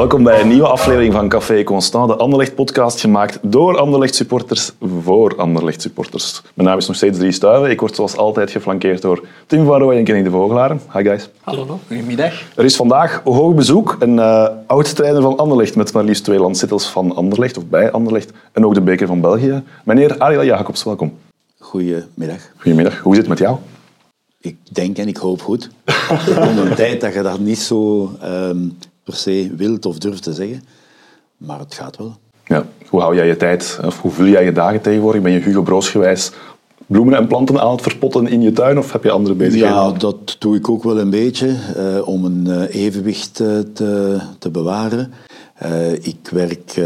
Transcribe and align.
Welkom 0.00 0.22
bij 0.22 0.40
een 0.40 0.48
nieuwe 0.48 0.68
aflevering 0.68 1.12
van 1.12 1.28
Café 1.28 1.62
Constant, 1.62 2.08
de 2.08 2.16
Anderlecht-podcast 2.16 3.00
gemaakt 3.00 3.38
door 3.42 3.78
Anderlecht-supporters 3.78 4.72
voor 5.02 5.36
Anderlecht-supporters. 5.36 6.42
Mijn 6.54 6.68
naam 6.68 6.78
is 6.78 6.86
nog 6.86 6.96
steeds 6.96 7.18
Dries 7.18 7.36
Stuiven. 7.36 7.70
Ik 7.70 7.80
word 7.80 7.94
zoals 7.94 8.16
altijd 8.16 8.50
geflankeerd 8.50 9.02
door 9.02 9.26
Tim 9.46 9.64
van 9.64 9.78
Rooij 9.78 9.98
en 9.98 10.04
Kenny 10.04 10.22
de 10.22 10.30
Vogelaren. 10.30 10.80
Hi 10.92 11.02
guys. 11.02 11.28
Hallo, 11.40 11.78
goedemiddag. 11.86 12.42
Er 12.56 12.64
is 12.64 12.76
vandaag 12.76 13.20
hoog 13.24 13.54
bezoek. 13.54 13.96
Een 13.98 14.16
uh, 14.16 14.48
oud-trainer 14.66 15.22
van 15.22 15.36
Anderlecht 15.36 15.76
met 15.76 15.92
maar 15.92 16.04
liefst 16.04 16.24
twee 16.24 16.38
landzittels 16.38 16.86
van 16.86 17.14
Anderlecht, 17.16 17.56
of 17.56 17.66
bij 17.66 17.90
Anderlecht, 17.90 18.32
en 18.52 18.66
ook 18.66 18.74
de 18.74 18.80
beker 18.80 19.06
van 19.06 19.20
België. 19.20 19.62
Meneer 19.84 20.18
Ariel 20.18 20.44
Jacobs, 20.44 20.84
welkom. 20.84 21.18
Goedemiddag. 21.58 22.50
Goedemiddag. 22.56 22.98
Hoe 22.98 23.12
is 23.12 23.18
het 23.18 23.28
met 23.28 23.38
jou? 23.38 23.56
Ik 24.40 24.56
denk 24.70 24.96
en 24.98 25.08
ik 25.08 25.16
hoop 25.16 25.42
goed. 25.42 25.70
Er 26.28 26.40
komt 26.40 26.58
een 26.58 26.74
tijd 26.74 27.00
dat 27.00 27.14
je 27.14 27.22
dat 27.22 27.38
niet 27.38 27.58
zo 27.58 28.10
um, 28.24 28.76
per 29.04 29.14
se 29.14 29.50
wilt 29.56 29.86
of 29.86 29.98
durft 29.98 30.22
te 30.22 30.32
zeggen. 30.32 30.62
Maar 31.36 31.58
het 31.58 31.74
gaat 31.74 31.96
wel. 31.96 32.16
Ja. 32.44 32.66
Hoe 32.88 33.00
hou 33.00 33.14
jij 33.14 33.26
je 33.26 33.36
tijd, 33.36 33.78
of 33.84 34.00
hoe 34.00 34.10
vul 34.10 34.26
jij 34.26 34.44
je 34.44 34.52
dagen 34.52 34.80
tegenwoordig? 34.80 35.22
Ben 35.22 35.32
je 35.32 35.38
Hugo 35.38 35.62
Broos 35.62 35.88
gewijs 35.88 36.32
bloemen 36.90 37.14
en 37.14 37.26
planten 37.26 37.60
aan 37.60 37.70
het 37.70 37.82
verpotten 37.82 38.28
in 38.28 38.42
je 38.42 38.52
tuin 38.52 38.78
of 38.78 38.92
heb 38.92 39.04
je 39.04 39.10
andere 39.10 39.34
bezigheden? 39.34 39.76
Ja, 39.76 39.92
dat 39.92 40.36
doe 40.38 40.56
ik 40.56 40.68
ook 40.68 40.82
wel 40.82 40.98
een 40.98 41.10
beetje 41.10 41.56
uh, 41.76 42.08
om 42.08 42.24
een 42.24 42.44
uh, 42.46 42.74
evenwicht 42.74 43.40
uh, 43.40 43.58
te, 43.74 44.20
te 44.38 44.50
bewaren. 44.50 45.12
ik 46.00 46.28
werk 46.30 46.80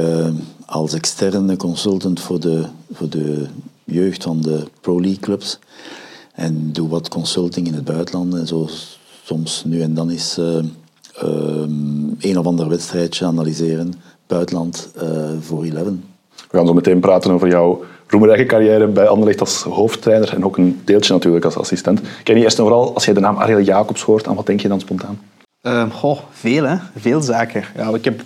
als 0.67 0.93
externe 0.93 1.57
consultant 1.57 2.21
voor 2.21 2.41
de, 2.41 2.65
voor 2.93 3.09
de 3.09 3.47
jeugd 3.85 4.23
van 4.23 4.41
de 4.41 4.65
Pro 4.81 5.01
League 5.01 5.21
clubs. 5.21 5.59
En 6.35 6.73
doe 6.73 6.89
wat 6.89 7.09
consulting 7.09 7.67
in 7.67 7.75
het 7.75 7.85
buitenland. 7.85 8.35
En 8.35 8.47
zo 8.47 8.69
soms 9.25 9.63
nu 9.67 9.83
en 9.83 9.95
dan 9.95 10.11
is 10.11 10.39
uh, 11.23 11.29
een 12.19 12.39
of 12.39 12.47
ander 12.47 12.69
wedstrijdje 12.69 13.25
analyseren. 13.25 13.95
Buitenland 14.27 14.93
uh, 15.03 15.03
voor 15.41 15.65
Eleven. 15.65 16.05
We 16.51 16.57
gaan 16.57 16.67
zo 16.67 16.75
meteen 16.75 17.01
praten 17.01 17.31
over 17.31 17.49
jouw 17.49 17.85
roemrijke 18.07 18.47
carrière 18.47 18.87
bij 18.87 19.09
Anderlecht 19.09 19.41
als 19.41 19.63
hoofdtrainer 19.63 20.35
en 20.35 20.45
ook 20.45 20.57
een 20.57 20.81
deeltje 20.85 21.13
natuurlijk 21.13 21.45
als 21.45 21.57
assistent. 21.57 22.01
Ken 22.23 22.37
je 22.37 22.43
eerst 22.43 22.59
en 22.59 22.65
vooral, 22.65 22.95
als 22.95 23.05
je 23.05 23.13
de 23.13 23.21
naam 23.21 23.37
Ariel 23.37 23.61
Jacobs 23.61 24.03
hoort, 24.03 24.27
aan 24.27 24.35
wat 24.35 24.47
denk 24.47 24.61
je 24.61 24.69
dan 24.69 24.81
spontaan? 24.81 25.21
Uh, 25.63 25.91
goh, 25.91 26.19
veel 26.31 26.65
hè. 26.65 26.77
Veel 26.97 27.21
zaken. 27.21 27.65
Ja, 27.77 27.89
ik 27.89 28.05
heb 28.05 28.23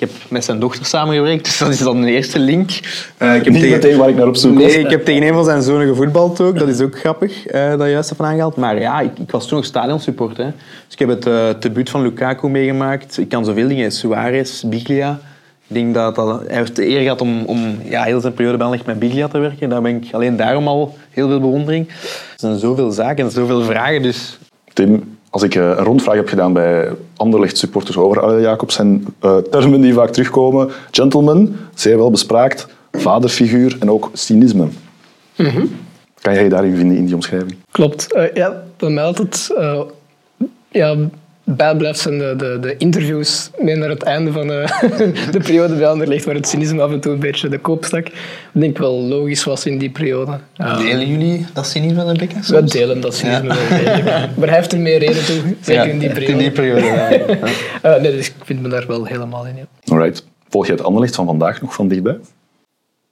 ik 0.00 0.08
heb 0.08 0.30
met 0.30 0.44
zijn 0.44 0.60
dochter 0.60 0.84
samengewerkt, 0.84 1.44
dus 1.44 1.58
dat 1.58 1.68
is 1.68 1.78
dan 1.78 2.02
de 2.02 2.10
eerste 2.10 2.38
link. 2.38 2.70
Uh, 2.70 3.34
ik 3.34 3.44
heb 3.44 3.52
Niet 3.52 3.62
tegen... 3.62 3.76
meteen 3.76 3.96
waar 3.98 4.08
ik 4.08 4.16
naar 4.16 4.26
op 4.26 4.36
zoek 4.36 4.54
was. 4.54 4.62
Nee, 4.62 4.78
ik 4.78 4.90
heb 4.90 5.04
tegen 5.04 5.22
een 5.22 5.34
van 5.34 5.44
zijn 5.44 5.62
zonen 5.62 5.86
gevoetbald 5.88 6.40
ook. 6.40 6.58
Dat 6.58 6.68
is 6.68 6.80
ook 6.80 6.98
grappig, 6.98 7.52
uh, 7.52 7.76
dat 7.76 7.88
juist 7.88 8.12
even 8.12 8.24
aangehaald. 8.24 8.56
Maar 8.56 8.80
ja, 8.80 9.00
ik, 9.00 9.18
ik 9.18 9.30
was 9.30 9.46
toen 9.46 9.56
nog 9.56 9.66
stadionsupport. 9.66 10.36
Hè. 10.36 10.44
Dus 10.44 10.92
ik 10.92 10.98
heb 10.98 11.08
het 11.08 11.26
uh, 11.26 11.48
debuut 11.60 11.90
van 11.90 12.02
Lukaku 12.02 12.48
meegemaakt. 12.48 13.18
Ik 13.18 13.28
kan 13.28 13.44
zoveel 13.44 13.68
dingen. 13.68 13.92
Suarez, 13.92 14.62
Biglia. 14.62 15.20
Ik 15.66 15.74
denk 15.74 15.94
dat, 15.94 16.14
dat 16.14 16.40
hij 16.46 16.56
heeft 16.56 16.76
de 16.76 16.88
eer 16.88 17.00
gehad 17.00 17.20
om, 17.20 17.44
om 17.44 17.78
ja, 17.84 18.02
heel 18.02 18.20
zijn 18.20 18.34
periode 18.34 18.56
bij 18.56 18.80
met 18.86 18.98
Biglia 18.98 19.28
te 19.28 19.38
werken. 19.38 19.68
Daar 19.68 19.82
ben 19.82 19.96
ik 19.96 20.14
alleen 20.14 20.36
daarom 20.36 20.68
al 20.68 20.96
heel 21.10 21.28
veel 21.28 21.40
bewondering. 21.40 21.88
Er 21.88 21.94
zijn 22.36 22.58
zoveel 22.58 22.90
zaken 22.90 23.24
en 23.24 23.30
zoveel 23.30 23.62
vragen. 23.62 24.02
Dus... 24.02 24.38
Tim, 24.72 25.18
als 25.30 25.42
ik 25.42 25.54
eh, 25.54 25.62
een 25.62 25.84
rondvraag 25.84 26.14
heb 26.14 26.28
gedaan 26.28 26.52
bij 26.52 26.92
Anderlecht 27.16 27.58
supporters 27.58 27.96
over 27.96 28.20
Arjen 28.20 28.40
Jacobs, 28.40 28.74
zijn 28.74 29.06
uh, 29.24 29.36
termen 29.36 29.80
die 29.80 29.94
vaak 29.94 30.10
terugkomen. 30.10 30.70
Gentleman, 30.90 31.56
zeer 31.74 31.96
wel 31.96 32.10
bespraakt, 32.10 32.66
vaderfiguur 32.92 33.76
en 33.80 33.90
ook 33.90 34.10
cynisme. 34.12 34.68
Mm 35.36 35.78
Kan 36.20 36.34
jij 36.34 36.42
je 36.42 36.48
daarin 36.48 36.76
vinden 36.76 36.96
in 36.96 37.04
die 37.04 37.14
omschrijving? 37.14 37.56
Klopt. 37.70 38.14
Uh, 38.14 38.34
ja, 38.34 38.62
bij 38.76 38.90
mij 38.90 39.04
altijd 39.04 39.48
ja, 40.68 40.96
bijblijft 41.44 41.98
zijn 41.98 42.18
de, 42.18 42.34
de, 42.36 42.58
de, 42.60 42.76
interviews 42.76 43.50
mee 43.58 43.76
naar 43.76 43.88
het 43.88 44.02
einde 44.02 44.32
van 44.32 44.46
de, 44.46 44.64
de 45.30 45.38
periode 45.38 45.74
bij 45.74 45.86
Anderlecht, 45.86 46.24
waar 46.24 46.34
het 46.34 46.48
cynisme 46.48 46.82
af 46.82 46.92
en 46.92 47.00
toe 47.00 47.12
een 47.12 47.18
beetje 47.18 47.48
de 47.48 47.58
kop 47.58 47.84
stak. 47.84 48.06
Ik 48.06 48.14
denk 48.52 48.78
wel 48.78 49.00
logisch 49.00 49.44
was 49.44 49.66
in 49.66 49.78
die 49.78 49.90
periode. 49.90 50.38
Delen 50.56 51.08
jullie 51.08 51.46
dat 51.52 51.66
cynisme 51.66 52.02
een 52.02 52.16
beetje? 52.16 52.54
We 52.54 52.64
delen 52.64 53.00
dat 53.00 53.14
cynisme 53.14 53.54
ja. 53.54 53.54
wel 53.54 54.28
Maar 54.38 54.48
hij 54.48 54.56
heeft 54.56 54.72
er 54.72 54.78
meer 54.78 54.98
reden 54.98 55.24
toe, 55.24 55.56
zeker 55.60 55.88
in 55.88 55.98
die 55.98 56.08
periode. 56.08 56.32
In 56.32 56.38
die 56.38 56.50
periode, 56.50 57.26
uh, 57.84 57.96
nee, 58.02 58.16
dus 58.16 58.26
ik 58.26 58.34
vind 58.44 58.62
me 58.62 58.68
daar 58.68 58.86
wel 58.86 59.04
helemaal 59.04 59.46
in. 59.46 59.56
Ja. 59.56 59.92
Alright. 59.92 60.26
Volg 60.48 60.66
je 60.66 60.72
het 60.72 60.82
Anderlecht 60.82 61.14
van 61.14 61.26
vandaag 61.26 61.60
nog 61.60 61.74
van 61.74 61.88
dichtbij? 61.88 62.18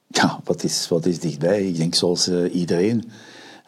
Ja, 0.06 0.40
wat 0.44 0.64
is, 0.64 0.86
wat 0.88 1.06
is 1.06 1.18
dichtbij? 1.18 1.66
Ik 1.66 1.76
denk 1.76 1.94
zoals 1.94 2.28
uh, 2.28 2.54
iedereen. 2.54 3.10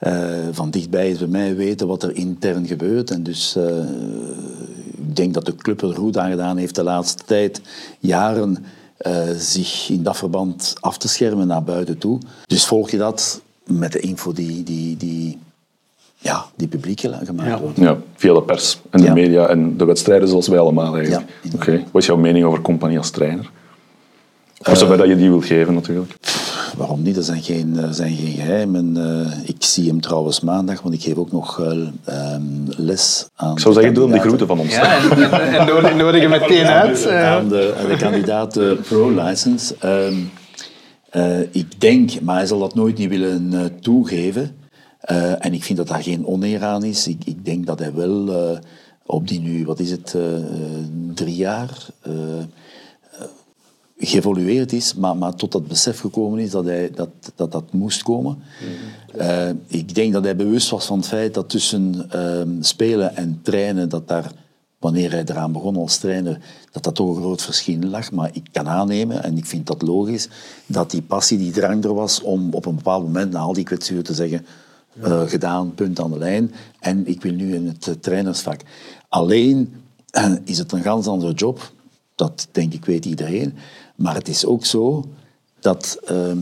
Uh, 0.06 0.48
van 0.52 0.70
dichtbij 0.70 1.10
is 1.10 1.18
bij 1.18 1.28
mij 1.28 1.56
weten 1.56 1.86
wat 1.86 2.02
er 2.02 2.16
intern 2.16 2.66
gebeurt. 2.66 3.10
En 3.10 3.22
dus 3.22 3.54
uh, 3.58 3.64
ik 4.96 5.16
denk 5.16 5.34
dat 5.34 5.46
de 5.46 5.54
club 5.54 5.82
er 5.82 5.94
goed 5.94 6.16
aan 6.16 6.30
gedaan 6.30 6.56
heeft 6.56 6.74
de 6.74 6.82
laatste 6.82 7.24
tijd, 7.24 7.60
jaren, 7.98 8.64
uh, 9.06 9.22
zich 9.36 9.90
in 9.90 10.02
dat 10.02 10.16
verband 10.16 10.74
af 10.80 10.98
te 10.98 11.08
schermen 11.08 11.46
naar 11.46 11.62
buiten 11.62 11.98
toe. 11.98 12.18
Dus 12.46 12.66
volg 12.66 12.90
je 12.90 12.96
dat 12.96 13.40
met 13.64 13.92
de 13.92 14.00
info 14.00 14.32
die, 14.32 14.62
die, 14.62 14.96
die, 14.96 15.38
ja, 16.16 16.44
die 16.56 16.68
publiek 16.68 17.00
gemaakt 17.00 17.26
ja. 17.48 17.60
wordt. 17.60 17.78
Ja, 17.78 17.98
via 18.14 18.34
de 18.34 18.42
pers 18.42 18.80
en 18.90 19.00
de 19.00 19.06
ja. 19.06 19.12
media 19.12 19.46
en 19.46 19.76
de 19.76 19.84
wedstrijden 19.84 20.28
zoals 20.28 20.48
wij 20.48 20.58
allemaal 20.58 20.96
eigenlijk. 20.96 21.28
Ja, 21.42 21.50
Oké, 21.54 21.68
okay. 21.68 21.86
Wat 21.92 22.02
is 22.02 22.08
jouw 22.08 22.16
mening 22.16 22.44
over 22.44 22.60
compagnie 22.60 22.98
als 22.98 23.10
trainer? 23.10 23.50
Voor 24.60 24.76
zover 24.76 24.96
dat 24.96 25.08
je 25.08 25.16
die 25.16 25.28
wilt 25.28 25.44
geven 25.44 25.74
natuurlijk. 25.74 26.12
Waarom 26.80 27.02
niet? 27.02 27.14
Dat 27.14 27.24
zijn 27.24 27.42
geen, 27.42 27.76
zijn 27.91 28.16
geen 28.16 28.32
geheimen. 28.32 28.96
Uh, 28.96 29.48
ik 29.48 29.56
zie 29.58 29.88
hem 29.88 30.00
trouwens 30.00 30.41
maandag, 30.41 30.82
want 30.82 30.94
ik 30.94 31.02
geef 31.02 31.14
ook 31.14 31.32
nog 31.32 31.58
uh, 31.58 31.66
um, 32.34 32.64
les 32.76 33.28
aan. 33.34 33.52
Ik 33.52 33.58
zou 33.58 33.74
zeggen, 33.74 33.94
doe 33.94 34.04
hem 34.04 34.12
de 34.12 34.20
groeten 34.20 34.46
van 34.46 34.58
ons. 34.58 34.74
Ja, 34.74 35.10
en, 35.10 35.30
en, 35.30 35.58
en 35.58 35.66
nodig, 35.66 35.96
nodig 35.96 36.20
je 36.20 36.28
meteen 36.28 36.66
uit. 36.66 37.08
Aan 37.08 37.48
de, 37.48 37.74
aan 37.80 37.88
de 37.88 37.96
kandidaat 37.96 38.58
uh, 38.58 38.72
pro-license. 38.88 39.74
Um, 39.84 40.30
ik 41.50 41.80
denk, 41.80 42.20
maar 42.20 42.36
hij 42.36 42.46
zal 42.46 42.58
dat 42.58 42.74
nooit 42.74 42.98
niet 42.98 43.08
willen 43.08 43.72
toegeven. 43.80 44.56
en 45.38 45.52
ik 45.52 45.64
vind 45.64 45.78
dat 45.78 45.88
daar 45.88 46.02
geen 46.02 46.26
oneer 46.26 46.64
aan 46.64 46.84
is. 46.84 47.08
Ik, 47.08 47.22
ik 47.24 47.44
denk 47.44 47.66
dat 47.66 47.78
hij 47.78 47.94
wel 47.94 48.58
op 49.06 49.28
die 49.28 49.41
nu, 49.41 49.64
wat 49.64 49.80
is 49.80 49.91
het, 49.91 50.16
drie 51.14 51.36
jaar 51.36 51.86
geëvolueerd 54.02 54.72
is, 54.72 54.94
maar, 54.94 55.16
maar 55.16 55.34
tot 55.34 55.52
dat 55.52 55.68
besef 55.68 56.00
gekomen 56.00 56.38
is 56.38 56.50
dat 56.50 56.64
hij, 56.64 56.90
dat, 56.94 57.08
dat, 57.34 57.52
dat 57.52 57.72
moest 57.72 58.02
komen. 58.02 58.38
uh, 59.16 59.48
ik 59.66 59.94
denk 59.94 60.12
dat 60.12 60.24
hij 60.24 60.36
bewust 60.36 60.70
was 60.70 60.86
van 60.86 60.98
het 60.98 61.06
feit 61.06 61.34
dat 61.34 61.48
tussen 61.48 62.10
uh, 62.14 62.42
spelen 62.60 63.16
en 63.16 63.40
trainen, 63.42 63.88
dat 63.88 64.08
daar, 64.08 64.32
wanneer 64.78 65.10
hij 65.10 65.24
eraan 65.26 65.52
begon 65.52 65.76
als 65.76 65.98
trainer, 65.98 66.40
dat 66.72 66.82
dat 66.82 66.94
toch 66.94 67.08
een 67.08 67.22
groot 67.22 67.42
verschil 67.42 67.78
lag. 67.78 68.12
Maar 68.12 68.30
ik 68.32 68.46
kan 68.52 68.68
aannemen, 68.68 69.22
en 69.22 69.36
ik 69.36 69.46
vind 69.46 69.66
dat 69.66 69.82
logisch, 69.82 70.28
dat 70.66 70.90
die 70.90 71.02
passie, 71.02 71.38
die 71.38 71.52
drang 71.52 71.84
er 71.84 71.94
was 71.94 72.22
om 72.22 72.54
op 72.54 72.66
een 72.66 72.76
bepaald 72.76 73.02
moment 73.02 73.32
na 73.32 73.38
al 73.38 73.52
die 73.52 73.64
kwetsuren 73.64 74.04
te 74.04 74.14
zeggen, 74.14 74.46
uh, 75.04 75.20
gedaan, 75.20 75.74
punt 75.74 76.00
aan 76.00 76.10
de 76.10 76.18
lijn, 76.18 76.52
en 76.80 77.06
ik 77.06 77.22
wil 77.22 77.32
nu 77.32 77.54
in 77.54 77.66
het 77.66 78.02
trainersvak. 78.02 78.60
Alleen 79.08 79.74
is 80.44 80.58
het 80.58 80.72
een 80.72 80.82
ganz 80.82 81.06
andere 81.06 81.32
job, 81.32 81.72
dat 82.14 82.48
denk 82.52 82.72
ik 82.72 82.84
weet 82.84 83.04
iedereen. 83.04 83.54
Maar 84.00 84.14
het 84.14 84.28
is 84.28 84.46
ook 84.46 84.64
zo 84.64 85.04
dat 85.58 85.98
uh, 86.10 86.32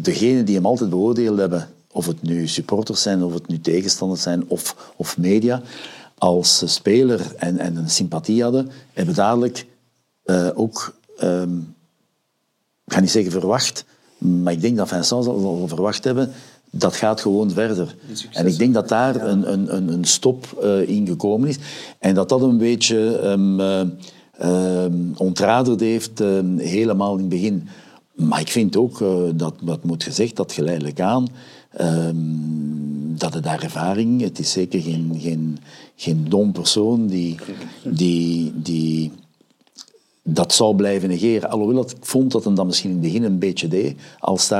degenen 0.00 0.44
die 0.44 0.54
hem 0.54 0.66
altijd 0.66 0.90
beoordeeld 0.90 1.38
hebben, 1.38 1.68
of 1.92 2.06
het 2.06 2.22
nu 2.22 2.48
supporters 2.48 3.02
zijn, 3.02 3.22
of 3.24 3.34
het 3.34 3.46
nu 3.46 3.60
tegenstanders 3.60 4.22
zijn, 4.22 4.44
of, 4.48 4.92
of 4.96 5.18
media, 5.18 5.62
als 6.18 6.74
speler 6.74 7.34
en, 7.36 7.58
en 7.58 7.76
een 7.76 7.90
sympathie 7.90 8.42
hadden, 8.42 8.70
hebben 8.92 9.14
dadelijk 9.14 9.66
uh, 10.24 10.48
ook, 10.54 10.94
um, 11.22 11.74
ik 12.84 12.92
ga 12.92 13.00
niet 13.00 13.10
zeggen 13.10 13.32
verwacht, 13.32 13.84
maar 14.18 14.52
ik 14.52 14.60
denk 14.60 14.76
dat 14.76 14.88
Vincent 14.88 15.24
zal 15.24 15.68
verwacht 15.68 16.04
hebben, 16.04 16.32
dat 16.70 16.96
gaat 16.96 17.20
gewoon 17.20 17.50
verder. 17.50 17.94
En 18.32 18.46
ik 18.46 18.58
denk 18.58 18.74
dat 18.74 18.88
daar 18.88 19.26
een, 19.26 19.52
een, 19.52 19.92
een 19.92 20.04
stop 20.04 20.60
uh, 20.62 20.88
in 20.88 21.06
gekomen 21.06 21.48
is. 21.48 21.58
En 21.98 22.14
dat 22.14 22.28
dat 22.28 22.42
een 22.42 22.58
beetje... 22.58 22.96
Um, 23.24 23.60
uh, 23.60 23.80
uh, 23.80 23.86
ontraderd 25.16 25.80
heeft 25.80 26.20
uh, 26.20 26.38
helemaal 26.56 27.14
in 27.14 27.20
het 27.20 27.28
begin. 27.28 27.68
Maar 28.14 28.40
ik 28.40 28.50
vind 28.50 28.76
ook, 28.76 29.00
uh, 29.00 29.08
dat, 29.34 29.54
dat 29.62 29.84
moet 29.84 30.02
gezegd, 30.02 30.36
dat 30.36 30.52
geleidelijk 30.52 31.00
aan, 31.00 31.26
ehm, 31.70 32.16
dat 33.16 33.34
het 33.34 33.44
daar 33.44 33.62
ervaring, 33.62 34.20
het 34.20 34.38
is 34.38 34.52
zeker 34.52 34.80
geen, 34.80 35.16
geen, 35.18 35.58
geen 35.96 36.26
dom 36.28 36.52
persoon 36.52 37.06
die, 37.06 37.36
die, 37.84 38.52
die 38.54 39.12
dat 40.22 40.52
zou 40.52 40.76
blijven 40.76 41.08
negeren. 41.08 41.50
Alhoewel 41.50 41.76
dat, 41.76 41.90
ik 41.90 41.96
vond 42.00 42.32
dat 42.32 42.44
hij 42.44 42.54
dat 42.54 42.66
misschien 42.66 42.90
in 42.90 42.96
het 42.96 43.04
begin 43.04 43.22
een 43.22 43.38
beetje 43.38 43.68
deed, 43.68 43.96
als. 44.18 44.50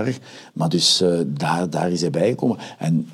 Maar 0.52 0.68
dus 0.68 1.02
uh, 1.02 1.20
daar, 1.26 1.70
daar 1.70 1.90
is 1.90 2.00
hij 2.00 2.10
bijgekomen. 2.10 2.58
En 2.78 3.08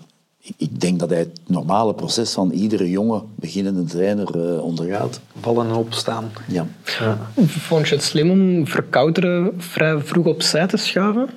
ik 0.57 0.81
denk 0.81 0.99
dat 0.99 1.11
hij 1.11 1.19
het 1.19 1.41
normale 1.47 1.95
proces 1.95 2.33
van 2.33 2.51
iedere 2.51 2.91
jonge 2.91 3.23
beginnende 3.35 3.85
trainer 3.85 4.37
uh, 4.37 4.65
ondergaat. 4.65 5.21
Vallen 5.41 5.67
en 5.67 5.75
opstaan. 5.75 6.31
Ja. 6.49 6.67
ja. 6.99 7.19
Vond 7.47 7.89
je 7.89 7.95
het 7.95 8.05
slim 8.05 8.31
om 8.31 8.67
Verkouteren 8.67 9.53
vrij 9.59 9.99
vroeg 9.99 10.27
opzij 10.27 10.67
te 10.67 10.77
schuiven? 10.77 11.29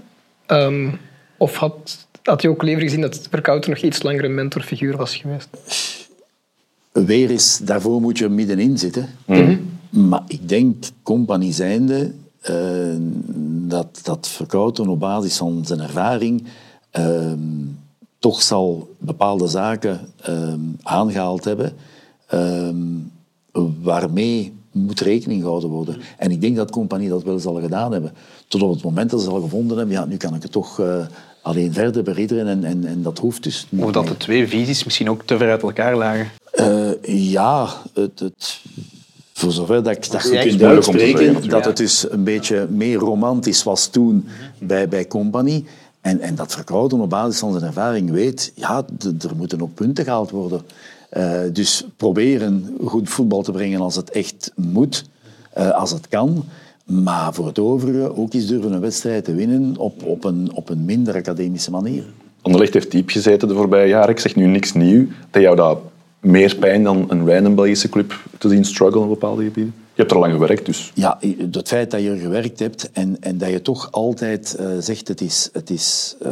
Um, 0.48 1.00
of 1.38 1.56
had, 1.56 2.08
had 2.24 2.42
je 2.42 2.50
ook 2.50 2.64
liever 2.64 2.84
gezien 2.84 3.02
dat 3.02 3.28
Verkouteren 3.30 3.76
nog 3.76 3.84
iets 3.84 4.04
langer 4.04 4.24
een 4.24 4.36
mentorfiguur 4.36 4.98
was 4.98 5.16
geweest? 5.16 5.48
Weer 6.92 7.32
is, 7.32 7.60
daarvoor 7.64 8.02
moet 8.02 8.18
je 8.18 8.30
middenin 8.30 8.78
zitten. 8.78 9.10
Mm 9.26 9.36
-hmm. 9.36 9.70
Maar 10.10 10.24
ik 10.28 10.50
denk, 10.50 10.86
compagnie 11.04 11.54
zijnde, 11.54 12.12
uh, 12.50 12.96
dat, 13.68 14.00
dat 14.04 14.28
Verkouten 14.28 14.88
op 14.88 15.00
basis 15.00 15.38
van 15.38 15.66
zijn 15.66 15.80
ervaring 15.80 16.44
uh, 17.00 17.32
toch 18.20 18.42
zal 18.42 18.96
bepaalde 18.98 19.48
zaken 19.48 20.00
uh, 20.30 20.54
aangehaald 20.84 21.44
hebben 21.44 21.74
waarmee 23.82 24.54
moet 24.72 25.00
rekening 25.00 25.42
gehouden 25.42 25.70
worden. 25.70 25.98
En 26.18 26.32
ik 26.32 26.42
denk 26.42 26.56
dat 26.56 26.72
compagnie 26.72 27.10
dat 27.10 27.24
wel 27.24 27.40
zal 27.40 27.62
gedaan 27.62 27.92
hebben. 27.92 28.14
Tot 28.48 28.62
op 28.62 28.72
het 28.74 28.84
moment 28.84 29.10
dat 29.10 29.22
ze 29.22 29.30
al 29.30 29.42
gevonden 29.42 29.78
hebben, 29.78 29.96
ja, 29.96 30.06
nu 30.06 30.18
kan 30.18 30.36
ik 30.36 30.42
het 30.42 30.52
toch 30.52 30.80
uh, 30.80 31.06
alleen 31.42 31.74
verder 31.74 32.04
beridderen 32.04 32.48
en, 32.48 32.64
en, 32.64 32.86
en, 32.86 33.02
dat 33.02 33.20
hoeft 33.20 33.44
dus 33.44 33.68
niet. 33.70 33.84
Of 33.84 33.92
dat 33.92 34.08
de 34.08 34.18
twee 34.18 34.48
visies 34.48 34.84
misschien 34.84 35.10
ook 35.10 35.24
te 35.24 35.38
ver 35.38 35.50
uit 35.50 35.62
elkaar 35.62 35.96
lagen? 35.96 36.30
Uh, 36.56 36.92
ja, 37.32 37.68
het, 37.94 38.20
het, 38.20 38.62
voor 39.34 39.52
zover 39.52 39.84
dat 39.84 39.96
ik 39.96 40.12
dat 40.12 40.22
goed 40.22 40.40
kunt 40.40 40.64
uitspreken, 40.64 41.50
dat 41.50 41.66
het 41.66 41.78
dus 41.78 42.12
een 42.12 42.24
beetje 42.24 42.68
meer 42.70 42.98
romantisch 42.98 43.64
was 43.64 43.88
toen 43.88 44.28
bij, 44.60 44.88
bij 44.88 45.08
Company. 45.08 45.64
En, 46.02 46.20
en 46.20 46.36
dat 46.36 46.54
Verkouden 46.54 47.00
op 47.00 47.10
basis 47.10 47.40
van 47.40 47.52
zijn 47.52 47.64
ervaring 47.64 48.12
weet, 48.12 48.52
ja, 48.56 48.86
er 49.22 49.36
moeten 49.36 49.62
ook 49.62 49.74
punten 49.74 50.04
gehaald 50.04 50.30
worden. 50.30 50.62
Uh, 51.18 51.40
dus 51.54 51.86
proberen 51.98 52.78
goed 52.84 53.10
voetbal 53.10 53.42
te 53.42 53.52
brengen 53.52 53.82
als 53.82 53.96
het 53.96 54.10
echt 54.10 54.52
moet, 54.56 55.06
uh, 55.58 55.70
als 55.70 55.92
het 55.92 56.08
kan. 56.08 56.46
Maar 56.86 57.34
voor 57.34 57.46
het 57.46 57.60
overige 57.60 58.18
ook 58.18 58.34
eens 58.34 58.48
durven 58.48 58.72
een 58.72 58.80
wedstrijd 58.80 59.24
te 59.24 59.34
winnen 59.34 59.78
op, 59.78 60.04
op, 60.04 60.24
een, 60.24 60.52
op 60.54 60.70
een 60.70 60.86
minder 60.86 61.16
academische 61.16 61.72
manier. 61.72 62.04
Anderlecht 62.42 62.74
heeft 62.74 62.92
diep 62.92 63.10
gezeten 63.10 63.48
de 63.48 63.54
voorbije 63.54 63.88
jaren. 63.88 64.10
Ik 64.10 64.20
zeg 64.20 64.36
nu 64.36 64.46
niks 64.46 64.74
nieuw. 64.74 65.06
Dat 65.30 65.42
jou 65.42 65.56
dat 65.56 65.80
meer 66.20 66.56
pijn 66.56 66.84
dan 66.84 67.06
een 67.08 67.30
random 67.30 67.56
Belgische 67.56 67.90
club 67.90 68.20
te 68.38 68.50
zien 68.50 68.66
struggelen 68.66 69.04
op 69.04 69.10
bepaalde 69.10 69.44
gebieden? 69.44 69.74
Hebt 70.00 70.12
er 70.12 70.20
lang 70.20 70.34
gewerkt, 70.34 70.66
dus. 70.66 70.92
Ja, 70.96 71.20
het 71.52 71.68
feit 71.68 71.92
dat 71.92 72.02
je 72.02 72.10
er 72.10 72.18
gewerkt 72.18 72.60
hebt 72.60 72.92
en, 72.92 73.22
en 73.22 73.38
dat 73.38 73.50
je 73.50 73.62
toch 73.62 73.92
altijd 73.92 74.58
uh, 74.60 74.68
zegt 74.80 75.08
het 75.08 75.22
is, 75.22 75.50
het 75.54 75.70
is 75.70 76.16
uh, 76.22 76.32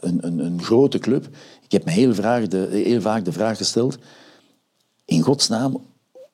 een, 0.00 0.18
een, 0.20 0.38
een 0.38 0.62
grote 0.62 0.98
club. 0.98 1.28
Ik 1.64 1.72
heb 1.72 1.84
me 1.84 1.90
heel, 1.90 2.14
vraag 2.14 2.48
de, 2.48 2.68
heel 2.70 3.00
vaak 3.00 3.24
de 3.24 3.32
vraag 3.32 3.56
gesteld, 3.56 3.98
in 5.04 5.20
godsnaam, 5.20 5.80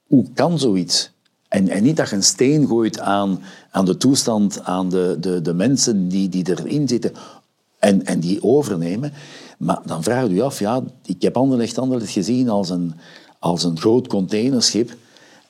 hoe 0.07 0.25
kan 0.35 0.59
zoiets? 0.59 1.11
En, 1.49 1.69
en 1.69 1.83
niet 1.83 1.97
dat 1.97 2.09
je 2.09 2.17
een 2.17 2.23
steen 2.23 2.67
gooit 2.67 3.01
aan, 3.01 3.41
aan 3.71 3.85
de 3.85 3.97
toestand, 3.97 4.65
aan 4.65 4.89
de, 4.89 5.17
de, 5.21 5.43
de 5.43 5.55
mensen 5.55 6.09
die, 6.09 6.29
die 6.29 6.49
erin 6.49 6.89
zitten 6.89 7.13
en, 7.79 8.05
en 8.05 8.21
die 8.21 8.43
overnemen. 8.43 9.13
Maar 9.59 9.81
dan 9.85 10.03
vraag 10.03 10.27
je 10.27 10.35
je 10.35 10.43
af, 10.43 10.59
ja, 10.59 10.83
ik 11.05 11.23
heb 11.23 11.37
Anderlecht 11.37 11.79
Anderlecht 11.79 12.13
gezien 12.13 12.49
als 12.49 12.71
een, 12.71 12.95
als 13.39 13.65
een 13.65 13.79
groot 13.79 14.07
containerschip. 14.07 14.97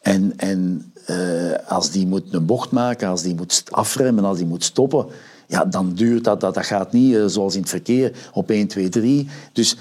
En, 0.00 0.32
en 0.36 0.92
uh, 1.10 1.54
als 1.66 1.90
die 1.90 2.06
moet 2.06 2.34
een 2.34 2.46
bocht 2.46 2.70
maken, 2.70 3.08
als 3.08 3.22
die 3.22 3.34
moet 3.34 3.64
afremmen, 3.70 4.24
als 4.24 4.38
die 4.38 4.46
moet 4.46 4.64
stoppen, 4.64 5.06
ja, 5.46 5.64
dan 5.64 5.94
duurt 5.94 6.24
dat, 6.24 6.40
dat, 6.40 6.54
dat 6.54 6.66
gaat 6.66 6.92
niet 6.92 7.12
uh, 7.12 7.26
zoals 7.26 7.54
in 7.54 7.60
het 7.60 7.70
verkeer 7.70 8.12
op 8.32 8.50
1, 8.50 8.66
2, 8.66 8.88
3. 8.88 9.28
Dus 9.52 9.76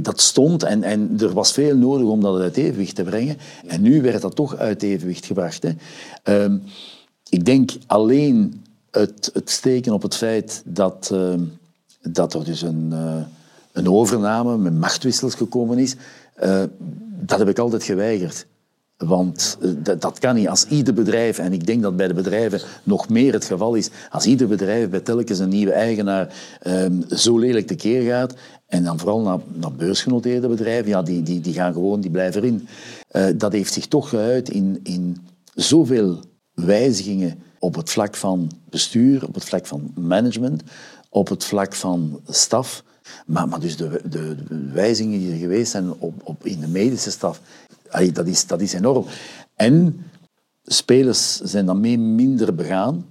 dat 0.00 0.20
stond 0.20 0.62
en, 0.62 0.82
en 0.82 1.16
er 1.18 1.32
was 1.32 1.52
veel 1.52 1.76
nodig 1.76 2.06
om 2.06 2.20
dat 2.20 2.40
uit 2.40 2.56
evenwicht 2.56 2.94
te 2.94 3.02
brengen. 3.02 3.36
En 3.66 3.82
nu 3.82 4.02
werd 4.02 4.22
dat 4.22 4.34
toch 4.34 4.56
uit 4.56 4.82
evenwicht 4.82 5.26
gebracht. 5.26 5.62
Hè. 5.62 5.70
Uh, 6.46 6.54
ik 7.28 7.44
denk 7.44 7.70
alleen 7.86 8.64
het, 8.90 9.30
het 9.32 9.50
steken 9.50 9.92
op 9.92 10.02
het 10.02 10.14
feit 10.14 10.62
dat, 10.64 11.10
uh, 11.12 11.34
dat 12.02 12.34
er 12.34 12.44
dus 12.44 12.62
een, 12.62 12.90
uh, 12.92 13.16
een 13.72 13.88
overname 13.88 14.58
met 14.58 14.78
machtwissels 14.78 15.34
gekomen 15.34 15.78
is, 15.78 15.96
dat 17.20 17.38
heb 17.38 17.48
ik 17.48 17.58
altijd 17.58 17.82
geweigerd. 17.84 18.46
Want 18.96 19.58
eh, 19.60 19.94
dat 19.98 20.18
kan 20.18 20.34
niet. 20.34 20.48
Als 20.48 20.66
ieder 20.66 20.94
bedrijf, 20.94 21.38
en 21.38 21.52
ik 21.52 21.66
denk 21.66 21.82
dat 21.82 21.96
bij 21.96 22.08
de 22.08 22.14
bedrijven 22.14 22.60
nog 22.82 23.08
meer 23.08 23.32
het 23.32 23.44
geval 23.44 23.74
is, 23.74 23.90
als 24.10 24.26
ieder 24.26 24.48
bedrijf 24.48 24.88
bij 24.88 25.00
telkens 25.00 25.38
een 25.38 25.48
nieuwe 25.48 25.72
eigenaar 25.72 26.34
um, 26.66 27.04
zo 27.10 27.38
lelijk 27.38 27.66
tekeer 27.66 28.02
gaat, 28.02 28.34
en 28.66 28.84
dan 28.84 28.98
vooral 28.98 29.20
naar, 29.20 29.38
naar 29.52 29.72
beursgenoteerde 29.72 30.48
bedrijven, 30.48 30.88
ja, 30.88 31.02
die, 31.02 31.22
die, 31.22 31.40
die 31.40 31.52
gaan 31.52 31.72
gewoon, 31.72 32.00
die 32.00 32.10
blijven 32.10 32.42
erin. 32.42 32.68
Uh, 33.12 33.26
dat 33.36 33.52
heeft 33.52 33.72
zich 33.72 33.86
toch 33.86 34.08
geuit 34.08 34.48
in, 34.48 34.80
in 34.82 35.16
zoveel 35.54 36.20
wijzigingen 36.54 37.38
op 37.58 37.74
het 37.74 37.90
vlak 37.90 38.14
van 38.14 38.50
bestuur, 38.70 39.26
op 39.26 39.34
het 39.34 39.44
vlak 39.44 39.66
van 39.66 39.92
management, 39.94 40.62
op 41.08 41.28
het 41.28 41.44
vlak 41.44 41.74
van 41.74 42.20
staf. 42.28 42.84
Maar, 43.26 43.48
maar 43.48 43.60
dus 43.60 43.76
de, 43.76 44.00
de, 44.08 44.36
de 44.48 44.70
wijzigingen 44.72 45.18
die 45.18 45.32
er 45.32 45.38
geweest 45.38 45.70
zijn 45.70 45.92
op, 45.98 46.14
op, 46.24 46.46
in 46.46 46.60
de 46.60 46.68
medische 46.68 47.10
staf, 47.10 47.40
Allee, 47.94 48.12
dat, 48.12 48.26
is, 48.26 48.46
dat 48.46 48.60
is 48.60 48.72
enorm. 48.72 49.04
En 49.54 50.04
spelers 50.64 51.40
zijn 51.40 51.66
dan 51.66 51.80
mee 51.80 51.98
minder 51.98 52.54
begaan. 52.54 53.06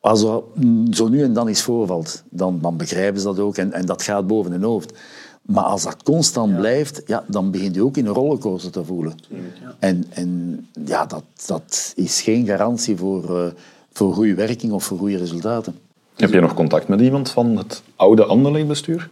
Als 0.00 0.22
er 0.22 0.42
zo 0.90 1.08
nu 1.08 1.22
en 1.22 1.32
dan 1.32 1.48
iets 1.48 1.62
voorvalt, 1.62 2.22
dan, 2.30 2.58
dan 2.60 2.76
begrijpen 2.76 3.20
ze 3.20 3.26
dat 3.26 3.38
ook 3.38 3.56
en, 3.56 3.72
en 3.72 3.86
dat 3.86 4.02
gaat 4.02 4.26
boven 4.26 4.52
hun 4.52 4.62
hoofd. 4.62 4.98
Maar 5.42 5.64
als 5.64 5.82
dat 5.82 6.02
constant 6.02 6.56
blijft, 6.56 7.02
ja, 7.06 7.24
dan 7.28 7.50
begint 7.50 7.74
je 7.74 7.84
ook 7.84 7.96
in 7.96 8.06
een 8.06 8.12
rollercoaster 8.12 8.70
te 8.70 8.84
voelen. 8.84 9.14
Ja. 9.28 9.76
En, 9.78 10.04
en 10.10 10.60
ja, 10.84 11.06
dat, 11.06 11.24
dat 11.46 11.92
is 11.96 12.20
geen 12.20 12.46
garantie 12.46 12.96
voor, 12.96 13.38
uh, 13.38 13.46
voor 13.92 14.14
goede 14.14 14.34
werking 14.34 14.72
of 14.72 14.84
voor 14.84 14.98
goede 14.98 15.16
resultaten. 15.16 15.74
Heb 16.16 16.32
je 16.32 16.40
nog 16.40 16.54
contact 16.54 16.88
met 16.88 17.00
iemand 17.00 17.30
van 17.30 17.56
het 17.56 17.82
oude 17.96 18.24
Anderlecht-bestuur? 18.24 19.10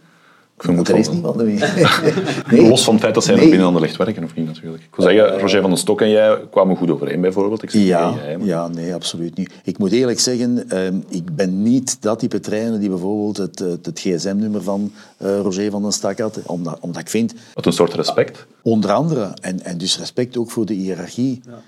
Vermoed 0.63 0.89
er 0.89 0.97
is 0.97 1.09
niemand 1.09 1.35
nee. 2.51 2.69
Los 2.69 2.83
van 2.83 2.93
het 2.93 3.03
feit 3.03 3.13
dat 3.13 3.23
zij 3.23 3.35
nee. 3.35 3.43
nog 3.43 3.53
binnen 3.53 3.81
licht 3.81 3.97
werken, 3.97 4.23
of 4.23 4.35
niet 4.35 4.45
natuurlijk. 4.45 4.83
Ik 4.83 4.95
wil 4.95 5.05
zeggen, 5.05 5.39
Roger 5.39 5.61
van 5.61 5.69
den 5.69 5.79
Stok 5.79 6.01
en 6.01 6.09
jij 6.09 6.47
kwamen 6.51 6.75
goed 6.75 6.91
overeen 6.91 7.21
bijvoorbeeld. 7.21 7.63
Ik 7.63 7.71
ja, 7.71 8.13
jij, 8.23 8.37
maar... 8.37 8.47
ja, 8.47 8.67
nee, 8.67 8.93
absoluut 8.93 9.37
niet. 9.37 9.53
Ik 9.63 9.77
moet 9.77 9.91
eerlijk 9.91 10.19
zeggen, 10.19 10.65
uh, 10.73 10.87
ik 11.09 11.35
ben 11.35 11.61
niet 11.61 12.01
dat 12.01 12.19
type 12.19 12.39
trainer 12.39 12.79
die 12.79 12.89
bijvoorbeeld 12.89 13.37
het, 13.37 13.59
het, 13.59 13.85
het 13.85 13.99
gsm-nummer 13.99 14.63
van 14.63 14.91
uh, 15.21 15.39
Roger 15.39 15.71
van 15.71 15.81
den 15.81 15.91
Stok 15.91 16.19
had, 16.19 16.39
omdat, 16.45 16.77
omdat 16.79 17.01
ik 17.01 17.09
vind... 17.09 17.33
Wat 17.53 17.65
een 17.65 17.73
soort 17.73 17.93
respect? 17.93 18.45
Onder 18.61 18.91
andere, 18.91 19.33
en, 19.41 19.63
en 19.63 19.77
dus 19.77 19.99
respect 19.99 20.37
ook 20.37 20.51
voor 20.51 20.65
de 20.65 20.73
hiërarchie. 20.73 21.41
Ja. 21.45 21.61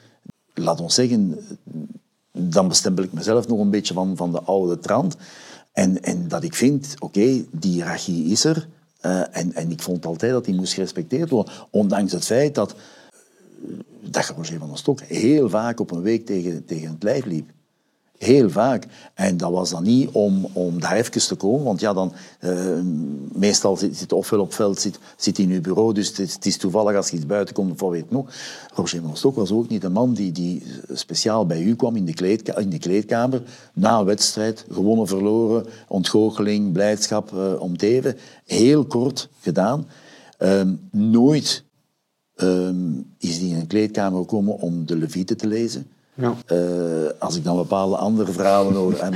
Laat 0.53 0.81
ons 0.81 0.93
zeggen, 0.93 1.39
dan 2.31 2.67
bestempel 2.67 3.03
ik 3.03 3.13
mezelf 3.13 3.47
nog 3.47 3.59
een 3.59 3.69
beetje 3.69 3.93
van, 3.93 4.17
van 4.17 4.31
de 4.31 4.41
oude 4.41 4.79
trant. 4.79 5.15
En, 5.73 6.03
en 6.03 6.27
dat 6.27 6.43
ik 6.43 6.55
vind, 6.55 6.95
oké, 6.99 7.19
okay, 7.19 7.45
die 7.51 7.71
hiërarchie 7.71 8.31
is 8.31 8.43
er. 8.43 8.67
Uh, 9.05 9.37
en, 9.37 9.71
ik 9.71 9.81
vond 9.81 10.05
altijd 10.05 10.31
dat 10.31 10.45
die 10.45 10.55
moest 10.55 10.73
gerespecteerd 10.73 11.29
worden. 11.29 11.53
Ondanks 11.69 12.11
het 12.11 12.25
feit 12.25 12.55
dat, 12.55 12.75
dat 14.01 14.33
Roger 14.35 14.59
van 14.59 14.67
der 14.67 14.77
Stok 14.77 15.01
heel 15.01 15.49
vaak 15.49 15.79
op 15.79 15.91
een 15.91 16.01
week 16.01 16.25
tegen, 16.25 16.65
tegen 16.65 16.89
het 16.89 17.03
lijf 17.03 17.25
liep. 17.25 17.49
Heel 18.17 18.49
vaak. 18.49 18.85
En 19.13 19.37
dat 19.37 19.51
was 19.51 19.69
dan 19.69 19.83
niet 19.83 20.09
om, 20.11 20.47
om 20.53 20.79
daar 20.79 20.95
even 20.95 21.11
te 21.27 21.35
komen, 21.35 21.63
want 21.63 21.79
ja, 21.79 21.93
dan, 21.93 22.13
uh, 22.41 22.79
meestal 23.31 23.77
zit, 23.77 23.97
zit 23.97 24.13
ofwel 24.13 24.39
op 24.39 24.53
veld, 24.53 24.79
zit, 24.79 24.99
zit 25.17 25.37
in 25.39 25.49
uw 25.49 25.61
bureau, 25.61 25.93
dus 25.93 26.07
het 26.07 26.19
is, 26.19 26.33
het 26.33 26.59
toevallig 26.59 26.95
als 26.95 27.11
iets 27.11 27.25
buiten 27.25 27.53
komt, 27.53 27.81
of 27.81 27.89
weet 27.89 28.11
nog. 28.11 28.33
Roger 28.73 29.01
van 29.01 29.17
Stok 29.17 29.35
was 29.35 29.51
ook 29.51 29.69
niet 29.69 29.83
een 29.83 29.91
man 29.91 30.13
die, 30.13 30.31
die 30.31 30.63
speciaal 30.93 31.45
bij 31.45 31.61
u 31.61 31.75
kwam 31.75 31.95
in 31.95 32.05
de, 32.05 32.13
kleedka 32.13 32.57
in 32.57 32.69
de 32.69 32.79
kleedkamer, 32.79 33.41
na 33.73 33.99
een 33.99 34.05
wedstrijd, 34.05 34.65
gewonnen, 34.71 35.07
verloren, 35.07 35.65
ontgoocheling, 35.87 36.71
blijdschap, 36.71 37.31
uh, 37.33 37.61
om 37.61 37.77
te 37.77 37.87
even. 37.87 38.17
Heel 38.45 38.85
kort 38.85 39.29
gedaan. 39.39 39.87
Um, 40.39 40.89
nooit 40.91 41.63
um, 42.35 43.13
is 43.17 43.37
hij 43.37 43.47
in 43.47 43.55
een 43.55 43.67
kleedkamer 43.67 44.19
gekomen 44.19 44.59
om 44.59 44.85
de 44.85 44.95
Levite 44.95 45.35
te 45.35 45.47
lezen. 45.47 45.87
Ja. 46.15 46.33
Uh, 46.51 47.09
als 47.19 47.35
ik 47.35 47.43
dan 47.43 47.55
bepaalde 47.55 47.95
andere 47.95 48.31
verhalen 48.31 48.73
hoor 48.73 48.93
en 48.93 49.13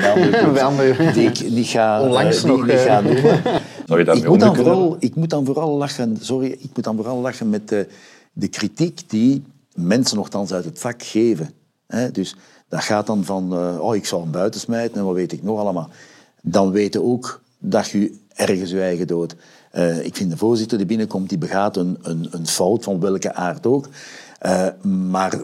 andere 0.62 1.12
die 1.14 1.30
ik 1.30 1.50
niet 1.50 1.68
ga, 1.68 2.02
Onlangs 2.02 2.44
uh, 2.44 2.50
nog, 2.50 2.66
niet 2.66 2.76
ga. 2.76 3.02
Zou 3.88 4.00
je 4.00 4.12
ik, 4.12 4.28
moet 4.28 4.40
dan 4.40 4.56
vooral, 4.56 4.96
ik 5.00 5.16
moet 5.16 5.30
dan 5.30 5.46
vooral 5.46 5.78
lachen, 5.78 6.18
sorry, 6.22 6.52
ik 6.52 6.70
moet 6.76 6.84
dan 6.84 6.96
vooral 6.96 7.18
lachen 7.18 7.50
met 7.50 7.70
de, 7.70 7.88
de 8.34 8.48
kritiek 8.48 9.10
die 9.10 9.44
mensen 9.74 10.18
nogthans 10.18 10.54
uit 10.54 10.66
het 10.66 10.80
vak 10.80 11.04
geven. 11.04 11.50
He, 11.88 12.12
dus 12.12 12.36
dat 12.68 12.84
gaat 12.84 13.08
dan 13.08 13.24
van, 13.24 13.54
uh, 13.54 13.80
oh, 13.80 13.96
ik 13.96 14.06
zal 14.06 14.22
hem 14.22 14.32
buiten 14.32 14.60
smijten 14.60 14.98
en 14.98 15.06
wat 15.06 15.16
weet 15.16 15.32
ik 15.32 15.44
nog 15.44 15.60
allemaal. 15.60 15.90
Dan 16.42 16.72
weten 16.72 17.04
ook 17.04 17.42
dat 17.60 17.90
je 17.90 18.18
ergens 18.36 18.70
je 18.72 18.82
eigen 18.82 19.08
dood. 19.08 19.36
Uh, 19.74 20.06
ik 20.06 20.16
vind 20.16 20.32
de 20.32 20.38
voorzitter 20.38 20.78
die 20.78 20.88
binnenkomt, 20.88 21.30
die 21.30 21.38
begaat 21.38 21.78
een, 21.78 21.98
een, 22.02 22.28
een 22.32 22.48
fout 22.48 22.84
van 22.84 23.00
welke 23.00 23.34
aard 23.34 23.66
ook. 23.66 23.88
Uh, 24.46 24.68
maar 25.10 25.40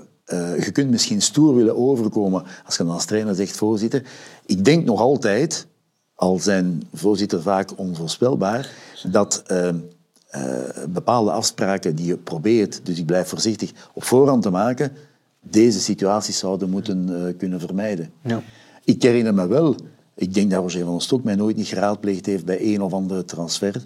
je 0.60 0.70
kunt 0.72 0.90
misschien 0.90 1.22
stoer 1.22 1.56
willen 1.56 1.78
overkomen 1.78 2.44
als 2.66 2.78
je 2.78 2.84
dan 2.84 2.94
als 2.94 3.06
trainer 3.06 3.36
zegt, 3.36 3.58
voorzitter. 3.58 4.04
Ik 4.46 4.66
denk 4.66 4.86
nog 4.86 5.00
altijd, 5.00 5.68
al 6.16 6.40
zijn 6.40 6.84
voorzitter 6.94 7.42
vaak 7.42 7.78
onvoorspelbaar, 7.78 8.70
dat 9.12 9.44
uh, 9.52 9.68
uh, 9.68 9.74
bepaalde 10.90 11.32
afspraken 11.32 11.96
die 11.96 12.06
je 12.06 12.18
probeert, 12.18 12.80
dus 12.84 13.00
ik 13.00 13.06
blijf 13.06 13.28
voorzichtig, 13.28 13.72
op 13.94 14.04
voorhand 14.04 14.42
te 14.42 14.50
maken, 14.50 14.92
deze 15.42 15.80
situaties 15.80 16.38
zouden 16.38 16.70
moeten 16.70 17.36
kunnen 17.38 17.60
vermijden. 17.60 18.12
Ja. 18.22 18.44
Ik 18.84 19.02
herinner 19.02 19.34
me 19.34 19.48
wel, 19.48 19.76
ik 20.16 20.34
denk 20.34 20.52
dat 20.52 20.62
Roger 20.62 20.84
van 20.84 20.92
der 20.92 21.02
Stok 21.02 21.24
mij 21.24 21.36
nooit 21.36 21.56
niet 21.56 21.68
geraadpleegd 21.68 22.26
heeft 22.26 22.46
bij 22.46 22.74
een 22.74 22.82
of 22.82 22.94
andere 22.94 23.26
transfer, 23.26 23.86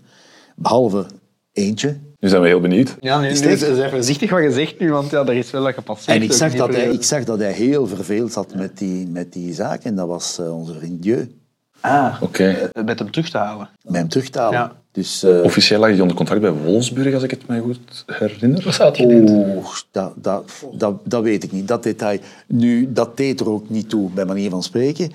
behalve 0.56 1.06
eentje, 1.52 1.98
Nu 2.20 2.30
zijn 2.30 2.42
we 2.42 2.48
heel 2.48 2.60
benieuwd. 2.60 2.96
Ja, 3.00 3.20
nee, 3.20 3.32
nu 3.32 3.36
het 3.36 3.62
is 3.62 3.62
even 3.62 3.90
voorzichtig 3.90 4.30
wat 4.30 4.44
je 4.44 4.52
zegt 4.52 4.80
nu, 4.80 4.92
want 4.92 5.12
ja, 5.12 5.26
er 5.26 5.34
is 5.34 5.52
wel 5.52 5.62
wat 5.62 5.74
gepasseerd. 5.74 6.18
En 6.18 6.24
ik 6.24 6.32
zag, 6.34 6.54
dat 6.54 6.74
hij, 6.74 6.90
ik 6.90 7.04
zag 7.04 7.24
dat 7.24 7.40
hij 7.40 7.52
heel 7.52 7.88
verveeld 7.88 8.32
zat 8.34 8.56
met 8.56 8.78
die, 8.78 9.08
met 9.08 9.34
die 9.34 9.54
zaak. 9.54 9.84
En 9.84 9.96
dat 9.96 10.08
was 10.08 10.40
eh, 10.40 10.58
onze 10.58 10.74
vriend 10.74 11.02
Dieu. 11.02 11.32
Ah, 11.80 12.22
Oké. 12.22 12.70
met 12.86 13.00
hem 13.00 13.12
terug 13.12 13.30
te 13.30 13.38
halen. 13.38 13.70
Met 13.84 13.96
hem 13.96 14.08
terug 14.08 14.30
te 14.30 14.40
halen. 14.40 14.60
Ja. 14.60 14.76
Dus, 14.92 15.24
eh, 15.24 15.44
Officieel 15.44 15.80
lag 15.80 15.90
hij 15.90 16.00
onder 16.00 16.16
contract 16.16 16.42
bij 16.42 16.52
Wolfsburg, 16.52 17.14
als 17.14 17.24
ik 17.24 17.32
het 17.32 17.48
mij 17.48 17.60
goed 17.60 18.04
herinner. 18.06 18.64
Wat 18.64 18.74
staat 18.74 18.98
hier? 18.98 19.08
Oeh, 19.08 19.68
dat, 19.92 20.14
dat, 20.16 20.52
dat, 20.74 21.00
dat 21.04 21.24
weet 21.24 21.44
ik 21.44 21.52
niet. 21.52 21.68
Dat 21.68 21.84
detail. 21.84 22.20
Nu, 22.48 22.92
dat 22.94 23.18
deed 23.18 23.40
er 23.40 23.50
ook 23.50 23.70
niet 23.70 23.90
toe, 23.90 24.10
bij 24.10 24.26
manier 24.26 24.50
van 24.50 24.64
spreken. 24.64 25.12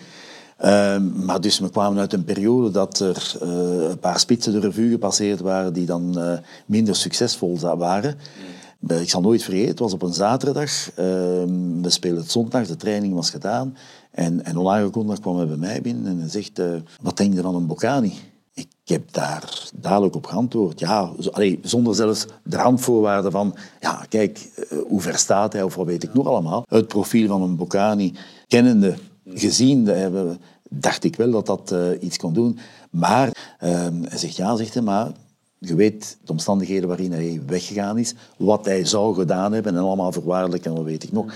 Ehm, 0.62 1.24
maar 1.24 1.40
dus 1.40 1.58
we 1.58 1.70
kwamen 1.70 1.98
uit 1.98 2.12
een 2.12 2.24
periode 2.24 2.70
dat 2.70 2.98
er 3.00 3.36
eh, 3.40 3.48
een 3.90 3.98
paar 3.98 4.18
spitsen 4.20 4.52
de 4.52 4.60
revue 4.60 4.90
gepasseerd 4.90 5.40
waren 5.40 5.72
die 5.72 5.86
dan 5.86 6.18
eh, 6.18 6.38
minder 6.66 6.96
succesvol 6.96 7.58
waren. 7.76 8.14
Eh, 8.86 9.00
Ik 9.00 9.10
zal 9.10 9.20
nooit 9.20 9.42
vergeten, 9.42 9.68
het 9.68 9.78
was 9.78 9.92
op 9.92 10.02
een 10.02 10.12
zaterdag. 10.14 10.70
Ehm, 10.94 11.80
we 11.82 11.90
speelden 11.90 12.20
het 12.20 12.30
zondag, 12.30 12.66
de 12.66 12.76
training 12.76 13.14
was 13.14 13.30
gedaan. 13.30 13.76
En, 14.10 14.44
en 14.44 14.58
onaangekondigd 14.58 15.20
kwam 15.20 15.36
hij 15.36 15.46
bij 15.46 15.56
mij 15.56 15.80
binnen 15.80 16.06
en 16.06 16.18
hij 16.18 16.28
zegt, 16.28 16.60
wat 17.02 17.16
denk 17.16 17.34
je 17.34 17.42
van 17.42 17.54
een 17.54 17.66
Bocani? 17.66 18.12
Ik 18.54 18.68
heb 18.84 19.12
daar 19.12 19.70
dadelijk 19.74 20.14
op 20.14 20.26
geantwoord. 20.26 20.80
Ja, 20.80 21.10
zo- 21.20 21.30
allee, 21.30 21.58
zonder 21.62 21.94
zelfs 21.94 22.26
de 22.44 22.56
randvoorwaarden 22.56 23.30
van... 23.32 23.54
Ja, 23.80 24.04
kijk, 24.08 24.50
hoe 24.88 25.00
ver 25.00 25.18
staat 25.18 25.52
hij 25.52 25.62
of 25.62 25.74
wat 25.74 25.86
weet 25.86 26.02
ik 26.02 26.14
nog 26.14 26.26
allemaal. 26.26 26.64
Het 26.68 26.88
profiel 26.88 27.28
van 27.28 27.42
een 27.42 27.56
Bocani, 27.56 28.14
kennende, 28.48 28.94
gezien, 29.34 29.84
dat 29.84 29.96
hebben, 29.96 30.38
dacht 30.80 31.04
ik 31.04 31.16
wel 31.16 31.30
dat 31.30 31.46
dat 31.46 31.72
eh, 31.72 31.86
iets 32.00 32.16
kon 32.18 32.32
doen. 32.34 32.58
Maar 32.90 33.56
ehm, 33.58 34.02
hij 34.02 34.18
zegt 34.18 34.36
ja, 34.36 34.56
zegt 34.56 34.74
hij, 34.74 34.82
maar 34.82 35.10
je 35.58 35.74
weet 35.74 36.16
de 36.24 36.32
omstandigheden 36.32 36.88
waarin 36.88 37.12
hij 37.12 37.40
weggegaan 37.46 37.98
is, 37.98 38.14
wat 38.36 38.64
hij 38.64 38.84
zou 38.84 39.14
gedaan 39.14 39.52
hebben 39.52 39.76
en 39.76 39.82
allemaal 39.82 40.12
voorwaardelijk 40.12 40.64
en 40.64 40.74
wat 40.74 40.84
weet 40.84 41.02
ik 41.02 41.12
nog. 41.12 41.32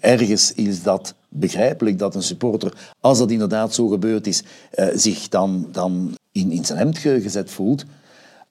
Ergens 0.00 0.52
is 0.52 0.82
dat 0.82 1.14
begrijpelijk 1.28 1.98
dat 1.98 2.14
een 2.14 2.22
supporter, 2.22 2.92
als 3.00 3.18
dat 3.18 3.30
inderdaad 3.30 3.74
zo 3.74 3.88
gebeurd 3.88 4.26
is, 4.26 4.42
eh, 4.70 4.86
zich 4.94 5.28
dan, 5.28 5.68
dan 5.72 6.14
in, 6.32 6.50
in 6.52 6.64
zijn 6.64 6.78
hemd 6.78 6.98
ge- 6.98 7.20
gezet 7.20 7.50
voelt. 7.50 7.84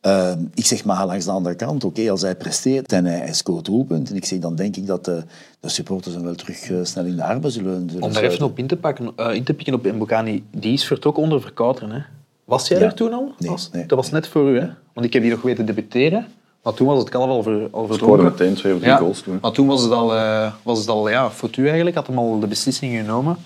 Eh, 0.02 0.32
ik 0.54 0.66
zeg 0.66 0.86
maar 0.86 1.06
langs 1.06 1.26
de 1.26 1.32
andere 1.32 1.56
kant, 1.56 1.84
oké, 1.84 2.12
als 2.12 2.22
hij 2.22 2.36
presteert 2.36 2.92
en 2.92 3.06
hij, 3.06 3.18
hij 3.18 3.34
scoort 3.34 3.66
doelpunten, 3.66 4.16
ik 4.16 4.26
zeg, 4.26 4.40
dan 4.40 4.56
denk 4.56 4.76
ik 4.76 4.88
dat 4.88 5.06
de, 5.06 5.24
de 5.60 5.70
supporters 5.70 6.14
hem 6.16 6.24
wel 6.24 6.36
terug 6.36 6.70
eh, 6.70 6.78
snel 6.84 7.06
in 7.06 7.16
de 7.16 7.24
armen 7.24 7.52
zullen, 7.52 7.90
zullen 7.90 8.04
Om 8.04 8.14
daar 8.14 8.24
even 8.24 8.46
op 8.46 8.58
in 8.60 8.68
te, 8.68 8.76
pakken, 8.78 9.12
eh, 9.16 9.34
in 9.34 9.44
te 9.44 9.54
pikken 9.54 9.74
op 9.74 9.84
Mbokani, 9.92 10.44
die 10.52 10.74
is 10.74 10.86
vertrokken 10.86 11.24
onder 11.24 11.42
Verkouteren. 11.42 11.92
Hè? 11.92 12.00
Was 12.44 12.68
jij 12.68 12.80
Ja. 12.80 12.86
er 12.86 12.94
toen 12.94 13.14
al? 13.14 13.32
Nee, 13.40 13.50
Was- 13.50 13.70
nee. 13.72 13.86
Dat 13.86 13.98
was 13.98 14.12
net 14.12 14.28
voor 14.28 14.50
u, 14.50 14.60
hè? 14.60 14.68
Want 14.94 15.06
ik 15.06 15.14
heb 15.14 15.22
die 15.22 15.32
nog 15.32 15.42
weten 15.42 15.66
debuteren. 15.66 16.28
Maar 16.64 16.74
toen 16.74 16.88
was 16.88 17.00
het 17.00 17.10
kalf 17.10 17.30
al, 17.30 17.44
ver, 17.44 17.68
al 17.72 17.88
verdronken. 17.88 18.24
meteen 18.24 18.54
twee 18.54 18.74
of 18.74 18.80
drie 18.80 18.92
Ja, 18.92 18.98
goals 18.98 19.22
toen. 19.22 19.38
maar 19.42 19.52
toen 19.52 19.68
was 19.68 19.82
het 19.82 19.92
al, 19.92 20.16
eh 20.16 20.52
was 20.64 20.80
het 20.80 20.88
al 20.90 21.10
ja, 21.10 21.30
voor 21.30 21.50
u 21.58 21.66
eigenlijk, 21.66 21.96
had 21.96 22.08
hem 22.08 22.18
al 22.18 22.40
de 22.40 22.48
beslissing 22.48 22.98
genomen. 23.00 23.38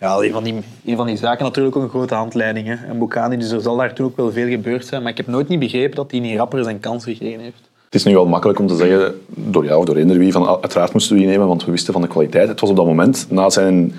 Ja, 0.00 0.16
een 0.16 0.32
van 0.32 0.44
die, 0.44 0.54
een 0.84 0.96
van 0.96 1.06
die 1.06 1.16
zaken 1.16 1.44
natuurlijk 1.44 1.76
ook 1.76 1.82
een 1.82 1.88
grote 1.88 2.14
handleiding. 2.14 2.66
Hè. 2.66 2.74
En 2.74 2.98
Bocani, 2.98 3.36
dus 3.36 3.50
er 3.50 3.60
zal 3.60 3.76
daar 3.76 3.94
toen 3.94 4.06
ook 4.06 4.16
wel 4.16 4.32
veel 4.32 4.48
gebeurd 4.48 4.86
zijn. 4.86 5.02
Maar 5.02 5.10
ik 5.10 5.16
heb 5.16 5.26
nooit 5.26 5.48
niet 5.48 5.58
begrepen 5.58 5.96
dat 5.96 6.10
hij 6.10 6.20
niet 6.20 6.38
rapper 6.38 6.64
zijn 6.64 6.80
kans 6.80 7.04
gekregen 7.04 7.40
heeft. 7.40 7.60
Het 7.84 7.94
is 7.94 8.04
nu 8.04 8.14
wel 8.14 8.26
makkelijk 8.26 8.58
om 8.58 8.66
te 8.66 8.76
zeggen, 8.76 9.20
door 9.28 9.64
jou 9.64 9.78
of 9.78 9.84
door 9.84 9.96
eender 9.96 10.18
wie, 10.18 10.32
van 10.32 10.46
ah, 10.46 10.60
uiteraard 10.60 10.92
moesten 10.92 11.14
we 11.14 11.20
die 11.20 11.30
nemen, 11.30 11.46
want 11.46 11.64
we 11.64 11.70
wisten 11.70 11.92
van 11.92 12.02
de 12.02 12.08
kwaliteit. 12.08 12.48
Het 12.48 12.60
was 12.60 12.70
op 12.70 12.76
dat 12.76 12.86
moment, 12.86 13.26
na 13.30 13.50
zijn 13.50 13.94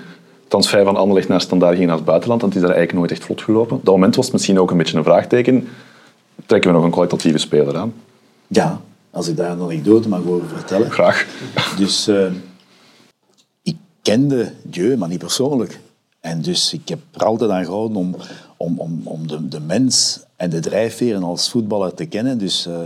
transfer 0.48 0.84
van 0.84 0.96
Anderlecht 0.96 1.28
naar 1.28 1.40
Standaard 1.40 1.74
ging 1.74 1.86
naar 1.86 1.96
het 1.96 2.04
buitenland, 2.04 2.40
en 2.40 2.46
het 2.46 2.56
is 2.56 2.62
daar 2.62 2.72
eigenlijk 2.72 2.98
nooit 2.98 3.18
echt 3.18 3.24
vlot 3.24 3.42
gelopen. 3.42 3.76
Op 3.76 3.84
dat 3.84 3.94
moment 3.94 4.16
was 4.16 4.24
het 4.24 4.34
misschien 4.34 4.60
ook 4.60 4.70
een 4.70 4.76
beetje 4.76 4.96
een 4.96 5.04
vraagteken. 5.04 5.68
Trekken 6.46 6.70
we 6.70 6.76
nog 6.76 6.84
een 6.84 6.92
kwalitatieve 6.92 7.38
speler 7.38 7.76
aan? 7.76 7.94
Ja, 8.46 8.80
als 9.10 9.28
ik 9.28 9.36
daar 9.36 9.50
een 9.50 9.60
anekdote 9.60 10.08
mag 10.08 10.26
over 10.26 10.48
vertellen. 10.48 10.90
Graag. 10.90 11.26
Dus 11.78 12.08
eh, 12.08 12.26
ik 13.62 13.76
kende 14.02 14.52
Dieu, 14.62 14.96
maar 14.96 15.08
niet 15.08 15.18
persoonlijk. 15.18 15.78
En 16.26 16.42
dus 16.42 16.72
ik 16.72 16.88
heb 16.88 16.98
er 17.12 17.24
altijd 17.24 17.50
aan 17.50 17.64
gehouden 17.64 17.96
om, 17.96 18.16
om, 18.56 18.78
om, 18.78 19.00
om 19.04 19.26
de, 19.26 19.48
de 19.48 19.60
mens 19.60 20.20
en 20.36 20.50
de 20.50 20.60
drijfveren 20.60 21.22
als 21.22 21.50
voetballer 21.50 21.94
te 21.94 22.06
kennen. 22.06 22.38
Dus 22.38 22.66
eh, 22.66 22.80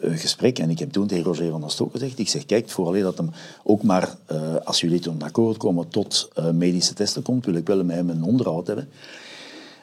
een 0.00 0.18
gesprek. 0.18 0.58
En 0.58 0.70
ik 0.70 0.78
heb 0.78 0.92
toen 0.92 1.06
tegen 1.06 1.24
Roger 1.24 1.50
van 1.50 1.60
der 1.60 1.70
Stok 1.70 1.92
gezegd, 1.92 2.18
ik 2.18 2.28
zeg, 2.28 2.46
kijk, 2.46 2.68
vooral 2.70 3.02
dat 3.02 3.18
hem 3.18 3.30
ook 3.64 3.82
maar, 3.82 4.14
eh, 4.26 4.54
als 4.64 4.80
jullie 4.80 5.00
tot 5.00 5.14
een 5.14 5.22
akkoord 5.22 5.56
komen, 5.56 5.88
tot 5.88 6.28
eh, 6.34 6.50
medische 6.50 6.94
testen 6.94 7.22
komt, 7.22 7.44
wil 7.44 7.54
ik 7.54 7.66
wel 7.66 7.84
met 7.84 8.08
een 8.08 8.22
onderhoud 8.22 8.66
hebben. 8.66 8.88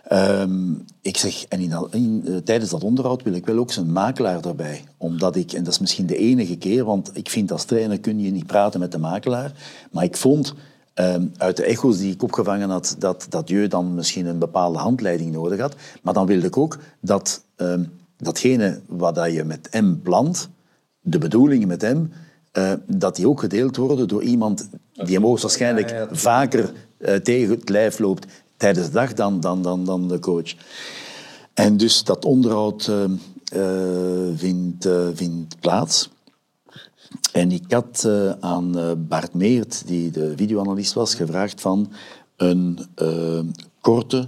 Ehm, 0.04 0.72
ik 1.02 1.18
zeg, 1.18 1.46
en 1.48 1.60
in, 1.60 1.74
in, 1.92 2.42
tijdens 2.44 2.72
dat 2.72 2.84
onderhoud 2.84 3.24
wil 3.24 3.34
ik 3.34 3.46
wel 3.46 3.58
ook 3.58 3.72
zijn 3.72 3.92
makelaar 3.92 4.42
daarbij. 4.42 4.84
Omdat 4.98 5.36
ik, 5.36 5.52
en 5.52 5.64
dat 5.64 5.74
is 5.74 5.80
misschien 5.80 6.06
de 6.06 6.18
enige 6.18 6.58
keer, 6.58 6.86
want 6.86 7.18
ik 7.18 7.30
vind 7.30 7.52
als 7.52 7.64
trainer 7.66 8.00
kun 8.00 8.20
je 8.20 8.32
niet 8.32 8.48
praten 8.48 8.80
met 8.80 8.92
de 8.92 8.98
makelaar. 8.98 9.52
Maar 9.92 10.04
ik 10.04 10.18
vond 10.18 10.54
ehm, 10.94 11.26
uit 11.38 11.58
de 11.58 11.64
echo's 11.64 11.98
die 11.98 12.14
ik 12.14 12.24
opgevangen 12.24 12.70
had, 12.70 12.96
dat, 13.00 13.26
dat 13.30 13.50
Jeu 13.50 13.68
dan 13.68 13.96
misschien 13.96 14.26
een 14.26 14.40
bepaalde 14.40 14.80
handleiding 14.80 15.32
nodig 15.32 15.60
had. 15.60 15.76
Maar 16.02 16.14
dan 16.14 16.26
wilde 16.26 16.48
ik 16.48 16.58
ook 16.58 16.78
dat 17.00 17.44
ehm, 17.56 17.84
datgene 18.18 18.82
wat 18.88 19.16
dat 19.16 19.34
je 19.34 19.44
met 19.44 19.68
hem 19.72 20.02
plant, 20.02 20.50
de 21.02 21.18
bedoelingen 21.18 21.68
met 21.68 21.82
hem, 21.82 22.12
eh, 22.52 22.74
dat 22.88 23.16
die 23.16 23.28
ook 23.28 23.40
gedeeld 23.40 23.76
worden 23.76 24.08
door 24.08 24.24
iemand 24.24 24.70
die 24.94 25.16
hem 25.16 25.24
hoogstwaarschijnlijk 25.24 26.08
vaker 26.12 26.74
eh, 26.98 27.16
tegen 27.16 27.50
het 27.50 27.70
lijf 27.70 28.00
loopt 28.00 28.26
tijdens 28.58 28.86
de 28.86 28.92
dag 28.92 29.14
dan, 29.14 29.40
dan, 29.40 29.62
dan, 29.62 29.86
dan 29.86 30.08
de 30.08 30.20
coach. 30.20 30.54
En 31.54 31.78
dus 31.78 32.04
dat 32.04 32.26
onderhoud 32.26 32.88
eh, 32.88 33.04
eh, 33.62 34.34
vindt, 34.36 34.88
vindt 35.14 35.60
plaats. 35.60 36.10
En 37.34 37.52
ik 37.52 37.72
had 37.72 38.04
eh, 38.06 38.32
aan 38.40 38.78
eh, 38.78 38.92
Bart 38.98 39.34
Meert, 39.34 39.88
die 39.88 40.12
de 40.12 40.34
videoanalist 40.36 40.94
was, 40.94 41.16
gevraagd 41.16 41.62
van 41.62 41.92
een 42.36 42.80
eh, 42.96 43.40
korte 43.82 44.28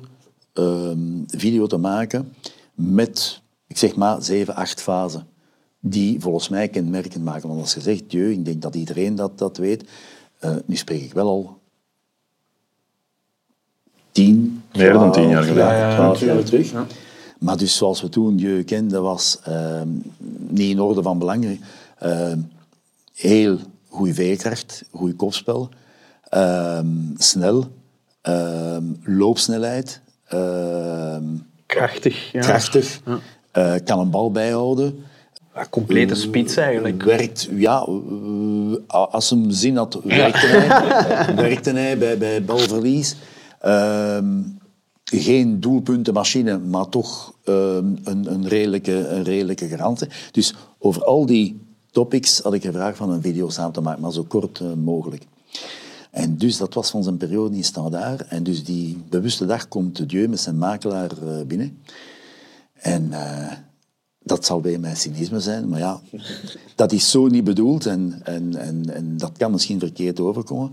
eh, 0.54 0.92
video 1.28 1.68
te 1.68 1.78
maken 1.78 2.34
met, 2.74 3.42
ik 3.68 3.78
zeg 3.78 3.96
maar, 3.96 4.22
zeven, 4.22 4.56
acht 4.56 4.82
fasen. 4.82 5.28
Die 5.80 6.20
volgens 6.20 6.50
mij 6.50 6.68
kenmerkend 6.68 7.24
maken. 7.24 7.48
Want 7.48 7.62
als 7.62 7.74
je 7.74 7.82
zegt, 7.82 8.10
Dieu, 8.10 8.32
ik 8.32 8.46
denk 8.46 8.62
dat 8.62 8.76
iedereen 8.76 9.16
dat, 9.16 9.38
dat 9.38 9.58
weet. 9.58 9.84
Eh, 10.40 10.56
nu 10.66 10.76
spreek 10.76 11.02
ik 11.02 11.14
wel 11.14 11.28
al 11.28 11.58
tien, 14.12 14.64
Meer 14.74 14.94
dan 14.94 15.12
tien 15.12 15.30
jaar 15.30 15.44
geleden. 15.44 15.68
Ja, 15.68 15.90
ja, 15.90 15.96
twaalf 15.96 16.20
ja. 16.20 16.26
jaar 16.26 16.44
terug. 16.44 16.74
Maar 17.40 17.58
dus 17.58 17.76
zoals 17.76 18.02
we 18.02 18.10
toen 18.10 18.36
Dieu 18.36 18.64
kenden, 18.64 19.02
was 19.02 19.40
ehm, 19.44 19.90
niet 20.48 20.70
in 20.70 20.82
orde 20.82 21.02
van 21.02 21.20
belang. 21.20 21.60
Heel 23.16 23.60
goede 23.90 24.14
veerkracht, 24.14 24.84
goed 24.92 25.16
kopspel, 25.16 25.70
ehm, 26.24 26.88
snel, 27.18 27.68
ehm, 28.22 28.84
loopsnelheid, 29.04 30.02
ehm, 30.28 31.24
Krachtig. 31.66 32.32
Ja. 32.32 32.42
krachtig, 32.42 33.02
eh, 33.52 33.74
kan 33.84 34.00
een 34.00 34.10
bal 34.10 34.32
bijhouden. 34.32 35.04
Ja, 35.56 35.68
complete 35.70 36.16
spits 36.16 36.56
eigenlijk. 36.56 37.04
Werkt, 37.04 37.50
ja, 37.52 37.88
eh, 37.88 39.06
als 39.12 39.30
hem 39.30 39.52
zin 39.52 39.76
had, 39.78 40.00
werkte 40.04 40.48
hij, 40.48 41.36
werkte 41.46 41.72
hij 41.72 41.98
bij, 41.98 42.18
bij 42.18 42.44
balverlies. 42.44 43.16
Ehm, 43.60 44.42
geen 45.04 45.60
doelpuntenmachine, 45.60 46.58
maar 46.60 46.90
toch 46.90 47.34
ehm, 47.44 47.86
een, 48.04 48.34
een, 48.34 48.48
redelijke, 48.48 49.08
een 49.08 49.24
redelijke 49.24 49.68
garante. 49.68 50.08
Dus 50.32 50.54
over 50.80 51.04
al 51.04 51.26
die 51.26 51.65
topics 51.96 52.40
had 52.40 52.54
ik 52.54 52.64
gevraagd 52.64 52.98
van 52.98 53.10
een 53.10 53.22
video 53.22 53.50
samen 53.50 53.74
te 53.74 53.82
maken, 53.82 54.02
maar 54.02 54.12
zo 54.12 54.24
kort 54.24 54.60
eh, 54.60 54.74
mogelijk. 54.74 55.24
En 56.12 56.38
dus 56.38 56.58
dat 56.58 56.74
was 56.74 56.90
van 56.90 57.04
zijn 57.04 57.18
periode 57.18 57.56
in 57.56 57.64
Standaard. 57.64 58.28
En 58.28 58.44
dus 58.44 58.64
die 58.64 59.04
bewuste 59.10 59.46
dag 59.46 59.68
komt 59.68 59.98
de 59.98 60.06
Dieu 60.06 60.28
met 60.28 60.40
zijn 60.40 60.58
makelaar 60.58 61.12
eh, 61.12 61.46
binnen. 61.46 61.82
En 62.74 63.14
eh, 63.14 63.52
dat 64.20 64.46
zal 64.46 64.60
bij 64.60 64.78
mijn 64.78 64.98
cynisme 64.98 65.40
zijn, 65.40 65.70
maar 65.70 65.80
ja, 65.80 66.02
dat 66.76 66.92
is 66.92 67.12
zo 67.12 67.28
niet 67.28 67.44
bedoeld 67.44 67.86
en, 67.86 68.22
en, 68.24 68.56
en, 68.56 68.94
en 68.94 69.18
dat 69.18 69.38
kan 69.38 69.52
misschien 69.52 69.80
verkeerd 69.80 70.20
overkomen. 70.20 70.72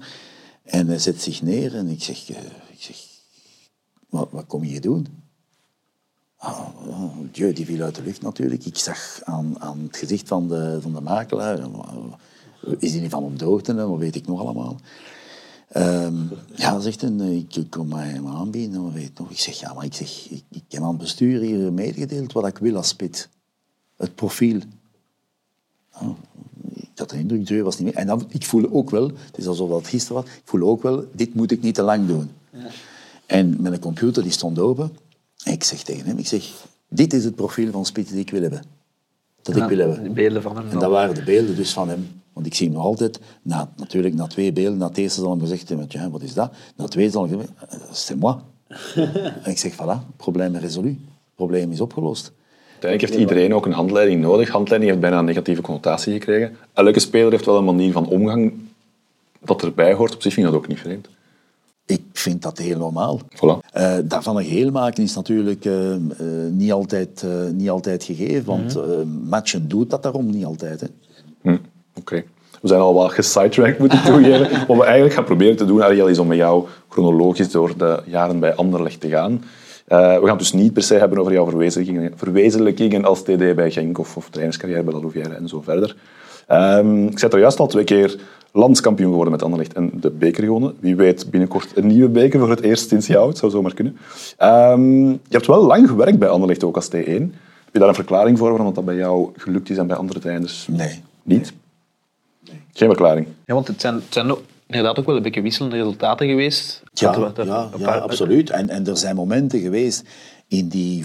En 0.62 0.86
hij 0.86 0.98
zet 0.98 1.22
zich 1.22 1.42
neer 1.42 1.74
en 1.74 1.88
ik 1.88 2.02
zeg, 2.02 2.28
ik 2.70 2.78
zeg 2.78 2.96
wat, 4.08 4.28
wat 4.30 4.46
kom 4.46 4.64
je 4.64 4.70
hier 4.70 4.80
doen? 4.80 5.21
Ah, 6.42 6.68
oh, 6.86 7.16
Dieu, 7.32 7.52
die 7.52 7.66
viel 7.66 7.82
uit 7.82 7.94
de 7.94 8.02
lucht 8.02 8.22
natuurlijk. 8.22 8.64
Ik 8.64 8.78
zag 8.78 9.20
aan, 9.24 9.54
aan 9.58 9.80
het 9.86 9.96
gezicht 9.96 10.28
van 10.28 10.48
de, 10.48 10.78
van 10.80 10.92
de 10.92 11.00
makelaar, 11.00 11.58
eh, 11.58 11.68
is 12.78 12.92
hij 12.92 13.00
niet 13.00 13.10
van 13.10 13.32
hè? 13.64 13.86
wat 13.86 13.98
weet 13.98 14.14
ik 14.14 14.26
nog 14.26 14.40
allemaal. 14.40 14.76
Ehm, 15.68 16.14
ja, 16.54 16.80
zegt 16.80 17.00
hij, 17.00 17.10
eh, 17.18 17.36
ik, 17.36 17.56
ik 17.56 17.70
kom 17.70 17.88
mij 17.88 18.08
hem 18.08 18.26
aanbieden, 18.26 18.82
wat 18.82 18.92
weet 18.92 19.08
ik 19.08 19.18
nog. 19.18 19.30
Ik 19.30 19.38
zeg, 19.38 19.60
ja, 19.60 19.72
maar 19.72 19.84
ik, 19.84 19.94
zeg, 19.94 20.30
ik, 20.30 20.42
ik 20.50 20.62
heb 20.68 20.82
aan 20.82 20.88
het 20.88 20.98
bestuur 20.98 21.40
hier 21.40 21.72
meegedeeld 21.72 22.32
wat 22.32 22.46
ik 22.46 22.58
wil 22.58 22.76
als 22.76 22.88
spit. 22.88 23.28
Het 23.96 24.14
profiel. 24.14 24.60
Ah, 25.90 26.08
ik 26.74 26.90
had 26.94 27.10
de 27.10 27.18
indruk, 27.18 27.46
Dieu 27.46 27.62
was 27.62 27.78
niet 27.78 27.84
meer. 27.84 27.96
En 27.96 28.06
dan, 28.06 28.26
ik 28.28 28.46
voelde 28.46 28.72
ook 28.72 28.90
wel, 28.90 29.06
het 29.06 29.38
is 29.38 29.46
alsof 29.46 29.70
dat 29.70 29.86
gisteren 29.86 30.22
was, 30.22 30.32
ik 30.32 30.42
voelde 30.44 30.66
ook 30.66 30.82
wel, 30.82 31.04
dit 31.12 31.34
moet 31.34 31.50
ik 31.50 31.62
niet 31.62 31.74
te 31.74 31.82
lang 31.82 32.06
doen. 32.06 32.30
En 33.26 33.62
mijn 33.62 33.78
computer 33.78 34.22
die 34.22 34.32
stond 34.32 34.58
open. 34.58 35.10
Ik 35.44 35.64
zeg 35.64 35.82
tegen 35.82 36.06
hem, 36.06 36.18
ik 36.18 36.26
zeg, 36.26 36.50
dit 36.88 37.12
is 37.12 37.24
het 37.24 37.34
profiel 37.34 37.70
van 37.70 37.84
spits 37.86 38.10
die 38.10 38.20
ik 38.20 38.30
wil 38.30 38.40
hebben. 38.42 38.62
dat 39.42 39.56
ik 39.56 39.64
wil 39.64 39.78
hebben. 39.78 40.02
die 40.02 40.12
beelden 40.12 40.42
van 40.42 40.56
hem 40.56 40.70
En 40.70 40.78
dat 40.78 40.90
waren 40.90 41.14
de 41.14 41.22
beelden 41.22 41.56
dus 41.56 41.72
van 41.72 41.88
hem. 41.88 42.20
Want 42.32 42.46
ik 42.46 42.54
zie 42.54 42.66
hem 42.66 42.76
nog 42.76 42.84
altijd, 42.84 43.20
na, 43.42 43.72
natuurlijk 43.76 44.14
na 44.14 44.26
twee 44.26 44.52
beelden, 44.52 44.78
na 44.78 44.88
het 44.88 44.98
eerste 44.98 45.20
zal 45.20 45.30
hem 45.30 45.40
gezegd 45.40 45.68
hebben, 45.68 45.86
ja, 45.88 46.10
wat 46.10 46.22
is 46.22 46.34
dat? 46.34 46.52
Na 46.76 46.82
het 46.82 46.92
tweede 46.92 47.10
zal 47.12 47.28
hij 47.28 47.38
zeggen, 47.38 47.56
"Eh, 47.68 47.92
c'est 47.92 48.20
moi. 48.20 48.36
en 49.44 49.50
ik 49.50 49.58
zeg, 49.58 49.72
voilà, 49.74 50.16
probleem 50.16 50.54
is 50.54 50.60
resolu. 50.60 50.98
probleem 51.34 51.72
is 51.72 51.80
opgelost. 51.80 52.32
Uiteindelijk 52.70 53.12
heeft 53.12 53.30
iedereen 53.30 53.54
ook 53.54 53.66
een 53.66 53.72
handleiding 53.72 54.20
nodig. 54.20 54.48
Handleiding 54.48 54.90
heeft 54.90 55.02
bijna 55.02 55.18
een 55.18 55.24
negatieve 55.24 55.62
connotatie 55.62 56.12
gekregen. 56.12 56.56
Elke 56.72 57.00
speler 57.00 57.30
heeft 57.30 57.44
wel 57.44 57.58
een 57.58 57.64
manier 57.64 57.92
van 57.92 58.06
omgang 58.06 58.52
dat 59.44 59.62
erbij 59.62 59.92
hoort. 59.94 60.14
Op 60.14 60.22
zich 60.22 60.32
vind 60.32 60.46
ik 60.46 60.52
dat 60.52 60.62
ook 60.62 60.68
niet 60.68 60.78
vreemd. 60.78 61.08
Ik 61.86 62.02
vind 62.12 62.42
dat 62.42 62.58
heel 62.58 62.78
normaal. 62.78 63.20
Voilà. 63.36 63.70
Eh, 63.72 63.94
daarvan 64.04 64.36
een 64.36 64.44
geheel 64.44 64.70
maken 64.70 65.02
is 65.02 65.14
natuurlijk 65.14 65.64
eh, 65.64 65.94
eh, 65.94 66.00
niet, 66.50 66.72
altijd, 66.72 67.24
niet 67.52 67.70
altijd 67.70 68.04
gegeven, 68.04 68.44
want 68.44 68.76
eh, 68.76 68.82
matchen 69.28 69.68
doet 69.68 69.90
dat 69.90 70.02
daarom 70.02 70.30
niet 70.30 70.44
altijd. 70.44 70.80
Hè. 70.80 70.86
Hm, 71.42 71.56
Oké. 71.94 72.24
We 72.60 72.68
zijn 72.68 72.80
al 72.80 72.94
wat 72.94 73.12
gesidetracked, 73.12 73.78
moet 73.78 73.92
ik 73.92 74.00
toegeven. 74.00 74.66
Wat 74.66 74.76
we 74.76 74.84
eigenlijk 74.84 75.14
gaan 75.14 75.24
proberen 75.24 75.56
te 75.56 75.64
doen, 75.64 75.82
Ariel, 75.82 76.08
is 76.08 76.18
om 76.18 76.26
met 76.26 76.36
jou 76.36 76.66
chronologisch 76.88 77.50
door 77.50 77.76
de 77.76 78.02
jaren 78.06 78.40
bij 78.40 78.54
Anderlecht 78.54 79.00
te 79.00 79.08
gaan. 79.08 79.44
We 79.86 80.18
gaan 80.20 80.28
het 80.28 80.38
dus 80.38 80.52
niet 80.52 80.72
per 80.72 80.82
se 80.82 80.94
hebben 80.94 81.18
over 81.18 81.32
jouw 81.32 81.48
verwezenlijkingen, 81.48 82.12
verwezenlijkingen 82.16 83.04
als 83.04 83.22
TD 83.22 83.54
bij 83.54 83.70
Genk 83.70 83.98
of, 83.98 84.16
of 84.16 84.28
trainerscarrière 84.30 84.82
bij 84.82 84.92
La 84.92 85.00
Louvière 85.00 85.34
en 85.34 85.48
zo 85.48 85.60
verder. 85.60 85.96
Ehm, 86.46 87.06
ik 87.06 87.18
zei 87.18 87.32
er 87.32 87.38
juist 87.38 87.58
al 87.58 87.66
twee 87.66 87.84
keer 87.84 88.18
landskampioen 88.52 89.08
geworden 89.10 89.32
met 89.32 89.42
Anderlecht 89.42 89.72
en 89.72 89.90
de 90.00 90.10
beker 90.10 90.44
gewonnen. 90.44 90.74
Wie 90.80 90.96
weet 90.96 91.30
binnenkort 91.30 91.76
een 91.76 91.86
nieuwe 91.86 92.08
beker 92.08 92.38
voor 92.40 92.50
het 92.50 92.60
eerst 92.60 92.88
sinds 92.88 93.06
jou. 93.06 93.28
Het 93.28 93.38
zou 93.38 93.52
zomaar 93.52 93.74
kunnen. 93.74 93.96
Ehm, 94.36 95.08
je 95.08 95.18
hebt 95.28 95.46
wel 95.46 95.64
lang 95.66 95.88
gewerkt 95.88 96.18
bij 96.18 96.28
Anderlecht, 96.28 96.64
ook 96.64 96.76
als 96.76 96.88
T1. 96.88 96.92
Heb 97.64 97.72
je 97.72 97.78
daar 97.78 97.88
een 97.88 97.94
verklaring 97.94 98.38
voor 98.38 98.50
waarom 98.50 98.74
dat 98.74 98.84
bij 98.84 98.94
jou 98.96 99.30
gelukt 99.36 99.70
is 99.70 99.76
en 99.76 99.86
bij 99.86 99.96
andere 99.96 100.20
trainers 100.20 100.66
Nee. 100.70 101.00
niet? 101.22 101.52
Geen 102.72 102.88
verklaring. 102.88 103.26
Ja, 103.46 103.54
want 103.54 103.66
het 103.68 103.80
zijn, 103.80 103.94
het 103.94 104.04
zijn 104.08 104.30
ook, 104.30 104.42
inderdaad 104.66 104.98
ook 104.98 105.06
wel 105.06 105.16
een 105.16 105.22
beetje 105.22 105.42
wisselende 105.42 105.76
resultaten 105.76 106.28
geweest. 106.28 106.82
Ja, 106.92 107.12
ja, 107.16 107.32
een 107.36 107.46
ja 107.46 107.68
paar- 107.84 108.00
absoluut. 108.00 108.50
En, 108.50 108.68
en 108.68 108.86
er 108.86 108.96
zijn 108.96 109.16
momenten 109.16 109.60
geweest 109.60 110.02
in 110.48 110.68
die 110.68 111.04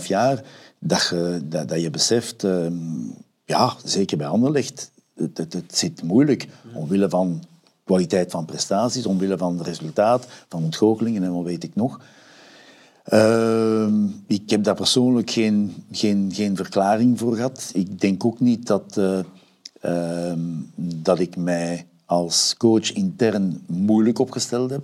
4,5 0.00 0.06
jaar 0.06 0.42
dat 0.78 1.06
je, 1.10 1.40
dat, 1.44 1.68
dat 1.68 1.80
je 1.80 1.90
beseft, 1.90 2.44
ehm, 2.44 2.72
ja, 3.44 3.72
zeker 3.84 4.16
bij 4.16 4.26
Anderlecht, 4.26 4.90
het, 5.18 5.38
het, 5.38 5.52
het 5.52 5.78
zit 5.78 6.02
moeilijk 6.02 6.48
omwille 6.74 7.08
van 7.08 7.42
kwaliteit 7.84 8.30
van 8.30 8.44
prestaties, 8.44 9.06
omwille 9.06 9.38
van 9.38 9.62
resultaat, 9.62 10.26
van 10.48 10.62
ontgoochelingen 10.62 11.22
en 11.22 11.32
wat 11.32 11.44
weet 11.44 11.64
ik 11.64 11.74
nog. 11.74 12.00
Ehm, 13.04 14.06
ik 14.26 14.50
heb 14.50 14.64
daar 14.64 14.74
persoonlijk 14.74 15.30
geen, 15.30 15.84
geen, 15.90 16.30
geen 16.32 16.56
verklaring 16.56 17.18
voor 17.18 17.34
gehad. 17.36 17.70
Ik 17.72 18.00
denk 18.00 18.24
ook 18.24 18.40
niet 18.40 18.66
dat, 18.66 18.96
eh, 18.96 19.18
ehm, 19.80 20.40
dat 20.76 21.18
ik 21.18 21.36
mij 21.36 21.86
als 22.04 22.54
coach 22.58 22.92
intern 22.92 23.62
moeilijk 23.66 24.18
opgesteld 24.18 24.70
heb. 24.70 24.82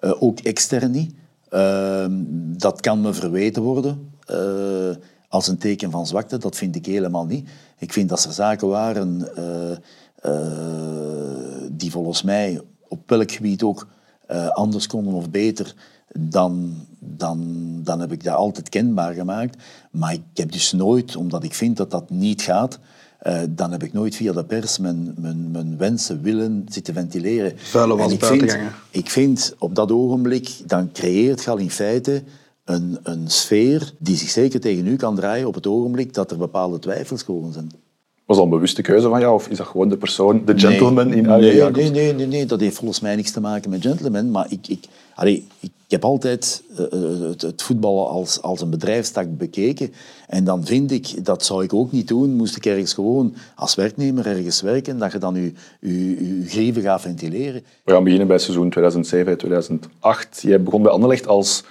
Eh, 0.00 0.22
ook 0.22 0.40
extern 0.40 0.90
niet. 0.90 1.14
Ehm, 1.48 2.12
dat 2.56 2.80
kan 2.80 3.00
me 3.00 3.12
verweten 3.12 3.62
worden 3.62 4.12
eh, 4.24 4.90
als 5.34 5.48
een 5.48 5.58
teken 5.58 5.90
van 5.90 6.06
zwakte. 6.06 6.38
Dat 6.38 6.56
vind 6.56 6.76
ik 6.76 6.86
helemaal 6.86 7.26
niet. 7.26 7.48
Ik 7.78 7.92
vind 7.92 8.08
dat 8.08 8.24
er 8.24 8.32
zaken 8.32 8.68
waren 8.68 9.36
eh, 9.36 9.70
eh, 10.20 11.70
die 11.70 11.90
volgens 11.90 12.22
mij 12.22 12.60
op 12.88 13.00
welk 13.06 13.32
gebied 13.32 13.62
ook 13.62 13.86
eh, 14.26 14.48
anders 14.48 14.86
konden 14.86 15.14
of 15.14 15.30
beter, 15.30 15.74
dan, 16.18 16.74
dan, 16.98 17.40
dan 17.82 18.00
heb 18.00 18.12
ik 18.12 18.24
dat 18.24 18.34
altijd 18.34 18.68
kenbaar 18.68 19.14
gemaakt. 19.14 19.62
Maar 19.90 20.12
ik 20.12 20.22
heb 20.34 20.52
dus 20.52 20.72
nooit, 20.72 21.16
omdat 21.16 21.44
ik 21.44 21.54
vind 21.54 21.76
dat 21.76 21.90
dat 21.90 22.10
niet 22.10 22.42
gaat, 22.42 22.78
dan 23.48 23.72
heb 23.72 23.82
ik 23.82 23.92
nooit 23.92 24.16
via 24.16 24.32
de 24.32 24.44
pers 24.44 24.78
mijn, 24.78 25.14
mijn, 25.16 25.50
mijn 25.50 25.76
wensen, 25.76 26.22
willen 26.22 26.66
zitten 26.68 26.94
ventileren. 26.94 27.52
Vuile 27.58 27.96
was 27.96 28.12
ik 28.12 28.24
vind, 28.24 28.58
ik 28.90 29.10
vind 29.10 29.54
op 29.58 29.74
dat 29.74 29.92
ogenblik, 29.92 30.60
dan 30.66 30.92
creëert 30.92 31.44
je 31.44 31.50
al 31.50 31.56
in 31.56 31.70
feite 31.70 32.22
een, 32.64 32.98
een 33.02 33.30
sfeer 33.30 33.92
die 33.98 34.16
zich 34.16 34.28
zeker 34.28 34.60
tegen 34.60 34.86
u 34.86 34.96
kan 34.96 35.16
draaien 35.16 35.46
op 35.46 35.54
het 35.54 35.66
ogenblik 35.66 36.14
dat 36.14 36.30
er 36.30 36.36
bepaalde 36.36 36.78
twijfels 36.78 37.22
gewoon 37.22 37.52
zijn. 37.52 37.70
Was 38.24 38.36
dat 38.36 38.44
een 38.44 38.52
bewuste 38.52 38.82
keuze 38.82 39.08
van 39.08 39.20
jou 39.20 39.34
of 39.34 39.48
is 39.48 39.56
dat 39.56 39.66
gewoon 39.66 39.88
de 39.88 39.96
persoon, 39.96 40.42
de 40.44 40.58
gentleman 40.58 41.08
nee, 41.08 41.16
in 41.16 41.26
nee, 41.26 41.54
Jacobs? 41.54 41.78
nee, 41.78 41.90
nee, 41.90 42.14
nee, 42.14 42.26
nee, 42.26 42.46
dat 42.46 42.60
heeft 42.60 42.76
volgens 42.76 43.00
mij 43.00 43.16
niks 43.16 43.30
te 43.30 43.40
maken 43.40 43.70
met 43.70 43.82
gentleman. 43.82 44.30
Maar 44.30 44.46
ik, 44.48 44.68
ik, 44.68 44.84
allee, 45.14 45.46
ik 45.60 45.70
heb 45.88 46.04
altijd 46.04 46.62
eh, 46.76 46.84
eh, 46.92 47.20
het, 47.20 47.42
het 47.42 47.62
voetbal 47.62 48.08
als, 48.08 48.42
als 48.42 48.60
een 48.60 48.70
bedrijfstak 48.70 49.36
bekeken. 49.38 49.92
En 50.28 50.44
dan 50.44 50.64
vind 50.64 50.90
ik, 50.90 51.24
dat 51.24 51.44
zou 51.44 51.64
ik 51.64 51.74
ook 51.74 51.92
niet 51.92 52.08
doen, 52.08 52.36
moest 52.36 52.56
ik 52.56 52.66
ergens 52.66 52.94
gewoon 52.94 53.34
als 53.56 53.74
werknemer 53.74 54.26
ergens 54.26 54.60
werken, 54.60 54.98
dat 54.98 55.12
je 55.12 55.18
dan 55.18 55.34
je, 55.34 55.52
je, 55.80 56.38
je 56.40 56.48
grieven 56.48 56.82
gaat 56.82 57.00
ventileren. 57.00 57.62
We 57.84 57.92
gaan 57.92 58.04
beginnen 58.04 58.28
bij 58.28 58.38
seizoen 58.38 58.74
2007-2008. 60.36 60.40
Jij 60.40 60.62
begon 60.62 60.82
bij 60.82 60.92
Anderlecht 60.92 61.26
als 61.26 61.64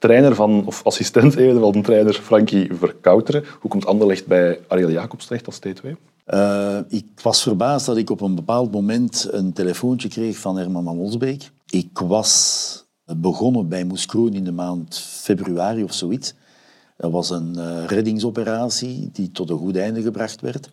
trainer 0.00 0.34
van, 0.34 0.66
of 0.66 0.84
assistent 0.84 1.34
eerder 1.34 1.60
van 1.60 1.82
trainer 1.82 2.14
Frankie 2.14 2.74
Verkouteren. 2.74 3.44
Hoe 3.60 3.70
komt 3.70 3.86
Anderlecht 3.86 4.26
bij 4.26 4.60
Ariel 4.68 4.90
Jacobs 4.90 5.26
terecht 5.26 5.46
als 5.46 5.58
T2? 5.66 5.90
Eh, 6.24 6.78
ik 6.88 7.06
was 7.22 7.42
verbaasd 7.42 7.86
dat 7.86 7.96
ik 7.96 8.10
op 8.10 8.20
een 8.20 8.34
bepaald 8.34 8.72
moment 8.72 9.28
een 9.30 9.52
telefoontje 9.52 10.08
kreeg 10.08 10.36
van 10.36 10.56
Herman 10.56 10.84
van 10.84 10.98
Olsbeek. 10.98 11.50
Ik 11.70 11.98
was 11.98 12.84
begonnen 13.16 13.68
bij 13.68 13.84
Moeskroen 13.84 14.34
in 14.34 14.44
de 14.44 14.52
maand 14.52 14.98
februari 14.98 15.82
of 15.82 15.92
zoiets. 15.92 16.34
Dat 16.96 17.10
was 17.10 17.30
een 17.30 17.58
eh, 17.58 17.84
reddingsoperatie 17.86 19.10
die 19.12 19.30
tot 19.30 19.50
een 19.50 19.58
goed 19.58 19.76
einde 19.76 20.02
gebracht 20.02 20.40
werd. 20.40 20.70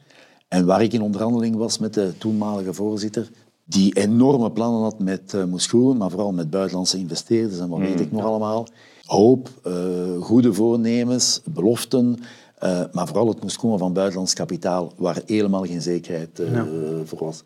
En 0.48 0.66
waar 0.66 0.82
ik 0.82 0.94
in 0.94 1.02
onderhandeling 1.02 1.56
was 1.56 1.78
met 1.78 1.94
de 1.94 2.13
toenmalige 2.18 2.74
voorzitter, 2.74 3.30
die 3.66 3.94
enorme 3.94 4.52
plannen 4.52 4.82
had 4.82 5.00
met 5.00 5.34
uh, 5.36 5.44
Moeskroen, 5.44 5.98
maar 5.98 6.10
vooral 6.10 6.32
met 6.32 6.50
buitenlandse 6.50 6.98
investeerders 6.98 7.60
en 7.60 7.70
wat 7.70 7.80
weet 7.80 8.00
ik 8.00 8.12
nog 8.12 8.24
allemaal. 8.24 8.68
Hoop, 9.08 9.50
eh, 9.63 10.22
goede 10.22 10.54
voornemens, 10.54 11.41
beloften, 11.46 12.15
uh, 12.63 12.82
maar 12.91 13.08
vooral 13.08 13.28
het 13.28 13.41
moest 13.41 13.58
komen 13.58 13.80
van 13.80 13.93
buitenlands 13.93 14.34
kapitaal, 14.34 14.93
waar 14.98 15.22
helemaal 15.26 15.65
geen 15.65 15.82
zekerheid 15.82 16.39
uh, 16.39 16.54
ja. 16.54 16.65
voor 17.06 17.20
was. 17.20 17.43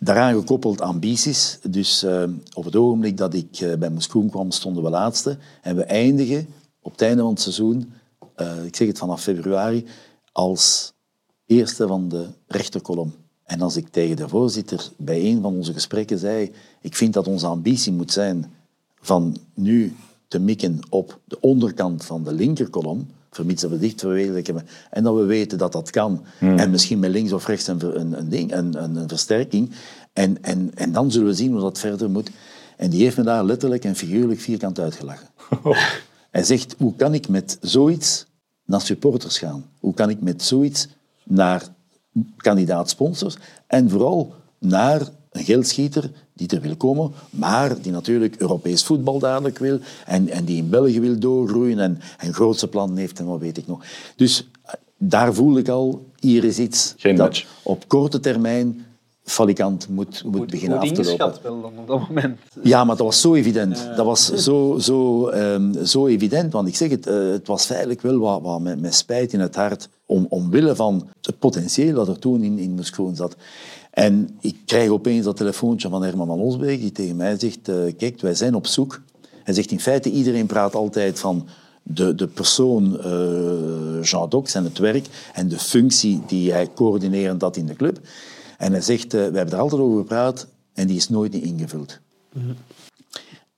Daaraan 0.00 0.34
gekoppeld 0.34 0.80
ambities. 0.80 1.58
Dus 1.70 2.04
uh, 2.04 2.22
op 2.54 2.64
het 2.64 2.76
ogenblik 2.76 3.16
dat 3.16 3.34
ik 3.34 3.76
bij 3.78 3.90
Moeskroen 3.90 4.30
kwam, 4.30 4.50
stonden 4.50 4.82
we 4.82 4.90
laatste. 4.90 5.38
En 5.62 5.76
we 5.76 5.84
eindigen 5.84 6.46
op 6.80 6.92
het 6.92 7.02
einde 7.02 7.22
van 7.22 7.30
het 7.30 7.40
seizoen, 7.40 7.92
ik 8.64 8.76
zeg 8.76 8.88
het 8.88 8.98
vanaf 8.98 9.22
februari, 9.22 9.86
als 10.32 10.92
eerste 11.46 11.86
van 11.86 12.08
de 12.08 12.26
rechterkolom. 12.46 13.14
En 13.44 13.60
als 13.60 13.76
ik 13.76 13.88
tegen 13.88 14.16
de 14.16 14.28
voorzitter 14.28 14.90
bij 14.96 15.24
een 15.24 15.42
van 15.42 15.54
onze 15.54 15.72
gesprekken 15.72 16.18
zei, 16.18 16.52
ik 16.80 16.96
vind 16.96 17.12
dat 17.12 17.28
onze 17.28 17.46
ambitie 17.46 17.92
moet 17.92 18.12
zijn 18.12 18.52
van 19.00 19.36
nu 19.54 19.94
te 20.32 20.38
mikken 20.38 20.78
op 20.88 21.18
de 21.24 21.40
onderkant 21.40 22.04
van 22.04 22.24
de 22.24 22.32
linkerkolom, 22.32 23.06
vermits 23.30 23.62
dat 23.62 23.70
we 23.70 23.78
dicht 23.78 24.00
verwezenlijken 24.00 24.54
hebben 24.54 24.72
en 24.90 25.02
dat 25.02 25.14
we 25.14 25.24
weten 25.24 25.58
dat 25.58 25.72
dat 25.72 25.90
kan. 25.90 26.24
Hmm. 26.38 26.58
En 26.58 26.70
misschien 26.70 26.98
met 26.98 27.10
links 27.10 27.32
of 27.32 27.46
rechts 27.46 27.66
een, 27.66 28.00
een, 28.00 28.18
een, 28.18 28.28
ding, 28.28 28.52
een, 28.52 28.82
een, 28.82 28.96
een 28.96 29.08
versterking. 29.08 29.70
En, 30.12 30.42
en, 30.42 30.70
en 30.74 30.92
dan 30.92 31.10
zullen 31.10 31.26
we 31.26 31.34
zien 31.34 31.52
hoe 31.52 31.60
dat 31.60 31.78
verder 31.78 32.10
moet. 32.10 32.30
En 32.76 32.90
die 32.90 33.02
heeft 33.02 33.16
me 33.16 33.22
daar 33.22 33.44
letterlijk 33.44 33.84
en 33.84 33.96
figuurlijk 33.96 34.40
vierkant 34.40 34.78
uitgelachen. 34.78 35.28
Hij 36.30 36.44
zegt, 36.44 36.74
hoe 36.78 36.96
kan 36.96 37.14
ik 37.14 37.28
met 37.28 37.58
zoiets 37.60 38.26
naar 38.64 38.80
supporters 38.80 39.38
gaan? 39.38 39.64
Hoe 39.80 39.94
kan 39.94 40.10
ik 40.10 40.20
met 40.20 40.42
zoiets 40.42 40.88
naar 41.24 41.62
kandidaat-sponsors 42.36 43.36
en 43.66 43.90
vooral 43.90 44.34
naar 44.58 45.08
een 45.32 45.44
geldschieter 45.44 46.10
die 46.32 46.48
er 46.48 46.60
wil 46.60 46.76
komen, 46.76 47.12
maar 47.30 47.80
die 47.82 47.92
natuurlijk 47.92 48.36
Europees 48.36 48.84
voetbal 48.84 49.18
dadelijk 49.18 49.58
wil 49.58 49.78
en, 50.06 50.28
en 50.28 50.44
die 50.44 50.56
in 50.56 50.68
België 50.68 51.00
wil 51.00 51.18
doorgroeien 51.18 51.78
en, 51.78 52.00
en 52.18 52.34
grootse 52.34 52.68
plannen 52.68 52.96
heeft 52.96 53.18
en 53.18 53.26
wat 53.26 53.40
weet 53.40 53.58
ik 53.58 53.66
nog. 53.66 53.84
Dus 54.16 54.48
daar 54.96 55.34
voel 55.34 55.58
ik 55.58 55.68
al, 55.68 56.04
hier 56.18 56.44
is 56.44 56.58
iets 56.58 56.94
Geen 56.96 57.16
dat 57.16 57.26
match. 57.26 57.46
op 57.62 57.88
korte 57.88 58.20
termijn 58.20 58.84
falikant 59.24 59.88
moet, 59.88 60.24
moet 60.24 60.50
beginnen 60.50 60.78
af 60.78 60.90
te 60.90 61.04
lopen. 61.04 61.42
wel 61.42 61.60
dan 61.60 61.72
op 61.78 61.86
dat 61.86 62.08
moment. 62.08 62.38
Ja, 62.62 62.84
maar 62.84 62.96
dat 62.96 63.06
was 63.06 63.20
zo 63.20 63.34
evident. 63.34 63.90
Dat 63.96 64.06
was 64.06 64.32
zo, 64.32 64.78
zo, 64.78 65.28
um, 65.28 65.86
zo 65.86 66.06
evident. 66.06 66.52
Want 66.52 66.68
ik 66.68 66.76
zeg 66.76 66.90
het, 66.90 67.06
uh, 67.06 67.30
het 67.30 67.46
was 67.46 67.66
feitelijk 67.66 68.00
wel 68.00 68.18
wat, 68.18 68.42
wat 68.42 68.60
met, 68.60 68.80
met, 68.80 68.94
spijt 68.94 69.32
in 69.32 69.40
het 69.40 69.54
hart. 69.54 69.88
Om, 70.06 70.26
omwille 70.28 70.76
van 70.76 71.08
het 71.22 71.38
potentieel 71.38 71.94
dat 71.94 72.08
er 72.08 72.18
toen 72.18 72.42
in, 72.42 72.58
in 72.58 72.70
Moeskroen 72.74 73.16
zat. 73.16 73.36
En 73.92 74.36
ik 74.40 74.56
krijg 74.66 74.88
opeens 74.88 75.24
dat 75.24 75.36
telefoontje 75.36 75.88
van 75.88 76.02
Herman 76.02 76.26
van 76.26 76.40
Osbeek 76.40 76.80
die 76.80 76.92
tegen 76.92 77.16
mij 77.16 77.38
zegt, 77.38 77.68
uh, 77.68 77.76
kijk, 77.96 78.20
wij 78.20 78.34
zijn 78.34 78.54
op 78.54 78.66
zoek. 78.66 79.02
Hij 79.44 79.54
zegt 79.54 79.70
in 79.70 79.80
feite, 79.80 80.10
iedereen 80.10 80.46
praat 80.46 80.74
altijd 80.74 81.18
van 81.18 81.46
de, 81.82 82.14
de 82.14 82.26
persoon 82.26 82.96
uh, 82.96 84.02
Jean 84.02 84.28
Dox 84.28 84.54
en 84.54 84.64
het 84.64 84.78
werk 84.78 85.06
en 85.32 85.48
de 85.48 85.58
functie 85.58 86.22
die 86.26 86.52
hij 86.52 86.68
coördinerend 86.74 87.42
had 87.42 87.56
in 87.56 87.66
de 87.66 87.74
club. 87.74 88.00
En 88.58 88.72
hij 88.72 88.80
zegt, 88.80 89.04
uh, 89.04 89.10
we 89.10 89.36
hebben 89.36 89.54
er 89.54 89.60
altijd 89.60 89.82
over 89.82 89.98
gepraat 89.98 90.46
en 90.74 90.86
die 90.86 90.96
is 90.96 91.08
nooit 91.08 91.32
niet 91.32 91.44
ingevuld. 91.44 91.98
Mm-hmm. 92.32 92.56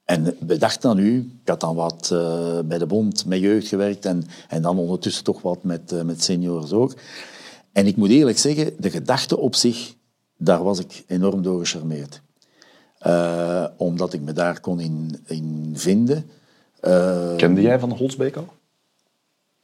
En 0.05 0.37
we 0.47 0.59
dachten 0.59 0.90
aan 0.90 0.99
u, 0.99 1.18
ik 1.42 1.49
had 1.49 1.61
dan 1.61 1.75
wat 1.75 2.11
uh, 2.12 2.59
bij 2.64 2.79
de 2.79 2.87
bond 2.87 3.27
met 3.27 3.40
jeugd 3.40 3.68
gewerkt 3.68 4.05
en, 4.05 4.25
en 4.49 4.62
dan 4.62 4.79
ondertussen 4.79 5.25
toch 5.25 5.42
wat 5.42 5.64
met, 5.64 5.92
uh, 5.92 6.03
met 6.03 6.23
seniors 6.23 6.73
ook. 6.73 6.94
En 7.73 7.87
ik 7.87 7.97
moet 7.97 8.11
eerlijk 8.11 8.38
zeggen, 8.38 8.75
de 8.79 8.90
gedachte 8.90 9.38
op 9.38 9.55
zich, 9.55 9.94
daar 10.37 10.62
was 10.62 10.79
ik 10.79 11.05
enorm 11.07 11.42
door 11.42 11.66
gecharmeerd. 11.66 12.23
Eh, 12.99 13.64
omdat 13.77 14.12
ik 14.12 14.20
me 14.20 14.33
daar 14.33 14.61
kon 14.61 14.81
in, 14.81 15.23
in 15.27 15.73
vinden. 15.77 16.31
Uh, 16.83 17.37
Kende 17.37 17.61
jij 17.61 17.79
Van 17.79 17.90
Holsbeek 17.90 18.37
al? 18.37 18.49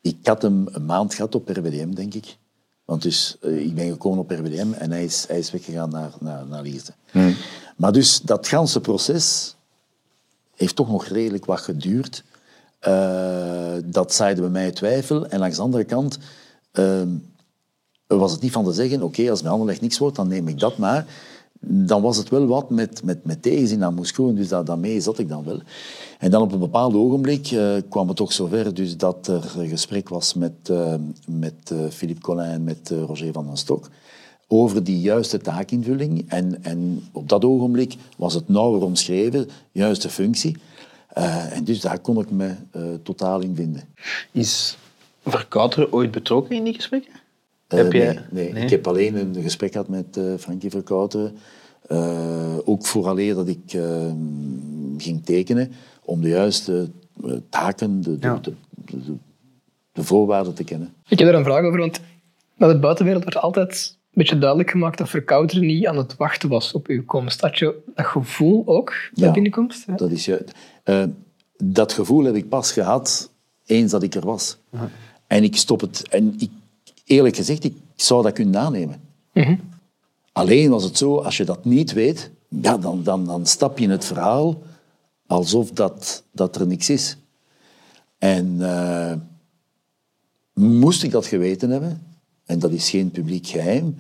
Ik 0.01 0.17
had 0.23 0.43
hem 0.43 0.69
een 0.71 0.85
maand 0.85 1.15
gehad 1.15 1.35
op 1.35 1.49
RWDM, 1.49 1.91
denk 1.91 2.15
ik. 2.15 2.37
Want 2.85 3.03
dus, 3.03 3.37
uh, 3.41 3.61
ik 3.61 3.75
ben 3.75 3.91
gekomen 3.91 4.19
op 4.19 4.31
RWDM 4.31 4.73
en 4.73 4.91
hij 4.91 5.05
is, 5.05 5.25
hij 5.29 5.39
is 5.39 5.51
weggegaan 5.51 5.91
naar, 5.91 6.11
naar, 6.21 6.47
naar 6.47 6.63
Lierte. 6.63 6.93
Hmm. 7.11 7.35
Maar 7.77 7.93
dus 7.93 8.21
dat 8.21 8.49
ganse 8.49 8.81
proces 8.81 9.57
heeft 10.57 10.77
toch 10.77 10.91
nog 10.91 11.07
redelijk 11.07 11.45
wat 11.45 11.61
geduurd. 11.61 12.25
Dat 13.85 14.15
zaaide 14.15 14.41
bij 14.41 14.51
mij 14.51 14.71
twijfel. 14.71 15.27
En 15.27 15.39
langs 15.39 15.57
de 15.57 15.63
andere 15.63 15.85
kant 15.85 16.19
uh, 16.73 17.03
was 18.19 18.33
het 18.33 18.41
niet 18.41 18.53
van 18.53 18.65
te 18.65 18.73
zeggen, 18.73 19.03
oké, 19.03 19.31
als 19.31 19.41
mijn 19.41 19.53
Anderlecht 19.53 19.81
niks 19.81 19.99
wordt, 19.99 20.17
dan 20.17 20.29
neem 20.29 20.49
ik 20.49 20.59
dat 20.59 20.79
maar. 20.79 21.07
Dan 21.61 22.03
was 22.03 22.17
het 22.17 22.29
wel 22.29 22.47
wat 22.47 22.71
met, 22.71 23.03
met, 23.05 23.25
met 23.25 23.43
tegenzin 23.43 23.85
aan 23.85 23.95
moest 23.95 24.17
dus 24.17 24.49
dat, 24.49 24.67
daarmee 24.67 25.01
zat 25.01 25.19
ik 25.19 25.29
dan 25.29 25.45
wel. 25.45 25.61
En 26.19 26.31
dan 26.31 26.43
op 26.43 26.53
een 26.53 26.59
bepaald 26.59 26.95
ogenblik 26.95 27.51
uh, 27.51 27.73
kwam 27.89 28.09
het 28.09 28.17
toch 28.17 28.33
zover 28.33 28.75
dus 28.75 28.97
dat 28.97 29.27
er 29.27 29.43
gesprek 29.69 30.09
was 30.09 30.35
met, 30.35 30.53
uh, 30.71 30.95
met 31.27 31.75
Philippe 31.91 32.21
Collin 32.21 32.45
en 32.45 32.65
met 32.65 32.93
Roger 33.07 33.33
van 33.33 33.47
den 33.47 33.57
Stok 33.57 33.89
over 34.47 34.85
die 34.85 35.01
juiste 35.01 35.39
taakinvulling. 35.39 36.25
En, 36.29 36.65
en 36.65 37.03
op 37.13 37.29
dat 37.29 37.45
ogenblik 37.45 37.97
was 38.17 38.35
het 38.35 38.49
nauwer 38.49 38.83
omschreven, 38.83 39.49
juiste 39.73 40.09
functie. 40.09 40.57
En 41.09 41.65
dus 41.65 41.81
daar 41.81 41.99
kon 41.99 42.21
ik 42.21 42.31
me 42.31 42.55
totaal 43.03 43.41
in 43.41 43.55
vinden. 43.55 43.83
Is 44.33 44.77
Verkouteren 45.25 45.93
ooit 45.93 46.11
betrokken 46.11 46.57
in 46.57 46.65
die 46.65 46.75
gesprekken? 46.75 47.20
Uh, 47.75 47.79
heb 47.79 47.93
nee, 47.93 48.03
jij... 48.03 48.23
nee. 48.31 48.53
nee, 48.53 48.63
ik 48.63 48.71
heb 48.71 48.87
alleen 48.87 49.17
een 49.17 49.43
gesprek 49.43 49.73
gehad 49.73 49.89
met 49.89 50.21
Frankie 50.39 50.71
Verkouteren. 50.71 51.37
ook 52.65 52.87
vooraleer 52.87 53.35
dat 53.35 53.49
ik 53.49 53.73
ehm, 53.73 54.17
ging 54.99 55.25
tekenen, 55.25 55.73
om 56.05 56.21
de 56.21 56.29
juiste 56.29 56.91
taken, 57.49 58.01
de, 58.01 58.17
ja. 58.21 58.39
de, 58.43 58.53
de, 58.85 59.15
de, 59.93 60.03
voorwaarden 60.03 60.55
te 60.55 60.65
kennen. 60.65 60.95
Ik 61.09 61.19
heb 61.19 61.29
er 61.29 61.35
een 61.35 61.45
vraag 61.45 61.65
over, 61.65 61.79
want 61.79 62.01
naar 62.57 62.69
de 62.69 62.79
buitenwereld 62.79 63.23
wordt 63.23 63.39
altijd 63.39 63.97
een 64.11 64.11
beetje 64.13 64.39
duidelijk 64.39 64.71
gemaakt 64.71 64.99
dat 64.99 65.09
Verkouteren 65.09 65.67
niet 65.67 65.87
aan 65.87 65.97
het 65.97 66.17
wachten 66.17 66.49
was 66.49 66.73
op 66.73 66.87
uw 66.87 67.05
komst. 67.05 67.41
Had 67.41 67.59
je 67.59 67.75
dat 67.95 68.07
gevoel 68.07 68.63
ook 68.67 68.93
bij 69.15 69.27
ja, 69.27 69.33
binnenkomst? 69.33 69.87
Ja? 69.87 69.95
Dat 69.95 70.11
is 70.11 70.25
juist. 70.25 70.53
Uh, 70.85 71.05
dat 71.57 71.93
gevoel 71.93 72.25
heb 72.25 72.35
ik 72.35 72.49
pas 72.49 72.73
gehad 72.73 73.31
eens 73.67 73.91
dat 73.91 74.03
ik 74.03 74.15
er 74.15 74.27
was. 74.27 74.59
Uh 74.71 74.81
-huh. 74.81 74.89
En 75.27 75.43
ik 75.43 75.57
stop 75.57 75.81
het. 75.81 76.09
En 76.09 76.35
ik, 76.39 76.51
eerlijk 77.11 77.37
gezegd, 77.37 77.65
ik 77.65 77.77
zou 77.95 78.23
dat 78.23 78.33
kunnen 78.33 78.61
aannemen. 78.61 79.01
-huh. 79.33 79.59
Alleen 80.33 80.71
was 80.71 80.85
het 80.85 80.99
zo, 80.99 81.17
als 81.17 81.37
je 81.37 81.45
dat 81.45 81.65
niet 81.65 81.93
weet, 81.93 82.31
ja, 82.49 82.79
dan, 82.79 83.03
dan, 83.03 83.25
dan 83.25 83.47
stap 83.47 83.79
je 83.79 83.85
in 83.85 83.91
het 83.91 84.05
verhaal 84.05 84.63
alsof 85.27 85.71
dat, 85.71 86.23
dat 86.33 86.57
er 86.57 86.67
niks 86.67 86.91
is. 86.91 87.17
En 88.19 88.57
uh, 88.59 89.13
moest 90.53 91.03
ik 91.03 91.11
dat 91.11 91.27
geweten 91.27 91.71
hebben, 91.71 92.03
en 92.45 92.59
dat 92.59 92.71
is 92.71 92.91
geen 92.91 93.11
publiek 93.11 93.47
geheim, 93.47 93.97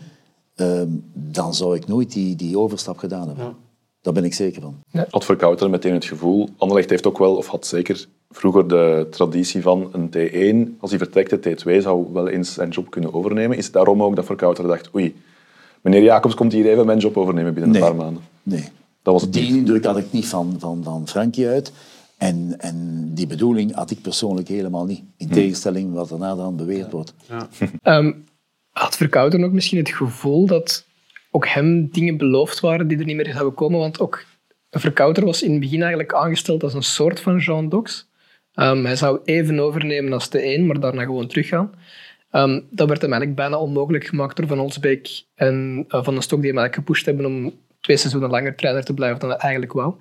uh, 0.56 0.82
dan 1.12 1.54
zou 1.54 1.76
ik 1.76 1.86
nooit 1.86 2.12
die, 2.12 2.36
die 2.36 2.58
overstap 2.58 2.98
gedaan 2.98 3.26
hebben. 3.26 3.44
Ja. 3.44 3.54
Daar 4.00 4.12
ben 4.12 4.24
ik 4.24 4.34
zeker 4.34 4.62
van. 4.62 4.80
Ja. 4.90 5.06
Had 5.10 5.24
Verkouter 5.24 5.70
meteen 5.70 5.92
het 5.92 6.04
gevoel... 6.04 6.48
Anderlecht 6.56 6.90
heeft 6.90 7.06
ook 7.06 7.18
wel, 7.18 7.36
of 7.36 7.46
had 7.46 7.66
zeker 7.66 8.08
vroeger 8.30 8.68
de 8.68 9.06
traditie 9.10 9.62
van 9.62 9.90
een 9.92 10.08
T1. 10.08 10.78
Als 10.80 10.90
hij 10.90 10.98
vertrekt, 10.98 11.42
de 11.42 11.56
T2 11.56 11.82
zou 11.82 12.12
wel 12.12 12.28
eens 12.28 12.52
zijn 12.54 12.68
job 12.68 12.90
kunnen 12.90 13.14
overnemen. 13.14 13.56
Is 13.56 13.64
het 13.64 13.72
daarom 13.72 14.02
ook 14.02 14.16
dat 14.16 14.24
Verkouter 14.24 14.66
dacht... 14.66 14.94
Oei, 14.94 15.16
meneer 15.80 16.02
Jacobs 16.02 16.34
komt 16.34 16.52
hier 16.52 16.66
even 16.66 16.86
mijn 16.86 16.98
job 16.98 17.16
overnemen 17.16 17.54
binnen 17.54 17.72
nee. 17.72 17.80
een 17.80 17.88
paar 17.88 17.96
maanden. 17.96 18.22
Nee. 18.42 18.64
Dat 19.02 19.12
was 19.12 19.22
het 19.22 19.32
die 19.32 19.56
indruk 19.56 19.84
had 19.84 19.96
ik 19.96 20.12
niet 20.12 20.26
van, 20.26 20.56
van, 20.58 20.80
van 20.84 21.08
Frankie 21.08 21.48
uit. 21.48 21.72
En, 22.18 22.54
en 22.58 23.08
die 23.14 23.26
bedoeling 23.26 23.74
had 23.74 23.90
ik 23.90 24.02
persoonlijk 24.02 24.48
helemaal 24.48 24.84
niet. 24.84 25.02
In 25.16 25.26
hm. 25.26 25.32
tegenstelling 25.32 25.92
wat 25.92 26.10
er 26.10 26.18
naderhand 26.18 26.56
beweerd 26.56 26.92
wordt. 26.92 27.14
Ja. 27.28 27.48
um, 27.98 28.24
had 28.70 28.96
Verkouter 28.96 29.44
ook 29.44 29.52
misschien 29.52 29.78
het 29.78 29.88
gevoel 29.88 30.46
dat 30.46 30.86
ook 31.30 31.46
hem 31.46 31.88
dingen 31.92 32.16
beloofd 32.16 32.60
waren 32.60 32.88
die 32.88 32.98
er 32.98 33.04
niet 33.04 33.16
meer 33.16 33.32
zouden 33.32 33.54
komen? 33.54 33.78
Want 33.78 34.00
ook 34.00 34.24
Verkouter 34.70 35.24
was 35.24 35.42
in 35.42 35.50
het 35.50 35.60
begin 35.60 35.80
eigenlijk 35.80 36.14
aangesteld 36.14 36.62
als 36.62 36.74
een 36.74 36.82
soort 36.82 37.20
van 37.20 37.38
Jean 37.38 37.68
Dox. 37.68 38.08
Um, 38.54 38.84
hij 38.84 38.96
zou 38.96 39.20
even 39.24 39.58
overnemen 39.58 40.12
als 40.12 40.30
de 40.30 40.40
één, 40.40 40.66
maar 40.66 40.80
daarna 40.80 41.04
gewoon 41.04 41.26
teruggaan. 41.26 41.70
Um, 42.32 42.66
dat 42.70 42.88
werd 42.88 43.00
hem 43.00 43.12
eigenlijk 43.12 43.40
bijna 43.40 43.58
onmogelijk 43.58 44.06
gemaakt 44.06 44.36
door 44.36 44.46
Van 44.46 44.60
Olsbeek 44.60 45.24
en 45.34 45.84
uh, 45.88 46.04
Van 46.04 46.14
den 46.14 46.22
Stok, 46.22 46.40
die 46.40 46.48
hem 46.48 46.58
eigenlijk 46.58 46.74
gepusht 46.74 47.06
hebben 47.06 47.26
om 47.26 47.52
twee 47.80 47.96
seizoenen 47.96 48.30
langer 48.30 48.54
trainer 48.54 48.84
te 48.84 48.94
blijven 48.94 49.20
dan 49.20 49.28
hij 49.28 49.38
eigenlijk 49.38 49.72
wou. 49.72 49.94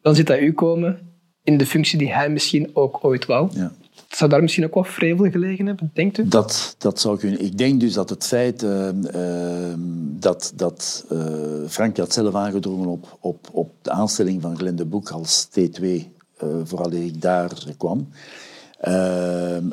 Dan 0.00 0.14
zit 0.14 0.28
hij 0.28 0.40
u 0.40 0.52
komen 0.52 0.98
in 1.42 1.56
de 1.56 1.66
functie 1.66 1.98
die 1.98 2.12
hij 2.12 2.30
misschien 2.30 2.70
ook 2.72 3.04
ooit 3.04 3.26
wou. 3.26 3.50
Ja. 3.54 3.72
Zou 4.08 4.30
daar 4.30 4.42
misschien 4.42 4.64
ook 4.64 4.74
wat 4.74 4.88
vrevel 4.88 5.30
gelegen 5.30 5.66
hebben, 5.66 5.90
denkt 5.94 6.18
u? 6.18 6.28
Dat, 6.28 6.74
dat 6.78 7.00
zou 7.00 7.18
kunnen. 7.18 7.44
Ik 7.44 7.58
denk 7.58 7.80
dus 7.80 7.92
dat 7.92 8.10
het 8.10 8.26
feit 8.26 8.62
uh, 8.62 8.88
uh, 9.14 9.74
dat, 10.18 10.52
dat 10.56 11.06
uh, 11.12 11.22
Frank 11.68 11.96
had 11.96 12.12
zelf 12.12 12.34
aangedrongen 12.34 12.88
op, 12.88 13.18
op, 13.20 13.48
op 13.52 13.70
de 13.82 13.90
aanstelling 13.90 14.42
van 14.42 14.56
Glenn 14.56 14.76
de 14.76 14.84
Boek 14.84 15.10
als 15.10 15.48
T2, 15.48 15.86
vooral 16.64 16.92
ik 16.92 17.22
daar 17.22 17.52
kwam. 17.76 18.08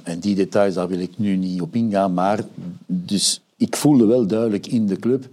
en 0.04 0.20
die 0.20 0.36
details, 0.36 0.74
daar 0.74 0.88
wil 0.88 1.00
ik 1.00 1.18
nu 1.18 1.36
niet 1.36 1.62
op 1.62 1.76
ingaan. 1.76 2.14
Maar 2.14 2.44
dus 2.86 3.42
ik 3.58 3.76
voelde 3.76 4.06
wel 4.06 4.28
duidelijk 4.28 4.68
in 4.68 4.88
de 4.88 4.96
club 4.96 5.26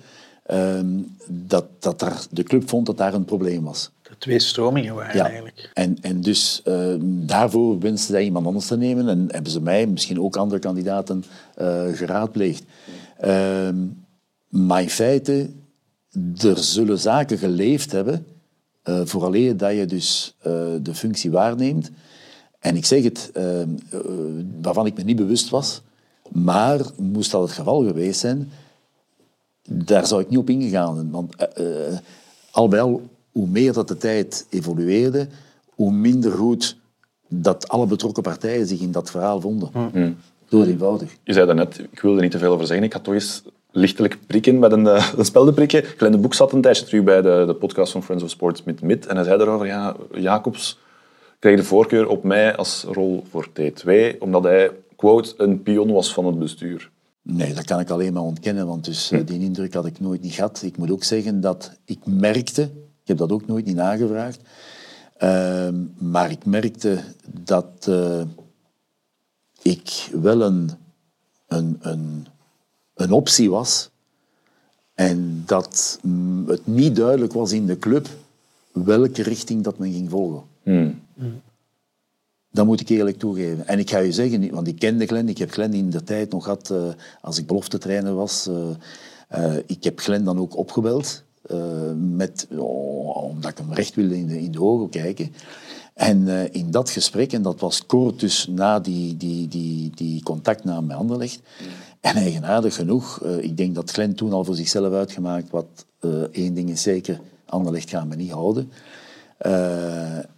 dat, 1.27 1.65
dat 1.79 2.03
er, 2.03 2.27
de 2.31 2.43
club 2.43 2.69
vond 2.69 2.87
dat 2.87 2.99
daar 2.99 3.15
een 3.15 3.25
probleem 3.25 3.63
was 3.65 3.91
twee 4.19 4.39
stromingen 4.39 4.95
waren 4.95 5.17
ja. 5.17 5.25
eigenlijk. 5.25 5.71
En, 5.75 5.99
en 6.01 6.21
dus 6.21 6.63
uh, 6.65 6.95
daarvoor 7.01 7.79
wensten 7.79 8.15
zij 8.15 8.25
iemand 8.25 8.47
anders 8.47 8.67
te 8.67 8.77
nemen 8.77 9.09
en 9.09 9.27
hebben 9.31 9.53
ze 9.53 9.61
mij, 9.61 9.87
misschien 9.87 10.21
ook 10.21 10.37
andere 10.37 10.61
kandidaten, 10.61 11.25
uh, 11.61 11.83
geraadpleegd. 11.93 12.65
Maar 14.49 14.83
in 14.83 14.91
feite, 14.91 15.51
er 16.43 16.59
zullen 16.59 16.99
zaken 16.99 17.39
geleefd 17.39 17.93
hebben, 17.93 18.27
uh, 18.89 19.01
vooraleer 19.05 19.57
dat 19.57 19.73
je 19.73 19.87
dus 19.87 20.37
de 20.83 20.95
functie 20.95 21.31
waarneemt. 21.31 21.91
En 22.59 22.77
ik 22.77 22.85
zeg 22.85 23.03
het, 23.03 23.33
waarvan 24.61 24.87
ik 24.87 24.97
me 24.97 25.03
niet 25.03 25.17
bewust 25.17 25.49
was, 25.49 25.83
maar 26.29 26.81
moest 26.97 27.31
dat 27.31 27.43
het 27.43 27.51
geval 27.51 27.85
geweest 27.85 28.21
zijn, 28.21 28.51
daar 29.69 30.07
zou 30.07 30.21
ik 30.21 30.29
niet 30.29 30.39
op 30.39 30.51
ingegaan. 30.51 31.11
Want 31.11 31.35
al 32.51 32.69
bij 32.69 32.81
al 32.81 33.03
hoe 33.33 33.47
meer 33.49 33.73
dat 33.73 33.89
de 33.89 33.97
tijd 33.97 34.47
evolueerde, 34.51 35.29
hoe 35.75 35.93
minder 35.93 36.33
goed 36.33 36.77
dat 37.29 37.69
alle 37.69 37.87
betrokken 37.87 38.23
partijen 38.23 38.67
zich 38.67 38.81
in 38.81 38.93
dat 38.93 39.11
verhaal 39.11 39.41
vonden. 39.41 39.71
Mm. 39.93 40.17
Door 40.49 40.65
eenvoudig. 40.65 41.17
Je 41.25 41.33
zei 41.33 41.47
daarnet, 41.47 41.79
ik 41.91 42.01
wilde 42.01 42.17
er 42.17 42.23
niet 42.23 42.33
te 42.33 42.39
veel 42.39 42.53
over 42.53 42.67
zeggen, 42.67 42.87
ik 42.87 42.93
ga 42.93 43.01
toch 43.01 43.15
eens 43.15 43.43
lichtelijk 43.77 44.19
prikken 44.27 44.59
met 44.59 44.73
een, 44.73 44.85
uh, 44.85 45.13
een 45.19 45.25
speldenprikje. 45.25 45.83
Glenn 45.83 46.13
de 46.13 46.19
Boek 46.19 46.35
zat 46.35 46.53
een 46.53 46.61
tijdje 46.61 46.85
terug 46.85 47.05
bij 47.05 47.23
de, 47.23 47.45
de 47.47 47.55
podcast 47.55 47.93
van 47.93 48.03
Friends 48.03 48.25
of 48.25 48.31
Sports 48.31 48.63
met 48.63 48.83
Mid 48.83 49.07
en 49.07 49.17
hij 49.17 49.25
zei 49.25 49.39
daarover, 49.39 49.67
ja, 49.67 49.97
Jacobs 50.15 50.79
kreeg 51.39 51.57
de 51.57 51.65
voorkeur 51.65 52.09
op 52.09 52.23
mij 52.25 52.57
als 52.57 52.85
rol 52.89 53.25
voor 53.31 53.49
T2, 53.49 54.19
omdat 54.19 54.45
hij, 54.45 54.71
quote, 54.97 55.35
een 55.37 55.63
pion 55.63 55.93
was 55.93 56.13
van 56.13 56.27
het 56.27 56.39
bestuur. 56.39 56.91
Nee, 57.23 57.55
dat 57.55 57.65
kan 57.65 57.81
ik 57.81 57.91
alleen 57.91 58.13
maar 58.13 58.23
ontkennen, 58.23 58.67
want 58.67 58.85
dus, 58.85 59.11
hm. 59.11 59.25
die 59.25 59.41
indruk 59.41 59.75
had 59.75 59.87
ik 59.87 60.01
nooit 60.01 60.23
niet 60.23 60.33
gehad. 60.33 60.63
Ik 60.63 60.77
moet 60.77 60.91
ook 60.91 61.05
zeggen 61.05 61.41
dat 61.41 61.79
ik 61.85 61.99
merkte 62.05 62.71
ik 63.07 63.13
heb 63.19 63.29
dat 63.29 63.33
ook 63.33 63.47
nooit 63.47 63.65
niet 63.65 63.77
nagevraagd. 63.77 64.41
Uh, 65.23 65.69
maar 65.99 66.31
ik 66.31 66.45
merkte 66.45 66.99
dat 67.27 67.87
uh, 67.89 68.23
ik 69.63 70.09
wel 70.13 70.43
een, 70.43 70.71
een, 71.47 71.77
een, 71.81 72.27
een 72.97 73.13
optie 73.13 73.51
was. 73.51 73.91
En 74.95 75.43
dat 75.47 75.99
het 76.47 76.67
niet 76.67 76.97
duidelijk 76.97 77.33
was 77.33 77.53
in 77.53 77.67
de 77.67 77.79
club 77.79 78.09
welke 78.73 79.23
richting 79.23 79.65
dat 79.65 79.79
men 79.79 79.93
ging 79.93 80.11
volgen. 80.11 80.43
Hmm. 80.63 81.01
Dat 82.51 82.67
moet 82.67 82.81
ik 82.81 82.89
eerlijk 82.89 83.19
toegeven. 83.19 83.67
En 83.67 83.79
ik 83.79 83.91
ga 83.91 83.99
je 83.99 84.13
zeggen, 84.13 84.51
want 84.51 84.69
ik 84.69 84.79
kende 84.79 85.07
Glenn, 85.07 85.29
ik 85.29 85.39
heb 85.39 85.51
Glenn 85.51 85.75
in 85.75 85.91
de 85.91 86.05
tijd 86.05 86.31
nog 86.31 86.43
gehad 86.43 86.71
uh, 86.71 86.89
als 87.21 87.39
ik 87.39 87.47
beloftetrainer 87.47 88.15
was. 88.15 88.49
Uh, 88.49 89.57
ik 89.67 89.85
heb 89.85 89.99
Glenn 89.99 90.25
dan 90.25 90.39
ook 90.39 90.57
opgebeld. 90.57 91.25
Met, 91.97 92.47
oh, 92.51 93.17
omdat 93.17 93.51
ik 93.51 93.59
hem 93.59 93.73
recht 93.73 93.95
wilde 93.95 94.19
in 94.19 94.27
de, 94.27 94.41
in 94.41 94.53
de 94.53 94.63
ogen 94.63 94.89
kijken. 94.89 95.33
En 95.97 96.21
uh, 96.21 96.55
in 96.55 96.71
dat 96.71 96.91
gesprek, 96.91 97.33
en 97.33 97.43
dat 97.43 97.61
was 97.61 97.87
kort 97.87 98.21
dus 98.21 98.47
na 98.47 98.81
die, 98.81 99.17
die, 99.17 99.49
die, 99.49 99.91
die 99.95 100.23
contactnaam 100.23 100.87
met 100.87 100.97
Anderlecht, 100.97 101.41
en 102.01 102.15
eigenaardig 102.15 102.75
genoeg, 102.75 103.23
uh, 103.25 103.39
ik 103.39 103.57
denk 103.57 103.75
dat 103.75 103.91
Glenn 103.91 104.15
toen 104.15 104.33
al 104.33 104.45
voor 104.45 104.55
zichzelf 104.55 104.93
uitgemaakt, 104.93 105.51
wat 105.51 105.87
één 106.33 106.55
ding 106.55 106.71
is 106.71 106.83
zeker, 106.83 107.21
Anderlecht 107.47 107.91
gaan 107.91 108.09
we 108.09 108.17
niet 108.17 108.31
houden. 108.31 108.71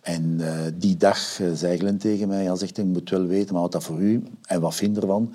en 0.01 0.41
die 0.79 0.97
dag 0.97 1.41
zei 1.55 1.79
Glenn 1.79 1.99
tegen 1.99 2.29
mij, 2.29 2.45
hij 2.45 2.57
zegt, 2.57 2.79
ik 2.79 2.85
moet 2.85 3.11
wel 3.11 3.27
weten, 3.27 3.53
maar 3.53 3.63
wat 3.63 3.73
dat 3.73 3.85
voor 3.85 4.01
u, 4.01 4.23
en 4.47 4.61
wat 4.61 4.75
vind 4.75 4.95
je 4.95 5.01
ervan? 5.01 5.35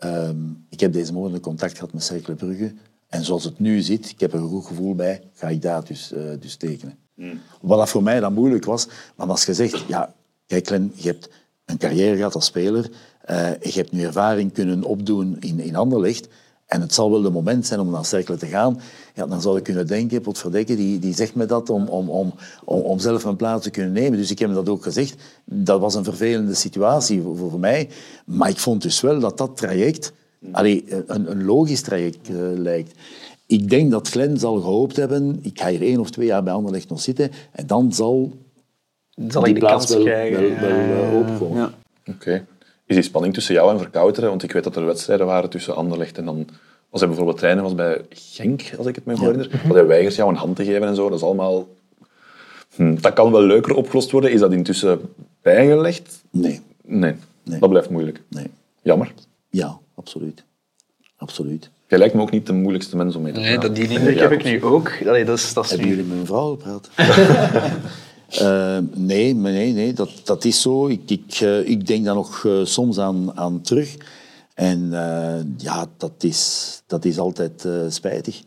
Ehm, 0.00 0.36
ik 0.68 0.80
heb 0.80 0.92
deze 0.92 1.12
morgen 1.12 1.40
contact 1.40 1.74
gehad 1.74 1.92
met 1.92 2.02
Cercle 2.02 2.34
Brugge. 2.34 2.74
En 3.08 3.24
zoals 3.24 3.44
het 3.44 3.58
nu 3.58 3.80
zit, 3.80 4.10
ik 4.10 4.20
heb 4.20 4.32
er 4.32 4.40
een 4.40 4.48
goed 4.48 4.66
gevoel 4.66 4.94
bij, 4.94 5.22
ga 5.34 5.48
ik 5.48 5.62
daar 5.62 5.84
dus, 5.84 6.12
eh, 6.12 6.22
dus 6.40 6.56
tekenen. 6.56 6.94
Wat 7.60 7.78
dat 7.78 7.88
voor 7.88 8.02
mij 8.02 8.20
dan 8.20 8.32
moeilijk 8.32 8.64
was, 8.64 8.88
want 9.14 9.30
als 9.30 9.44
je 9.44 9.54
zegt, 9.54 9.84
ja, 9.86 10.14
kijk 10.46 10.66
Glenn, 10.66 10.92
je 10.94 11.08
hebt 11.08 11.28
een 11.64 11.78
carrière 11.78 12.16
gehad 12.16 12.34
als 12.34 12.44
speler, 12.44 12.90
eh, 13.20 13.50
je 13.60 13.72
hebt 13.72 13.92
nu 13.92 14.04
ervaring 14.04 14.52
kunnen 14.52 14.82
opdoen 14.82 15.36
in, 15.40 15.60
in 15.60 15.76
Anderlecht, 15.76 16.28
en 16.66 16.80
het 16.80 16.94
zal 16.94 17.10
wel 17.10 17.22
de 17.22 17.30
moment 17.30 17.66
zijn 17.66 17.80
om 17.80 17.90
naar 17.90 18.04
Cercle 18.04 18.36
te 18.36 18.46
gaan, 18.46 18.80
ja, 19.14 19.26
dan 19.26 19.40
zou 19.40 19.56
ik 19.56 19.62
kunnen 19.62 19.86
denken, 19.86 20.20
potverdekke, 20.20 20.76
die, 20.76 20.98
die 20.98 21.14
zegt 21.14 21.34
me 21.34 21.46
dat 21.46 21.70
om, 21.70 21.88
om, 21.88 22.08
om, 22.08 22.32
om, 22.64 22.98
zelf 22.98 23.24
een 23.24 23.36
plaats 23.36 23.62
te 23.62 23.70
kunnen 23.70 23.92
nemen. 23.92 24.18
Dus 24.18 24.30
ik 24.30 24.38
heb 24.38 24.54
dat 24.54 24.68
ook 24.68 24.82
gezegd. 24.82 25.14
Dat 25.44 25.80
was 25.80 25.94
een 25.94 26.04
vervelende 26.04 26.54
situatie 26.54 27.22
voor, 27.22 27.36
voor 27.36 27.60
mij. 27.60 27.88
Maar 28.24 28.48
ik 28.48 28.58
vond 28.58 28.82
dus 28.82 29.00
wel 29.00 29.20
dat 29.20 29.38
dat 29.38 29.56
traject 29.56 30.12
allee, 30.52 30.84
een, 31.06 31.30
een 31.30 31.44
logisch 31.44 31.80
traject 31.80 32.28
eh, 32.28 32.34
lijkt. 32.38 32.92
Ik 33.50 33.70
denk 33.70 33.90
dat 33.90 34.08
Glenn 34.08 34.36
zal 34.38 34.60
gehoopt 34.60 34.96
hebben, 34.96 35.38
ik 35.42 35.60
ga 35.60 35.68
hier 35.68 35.82
één 35.82 36.00
of 36.00 36.10
twee 36.10 36.26
jaar 36.26 36.42
bij 36.42 36.52
Anderlecht 36.52 36.88
nog 36.88 37.00
zitten, 37.00 37.30
en 37.52 37.66
dan 37.66 37.92
zal, 37.92 38.32
Zal 39.28 39.42
die 39.42 39.54
ik 39.54 39.60
de 39.60 39.66
plaats 39.66 39.84
kans 39.86 39.94
wel, 39.96 40.04
krijgen? 40.04 40.40
wel, 40.40 40.50
wel 40.60 40.68
Ja, 40.68 40.84
eh, 40.84 41.10
ja, 41.10 41.16
openkomen. 41.18 41.58
ja. 41.58 41.72
Oké. 42.12 42.46
Is 42.86 42.94
die 42.96 43.04
spanning 43.04 43.34
tussen 43.34 43.54
jou 43.54 43.70
en 43.72 43.78
Verkouteren? 43.78 44.28
Want 44.28 44.42
ik 44.42 44.52
weet 44.52 44.64
dat 44.64 44.76
er 44.76 44.84
wedstrijden 44.86 45.26
waren 45.26 45.50
tussen 45.50 45.74
Anderlecht 45.76 46.18
en 46.18 46.24
dan... 46.24 46.46
Als 46.90 47.00
hij 47.00 47.08
bijvoorbeeld 47.08 47.38
trainen 47.38 47.62
was 47.62 47.74
bij 47.74 48.00
Genk, 48.08 48.72
als 48.78 48.86
ik 48.86 48.94
het 48.94 49.04
me 49.04 49.12
goed 49.16 49.22
herinner, 49.22 49.50
dat 49.66 49.76
hij 49.76 49.86
weigert 49.86 50.14
jou 50.14 50.30
een 50.30 50.36
hand 50.36 50.56
te 50.56 50.64
geven 50.64 50.86
en 50.88 50.94
zo. 50.94 51.08
Dat 51.08 51.18
is 51.18 51.24
allemaal... 51.24 51.68
Hm, 52.74 52.96
dat 53.00 53.12
kan 53.12 53.32
wel 53.32 53.42
leuker 53.42 53.74
opgelost 53.74 54.10
worden. 54.10 54.32
Is 54.32 54.40
dat 54.40 54.52
intussen 54.52 55.00
bijgelegd? 55.42 56.22
Nee, 56.30 56.60
Nee, 56.82 57.14
Nee. 57.44 57.58
dat 57.58 57.68
blijft 57.68 57.90
moeilijk. 57.90 58.22
nee. 58.28 58.46
Jammer. 58.82 59.12
Ja, 59.50 59.78
absoluut. 59.94 60.44
Absoluut. 61.16 61.70
Jij 61.90 61.98
lijkt 61.98 62.14
me 62.14 62.20
ook 62.20 62.30
niet 62.30 62.46
de 62.46 62.52
moeilijkste 62.52 62.96
mens 62.96 63.14
om 63.16 63.22
mee 63.22 63.32
te 63.32 63.40
Nee, 63.40 63.52
praten. 63.52 63.74
dat, 63.74 63.76
die 63.88 63.98
indruk 63.98 64.18
heb 64.18 64.32
ik 64.32 64.44
nu 64.44 64.62
ook. 64.64 64.92
Allee, 65.06 65.24
dat 65.24 65.38
is, 65.38 65.52
dat 65.54 65.64
is 65.64 65.70
Hebben 65.70 65.88
nu... 65.88 65.94
jullie 65.94 66.08
met 66.08 66.16
mijn 66.16 66.28
vrouw 66.28 66.50
gepraat? 66.50 66.90
Eh, 68.30 68.78
nee, 68.94 69.34
nee, 69.34 69.72
nee 69.72 69.92
dat, 69.92 70.10
dat 70.24 70.44
is 70.44 70.60
zo. 70.60 70.88
Ik, 70.88 71.10
ik, 71.10 71.32
eh, 71.40 71.68
ik 71.68 71.86
denk 71.86 72.04
daar 72.04 72.14
nog 72.14 72.44
eh, 72.46 72.64
soms 72.64 72.98
aan, 72.98 73.36
aan 73.38 73.60
terug. 73.60 73.96
En 74.54 74.88
eh, 74.92 75.40
ja, 75.56 75.86
dat 75.96 76.12
is, 76.18 76.82
dat 76.86 77.04
is 77.04 77.18
altijd 77.18 77.64
eh, 77.64 77.72
spijtig. 77.88 78.42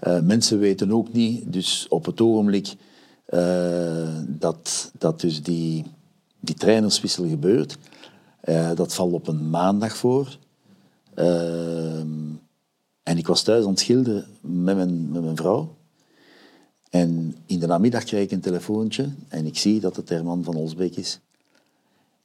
Eh, 0.00 0.20
mensen 0.20 0.58
weten 0.58 0.92
ook 0.92 1.12
niet, 1.12 1.52
dus 1.52 1.86
op 1.88 2.04
het 2.06 2.20
ogenblik 2.20 2.74
eh, 3.26 4.08
dat, 4.26 4.90
dat 4.98 5.20
dus 5.20 5.42
die, 5.42 5.84
die 6.40 6.54
trainerswissel 6.54 7.28
gebeurt, 7.28 7.76
eh, 8.40 8.70
dat 8.74 8.94
valt 8.94 9.12
op 9.12 9.28
een 9.28 9.50
maandag 9.50 9.96
voor. 9.96 10.38
En 13.06 13.18
ik 13.18 13.26
was 13.26 13.42
thuis 13.42 13.64
aan 13.64 13.70
het 13.70 13.80
schilderen 13.80 14.26
met 14.40 14.76
mijn, 14.76 15.10
met 15.10 15.22
mijn 15.22 15.36
vrouw. 15.36 15.76
En 16.90 17.36
in 17.46 17.58
de 17.58 17.66
namiddag 17.66 18.04
krijg 18.04 18.24
ik 18.24 18.30
een 18.30 18.40
telefoontje 18.40 19.08
en 19.28 19.46
ik 19.46 19.58
zie 19.58 19.80
dat 19.80 19.96
het 19.96 20.08
Herman 20.08 20.44
van 20.44 20.54
Olsbeek 20.56 20.96
is. 20.96 21.20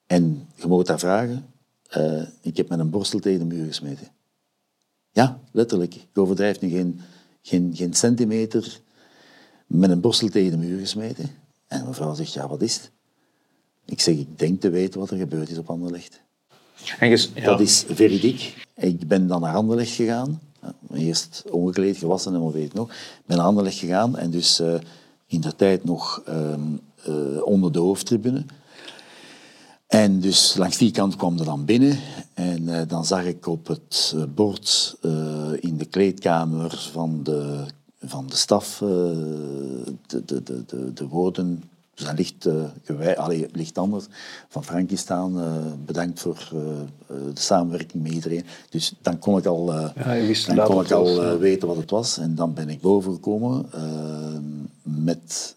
En 0.05 0.47
je 0.55 0.67
moet 0.67 0.85
daar 0.85 0.99
vragen. 0.99 1.45
eh, 1.89 2.21
ik 2.41 2.57
heb 2.57 2.69
met 2.69 2.79
een 2.79 2.89
borstel 2.89 3.19
tegen 3.19 3.39
de 3.39 3.55
muur 3.55 3.65
gesmeten. 3.65 4.07
Ja, 5.11 5.39
letterlijk. 5.51 5.95
Ik 5.95 6.17
overdrijf 6.17 6.59
nu 6.61 6.69
geen, 6.69 6.99
geen, 7.41 7.71
geen 7.75 7.93
centimeter. 7.93 8.79
Met 9.67 9.89
een 9.89 10.01
borstel 10.01 10.29
tegen 10.29 10.51
de 10.51 10.65
muur 10.67 10.79
gesmeten. 10.79 11.29
En 11.67 11.81
mijn 11.81 11.93
vrouw 11.93 12.13
zegt, 12.13 12.33
ja, 12.33 12.47
wat 12.47 12.61
is 12.61 12.75
het? 12.75 12.91
Ik 13.85 14.01
zeg, 14.01 14.15
ik 14.17 14.39
denk 14.39 14.61
te 14.61 14.69
weten 14.69 14.99
wat 14.99 15.09
er 15.09 15.17
gebeurd 15.17 15.49
is 15.49 15.57
op 15.57 15.69
Anderlecht. 15.69 16.21
En 16.99 17.09
ja. 17.35 17.45
Dat 17.45 17.59
is 17.59 17.85
veridiek. 17.87 18.67
Ik 18.75 19.07
ben 19.07 19.27
dan 19.27 19.41
naar 19.41 19.55
Anderlecht 19.55 19.91
gegaan. 19.91 20.41
Eerst 20.93 21.43
ongekleed, 21.49 21.97
gewassen 21.97 22.33
en 22.33 22.41
wat 22.41 22.53
weet 22.53 22.65
ik 22.65 22.73
nog. 22.73 22.87
Ben 23.25 23.37
naar 23.37 23.45
Anderlecht 23.45 23.77
gegaan 23.77 24.17
en 24.17 24.31
dus 24.31 24.59
eh, 24.59 24.73
in 25.27 25.41
de 25.41 25.55
tijd 25.55 25.83
nog 25.83 26.21
ehm, 26.25 26.61
eh, 27.03 27.43
onder 27.43 27.71
de 27.71 27.79
hoofdtribune. 27.79 28.45
En 29.87 30.19
dus 30.19 30.55
langs 30.55 30.77
die 30.77 30.91
kant 30.91 31.15
kwam 31.15 31.39
er 31.39 31.45
dan 31.45 31.65
binnen 31.65 31.99
en 32.33 32.79
eh, 32.79 32.87
dan 32.87 33.05
zag 33.05 33.25
ik 33.25 33.47
op 33.47 33.67
het 33.67 34.13
eh, 34.15 34.23
bord 34.35 34.95
eh, 35.01 35.51
in 35.59 35.77
de 35.77 35.85
kleedkamer 35.85 36.89
van 36.91 37.19
de, 37.23 37.65
van 38.03 38.27
de 38.27 38.35
staf 38.35 38.81
eh, 38.81 38.87
de, 40.07 40.25
de, 40.25 40.43
de, 40.43 40.63
de, 40.65 40.93
de 40.93 41.07
woorden, 41.07 41.63
ze 41.93 42.03
zijn 42.03 42.15
licht, 42.15 42.45
eh, 42.45 42.63
gewij, 42.83 43.17
allee, 43.17 43.47
licht 43.51 43.77
anders, 43.77 44.05
van 44.49 44.63
Frankie 44.63 44.97
staan. 44.97 45.39
eh, 45.39 45.55
bedankt 45.85 46.19
voor 46.19 46.37
eh, 46.53 47.15
de 47.33 47.41
samenwerking 47.41 48.03
met 48.03 48.11
iedereen. 48.11 48.45
Dus 48.69 48.93
dan 49.01 49.19
kon 49.19 49.37
ik 49.37 49.45
al, 49.45 49.73
Ja, 49.73 49.93
dan 50.55 50.65
kon 50.65 50.83
ik 50.83 50.91
al 50.91 51.15
was, 51.15 51.37
weten 51.39 51.67
wat 51.67 51.77
het 51.77 51.89
was. 51.89 52.17
En 52.17 52.35
dan 52.35 52.53
ben 52.53 52.69
ik 52.69 52.81
bovengekomen 52.81 53.65
eh, 53.71 54.37
met 54.83 55.55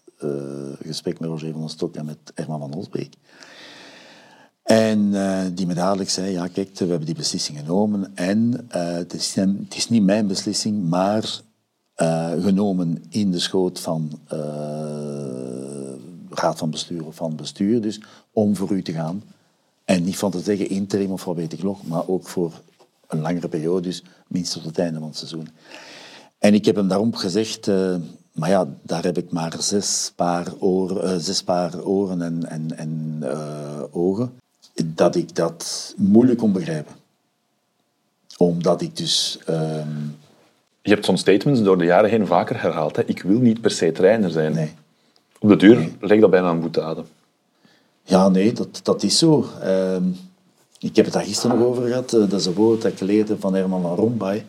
gesprek 0.85 1.19
met 1.19 1.29
Roger 1.29 1.51
van 1.51 1.59
den 1.61 1.69
Stok 1.69 1.95
en 1.95 2.05
met 2.05 2.17
Herman 2.35 2.59
van 2.59 2.73
Olsbeek. 2.73 3.13
En 4.63 5.09
die 5.55 5.67
me 5.67 5.73
dadelijk 5.73 6.09
zei, 6.09 6.31
ja 6.31 6.47
kijk, 6.47 6.69
we 6.79 6.85
hebben 6.85 7.05
die 7.05 7.15
beslissing 7.15 7.57
genomen 7.57 8.11
en 8.15 8.65
het, 8.69 9.13
is, 9.13 9.35
het 9.35 9.75
is 9.75 9.89
niet 9.89 10.03
mijn 10.03 10.27
beslissing, 10.27 10.89
maar 10.89 11.41
genomen 12.41 13.03
in 13.09 13.31
de 13.31 13.39
schoot 13.39 13.79
van 13.79 14.19
raad 16.39 16.57
van 16.57 16.69
bestuur 16.69 17.05
of 17.05 17.15
van 17.15 17.35
bestuur, 17.35 17.81
dus 17.81 18.01
om 18.31 18.55
voor 18.55 18.71
u 18.71 18.81
te 18.81 18.91
gaan. 18.91 19.23
En 19.85 20.03
niet 20.03 20.17
van 20.17 20.31
te 20.31 20.39
zeggen 20.39 20.69
interim 20.69 21.11
of 21.11 21.23
wat 21.23 21.35
weet 21.35 21.53
ik 21.53 21.63
nog, 21.63 21.87
maar 21.87 22.07
ook 22.07 22.27
voor 22.27 22.51
een 23.07 23.21
langere 23.21 23.47
periode, 23.47 23.81
dus 23.81 24.03
minstens 24.27 24.63
tot 24.63 24.75
het 24.75 24.85
einde 24.85 24.99
van 24.99 25.07
het 25.07 25.17
seizoen. 25.17 25.47
En 26.37 26.53
ik 26.53 26.65
heb 26.65 26.75
hem 26.75 26.87
daarom 26.87 27.15
gezegd, 27.15 27.67
eh, 27.67 27.95
maar 28.31 28.49
ja, 28.49 28.67
daar 28.81 29.03
heb 29.03 29.17
ik 29.17 29.31
maar 29.31 29.53
zes 29.59 30.11
paar, 30.15 30.53
oor, 30.59 31.03
eh, 31.03 31.15
zes 31.17 31.43
paar 31.43 31.83
oren 31.83 32.21
en, 32.21 32.49
en, 32.49 32.77
en 32.77 33.17
eh, 33.21 33.83
ogen, 33.91 34.39
dat 34.85 35.15
ik 35.15 35.35
dat 35.35 35.93
moeilijk 35.97 36.39
kon 36.39 36.51
begrijpen. 36.51 36.95
Omdat 38.37 38.81
ik 38.81 38.97
dus... 38.97 39.39
ehm, 39.45 39.89
Je 40.81 40.89
hebt 40.93 41.05
zo'n 41.05 41.17
statements 41.17 41.61
door 41.61 41.77
de 41.77 41.85
jaren 41.85 42.09
heen 42.09 42.27
vaker 42.27 42.61
herhaald. 42.61 42.95
Hè? 42.95 43.05
Ik 43.05 43.21
wil 43.21 43.39
niet 43.39 43.61
per 43.61 43.71
se 43.71 43.91
trainer 43.91 44.29
zijn. 44.29 44.53
nee. 44.53 44.73
Op 45.45 45.51
de 45.51 45.57
duur 45.57 45.89
leg 45.99 46.19
dat 46.19 46.29
bijna 46.29 46.49
een 46.49 46.59
boete 46.59 46.81
adem. 46.81 47.05
Ja, 48.03 48.29
nee, 48.29 48.53
dat, 48.53 48.79
dat 48.83 49.03
is 49.03 49.17
zo. 49.17 49.45
Ehm, 49.61 50.03
ik 50.79 50.95
heb 50.95 51.05
het 51.05 51.13
daar 51.13 51.23
gisteren 51.23 51.57
nog 51.57 51.67
over 51.67 51.87
gehad. 51.87 52.13
Eh, 52.13 52.19
dat 52.19 52.39
is 52.39 52.45
een 52.45 52.53
woord 52.53 52.81
dat 52.81 52.91
ik 52.91 52.97
geleerd 52.97 53.29
heb 53.29 53.39
van 53.39 53.53
Herman 53.53 53.81
van 53.81 53.95
Rompuy. 53.95 54.45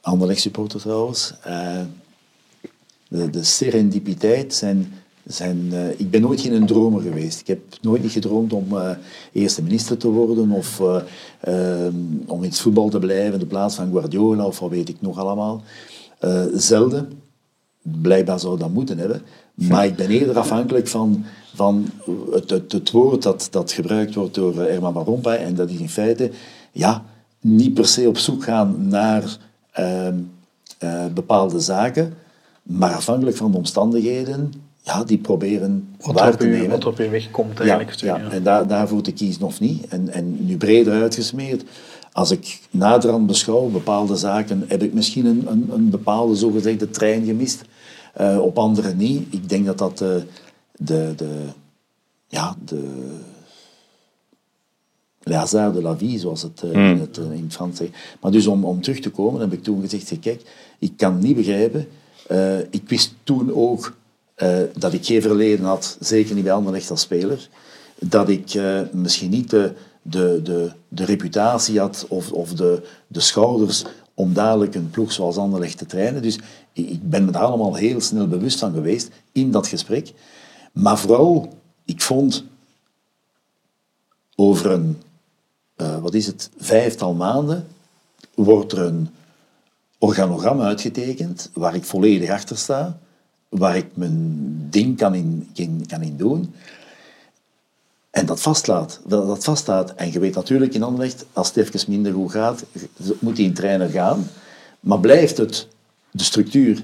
Anderlecht 0.00 0.40
supporter 0.40 0.80
trouwens. 0.80 1.34
Eh, 1.42 1.80
de, 3.08 3.30
de 3.30 3.42
serendipiteit 3.42 4.54
zijn... 4.54 4.92
zijn 5.26 5.68
eh, 5.72 6.00
ik 6.00 6.10
ben 6.10 6.20
nooit 6.20 6.40
geen 6.40 6.66
dromer 6.66 7.02
geweest. 7.02 7.40
Ik 7.40 7.46
heb 7.46 7.60
nooit 7.80 8.02
niet 8.02 8.12
gedroomd 8.12 8.52
om 8.52 8.66
eerste 9.32 9.62
minister 9.62 9.96
te 9.96 10.08
worden 10.08 10.50
of 10.50 10.80
eh, 10.80 11.02
ehm, 11.40 11.94
om 12.26 12.42
in 12.42 12.48
het 12.48 12.58
voetbal 12.58 12.88
te 12.88 12.98
blijven 12.98 13.32
in 13.32 13.38
de 13.38 13.46
plaats 13.46 13.74
van 13.74 13.90
Guardiola 13.92 14.46
of 14.46 14.58
wat 14.58 14.70
weet 14.70 14.88
ik 14.88 15.00
nog 15.00 15.18
allemaal. 15.18 15.62
Zelden. 16.54 17.21
Blijkbaar 17.82 18.40
zou 18.40 18.58
dat 18.58 18.70
moeten 18.70 18.98
hebben. 18.98 19.22
Maar 19.54 19.86
ik 19.86 19.96
ben 19.96 20.08
eerder 20.08 20.38
afhankelijk 20.38 20.88
van, 20.88 21.24
van 21.54 21.90
het, 22.32 22.50
het, 22.50 22.72
het 22.72 22.90
woord 22.90 23.22
dat, 23.22 23.48
dat 23.50 23.72
gebruikt 23.72 24.14
wordt 24.14 24.34
door 24.34 24.60
eh, 24.60 24.66
Herman 24.72 24.92
van 24.92 25.04
Rompuy. 25.04 25.32
En 25.32 25.54
dat 25.54 25.70
is 25.70 25.78
in 25.78 25.88
feite 25.88 26.30
ja, 26.72 27.04
niet 27.40 27.74
per 27.74 27.86
se 27.86 28.08
op 28.08 28.18
zoek 28.18 28.44
gaan 28.44 28.88
naar 28.88 29.36
ehm, 29.72 30.14
eh, 30.78 31.06
bepaalde 31.14 31.60
zaken, 31.60 32.14
maar 32.62 32.94
afhankelijk 32.94 33.36
van 33.36 33.50
de 33.50 33.56
omstandigheden, 33.56 34.52
ja, 34.82 35.04
die 35.04 35.18
proberen 35.18 35.88
Wat 36.00 36.14
waar 36.14 36.36
te 36.36 36.46
nemen. 36.46 36.70
wat 36.70 36.82
er 36.82 36.88
op 36.88 36.98
je 36.98 37.08
weg 37.08 37.30
komt 37.30 37.58
Ja, 37.58 37.64
eigenlijk. 37.64 38.00
ja, 38.00 38.16
ja. 38.16 38.30
en 38.30 38.42
daar, 38.42 38.66
daarvoor 38.66 39.02
te 39.02 39.12
kiezen 39.12 39.42
of 39.42 39.60
niet. 39.60 39.86
En, 39.86 40.08
en 40.08 40.46
nu 40.46 40.56
breder 40.56 41.02
uitgesmeerd. 41.02 41.64
Als 42.12 42.30
ik 42.30 42.60
naderhand 42.70 43.26
beschouw 43.26 43.68
bepaalde 43.68 44.16
zaken, 44.16 44.64
heb 44.68 44.82
ik 44.82 44.92
misschien 44.92 45.26
een, 45.26 45.46
een, 45.50 45.70
een 45.72 45.90
bepaalde 45.90 46.34
zogezegde 46.34 46.90
trein 46.90 47.24
gemist. 47.24 47.62
Eh, 48.14 48.38
op 48.40 48.58
andere 48.58 48.94
niet. 48.94 49.26
Ik 49.30 49.48
denk 49.48 49.66
dat 49.66 49.78
dat 49.78 49.98
de, 49.98 50.22
de, 50.72 51.12
de, 51.16 51.44
ja, 52.28 52.56
de 52.64 53.18
le 55.22 55.34
hasard 55.34 55.74
de 55.74 55.82
la 55.82 55.96
vie, 55.96 56.18
zoals 56.18 56.42
het, 56.42 56.62
eh, 56.62 56.70
in, 56.72 57.00
het 57.00 57.18
eh, 57.18 57.24
in 57.24 57.42
het 57.44 57.52
Frans 57.54 57.76
zegt. 57.76 57.90
Maar 58.20 58.30
dus 58.30 58.46
om, 58.46 58.64
om 58.64 58.80
terug 58.82 59.00
te 59.00 59.10
komen, 59.10 59.40
heb 59.40 59.52
ik 59.52 59.62
toen 59.62 59.80
gezegd, 59.80 60.06
zeg, 60.06 60.18
kijk, 60.18 60.42
ik 60.78 60.92
kan 60.96 61.18
niet 61.18 61.36
begrijpen. 61.36 61.88
eh, 62.28 62.58
ik 62.58 62.82
wist 62.88 63.14
toen 63.24 63.54
ook 63.54 63.96
eh, 64.34 64.58
dat 64.76 64.92
ik 64.92 65.06
geen 65.06 65.22
verleden 65.22 65.64
had, 65.64 65.96
zeker 66.00 66.34
niet 66.34 66.44
bij 66.44 66.52
Anderlecht 66.52 66.90
als 66.90 67.00
speler. 67.00 67.48
Dat 67.98 68.28
ik 68.28 68.54
eh, 68.54 68.80
misschien 68.92 69.30
niet 69.30 69.50
de, 69.50 69.72
de, 70.02 70.40
de, 70.42 70.72
de 70.88 71.04
reputatie 71.04 71.78
had 71.78 72.06
of, 72.08 72.32
of 72.32 72.54
de, 72.54 72.88
de 73.06 73.20
schouders 73.20 73.84
om 74.14 74.32
dadelijk 74.32 74.74
een 74.74 74.90
ploeg 74.90 75.12
zoals 75.12 75.36
Anderlecht 75.36 75.78
te 75.78 75.86
trainen. 75.86 76.22
Dus 76.22 76.38
ik, 76.72 77.08
ben 77.08 77.24
me 77.24 77.30
daar 77.30 77.42
allemaal 77.42 77.74
heel 77.74 78.00
snel 78.00 78.28
bewust 78.28 78.58
van 78.58 78.72
geweest 78.72 79.10
in 79.32 79.50
dat 79.50 79.66
gesprek. 79.66 80.12
Maar 80.72 80.98
vooral, 80.98 81.52
ik 81.84 82.02
vond 82.02 82.44
over 84.34 84.70
een, 84.70 85.02
eh, 85.76 85.98
wat 85.98 86.14
is 86.14 86.26
het, 86.26 86.50
vijftal 86.56 87.14
maanden, 87.14 87.66
wordt 88.34 88.72
er 88.72 88.78
een 88.78 89.08
organogram 89.98 90.60
uitgetekend 90.60 91.50
waar 91.54 91.74
ik 91.74 91.84
volledig 91.84 92.30
achter 92.30 92.58
sta, 92.58 92.98
waar 93.48 93.76
ik 93.76 93.86
mijn 93.94 94.56
ding 94.70 94.96
kan 94.96 95.14
in, 95.14 95.84
kan 95.86 96.02
in 96.02 96.16
doen. 96.16 96.54
En 98.12 98.26
dat 98.26 98.40
vastlaat, 98.40 99.00
dat, 99.06 99.26
dat 99.26 99.44
vaststaat. 99.44 99.94
En 99.94 100.12
je 100.12 100.18
weet 100.18 100.34
natuurlijk 100.34 100.74
in 100.74 100.82
Anderlecht, 100.82 101.24
als 101.32 101.48
het 101.48 101.56
even 101.56 101.90
minder 101.90 102.12
goed 102.12 102.30
gaat, 102.30 102.64
moet 103.18 103.36
die 103.36 103.52
trainer 103.52 103.88
gaan. 103.88 104.26
Maar 104.80 105.00
blijft 105.00 105.36
het 105.36 105.68
de 106.10 106.22
structuur? 106.22 106.80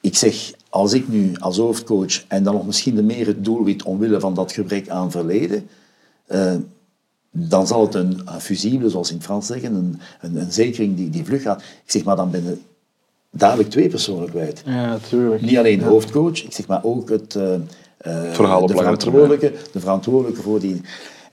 Ik 0.00 0.16
zeg, 0.16 0.52
als 0.68 0.92
ik 0.92 1.08
nu 1.08 1.36
als 1.38 1.56
hoofdcoach 1.56 2.24
en 2.26 2.42
dan 2.42 2.54
nog 2.54 2.66
misschien 2.66 2.94
de 2.94 3.02
meer 3.02 3.26
het 3.26 3.44
doelwit 3.44 3.82
omwille 3.82 4.20
van 4.20 4.34
dat 4.34 4.52
gebrek 4.52 4.88
aan 4.88 5.10
verleden, 5.10 5.68
uh, 6.28 6.54
dan 7.30 7.66
zal 7.66 7.84
het 7.84 7.94
een, 7.94 8.20
een 8.24 8.40
fusible, 8.40 8.88
zoals 8.88 9.10
in 9.10 9.16
het 9.16 9.24
Frans 9.24 9.46
zeggen, 9.46 9.74
een, 9.74 10.00
een, 10.20 10.36
een, 10.36 10.52
zekering 10.52 10.96
die, 10.96 11.10
die 11.10 11.24
vlug 11.24 11.42
gaat. 11.42 11.60
Ik 11.60 11.90
zeg, 11.90 12.04
maar 12.04 12.16
dan 12.16 12.30
ben 12.30 12.44
je 12.44 12.56
dadelijk 13.30 13.70
twee 13.70 13.88
personen 13.88 14.30
kwijt. 14.30 14.62
Ja, 14.64 14.86
natuurlijk. 14.86 15.42
Niet 15.42 15.58
alleen 15.58 15.78
de 15.78 15.84
hoofdcoach, 15.84 16.44
ik 16.44 16.52
zeg 16.52 16.66
maar 16.66 16.84
ook 16.84 17.08
het, 17.08 17.34
uh, 17.34 17.54
Verhaal 18.32 18.62
op 18.62 18.68
de, 18.68 18.76
verantwoordelijke, 18.76 19.52
de 19.72 19.80
verantwoordelijke 19.80 20.42
voor 20.42 20.60
die... 20.60 20.80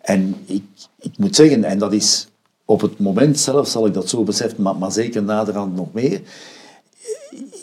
En 0.01 0.35
ik, 0.45 0.63
ik 0.99 1.17
moet 1.17 1.35
zeggen, 1.35 1.63
en 1.63 1.79
dat 1.79 1.93
is 1.93 2.27
op 2.65 2.81
het 2.81 2.99
moment 2.99 3.39
zelf 3.39 3.67
zal 3.67 3.85
ik 3.85 3.93
dat 3.93 4.09
zo 4.09 4.23
beseffen, 4.23 4.63
maar, 4.63 4.75
maar 4.75 4.91
zeker 4.91 5.23
naderhand 5.23 5.75
nog 5.75 5.93
meer. 5.93 6.21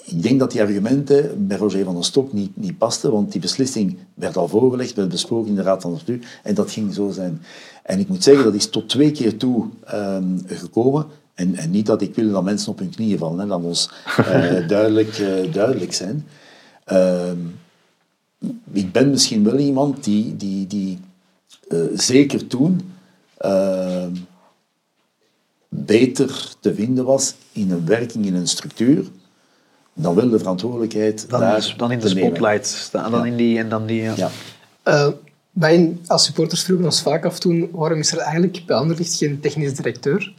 Ik 0.04 0.22
denk 0.22 0.38
dat 0.38 0.50
die 0.50 0.60
argumenten 0.60 1.46
bij 1.46 1.56
Roger 1.56 1.84
van 1.84 1.94
den 1.94 2.02
Stok 2.02 2.32
niet, 2.32 2.56
niet 2.56 2.78
pasten, 2.78 3.12
want 3.12 3.32
die 3.32 3.40
beslissing 3.40 3.96
werd 4.14 4.36
al 4.36 4.48
voorgelegd, 4.48 4.94
werd 4.94 5.08
besproken 5.08 5.48
in 5.48 5.54
de 5.54 5.62
Raad 5.62 5.82
van 5.82 5.92
Bestuur 5.92 6.18
en 6.42 6.54
dat 6.54 6.70
ging 6.70 6.94
zo 6.94 7.10
zijn. 7.10 7.42
En 7.82 7.98
ik 7.98 8.08
moet 8.08 8.22
zeggen, 8.22 8.44
dat 8.44 8.54
is 8.54 8.68
tot 8.68 8.88
twee 8.88 9.10
keer 9.10 9.36
toe 9.36 9.66
um, 9.94 10.42
gekomen. 10.46 11.06
En, 11.34 11.54
en, 11.54 11.70
niet 11.70 11.86
dat 11.86 12.02
ik 12.02 12.14
wil 12.14 12.30
dat 12.32 12.44
mensen 12.44 12.72
op 12.72 12.78
hun 12.78 12.90
knieën 12.90 13.18
vallen, 13.18 13.38
hè, 13.38 13.46
dat 13.46 13.62
ons 13.62 13.90
uh, 14.20 14.68
duidelijk, 14.68 15.18
uh, 15.18 15.52
duidelijk 15.52 15.92
zijn. 15.92 16.26
Uh, 16.92 17.30
ik 18.72 18.92
ben 18.92 19.10
misschien 19.10 19.44
wel 19.44 19.58
iemand 19.58 20.04
die, 20.04 20.36
die, 20.36 20.66
die 20.66 20.98
uh, 21.68 21.80
zeker 21.94 22.46
toen 22.46 22.92
ehm, 23.36 24.12
beter 25.68 26.54
te 26.60 26.74
vinden 26.74 27.04
was 27.04 27.34
in 27.52 27.70
een 27.70 27.86
werking, 27.86 28.26
in 28.26 28.34
een 28.34 28.48
structuur, 28.48 29.06
dan 29.94 30.14
wel 30.14 30.28
de 30.28 30.38
verantwoordelijkheid 30.38 31.30
dan, 31.30 31.40
daar 31.40 31.74
dan 31.76 31.92
in 31.92 31.98
de 31.98 32.08
spotlight 32.08 32.66
staan, 32.66 33.10
dan 33.10 33.20
Ja. 33.20 33.26
in 33.26 33.36
die 33.36 33.58
en 33.58 33.68
dan 33.68 33.86
die. 33.86 34.02
Ja. 34.02 34.14
Ja. 34.16 34.30
Eh, 34.82 35.08
wij 35.50 35.96
als 36.06 36.24
supporters 36.24 36.62
vroegen 36.62 36.86
ons 36.86 37.02
vaak 37.02 37.24
af 37.24 37.38
toen, 37.38 37.68
waarom 37.72 37.98
is 37.98 38.12
er 38.12 38.18
eigenlijk 38.18 38.62
bij 38.66 38.76
Anderlecht 38.76 39.14
geen 39.14 39.40
technisch 39.40 39.74
directeur? 39.74 40.34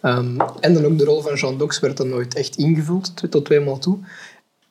Ehm, 0.00 0.40
en 0.60 0.74
dan 0.74 0.84
ook 0.84 0.98
de 0.98 1.04
rol 1.04 1.22
van 1.22 1.34
Jean 1.34 1.58
Dox 1.58 1.80
werd 1.80 1.96
dan 1.96 2.08
nooit 2.08 2.34
echt 2.34 2.56
ingevuld, 2.56 3.16
twee 3.16 3.30
tot 3.30 3.44
tweemaal 3.44 3.78
toe. 3.78 3.98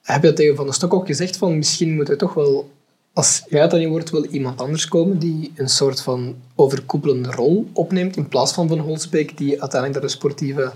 Heb 0.01 0.23
je 0.23 0.33
tegen 0.33 0.55
Van 0.55 0.65
der 0.65 0.73
Stok 0.73 0.93
ook 0.93 1.05
gezegd 1.07 1.37
van 1.37 1.57
misschien 1.57 1.95
moet 1.95 2.09
er 2.09 2.17
toch 2.17 2.33
wel, 2.33 2.71
als 3.15 3.43
jij 3.49 3.67
dat 3.67 3.79
niet 3.79 3.89
wordt, 3.89 4.09
wel 4.09 4.25
iemand 4.25 4.61
anders 4.61 4.87
komen 4.87 5.19
die 5.19 5.51
een 5.55 5.69
soort 5.69 6.01
van 6.01 6.35
overkoepelende 6.55 7.31
rol 7.31 7.67
opneemt 7.73 8.15
in 8.17 8.27
plaats 8.27 8.53
van 8.53 8.67
Van 8.67 8.79
Holsbeek, 8.79 9.37
die 9.37 9.61
uiteindelijk 9.61 9.93
daar 9.93 10.09
de 10.09 10.17
sportieve 10.17 10.73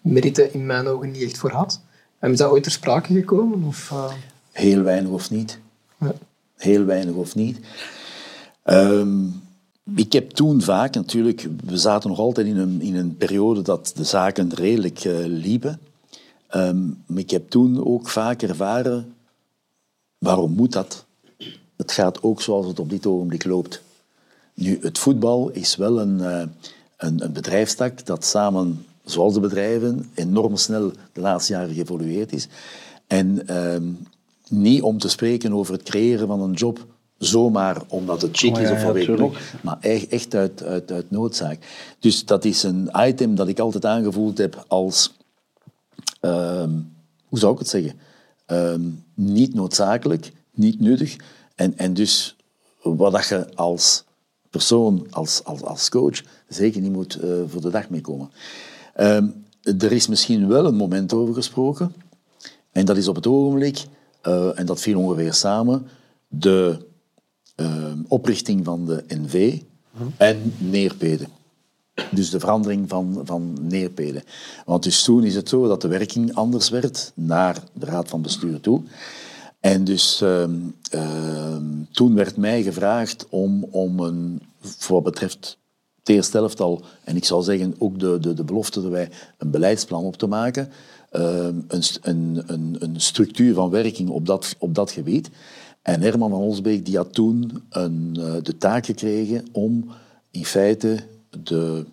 merite 0.00 0.50
in 0.52 0.66
mijn 0.66 0.86
ogen 0.86 1.10
niet 1.10 1.22
echt 1.22 1.38
voor 1.38 1.50
had. 1.50 1.80
En 2.18 2.32
is 2.32 2.38
dat 2.38 2.50
ooit 2.50 2.62
ter 2.62 2.72
sprake 2.72 3.12
gekomen? 3.14 3.62
Of, 3.64 3.90
eh, 3.90 4.12
Heel 4.52 4.82
weinig 4.82 5.10
of 5.10 5.30
niet. 5.30 5.58
ja. 6.00 6.14
Heel 6.56 6.84
weinig 6.84 7.14
of 7.14 7.34
niet. 7.34 7.60
Ehm, 8.62 9.24
ik 9.96 10.12
heb 10.12 10.30
toen 10.30 10.62
vaak 10.62 10.94
natuurlijk, 10.94 11.48
we 11.64 11.76
zaten 11.78 12.10
nog 12.10 12.18
altijd 12.18 12.46
in 12.46 12.56
een, 12.56 12.80
in 12.80 12.96
een 12.96 13.16
periode 13.16 13.62
dat 13.62 13.92
de 13.96 14.04
zaken 14.04 14.54
redelijk 14.54 15.04
eh, 15.04 15.14
liepen. 15.24 15.80
Ehm, 16.48 16.86
maar 17.06 17.18
ik 17.18 17.30
heb 17.30 17.50
toen 17.50 17.84
ook 17.86 18.08
vaak 18.08 18.42
ervaren, 18.42 19.14
waarom 20.18 20.52
moet 20.52 20.72
dat? 20.72 21.05
Het 21.76 21.92
gaat 21.92 22.22
ook 22.22 22.42
zoals 22.42 22.66
het 22.66 22.78
op 22.78 22.90
dit 22.90 23.06
ogenblik 23.06 23.44
loopt. 23.44 23.82
Nu, 24.54 24.78
het 24.80 24.98
voetbal 24.98 25.50
is 25.50 25.76
wel 25.76 26.00
een, 26.00 26.20
eh, 26.20 26.46
een, 26.96 27.24
een 27.24 27.32
bedrijfstak 27.32 28.06
dat 28.06 28.24
samen, 28.24 28.86
zoals 29.04 29.34
de 29.34 29.40
bedrijven, 29.40 30.10
enorm 30.14 30.56
snel 30.56 30.92
de 31.12 31.20
laatste 31.20 31.52
jaren 31.52 31.74
geëvolueerd 31.74 32.32
is. 32.32 32.48
En 33.06 33.48
ehm, 33.48 33.84
niet 34.48 34.82
om 34.82 34.98
te 34.98 35.08
spreken 35.08 35.52
over 35.52 35.72
het 35.72 35.82
creëren 35.82 36.26
van 36.26 36.40
een 36.40 36.52
job 36.52 36.86
zomaar 37.18 37.82
omdat 37.88 38.22
het 38.22 38.36
chic 38.36 38.54
Oh, 38.54 38.60
is 38.60 38.68
ja, 38.68 38.74
of 38.74 38.80
ja, 38.80 38.86
wat 38.86 38.94
weet 38.94 39.08
ik 39.08 39.18
nog, 39.18 39.38
maar 39.62 39.76
echt, 39.80 40.08
echt 40.08 40.34
uit, 40.34 40.62
uit, 40.62 40.92
uit 40.92 41.10
noodzaak. 41.10 41.58
Dus 41.98 42.24
dat 42.24 42.44
is 42.44 42.62
een 42.62 42.90
item 42.96 43.34
dat 43.34 43.48
ik 43.48 43.58
altijd 43.58 43.84
aangevoeld 43.84 44.38
heb 44.38 44.64
als, 44.68 45.14
ehm, 46.20 46.70
hoe 47.24 47.38
zou 47.38 47.52
ik 47.52 47.58
het 47.58 47.68
zeggen, 47.68 47.98
Ehm, 48.46 48.80
niet 49.14 49.54
noodzakelijk, 49.54 50.32
niet 50.54 50.80
nuttig. 50.80 51.16
En, 51.56 51.78
en 51.78 51.94
dus 51.94 52.36
wat 52.82 53.12
dat 53.12 53.26
je 53.26 53.54
als 53.54 54.04
persoon, 54.50 55.06
als, 55.10 55.44
als, 55.44 55.62
als 55.62 55.88
coach, 55.88 56.22
zeker 56.48 56.80
niet 56.80 56.92
moet 56.92 57.14
eh, 57.14 57.30
voor 57.46 57.60
de 57.60 57.70
dag 57.70 57.90
mee 57.90 58.00
komen. 58.00 58.30
Ehm, 58.94 59.26
er 59.62 59.92
is 59.92 60.06
misschien 60.06 60.48
wel 60.48 60.66
een 60.66 60.74
moment 60.74 61.12
over 61.12 61.34
gesproken. 61.34 61.94
En 62.72 62.84
dat 62.84 62.96
is 62.96 63.08
op 63.08 63.14
het 63.16 63.26
ogenblik, 63.26 63.84
eh, 64.20 64.58
en 64.58 64.66
dat 64.66 64.80
viel 64.80 64.98
ongeveer 64.98 65.34
samen, 65.34 65.86
de 66.28 66.86
ehm, 67.54 67.98
oprichting 68.08 68.64
van 68.64 68.86
de 68.86 69.04
NV 69.08 69.60
en 70.16 70.54
Neerpede. 70.58 71.26
Dus 72.10 72.30
de 72.30 72.40
verandering 72.40 72.88
van, 72.88 73.20
van 73.24 73.56
neerpeden. 73.60 74.22
Want 74.64 74.82
dus 74.82 75.02
toen 75.02 75.24
is 75.24 75.34
het 75.34 75.48
zo 75.48 75.68
dat 75.68 75.80
de 75.80 75.88
werking 75.88 76.34
anders 76.34 76.68
werd 76.68 77.12
naar 77.14 77.62
de 77.72 77.86
raad 77.86 78.08
van 78.08 78.22
bestuur 78.22 78.60
toe. 78.60 78.82
En 79.66 79.84
dus 79.84 80.20
ehm, 80.20 80.54
ehm, 80.90 81.64
toen 81.90 82.14
werd 82.14 82.36
mij 82.36 82.62
gevraagd 82.62 83.26
om, 83.28 83.64
om 83.70 84.00
een, 84.00 84.42
voor 84.60 84.94
wat 84.94 85.12
betreft 85.12 85.58
het 85.98 86.08
eerste 86.08 86.38
elftal, 86.38 86.82
en 87.04 87.16
ik 87.16 87.24
zou 87.24 87.42
zeggen 87.42 87.74
ook 87.78 87.98
de, 87.98 88.18
de, 88.20 88.34
de 88.34 88.44
belofte 88.44 88.82
erbij, 88.82 89.10
een 89.38 89.50
beleidsplan 89.50 90.04
op 90.04 90.16
te 90.16 90.26
maken. 90.26 90.68
ehm, 91.10 91.54
een, 91.68 92.42
een, 92.46 92.76
een 92.78 93.00
structuur 93.00 93.54
van 93.54 93.70
werking 93.70 94.08
op 94.08 94.26
dat, 94.26 94.54
op 94.58 94.74
dat 94.74 94.90
gebied. 94.90 95.30
En 95.82 96.00
Herman 96.00 96.30
van 96.30 96.40
Olsbeek 96.40 96.84
die 96.84 96.96
had 96.96 97.12
toen 97.12 97.62
een, 97.68 98.16
eh, 98.20 98.34
de 98.42 98.56
taak 98.58 98.86
gekregen 98.86 99.46
om 99.52 99.90
in 100.30 100.44
feite 100.44 100.98
de 101.42 101.84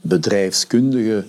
bedrijfskundige 0.00 1.24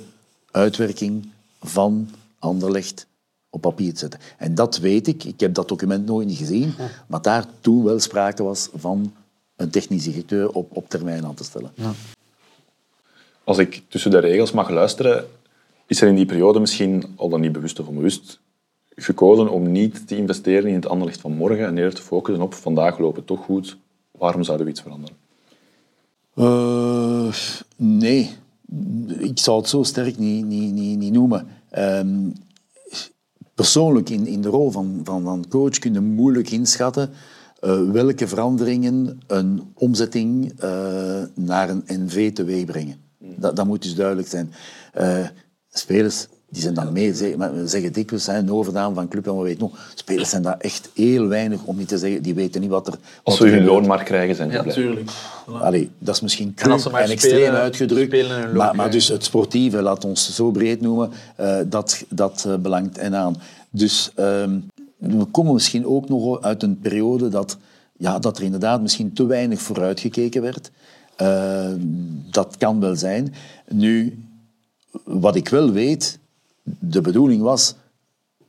uitwerking 0.51 1.29
van 1.61 2.09
Anderlecht 2.39 3.07
op 3.55 3.61
papier 3.61 3.93
te 3.93 3.99
zetten. 3.99 4.19
En 4.37 4.55
dat 4.55 4.77
weet 4.77 5.07
ik. 5.07 5.23
Ik 5.23 5.39
heb 5.39 5.53
dat 5.53 5.67
document 5.67 6.05
nooit 6.05 6.27
niet 6.27 6.37
gezien. 6.37 6.73
Maar 7.07 7.21
daar 7.21 7.45
toen 7.61 7.83
wel 7.83 7.99
sprake 7.99 8.43
was 8.43 8.69
van 8.75 9.13
een 9.55 9.69
technisch 9.69 10.03
directeur 10.03 10.49
op, 10.49 10.75
op 10.75 10.89
termijn 10.89 11.25
aan 11.25 11.33
te 11.33 11.43
stellen. 11.43 11.71
Als 13.43 13.57
ik 13.57 13.81
tussen 13.87 14.11
de 14.11 14.19
regels 14.19 14.51
mag 14.51 14.69
luisteren, 14.69 15.25
is 15.85 16.01
er 16.01 16.07
in 16.07 16.15
die 16.15 16.25
periode 16.25 16.59
misschien, 16.59 17.03
al 17.15 17.29
dan 17.29 17.41
niet 17.41 17.51
bewust 17.51 17.79
of 17.79 17.87
onbewust, 17.87 18.39
gekozen 18.95 19.49
om 19.49 19.71
niet 19.71 20.07
te 20.07 20.17
investeren 20.17 20.69
in 20.69 20.75
het 20.75 20.87
anderlicht 20.87 21.21
van 21.21 21.31
morgen 21.31 21.65
en 21.65 21.77
eerder 21.77 21.95
te 21.95 22.01
focussen 22.01 22.43
op 22.43 22.53
vandaag 22.53 22.97
lopen 22.97 23.17
het 23.17 23.27
toch 23.27 23.45
goed, 23.45 23.77
waarom 24.11 24.43
zouden 24.43 24.65
we 24.65 24.71
iets 24.71 24.81
veranderen? 24.81 25.15
Eh, 26.35 27.33
nee, 27.75 28.31
ik 29.19 29.39
zou 29.39 29.57
het 29.57 29.69
zo 29.69 29.83
sterk 29.83 30.17
niet, 30.17 30.45
niet, 30.45 30.73
niet, 30.73 30.97
niet 30.97 31.13
noemen. 31.13 31.47
Ehm, 31.69 32.29
persoonlijk 33.55 34.09
in, 34.09 34.27
in 34.27 34.41
de 34.41 34.49
rol 34.49 34.71
van, 34.71 35.01
van, 35.03 35.23
van 35.23 35.45
coach 35.49 35.79
kun 35.79 35.93
je 35.93 35.99
moeilijk 35.99 36.49
inschatten 36.49 37.09
eh, 37.59 37.91
welke 37.91 38.27
veranderingen 38.27 39.19
een 39.27 39.71
omzetting 39.73 40.59
eh, 40.59 41.23
naar 41.35 41.69
een 41.69 41.83
NV 41.87 42.33
teweeg 42.33 42.65
brengen. 42.65 42.97
Dat, 43.19 43.55
dat 43.55 43.65
moet 43.65 43.81
dus 43.81 43.95
duidelijk 43.95 44.27
zijn. 44.27 44.51
Eh, 44.93 45.27
spelers 45.69 46.27
die 46.55 46.63
zijn 46.63 46.73
dan 46.73 46.93
mee, 46.93 47.13
zeg- 47.13 47.35
maar 47.35 47.55
we 47.55 47.67
zeggen 47.67 47.93
dikwijls, 47.93 48.25
hè, 48.25 48.37
een 48.37 48.51
overdaan 48.51 48.93
van 48.93 49.07
club 49.07 49.27
en 49.27 49.41
weet 49.41 49.53
ik 49.53 49.59
nog. 49.59 49.91
Spelers 49.95 50.29
zijn 50.29 50.41
daar 50.41 50.57
echt 50.59 50.89
heel 50.93 51.27
weinig, 51.27 51.63
om 51.63 51.77
niet 51.77 51.87
te 51.87 51.97
zeggen, 51.97 52.21
die 52.21 52.33
weten 52.33 52.61
niet 52.61 52.69
wat 52.69 52.87
er... 52.87 52.93
Als 52.93 53.01
wat 53.23 53.37
we 53.37 53.43
er 53.45 53.49
hun 53.51 53.59
gebeurt. 53.59 53.79
loon 53.79 53.87
maar 53.87 54.03
krijgen, 54.03 54.35
zijn 54.35 54.49
ze 54.49 54.55
Ja, 54.55 54.61
blij. 54.61 54.73
tuurlijk. 54.75 55.09
Allee, 55.61 55.89
dat 55.99 56.15
is 56.15 56.21
misschien 56.21 56.53
cru 56.53 56.71
En 56.71 56.79
ze 56.79 56.89
extreem 56.89 57.17
spelen- 57.33 57.59
uitgedrukt. 57.59 58.07
spelen 58.07 58.39
hun 58.39 58.53
loop 58.53 58.73
maar, 58.75 58.91
dus 58.91 59.07
het 59.07 59.23
sportieve, 59.23 59.81
laat 59.81 60.05
ons 60.05 60.35
zo 60.35 60.51
breed 60.51 60.81
noemen, 60.81 61.11
eh, 61.35 61.57
dat, 61.65 62.03
dat 62.09 62.45
eh, 62.47 62.55
belangt 62.55 62.97
en 62.97 63.15
aan. 63.15 63.35
Dus 63.69 64.11
ehm, 64.15 64.59
we 64.97 65.25
komen 65.25 65.53
misschien 65.53 65.85
ook 65.85 66.09
nog 66.09 66.41
uit 66.41 66.63
een 66.63 66.79
periode 66.79 67.29
dat, 67.29 67.57
ja, 67.97 68.19
dat 68.19 68.37
er 68.37 68.43
inderdaad 68.43 68.81
misschien 68.81 69.13
te 69.13 69.25
weinig 69.25 69.61
vooruitgekeken 69.61 70.41
werd. 70.41 70.71
Eh, 71.15 71.67
dat 72.31 72.55
kan 72.57 72.79
wel 72.79 72.95
zijn. 72.95 73.33
Nu, 73.69 74.19
wat 75.03 75.35
ik 75.35 75.49
wel 75.49 75.71
weet, 75.71 76.19
de 76.79 77.01
bedoeling 77.01 77.41
was 77.41 77.75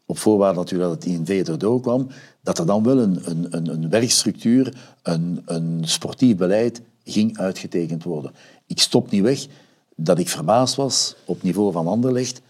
op 0.06 0.18
voorwaarde 0.18 0.58
natuurlijk 0.58 0.90
dat 0.90 1.04
het 1.04 1.12
INV 1.12 1.48
erdoor 1.48 1.80
kwam, 1.80 2.08
dat 2.40 2.58
er 2.58 2.66
dan 2.66 2.82
wel 2.82 2.98
een, 2.98 3.20
een, 3.24 3.68
een, 3.70 3.90
werkstructuur, 3.90 4.74
een, 5.02 5.42
een 5.44 5.80
sportief 5.84 6.36
beleid 6.36 6.82
ging 7.04 7.38
uitgetekend 7.38 8.04
worden. 8.04 8.32
Ik 8.66 8.80
stop 8.80 9.10
niet 9.10 9.22
weg 9.22 9.46
dat 9.94 10.18
ik 10.18 10.28
verbaasd 10.28 10.74
was 10.74 11.14
op 11.24 11.42
niveau 11.42 11.72
van 11.72 11.86
Anderlecht 11.86 12.40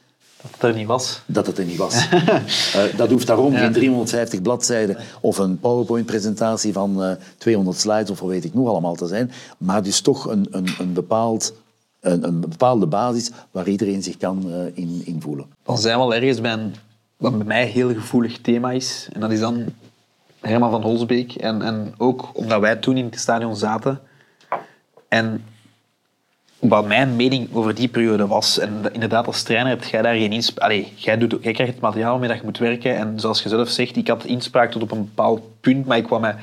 Dat 0.42 0.50
het 0.50 0.62
er 0.62 0.74
niet 0.74 0.86
was. 0.86 1.22
dat 1.26 1.46
het 1.46 1.58
er 1.58 1.64
niet 1.64 1.76
was. 1.76 1.94
Eh, 2.74 2.96
dat 2.96 3.10
hoeft 3.10 3.26
daarom 3.26 3.54
geen 3.54 3.72
350 3.72 4.42
bladzijden 4.42 4.96
of 5.20 5.38
een 5.38 5.58
PowerPoint-presentatie 5.58 6.72
van 6.72 7.02
eh 7.02 7.16
200 7.38 7.78
slides 7.78 8.10
of 8.10 8.20
wat 8.20 8.28
weet 8.28 8.44
ik 8.44 8.54
nog 8.54 8.68
allemaal 8.68 8.94
te 8.94 9.06
zijn. 9.06 9.30
Maar 9.58 9.82
dus 9.82 10.00
toch 10.00 10.28
een, 10.28 10.46
een, 10.50 10.68
een, 10.78 10.92
bepaald, 10.92 11.52
een, 12.06 12.24
een 12.24 12.40
bepaalde 12.40 12.86
basis 12.86 13.30
waar 13.50 13.68
iedereen 13.68 14.02
zich 14.02 14.16
kan 14.16 14.52
eh, 14.52 14.66
in, 14.74 15.02
in 15.04 15.20
voelen. 15.20 15.46
Dan 15.62 15.78
zijn 15.78 15.96
we 15.96 16.02
al 16.02 16.14
ergens 16.14 16.40
bij 16.40 16.52
een, 16.52 16.74
wat 17.16 17.36
bij 17.36 17.46
mij 17.46 17.62
een 17.62 17.68
heel 17.68 17.94
gevoelig 17.94 18.40
thema 18.40 18.70
is. 18.70 19.08
En 19.12 19.20
dat 19.20 19.30
is 19.30 19.40
dan 19.40 19.64
Herman 20.40 20.70
van 20.70 20.82
Holsbeek. 20.82 21.34
En, 21.34 21.62
en 21.62 21.94
ook 21.96 22.30
omdat 22.32 22.60
wij 22.60 22.76
toen 22.76 22.96
in 22.96 23.04
het 23.04 23.20
stadion 23.20 23.56
zaten. 23.56 24.00
En 25.08 25.44
wat 26.58 26.86
mijn 26.86 27.16
mening 27.16 27.48
over 27.52 27.74
die 27.74 27.88
periode 27.88 28.26
was, 28.26 28.58
en 28.58 28.82
inderdaad 28.92 29.26
als 29.26 29.42
trainer 29.42 29.72
heb 29.72 29.84
jij 29.84 30.02
daar 30.02 30.14
geen 30.14 30.32
inspraak... 30.32 30.64
Allee, 30.64 30.92
jij, 30.96 31.18
doet, 31.18 31.36
jij 31.40 31.52
krijgt 31.52 31.72
het 31.72 31.82
materiaal 31.82 32.10
waarmee 32.10 32.28
dat 32.28 32.38
je 32.38 32.44
moet 32.44 32.58
werken. 32.58 32.96
En 32.96 33.20
zoals 33.20 33.42
je 33.42 33.48
zelf 33.48 33.68
zegt, 33.68 33.96
ik 33.96 34.08
had 34.08 34.24
inspraak 34.24 34.70
tot 34.70 34.82
op 34.82 34.90
een 34.90 35.04
bepaald 35.04 35.40
punt, 35.60 35.86
maar 35.86 35.96
ik 35.96 36.04
kwam 36.04 36.20
mij... 36.20 36.34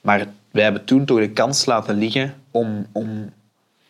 Maar 0.00 0.26
wij 0.50 0.62
hebben 0.62 0.84
toen 0.84 1.04
toch 1.04 1.18
de 1.18 1.30
kans 1.30 1.64
laten 1.64 1.98
liggen 1.98 2.34
om, 2.50 2.86
om 2.92 3.30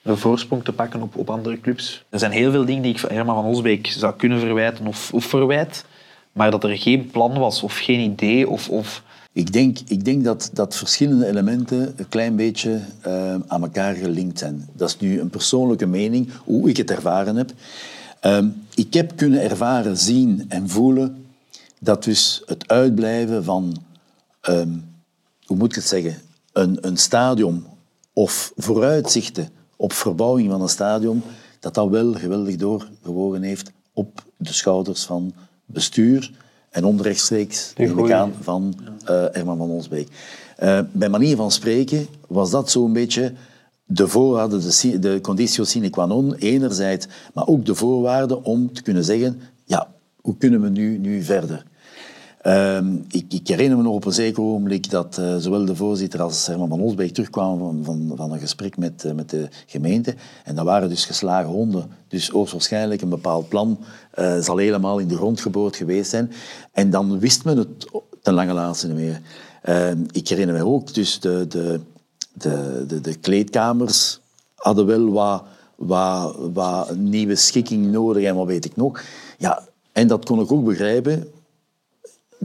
een 0.05 0.17
voorsprong 0.17 0.65
te 0.65 0.73
pakken 0.73 1.03
op, 1.03 1.17
op 1.17 1.31
andere 1.31 1.61
clubs. 1.61 2.05
Er 2.09 2.19
zijn 2.19 2.33
heel 2.33 2.51
veel 2.51 2.65
dingen 2.65 2.83
die 2.83 2.95
ik 2.95 3.01
Herman 3.01 3.35
van 3.35 3.45
Osbeek 3.45 3.87
zou 3.87 4.15
kunnen 4.17 4.41
verwijten 4.41 4.87
of, 4.87 5.13
of 5.13 5.25
verwijt, 5.25 5.85
maar 6.33 6.51
dat 6.51 6.65
er 6.65 6.79
geen 6.79 7.11
plan 7.11 7.39
was 7.39 7.63
of 7.63 7.79
geen 7.79 8.01
idee 8.01 8.49
of... 8.49 8.69
of 8.69 9.03
Ik 9.33 9.53
denk, 9.53 9.79
ik 9.87 10.05
denk 10.05 10.25
dat, 10.25 10.51
dat 10.53 10.77
verschillende 10.77 11.27
elementen 11.27 11.95
een 11.97 12.09
klein 12.09 12.37
beetje 12.37 12.81
eh, 13.01 13.35
aan 13.47 13.63
elkaar 13.63 13.95
gelinkt 13.95 14.39
zijn. 14.39 14.69
Dat 14.73 14.89
is 14.89 14.99
nu 14.99 15.21
een 15.21 15.31
persoonlijke 15.31 15.87
mening, 15.87 16.31
hoe 16.45 16.69
ik 16.69 16.77
het 16.77 16.91
ervaren 16.91 17.37
heb. 17.37 17.53
Ehm, 18.21 18.49
ik 18.75 18.95
heb 18.95 19.17
kunnen 19.17 19.43
ervaren, 19.43 19.97
zien 19.97 20.45
en 20.49 20.69
voelen 20.69 21.27
dat 21.81 22.05
dus 22.05 22.43
het 22.47 22.69
uitblijven 22.69 23.45
van, 23.45 23.77
ehm, 24.41 24.73
hoe 25.45 25.57
moet 25.57 25.69
ik 25.69 25.75
het 25.75 25.87
zeggen, 25.87 26.17
een, 26.53 26.79
een 26.81 26.97
stadion 26.97 27.67
of 28.13 28.53
vooruitzichten 28.57 29.49
op 29.85 29.93
verbouwing 29.93 30.51
van 30.51 30.63
een 30.63 30.69
stadion, 30.69 31.23
dat 31.61 31.75
dat 31.75 31.89
wel 31.89 32.13
geweldig 32.13 32.57
doorgewogen 32.57 33.43
heeft 33.43 33.73
op 33.93 34.25
de 34.37 34.53
schouders 34.53 35.05
van 35.05 35.33
bestuur 35.67 36.31
en 36.71 36.85
onrechtstreeks 36.85 37.73
neem 37.77 37.99
ik 37.99 38.11
aan 38.11 38.33
van 38.41 38.75
eh 39.05 39.25
Herman 39.33 39.57
van 39.57 39.71
Onsbeek. 39.71 40.09
Eh, 40.57 40.81
bij 40.93 41.09
manier 41.09 41.37
van 41.37 41.51
spreken 41.51 42.07
was 42.29 42.51
dat 42.51 42.71
zo'n 42.71 42.93
beetje 42.93 43.33
de 43.85 44.09
voorwaarden, 44.09 44.61
de, 44.61 44.99
de 44.99 45.19
conditio 45.23 45.65
sine 45.65 45.91
qua 45.91 46.07
non, 46.07 46.35
enerzijds, 46.35 47.07
maar 47.35 47.47
ook 47.47 47.65
de 47.65 47.75
voorwaarden 47.75 48.45
om 48.45 48.73
te 48.73 48.83
kunnen 48.83 49.05
zeggen, 49.05 49.41
ja, 49.65 49.89
hoe 50.21 50.37
kunnen 50.37 50.61
we 50.61 50.69
nu, 50.69 50.99
nu 50.99 51.23
verder? 51.23 51.65
Ehm, 52.45 52.97
ik, 53.09 53.49
herinner 53.49 53.77
me 53.77 53.83
nog 53.83 53.95
op 53.95 54.05
een 54.05 54.13
zeker 54.13 54.43
ogenblik 54.43 54.91
dat 54.91 55.19
eh, 55.19 55.37
zowel 55.37 55.65
de 55.65 55.77
voorzitter 55.77 56.23
als 56.23 56.47
Herman 56.47 56.69
van 56.69 56.81
Osbeek 56.81 57.13
terugkwamen 57.13 57.59
van, 57.59 57.85
van, 57.85 58.17
van 58.17 58.33
een 58.33 58.39
gesprek 58.39 58.77
met, 58.77 59.05
eh, 59.05 59.13
met 59.13 59.31
de 59.31 59.49
gemeente. 59.67 60.15
En 60.45 60.55
dat 60.55 60.65
waren 60.65 60.89
dus 60.89 61.05
geslagen 61.05 61.51
honden. 61.51 61.91
Dus 62.09 62.29
hoogstwaarschijnlijk 62.29 63.03
een 63.03 63.09
bepaald 63.09 63.49
plan 63.49 63.79
eh, 64.11 64.39
zal 64.39 64.57
helemaal 64.57 64.99
in 64.99 65.09
de 65.09 65.17
grond 65.17 65.41
geboord 65.41 65.77
geweest 65.77 66.11
zijn. 66.11 66.33
En 66.73 66.91
dan 66.91 67.19
wist 67.19 67.45
men 67.45 67.59
het 67.59 67.91
ten 68.23 68.35
lange 68.35 68.53
laatste 68.53 68.87
niet 68.87 68.97
meer. 68.97 69.21
Ehm, 69.63 69.99
ik 70.11 70.29
herinner 70.29 70.55
me 70.55 70.65
ook, 70.65 70.95
dus 70.95 71.21
de, 71.21 71.47
de, 71.49 71.81
de, 72.33 72.85
de, 72.89 73.01
de 73.01 73.15
kleedkamers 73.15 74.21
hadden 74.55 74.87
wel 74.87 75.13
wat, 75.13 75.45
wat, 75.77 76.37
wat 76.53 76.97
nieuwe 76.97 77.37
schikking 77.37 77.93
nodig 77.93 78.25
en 78.25 78.35
wat 78.35 78.47
weet 78.47 78.65
ik 78.65 78.77
nog. 78.77 79.03
Ja, 79.39 79.63
en 79.93 80.07
dat 80.09 80.25
kon 80.25 80.41
ik 80.41 80.53
ook 80.53 80.65
begrijpen 80.65 81.29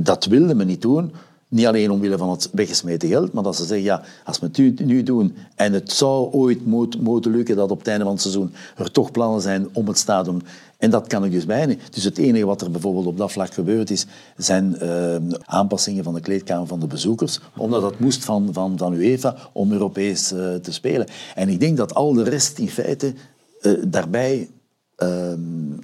dat 0.04 0.26
wilde 0.26 0.56
men 0.56 0.68
niet 0.68 0.82
doen. 0.82 1.12
Niet 1.48 1.66
alleen 1.66 1.92
omwille 1.92 2.18
van 2.18 2.30
het 2.30 2.50
weggesmeten 2.52 3.10
geld, 3.10 3.34
maar 3.34 3.44
dat 3.44 3.56
ze 3.56 3.66
zeggen, 3.66 3.86
ja, 3.86 4.02
als 4.26 4.40
we 4.40 4.46
het 4.46 4.86
nu, 4.86 5.04
doen 5.04 5.36
en 5.56 5.74
het 5.74 5.92
zou 5.92 6.32
ooit 6.32 6.66
moet, 6.66 7.02
moeten 7.02 7.32
lukken 7.32 7.56
dat 7.56 7.72
op 7.72 7.78
het 7.78 7.88
einde 7.88 8.04
van 8.04 8.14
het 8.14 8.22
seizoen 8.22 8.54
er 8.78 8.92
toch 8.92 9.12
plannen 9.12 9.42
zijn 9.42 9.68
om 9.74 9.88
het 9.88 9.98
stadion... 9.98 10.42
En 10.78 10.90
dat 10.90 11.08
kan 11.08 11.26
ik 11.26 11.32
dus 11.32 11.46
bijna. 11.46 11.74
Dus 11.92 12.04
het 12.04 12.18
enige 12.18 12.46
wat 12.46 12.62
er 12.62 12.72
bijvoorbeeld 12.72 13.06
op 13.06 13.18
dat 13.18 13.32
vlak 13.32 13.54
gebeurd 13.54 13.90
is, 13.90 14.06
zijn 14.38 14.80
eh, 14.80 15.16
aanpassingen 15.46 16.04
van 16.04 16.14
de 16.14 16.20
kleedkamer 16.20 16.68
van 16.68 16.80
de 16.80 16.88
bezoekers, 16.88 17.40
omdat 17.58 17.82
dat 17.82 18.00
moest 18.00 18.26
van, 18.26 18.50
van, 18.52 18.78
van 18.78 18.94
UEFA 18.94 19.36
om 19.52 19.72
Europees 19.72 20.32
eh, 20.32 20.56
te 20.56 20.72
spelen. 20.72 21.08
En 21.36 21.50
ik 21.50 21.60
denk 21.60 21.78
dat 21.78 21.94
al 21.94 22.14
de 22.14 22.24
rest 22.24 22.58
in 22.58 22.70
feite 22.70 23.14
eh, 23.62 23.74
daarbij 23.88 24.50
eh, 24.96 25.34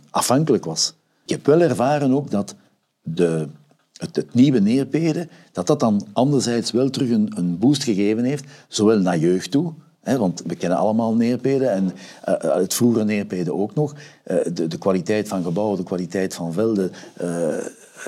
afhankelijk 0.09 0.65
was. 0.65 0.93
Ik 1.25 1.31
heb 1.31 1.45
wel 1.45 1.61
ervaren 1.61 2.13
ook 2.13 2.31
dat 2.31 2.55
de 3.01 3.47
het, 3.97 4.15
het 4.15 4.33
nieuwe 4.33 4.59
neerpeden, 4.59 5.29
dat 5.51 5.67
dat 5.67 5.79
dan 5.79 6.07
anderzijds 6.13 6.71
wel 6.71 6.89
terug 6.89 7.09
een, 7.09 7.31
een 7.35 7.59
boost 7.59 7.83
gegeven 7.83 8.23
heeft, 8.23 8.45
zowel 8.67 8.99
naar 8.99 9.17
jeugd 9.17 9.51
toe, 9.51 9.73
hè, 10.01 10.17
want 10.17 10.41
we 10.45 10.55
kennen 10.55 10.77
allemaal 10.77 11.13
neerpeden 11.13 11.71
en 11.71 11.91
eh, 12.23 12.55
het 12.55 12.73
vroegere 12.73 13.05
neerpeden 13.05 13.55
ook 13.55 13.75
nog. 13.75 13.95
Eh, 14.23 14.37
de, 14.53 14.67
de 14.67 14.77
kwaliteit 14.77 15.27
van 15.27 15.43
gebouwen, 15.43 15.77
de 15.77 15.83
kwaliteit 15.83 16.33
van 16.33 16.53
velden, 16.53 16.91
eh, 17.13 17.57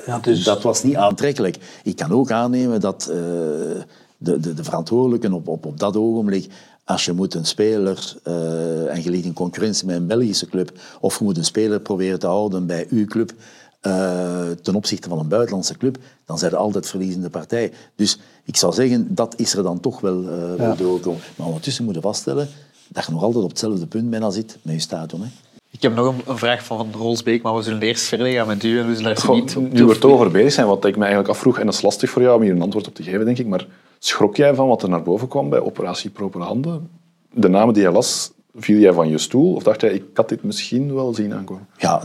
Ja, 0.06 0.18
dus- 0.18 0.44
dat 0.44 0.62
was 0.62 0.82
niet 0.82 0.96
aantrekkelijk. 0.96 1.80
Ik 1.82 1.96
kan 1.96 2.12
ook 2.12 2.30
aannemen 2.30 2.80
dat 2.80 3.02
de, 3.02 3.84
de, 4.16 4.54
de 4.54 4.64
verantwoordelijken 4.64 5.32
op, 5.32 5.48
op, 5.48 5.66
op 5.66 5.78
dat 5.78 5.96
ogenblik 5.96 6.48
als 6.88 7.04
je 7.04 7.12
moet 7.12 7.34
een 7.34 7.44
speler, 7.44 8.14
eh, 8.22 8.94
en 8.94 9.02
je 9.02 9.10
ligt 9.10 9.24
in 9.24 9.32
concurrentie 9.32 9.86
met 9.86 9.96
een 9.96 10.06
Belgische 10.06 10.46
club, 10.46 10.72
of 11.00 11.18
je 11.18 11.24
moet 11.24 11.36
een 11.36 11.44
speler 11.44 11.80
proberen 11.80 12.18
te 12.18 12.26
houden 12.26 12.66
bij 12.66 12.86
uw 12.90 13.04
club 13.04 13.32
eh, 13.80 14.50
ten 14.62 14.74
opzichte 14.74 15.08
van 15.08 15.18
een 15.18 15.28
buitenlandse 15.28 15.76
club, 15.76 15.98
dan 16.24 16.38
zijn 16.38 16.52
er 16.52 16.58
altijd 16.58 16.88
verliezende 16.88 17.30
partij. 17.30 17.72
Dus 17.96 18.18
ik 18.44 18.56
zou 18.56 18.72
zeggen, 18.72 19.14
dat 19.14 19.34
is 19.36 19.54
er 19.54 19.62
dan 19.62 19.80
toch 19.80 20.00
wel, 20.00 20.28
eh 20.28 20.54
wel 20.54 20.76
doorgekomen. 20.76 21.20
Maar 21.36 21.46
ondertussen 21.46 21.84
moet 21.84 21.94
je 21.94 22.00
vaststellen 22.00 22.48
dat 22.88 23.04
je 23.04 23.12
nog 23.12 23.22
altijd 23.22 23.44
op 23.44 23.50
hetzelfde 23.50 23.86
punt 23.86 24.10
bijna 24.10 24.30
zit 24.30 24.58
met 24.62 24.74
je 24.74 24.80
stadion. 24.80 25.20
Hè. 25.20 25.28
Ik 25.70 25.82
heb 25.82 25.94
nog 25.94 26.06
een, 26.06 26.20
een 26.26 26.38
vraag 26.38 26.64
van 26.64 26.76
Van 26.76 27.00
Rolsbeek, 27.00 27.42
maar 27.42 27.54
we 27.54 27.62
zullen 27.62 27.80
eerst 27.80 28.04
verder 28.04 28.26
gaan 28.26 28.46
met 28.46 28.64
u 28.64 28.78
en 28.78 28.86
we 28.86 28.96
zullen 28.96 29.14
daar 29.14 29.34
niet 29.34 29.56
op 29.56 29.72
nu 29.72 29.84
we 29.84 29.92
er 29.92 29.98
toch 29.98 30.10
over 30.10 30.30
bezig 30.30 30.52
zijn, 30.52 30.66
wat 30.66 30.84
ik 30.84 30.94
me 30.96 31.00
eigenlijk 31.00 31.30
afvroeg, 31.30 31.58
en 31.58 31.64
dat 31.64 31.74
is 31.74 31.82
lastig 31.82 32.10
voor 32.10 32.22
jou 32.22 32.36
om 32.36 32.42
hier 32.42 32.52
een 32.52 32.62
antwoord 32.62 32.88
op 32.88 32.94
te 32.94 33.02
geven, 33.02 33.24
denk 33.24 33.38
ik, 33.38 33.46
maar 33.46 33.66
schrok 33.98 34.36
jij 34.36 34.54
van 34.54 34.68
wat 34.68 34.82
er 34.82 34.88
naar 34.88 35.02
boven 35.02 35.28
kwam 35.28 35.48
bij 35.48 35.60
Operatie 35.60 36.10
Propere 36.10 36.44
Handen? 36.44 36.90
De 37.32 37.48
namen 37.48 37.74
die 37.74 37.82
je 37.82 37.90
las, 37.90 38.30
viel 38.58 38.78
jij 38.78 38.92
van 38.92 39.08
je 39.08 39.18
stoel? 39.18 39.54
Of 39.54 39.62
dacht 39.62 39.80
jij, 39.80 39.92
ik 39.92 40.04
had 40.14 40.28
dit 40.28 40.42
misschien 40.42 40.94
wel 40.94 41.14
zien 41.14 41.34
aankomen? 41.34 41.66
Ja, 41.76 42.02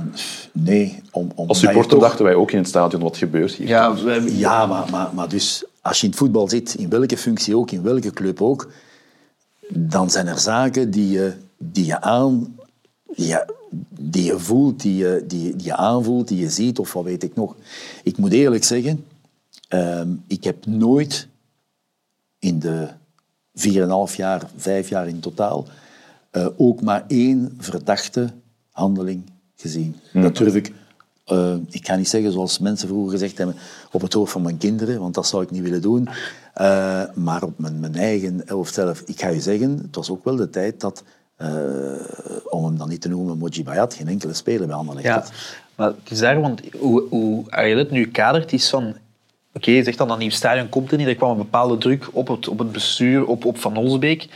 nee. 0.52 1.02
Om, 1.12 1.32
om, 1.36 1.48
Als 1.48 1.60
supporter 1.60 2.00
dachten 2.00 2.26
wij 2.26 2.36
ook 2.36 2.52
in 2.52 2.58
het 2.58 2.68
stadion, 2.68 3.02
wat 3.02 3.18
gebeurt 3.18 3.54
hier? 3.54 3.68
Ja, 3.68 3.96
Ja, 4.26 4.66
maar, 4.66 4.90
maar, 4.92 5.10
maar 5.14 5.30
dus 5.30 5.66
als 5.82 5.98
je 5.98 6.04
in 6.04 6.10
het 6.10 6.20
voetbal 6.20 6.50
zit, 6.50 6.76
in 6.76 6.90
welke 6.90 7.18
functie 7.18 7.58
ook, 7.58 7.72
in 7.72 7.84
welke 7.84 8.12
club 8.12 8.42
ook, 8.42 8.72
dan 9.70 10.10
zijn 10.10 10.28
er 10.28 10.40
zaken 10.40 10.92
die 10.92 11.10
je, 11.10 11.34
die 11.58 11.86
je 11.86 12.02
aan, 12.02 12.56
die 13.16 13.28
je, 13.28 13.46
die 13.90 14.24
je 14.24 14.40
voelt, 14.40 14.82
die 14.82 14.96
je, 14.96 15.24
die, 15.28 15.56
die 15.56 15.66
je 15.66 15.76
aanvoelt, 15.76 16.28
die 16.28 16.40
je 16.40 16.50
ziet 16.50 16.80
of 16.80 16.94
wat 16.94 17.04
weet 17.04 17.24
ik 17.24 17.36
nog. 17.36 17.56
Ik 18.04 18.18
moet 18.18 18.32
eerlijk 18.32 18.64
zeggen, 18.64 19.06
ehm, 19.68 20.10
ik 20.28 20.44
heb 20.44 20.66
nooit 20.66 21.28
in 22.40 22.60
de 22.60 22.88
4,5 24.10 24.16
jaar, 24.16 24.50
5 24.58 24.90
jaar 24.90 25.08
in 25.08 25.20
totaal, 25.20 25.66
eh, 26.34 26.48
ook 26.58 26.82
maar 26.82 27.04
één 27.08 27.54
verdachte 27.58 28.30
handeling 28.72 29.24
gezien. 29.56 29.96
Dat 30.14 30.38
durf 30.38 30.56
ik, 30.56 30.74
eh, 31.26 31.56
ik 31.70 31.86
ga 31.88 31.96
niet 31.96 32.08
zeggen 32.08 32.32
zoals 32.32 32.60
mensen 32.60 32.88
vroeger 32.88 33.12
gezegd 33.12 33.38
hebben, 33.38 33.56
op 33.92 34.02
het 34.02 34.14
hoofd 34.14 34.32
van 34.32 34.42
mijn 34.42 34.58
kinderen, 34.58 35.00
want 35.00 35.14
dat 35.14 35.28
zou 35.28 35.44
ik 35.44 35.52
niet 35.52 35.62
willen 35.62 35.82
doen. 35.82 36.10
Eh, 36.54 37.04
maar 37.14 37.44
op 37.44 37.60
mijn, 37.60 37.80
mijn 37.80 37.96
eigen 37.96 38.48
elft 38.48 38.74
zelf. 38.74 39.02
Ik 39.06 39.20
ga 39.20 39.28
je 39.28 39.42
zeggen, 39.42 39.80
het 39.82 39.96
was 39.96 40.10
ook 40.10 40.24
wel 40.24 40.36
de 40.36 40.50
tijd 40.50 40.80
dat, 40.80 41.04
om 42.50 42.66
hem 42.66 42.78
dan 42.78 42.90
niet 42.90 43.02
te 43.02 43.10
noemen, 43.10 43.38
Moji 43.38 43.64
Bayat 43.64 43.94
geen 43.94 44.08
enkele 44.08 44.34
speler 44.34 44.68
bij 44.68 44.76
Anderlecht 44.76 45.08
Ja, 45.08 45.14
had. 45.14 45.32
maar 45.76 45.88
het 45.88 46.12
is 46.12 46.20
daar, 46.20 46.42
want 46.42 46.62
hoe, 46.80 47.04
hoe 47.10 47.44
Ariel 47.50 47.78
het 47.78 47.92
nu 47.92 48.12
kadert, 48.12 48.54
is 48.54 48.70
van... 48.70 48.96
Oké, 49.54 49.72
je 49.72 49.84
zegt 49.84 49.98
dan 49.98 50.08
dat 50.08 50.18
nieuw 50.18 50.30
stadion 50.30 50.70
komt 50.70 50.92
er 50.92 50.98
niet. 50.98 51.08
Er 51.08 51.16
kwam 51.16 51.32
een 51.32 51.38
bepaalde 51.38 51.78
druk 51.78 52.10
op 52.12 52.28
het, 52.28 52.48
op 52.48 52.60
het 52.60 52.72
bestuur, 52.72 53.26
op, 53.26 53.46
op 53.46 53.58
Van 53.58 53.78
Olsbeek. 53.78 54.30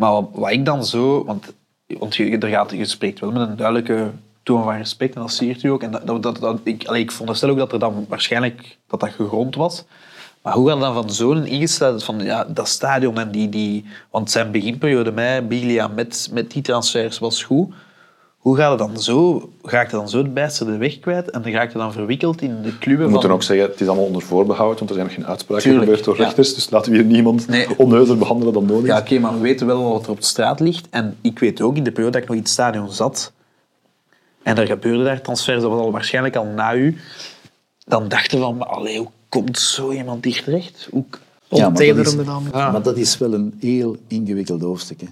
Maar 0.00 0.12
wat, 0.32 0.50
ik 0.50 0.64
dan 0.64 0.84
zo... 0.84 1.24
Want, 1.24 1.52
want 1.86 2.16
je, 2.16 2.38
er 2.38 2.48
gaat, 2.48 2.70
je 2.70 2.84
spreekt 2.84 3.20
wel 3.20 3.30
met 3.30 3.48
een 3.48 3.56
duidelijke 3.56 4.10
toon 4.42 4.62
van 4.62 4.76
respect 4.76 5.14
en 5.14 5.20
dat 5.20 5.32
siert 5.32 5.62
u 5.62 5.68
ook. 5.68 5.82
En 5.82 5.90
dat, 5.90 6.22
dat, 6.22 6.40
dat, 6.40 6.60
ik, 6.62 6.84
allee, 6.86 7.02
ik 7.02 7.10
ook 7.50 7.56
dat 7.56 7.72
er 7.72 7.78
dan 7.78 8.06
waarschijnlijk 8.08 8.78
dat 8.86 9.00
dat 9.00 9.10
gegrond 9.10 9.54
was. 9.54 9.84
Maar 10.42 10.52
hoe 10.52 10.68
gaat 10.68 10.80
dan 10.80 10.94
van 10.94 11.10
zo'n 11.10 11.46
ingesteld 11.46 12.04
van 12.04 12.20
ja, 12.20 12.44
dat 12.44 12.68
stadion 12.68 13.18
en 13.18 13.30
die, 13.30 13.48
die... 13.48 13.84
Want 14.10 14.30
zijn 14.30 14.50
beginperiode 14.50 15.12
met 15.12 15.48
Biglia, 15.48 15.88
met, 15.88 16.28
met 16.32 16.50
die 16.50 16.62
transfers 16.62 17.18
was 17.18 17.42
goed. 17.42 17.74
Hoe 18.40 18.56
gaat 18.56 18.70
het 18.70 18.78
dan 18.78 19.02
zo? 19.02 19.50
Raakt 19.62 19.90
het 19.90 20.00
dan 20.00 20.08
zo 20.08 20.18
het 20.18 20.34
bijste 20.34 20.64
de 20.64 20.76
weg 20.76 20.98
kwijt 20.98 21.30
en 21.30 21.42
dan 21.42 21.52
raakt 21.52 21.72
het 21.72 21.82
dan 21.82 21.92
verwikkeld 21.92 22.42
in 22.42 22.62
de 22.62 22.78
clubben 22.78 23.06
We 23.06 23.10
moeten 23.12 23.28
van... 23.28 23.38
ook 23.38 23.42
zeggen, 23.42 23.70
het 23.70 23.80
is 23.80 23.86
allemaal 23.86 24.06
onder 24.06 24.22
voorbehoud, 24.22 24.78
want 24.78 24.90
er 24.90 24.96
zijn 24.96 25.06
nog 25.06 25.16
geen 25.16 25.26
uitspraken 25.26 25.62
Tuurlijk, 25.64 25.84
gebeurd 25.84 26.04
door 26.04 26.16
ja. 26.16 26.22
rechters. 26.22 26.54
Dus 26.54 26.70
laten 26.70 26.92
we 26.92 26.98
hier 26.98 27.06
niemand 27.06 27.48
Nee. 27.48 27.78
onneuzer 27.78 28.18
behandelen 28.18 28.52
dan 28.52 28.66
nodig 28.66 28.82
is. 28.82 28.88
Ja, 28.88 28.98
oké, 28.98 29.18
maar 29.18 29.32
we 29.32 29.40
weten 29.40 29.66
wel 29.66 29.92
wat 29.92 30.04
er 30.04 30.10
op 30.10 30.20
de 30.20 30.26
straat 30.26 30.60
ligt. 30.60 30.86
En 30.90 31.16
ik 31.20 31.38
weet 31.38 31.60
ook, 31.60 31.76
in 31.76 31.84
de 31.84 31.92
periode 31.92 32.12
dat 32.12 32.22
ik 32.22 32.28
nog 32.28 32.36
in 32.36 32.42
het 32.42 32.52
stadion 32.52 32.92
zat, 32.92 33.32
en 34.42 34.56
er 34.56 34.66
gebeurde 34.66 35.04
daar 35.04 35.20
transfers, 35.20 35.60
dat 35.60 35.70
was 35.70 35.80
al 35.80 35.92
waarschijnlijk 35.92 36.36
al 36.36 36.44
na 36.44 36.74
u, 36.74 36.96
dan 37.84 38.08
dachten 38.08 38.38
we 38.38 38.44
van, 38.44 38.56
maar 38.56 38.68
allee, 38.68 38.98
hoe 38.98 39.08
komt 39.28 39.58
zo 39.58 39.92
iemand 39.92 40.24
hier 40.24 40.42
terecht? 40.42 40.88
Hoe... 40.90 41.04
Ja, 41.48 41.68
maar 41.68 41.86
dat 41.86 42.06
is-. 42.06 42.16
Ja. 42.52 42.70
Maar 42.70 42.82
dat 42.82 42.96
is 42.96 43.18
wel 43.18 43.34
een 43.34 43.54
heel 43.60 43.96
ingewikkeld 44.06 44.60
hoofdstuk. 44.62 45.00
Hè. 45.00 45.06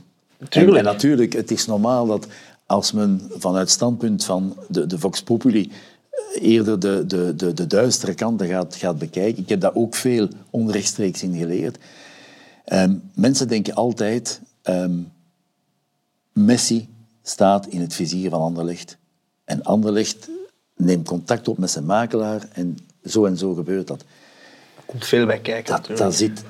Tuurlijk. 0.49 0.79
En, 0.79 0.87
en 0.87 0.93
natuurlijk, 0.93 1.33
het 1.33 1.51
is 1.51 1.67
normaal 1.67 2.07
dat 2.07 2.27
als 2.69 2.93
men 2.93 3.31
vanuit 3.37 3.63
het 3.63 3.71
standpunt 3.71 4.25
van 4.25 4.57
de, 4.69 4.87
de 4.87 4.99
Vox 4.99 5.23
Populi 5.23 5.73
eh, 6.11 6.43
eerder 6.43 6.81
de, 6.81 7.05
de, 7.07 7.35
de, 7.37 7.53
de 7.53 7.67
duistere 7.67 8.15
kanten 8.15 8.47
gaat, 8.47 8.75
gaat 8.75 8.99
bekijken. 8.99 9.43
Ik 9.43 9.49
heb 9.49 9.61
daar 9.61 9.75
ook 9.75 9.95
veel 9.95 10.29
onrechtstreeks 10.51 11.23
in 11.23 11.37
geleerd. 11.37 11.79
Ehm, 12.65 12.95
mensen 13.15 13.49
denken 13.49 13.75
altijd, 13.75 14.41
ehm, 14.63 14.99
Messi 16.33 16.89
staat 17.23 17.67
in 17.67 17.81
het 17.81 17.95
vizier 17.95 18.31
van 18.31 18.41
Anderlecht. 18.41 18.97
En 19.45 19.63
Anderlecht 19.63 20.29
neemt 20.77 21.09
contact 21.09 21.49
op 21.49 21.59
met 21.59 21.71
zijn 21.71 21.85
makelaar 21.85 22.49
en 22.53 22.79
zo 23.05 23.25
en 23.25 23.37
zo 23.37 23.55
gebeurt 23.55 23.87
dat. 23.87 24.01
Er 24.77 24.83
komt 24.87 25.07
veel 25.07 25.27
bij 25.27 25.41
kijken 25.41 25.73
Dat, 25.73 25.89
natuurlijk. 25.89 25.99
dat, 25.99 26.15
zit, 26.15 26.43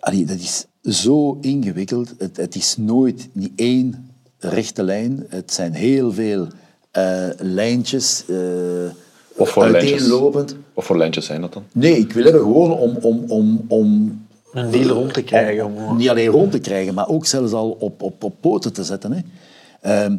allee, 0.00 0.24
dat 0.24 0.38
is 0.38 0.66
zo 0.82 1.38
ingewikkeld. 1.40 2.14
Het, 2.18 2.36
het 2.36 2.54
is 2.54 2.76
nooit 2.76 3.28
niet 3.32 3.52
één 3.56 4.13
rechte 4.48 4.82
lijn. 4.82 5.26
Het 5.28 5.52
zijn 5.52 5.72
heel 5.72 6.12
veel 6.12 6.46
eh, 6.90 7.28
lijntjes, 7.38 8.24
eh 8.28 8.36
Of 9.36 9.48
voor 9.48 9.68
lijntjes. 9.68 9.92
uiteenlopend. 9.92 10.56
Wat 10.74 10.84
voor 10.84 10.96
lijntjes 10.96 11.26
zijn 11.26 11.40
dat 11.40 11.52
dan? 11.52 11.62
Nee, 11.72 11.98
ik 11.98 12.12
wil 12.12 12.24
hebben 12.24 12.42
gewoon 12.42 12.72
om, 12.72 12.96
om, 13.00 13.24
om, 13.28 13.64
om 13.68 14.22
Een 14.52 14.70
deal 14.70 14.88
rond 14.88 15.14
te 15.14 15.22
krijgen. 15.22 15.64
Om... 15.64 15.96
niet 15.96 16.08
alleen 16.08 16.28
rond 16.28 16.50
te 16.52 16.58
krijgen, 16.60 16.94
maar 16.94 17.08
ook 17.08 17.26
zelfs 17.26 17.52
al 17.52 17.70
op, 17.70 18.02
op, 18.02 18.24
op 18.24 18.34
poten 18.40 18.72
te 18.72 18.84
zetten. 18.84 19.12
Hè. 19.12 19.20
Ehm, 19.80 20.16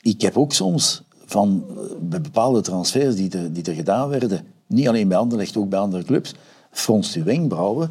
ik 0.00 0.20
heb 0.20 0.36
ook 0.36 0.52
soms 0.52 1.02
van 1.24 1.64
eh, 1.68 1.76
bij 2.00 2.20
bepaalde 2.20 2.60
transfers 2.60 3.14
die 3.14 3.30
er, 3.30 3.52
die 3.52 3.64
er 3.64 3.74
gedaan 3.74 4.08
werden, 4.08 4.40
niet 4.66 4.88
alleen 4.88 5.08
bij 5.08 5.16
Anderlecht, 5.18 5.56
ook 5.56 5.68
bij 5.68 5.78
andere 5.78 6.04
clubs, 6.04 6.34
fronst 6.70 7.14
je 7.14 7.22
wenkbrauwen. 7.22 7.90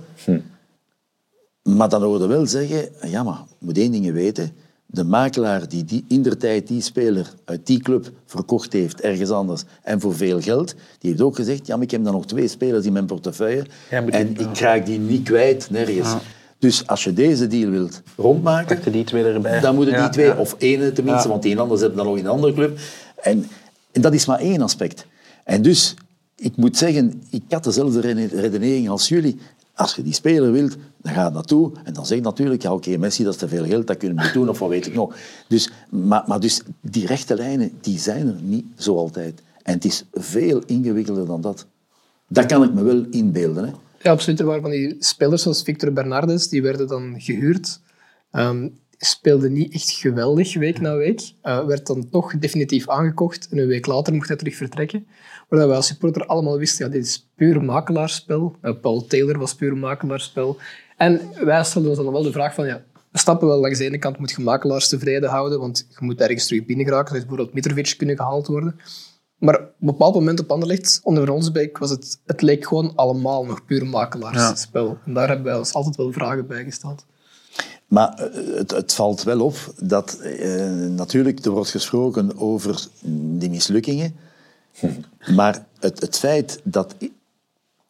Maar 1.63 1.89
dan 1.89 2.03
hoorde 2.03 2.27
wel 2.27 2.45
zeggen, 2.45 2.89
ja 3.01 3.23
maar, 3.23 3.43
je 3.59 3.65
moet 3.65 3.77
één 3.77 3.91
ding 3.91 4.11
weten, 4.11 4.51
de 4.95 5.03
makelaar 5.03 5.67
die, 5.69 5.83
die 5.85 6.05
in 6.07 6.21
der 6.21 6.37
tijd 6.37 6.67
die 6.67 6.81
speler 6.81 7.33
uit 7.45 7.65
die 7.65 7.79
club 7.79 8.11
verkocht 8.25 8.73
heeft 8.73 9.01
ergens 9.01 9.29
anders 9.29 9.63
en 9.83 9.99
voor 10.01 10.15
veel 10.15 10.41
geld, 10.41 10.75
die 10.99 11.09
heeft 11.09 11.21
ook 11.21 11.35
gezegd, 11.35 11.67
ja 11.67 11.75
maar 11.75 11.83
ik 11.83 11.91
heb 11.91 12.03
dan 12.03 12.13
nog 12.13 12.25
twee 12.25 12.47
spelers 12.47 12.85
in 12.85 12.93
mijn 12.93 13.05
portefeuille 13.05 13.65
en 13.89 14.39
ik 14.39 14.47
krijg 14.53 14.83
die 14.83 14.99
niet 14.99 15.23
kwijt, 15.23 15.67
nergens. 15.69 16.13
Dus 16.59 16.87
als 16.87 17.03
je 17.03 17.13
deze 17.13 17.47
deal 17.47 17.69
wilt 17.69 18.01
rondmaken, 18.15 18.75
Pakte 18.75 18.91
die 18.91 19.03
twee 19.03 19.23
erbij. 19.23 19.59
dan 19.59 19.75
moeten 19.75 19.93
die 19.93 20.03
Ja, 20.03 20.09
twee, 20.09 20.25
ja. 20.25 20.37
of 20.37 20.55
ene 20.57 20.91
tenminste, 20.91 21.23
Ja. 21.23 21.29
want 21.29 21.43
die 21.43 21.59
ander 21.59 21.77
zit 21.77 21.95
dan 21.95 22.05
nog 22.05 22.17
in 22.17 22.25
een 22.25 22.31
andere 22.31 22.53
club. 22.53 22.79
En, 23.21 23.45
en 23.91 24.01
dat 24.01 24.13
is 24.13 24.25
maar 24.25 24.39
één 24.39 24.61
aspect. 24.61 25.05
En 25.43 25.61
dus, 25.61 25.93
ik 26.35 26.55
moet 26.57 26.77
zeggen, 26.77 27.23
ik 27.29 27.41
had 27.49 27.63
dezelfde 27.63 27.99
redenering 28.27 28.89
als 28.89 29.07
jullie. 29.07 29.39
Als 29.73 29.95
je 29.95 30.01
die 30.03 30.13
speler 30.13 30.51
wilt, 30.51 30.75
dan 31.06 31.14
ga 31.14 31.26
je 31.26 31.32
naartoe. 31.32 31.72
En 31.84 31.93
dan 31.93 32.06
zeg 32.06 32.18
je 32.18 32.24
natuurlijk, 32.24 32.62
ja 32.62 32.74
oké, 32.74 32.97
Messi, 32.97 33.24
dat 33.24 33.34
is 33.34 33.39
te 33.39 33.47
veel 33.47 33.66
geld, 33.66 33.88
dat 33.88 33.97
kunnen 33.97 34.26
we 34.26 34.32
doen, 34.32 34.49
of 34.49 34.60
wat 34.60 34.70
weet 34.70 34.88
ik 34.88 34.93
nog. 34.93 35.16
Dus, 35.47 35.72
maar, 35.89 36.24
maar 36.28 36.39
dus, 36.39 36.62
die 36.82 37.06
rechte 37.06 37.36
lijnen, 37.36 37.72
die 37.82 37.99
zijn 37.99 38.28
er 38.28 38.41
niet 38.41 38.66
zo 38.78 38.97
altijd. 38.97 39.41
En 39.64 39.74
het 39.74 39.86
is 39.86 40.03
veel 40.14 40.62
ingewikkelder 40.66 41.26
dan 41.26 41.41
dat. 41.41 41.66
Dat 42.28 42.45
kan 42.45 42.64
ik 42.64 42.74
me 42.74 42.84
wel 42.84 43.06
inbeelden. 43.10 43.64
Hè. 43.64 43.72
Ja, 44.01 44.12
absoluut. 44.12 44.39
Er 44.39 44.45
waren 44.45 44.62
van 44.62 44.72
die 44.72 44.95
spelers 44.99 45.41
zoals 45.41 45.64
Victor 45.64 45.93
Bernardes, 45.93 46.49
die 46.49 46.62
werden 46.62 46.88
dan 46.88 47.16
gehuurd. 47.18 47.80
Ehm 48.32 48.68
speelde 48.97 49.49
niet 49.49 49.74
echt 49.74 49.91
geweldig 49.91 50.53
week 50.53 50.80
na 50.82 50.95
week. 50.95 51.34
Eh, 51.41 51.66
werd 51.66 51.88
dan 51.88 52.10
toch 52.10 52.38
definitief 52.38 52.89
aangekocht. 52.89 53.47
En 53.51 53.58
een 53.58 53.68
week 53.68 53.86
later 53.86 54.14
mocht 54.14 54.28
hij 54.28 54.38
terug 54.38 54.56
vertrekken. 54.56 55.08
Waar 55.49 55.68
wij 55.68 55.76
als 55.76 55.88
supporter 55.88 56.26
allemaal 56.26 56.58
wisten, 56.58 56.86
ja, 56.86 56.91
dit 56.91 57.06
is 57.06 57.30
puur 57.36 57.64
makelaarspel. 57.64 58.56
Eh, 58.62 58.74
Paul 58.82 59.06
Taylor 59.06 59.38
was 59.39 59.56
puur 59.56 59.78
makelaarspel. 59.78 60.58
En 60.97 61.21
wij 61.43 61.63
stelden 61.63 61.89
ons 61.89 61.99
dan 61.99 62.11
wel 62.11 62.23
de 62.23 62.31
vraag 62.31 62.53
van, 62.53 62.65
ja, 62.65 62.83
we 63.11 63.17
stappen 63.17 63.47
wel 63.47 63.59
langs 63.59 63.77
de 63.77 63.85
ene 63.85 63.97
kant 63.97 64.17
moet 64.17 64.31
je 64.31 64.41
makelaars 64.41 64.87
tevreden 64.87 65.29
houden, 65.29 65.59
want 65.59 65.87
je 65.89 66.05
moet 66.05 66.21
ergens 66.21 66.47
terug 66.47 66.65
binnen 66.65 66.85
geraken. 66.85 67.09
Er 67.09 67.15
is 67.15 67.25
bijvoorbeeld 67.25 67.53
Mitrovic 67.53 67.93
kunnen 67.97 68.15
gehaald 68.15 68.47
worden. 68.47 68.79
Maar 69.37 69.55
op 69.55 69.61
een 69.61 69.87
bepaald 69.87 70.13
moment 70.13 70.39
op 70.39 70.51
Anderlecht, 70.51 70.99
onder 71.03 71.25
Ronsbeek, 71.25 71.77
was 71.77 71.89
het, 71.89 72.19
het 72.25 72.41
leek 72.41 72.67
gewoon 72.67 72.95
allemaal 72.95 73.45
nog 73.45 73.65
puur 73.65 73.85
makelaarspel. 73.85 74.97
En 75.05 75.13
daar 75.13 75.27
hebben 75.27 75.45
wij 75.45 75.57
ons 75.57 75.73
altijd 75.73 75.95
wel 75.95 76.11
vragen 76.11 76.47
bij 76.47 76.63
gesteld. 76.63 77.05
Maar 77.87 78.13
eh, 78.13 78.57
het, 78.57 78.71
het 78.71 78.93
valt 78.93 79.23
wel 79.23 79.41
op 79.41 79.73
dat 79.79 80.19
eh, 80.19 80.65
natuurlijk 80.75 81.45
er 81.45 81.51
wordt 81.51 81.69
gesproken 81.69 82.37
over 82.37 82.87
die 83.39 83.49
mislukkingen. 83.49 84.15
Maar 85.35 85.65
het, 85.79 86.01
het 86.01 86.17
feit 86.17 86.59
dat 86.63 86.95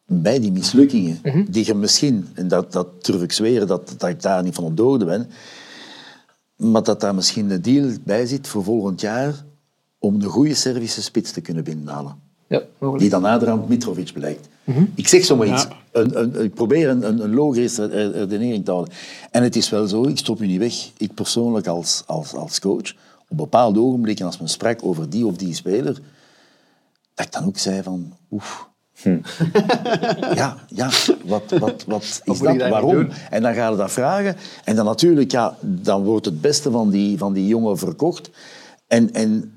bij 0.08 0.40
die 0.40 0.52
mislukkingen, 0.52 1.20
die 1.50 1.66
je 1.66 1.74
misschien, 1.74 2.28
en 2.34 2.48
dat, 2.48 2.72
dat 2.72 3.06
durf 3.06 3.22
ik 3.22 3.32
zweren 3.32 3.68
dat, 3.68 3.96
dat 3.98 4.10
ik 4.10 4.22
daar 4.22 4.44
niet 4.44 4.56
van 4.56 4.64
op 4.64 4.78
de 4.78 4.84
hoogte 4.84 5.06
ben, 5.06 5.30
maar 6.56 6.84
dat 6.84 7.02
daar 7.02 7.16
misschien 7.16 7.50
een 7.52 7.62
deal 7.62 7.90
bij 8.04 8.26
zit 8.26 8.48
voor 8.48 8.64
volgend 8.64 9.02
jaar 9.02 9.46
om 10.00 10.16
een 10.16 10.24
goede 10.24 10.54
Servische 10.54 11.02
spits 11.02 11.32
te 11.32 11.42
kunnen 11.42 11.64
binnenhalen 11.64 12.16
Ja, 12.48 12.62
die 12.98 13.10
dan 13.10 13.22
naderhand 13.22 13.70
Mitrovic 13.70 14.14
blijkt. 14.14 14.48
Ik 14.96 15.08
zeg 15.08 15.26
zomaar 15.26 15.48
iets. 15.48 15.68
Een, 15.92 16.20
een, 16.22 16.44
ik 16.44 16.54
probeer 16.54 16.90
een, 16.90 17.08
een, 17.08 17.24
een 17.24 17.34
logische 17.34 17.86
re- 17.86 18.10
redenering 18.12 18.66
te 18.66 18.72
houden. 18.72 18.94
En 19.32 19.44
het 19.44 19.56
is 19.56 19.70
wel 19.70 19.88
zo, 19.88 20.04
ik 20.08 20.18
stop 20.18 20.42
u 20.42 20.48
niet 20.48 20.60
weg. 20.60 20.92
Ik 20.98 21.14
persoonlijk 21.14 21.68
als, 21.68 22.04
als, 22.06 22.34
als 22.34 22.60
coach, 22.60 22.94
op 23.28 23.38
bepaalde 23.38 23.80
ogenblikken 23.80 24.26
als 24.26 24.38
men 24.40 24.50
sprak 24.50 24.80
over 24.84 25.10
die 25.10 25.26
of 25.26 25.36
die 25.36 25.54
speler, 25.54 26.00
dat 27.14 27.26
ik 27.26 27.32
dan 27.32 27.46
ook 27.46 27.58
zei 27.58 27.84
van, 27.84 28.14
oef. 28.32 28.70
Ja, 30.36 30.58
ja, 30.68 30.90
wat, 31.26 31.52
wat, 31.60 31.84
wat 31.88 32.04
is 32.24 32.40
dat? 32.40 32.58
Waarom? 32.58 33.08
En 33.30 33.42
dan 33.42 33.54
ga 33.54 33.70
je 33.70 33.76
dat 33.76 33.92
vragen. 33.92 34.36
En 34.64 34.76
dan 34.76 34.86
natuurlijk, 34.86 35.32
ja, 35.32 35.58
dan 35.62 36.04
wordt 36.04 36.26
het 36.26 36.42
beste 36.42 36.72
van 36.72 36.90
die, 36.90 37.18
van 37.18 37.34
die 37.34 37.48
jongen 37.48 37.78
verkocht. 37.78 38.30
En, 38.88 39.14
en 39.14 39.56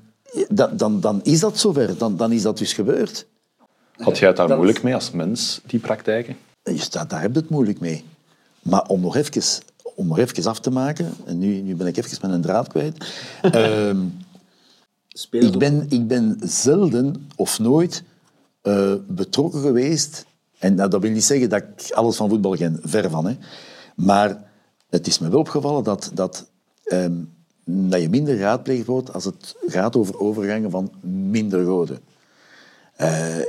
dat, 0.49 0.79
dan, 0.79 0.99
dan 0.99 1.23
is 1.23 1.39
dat 1.39 1.57
zover. 1.57 1.97
Dan, 1.97 2.17
dan 2.17 2.31
is 2.31 2.41
dat 2.41 2.57
dus 2.57 2.73
gebeurd. 2.73 3.25
Had 3.97 4.17
jij 4.17 4.27
het 4.27 4.37
daar 4.37 4.47
Dat- 4.47 4.57
moeilijk 4.57 4.83
mee 4.83 4.93
als 4.93 5.11
mens, 5.11 5.61
die 5.65 5.79
praktijken? 5.79 6.37
Je 6.63 6.77
staat, 6.77 7.09
daar 7.09 7.21
heb 7.21 7.33
je 7.33 7.39
het 7.39 7.49
moeilijk 7.49 7.79
mee. 7.79 8.03
Maar 8.61 8.81
om 8.87 9.01
nog 9.01 9.15
even, 9.15 9.41
om 9.95 10.07
nog 10.07 10.19
even 10.19 10.45
af 10.45 10.59
te 10.59 10.71
maken, 10.71 11.13
en 11.25 11.39
nu, 11.39 11.61
nu 11.61 11.75
ben 11.75 11.87
ik 11.87 11.97
even 11.97 12.17
met 12.21 12.31
een 12.31 12.41
draad 12.41 12.67
kwijt. 12.67 13.05
Ehm, 13.41 13.97
ik, 15.31 15.57
ben, 15.57 15.85
ik 15.89 16.07
ben 16.07 16.37
zelden 16.43 17.27
of 17.35 17.59
nooit 17.59 18.03
eh, 18.61 18.93
betrokken 19.07 19.61
geweest. 19.61 20.25
En 20.59 20.75
nou, 20.75 20.89
dat 20.89 21.01
wil 21.01 21.11
niet 21.11 21.23
zeggen 21.23 21.49
dat 21.49 21.61
ik 21.61 21.91
alles 21.91 22.15
van 22.15 22.29
voetbal 22.29 22.55
ken, 22.55 22.79
ver 22.83 23.09
van. 23.09 23.27
Hè. 23.27 23.37
Maar 23.95 24.43
het 24.89 25.07
is 25.07 25.19
me 25.19 25.29
wel 25.29 25.39
opgevallen 25.39 25.83
dat, 25.83 26.11
dat, 26.13 26.49
ehm, 26.83 27.13
dat 27.63 28.01
je 28.01 28.09
minder 28.09 28.35
geraadpleegd 28.35 28.85
wordt 28.85 29.13
als 29.13 29.25
het 29.25 29.55
gaat 29.67 29.95
over 29.95 30.19
overgangen 30.19 30.71
van 30.71 30.91
minder 31.01 31.65
goden. 31.65 31.99
Eh, 32.95 33.39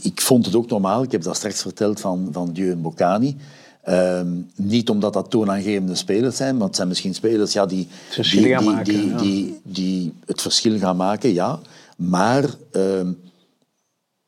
ik 0.00 0.20
vond 0.20 0.46
het 0.46 0.54
ook 0.54 0.68
normaal, 0.68 1.02
ik 1.02 1.12
heb 1.12 1.22
dat 1.22 1.36
straks 1.36 1.62
verteld 1.62 2.00
van, 2.00 2.28
van 2.32 2.52
Dieu 2.52 2.70
en 2.70 2.82
Bocani. 2.82 3.36
Ehm, 3.82 4.28
niet 4.54 4.90
omdat 4.90 5.12
dat 5.12 5.30
toonaangevende 5.30 5.94
spelers 5.94 6.36
zijn, 6.36 6.56
maar 6.56 6.66
het 6.66 6.76
zijn 6.76 6.88
misschien 6.88 7.14
spelers 7.14 7.52
ja, 7.52 7.66
die, 7.66 7.88
die, 8.14 8.24
gaan 8.24 8.62
die, 8.62 8.72
maken, 8.72 8.84
die, 8.84 9.08
ja. 9.08 9.16
die, 9.16 9.60
die 9.62 10.14
het 10.24 10.42
verschil 10.42 10.78
gaan 10.78 10.96
maken, 10.96 11.32
ja. 11.32 11.58
Maar 11.96 12.44
ehm, 12.72 13.12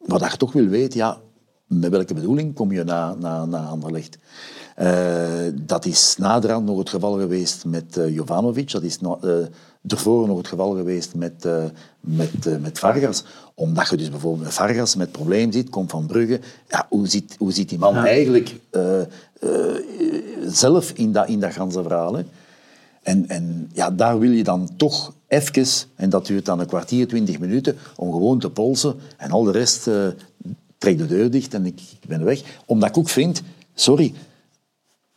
wat 0.09 0.31
je 0.31 0.37
toch 0.37 0.53
wil 0.53 0.67
weten, 0.67 0.99
ja, 0.99 1.19
met 1.67 1.91
welke 1.91 2.15
bedoeling 2.15 2.55
kom 2.55 2.73
je 2.73 2.85
na, 2.85 3.15
na, 3.15 3.45
na 3.45 3.65
Anderlecht? 3.65 4.19
Eh, 4.79 5.53
dat 5.55 5.85
is 5.85 6.17
naderhand 6.19 6.67
nog 6.67 6.79
het 6.79 6.89
geval 6.89 7.13
geweest 7.13 7.65
met 7.65 7.97
eh, 7.97 8.15
Jovanovic. 8.15 8.71
Dat 8.71 8.83
is 8.83 9.01
no- 9.01 9.19
eh, 9.23 9.31
ervoor 9.87 10.27
nog 10.27 10.37
het 10.37 10.49
geval 10.49 10.71
geweest 10.71 11.15
met, 11.15 11.49
met, 12.01 12.61
met 12.61 12.79
Vargas. 12.79 13.25
Omdat 13.55 13.89
je 13.89 13.97
dus 13.97 14.11
bijvoorbeeld 14.11 14.45
met 14.45 14.55
Vargas 14.55 14.97
met 14.97 15.13
probleem 15.13 15.53
zit, 15.53 15.69
komt 15.69 15.91
van 15.91 16.07
Brugge. 16.07 16.41
Ja, 16.69 16.87
hoe, 16.89 17.07
ziet, 17.07 17.35
hoe 17.39 17.53
ziet 17.53 17.69
die 17.69 17.79
man 17.79 17.97
eigenlijk 17.97 18.61
zelf 20.47 20.91
in 20.91 21.13
dat, 21.13 21.29
in 21.29 21.41
dat 21.41 21.53
ganse 21.53 21.83
verhaal? 21.83 22.15
hè? 22.15 22.23
En, 23.03 23.29
en 23.29 23.71
ja, 23.73 23.91
daar 23.91 24.19
wil 24.19 24.31
je 24.31 24.45
dan 24.45 24.69
toch 24.77 25.13
even, 25.29 25.89
en 25.95 26.11
dat 26.11 26.27
duurt 26.27 26.45
dan 26.45 26.61
een 26.61 26.67
kwartier, 26.67 27.09
twintig 27.09 27.39
minuten, 27.39 27.77
om 27.97 28.13
gewoon 28.13 28.39
te 28.39 28.51
polsen. 28.51 28.97
En 29.17 29.31
al 29.31 29.43
de 29.43 29.51
rest 29.51 29.87
eh 29.87 30.09
trek 30.79 30.99
de 30.99 31.07
deur 31.07 31.31
dicht 31.31 31.55
en 31.55 31.67
ik, 31.67 31.81
ik 32.01 32.09
ben 32.09 32.25
weg. 32.25 32.61
Omdat 32.67 32.89
ik 32.89 32.99
ook 32.99 33.09
vind, 33.09 33.43
sorry, 33.75 34.15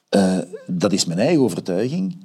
eh, 0.10 0.40
dat 0.68 0.92
is 0.92 1.06
mijn 1.06 1.20
eigen 1.20 1.44
overtuiging. 1.44 2.18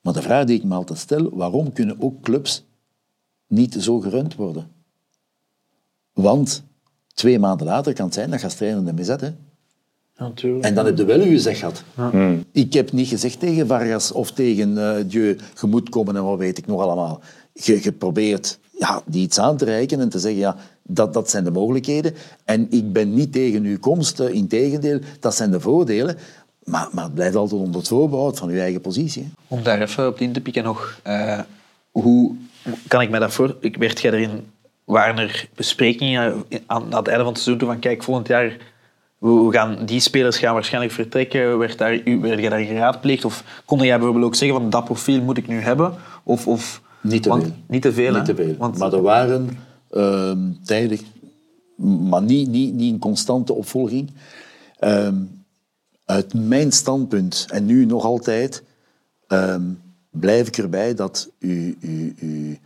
Maar 0.00 0.12
de 0.12 0.22
vraag 0.22 0.44
die 0.44 0.56
ik 0.56 0.64
me 0.64 0.74
altijd 0.74 0.98
stel, 0.98 1.30
waarom 1.36 1.72
kunnen 1.72 2.00
ook 2.00 2.20
clubs 2.20 2.64
niet 3.46 3.74
zo 3.74 4.00
gerund 4.00 4.34
worden. 4.34 4.70
Want 6.12 6.62
twee 7.14 7.38
maanden 7.38 7.66
later 7.66 7.92
kan 7.92 8.04
het 8.04 8.14
zijn 8.14 8.30
dat 8.30 8.86
ermee 8.86 9.04
zet. 9.04 9.20
Hè. 9.20 9.34
Natuurlijk. 10.18 10.64
En 10.64 10.74
dan 10.74 10.86
heb 10.86 10.98
je 10.98 11.04
wel 11.04 11.20
je 11.20 11.38
zeg 11.38 11.58
gehad. 11.58 11.84
Ik 12.52 12.72
heb 12.72 12.92
niet 12.92 13.08
gezegd 13.08 13.40
tegen 13.40 13.66
Vargas 13.66 14.12
of 14.12 14.30
tegen 14.30 14.78
eh 14.78 15.04
Dieu, 15.06 15.36
je 15.60 15.66
moet 15.66 15.88
komen 15.88 16.16
en 16.16 16.24
wat 16.24 16.38
weet 16.38 16.58
ik 16.58 16.66
nog 16.66 16.80
allemaal. 16.80 17.20
Je, 17.52 17.82
je 17.82 17.92
probeert 17.92 18.58
ja, 18.78 19.02
die 19.06 19.22
iets 19.22 19.38
aan 19.38 19.56
te 19.56 19.64
reiken 19.64 20.00
en 20.00 20.08
te 20.08 20.18
zeggen, 20.18 20.40
ja, 20.40 20.56
dat, 20.82 21.12
dat 21.14 21.30
zijn 21.30 21.44
de 21.44 21.50
mogelijkheden. 21.50 22.14
En 22.44 22.66
ik 22.70 22.92
ben 22.92 23.14
niet 23.14 23.32
tegen 23.32 23.64
uw 23.64 23.78
komst, 23.78 24.20
in 24.20 24.32
integendeel, 24.32 24.98
dat 25.20 25.34
zijn 25.34 25.50
de 25.50 25.60
voordelen. 25.60 26.16
Maar, 26.64 26.88
maar 26.92 27.04
het 27.04 27.14
blijft 27.14 27.36
altijd 27.36 27.60
onder 27.60 27.76
het 27.80 27.88
voorbehoud 27.88 28.38
van 28.38 28.48
uw 28.48 28.58
eigen 28.58 28.80
positie. 28.80 29.22
hè. 29.22 29.28
Om 29.48 29.62
daar 29.62 29.80
even 29.80 30.06
op 30.08 30.18
in 30.20 30.32
te 30.32 30.40
pikken 30.40 30.64
nog. 30.64 31.00
eh, 31.02 31.40
hoe 31.90 32.34
kan 32.88 33.00
ik 33.00 33.10
mij 33.10 33.20
dat 33.20 33.32
voor... 33.32 33.56
Ik 33.60 33.76
werd 33.76 34.00
jij 34.00 34.12
erin... 34.12 34.30
Waren 34.84 35.18
er 35.18 35.48
besprekingen 35.54 36.44
aan, 36.66 36.82
aan 36.92 36.96
het 36.96 37.08
einde 37.08 37.24
van 37.24 37.32
het 37.32 37.42
seizoen 37.42 37.68
van 37.68 37.78
kijk, 37.78 38.02
volgend 38.02 38.26
jaar 38.28 38.56
we 39.18 39.48
gaan, 39.50 39.84
die 39.86 40.00
spelers 40.00 40.38
gaan 40.38 40.54
waarschijnlijk 40.54 40.92
vertrekken. 40.92 41.58
Werd, 41.58 41.78
daar, 41.78 42.02
werd 42.20 42.40
jij 42.40 42.48
daar 42.48 42.60
geraadpleegd? 42.60 43.24
Of 43.24 43.62
kon 43.64 43.78
jij 43.78 43.96
bijvoorbeeld 43.96 44.24
ook 44.26 44.34
zeggen 44.34 44.60
van 44.60 44.70
dat 44.70 44.84
profiel 44.84 45.22
moet 45.22 45.36
ik 45.36 45.46
nu 45.48 45.60
hebben? 45.60 45.94
Of, 46.22 46.46
of, 46.46 46.82
Niet 47.00 47.22
te 47.22 47.28
want- 47.28 47.42
veel. 47.42 47.52
Niet 47.68 47.82
te 47.82 47.92
veel? 47.92 48.12
Niet 48.14 48.24
te 48.24 48.34
veel. 48.34 48.54
Want, 48.58 48.78
maar 48.78 48.92
er 48.92 49.02
waren 49.02 49.48
ehm 49.90 50.38
tijdig, 50.64 51.02
maar 51.76 52.22
niet, 52.22 52.48
niet, 52.48 52.74
niet 52.74 52.92
in 52.92 52.98
constante 52.98 53.52
opvolging. 53.52 54.10
Ehm, 54.78 55.14
uit 56.04 56.34
mijn 56.34 56.72
standpunt, 56.72 57.46
en 57.50 57.66
nu 57.66 57.84
nog 57.86 58.04
altijd, 58.04 58.62
ehm, 59.26 59.62
blijf 60.10 60.48
ik 60.48 60.56
erbij 60.56 60.94
dat 60.94 61.30
u, 61.38 61.76
u, 61.80 62.14
u 62.20 62.58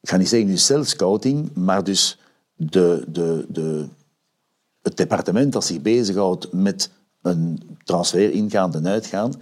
ik 0.00 0.08
ga 0.12 0.16
niet 0.16 0.28
zeggen 0.28 0.48
uw 0.50 0.56
self-scouting, 0.56 1.50
maar 1.54 1.84
dus 1.84 2.18
de, 2.54 3.04
de, 3.08 3.46
de, 3.48 3.86
het 4.86 4.96
departement 4.96 5.52
dat 5.52 5.64
zich 5.64 5.82
bezighoudt 5.82 6.52
met 6.52 6.90
een 7.22 7.60
transfer 7.84 8.30
ingaan 8.30 8.74
en 8.74 8.86
uitgaan, 8.86 9.34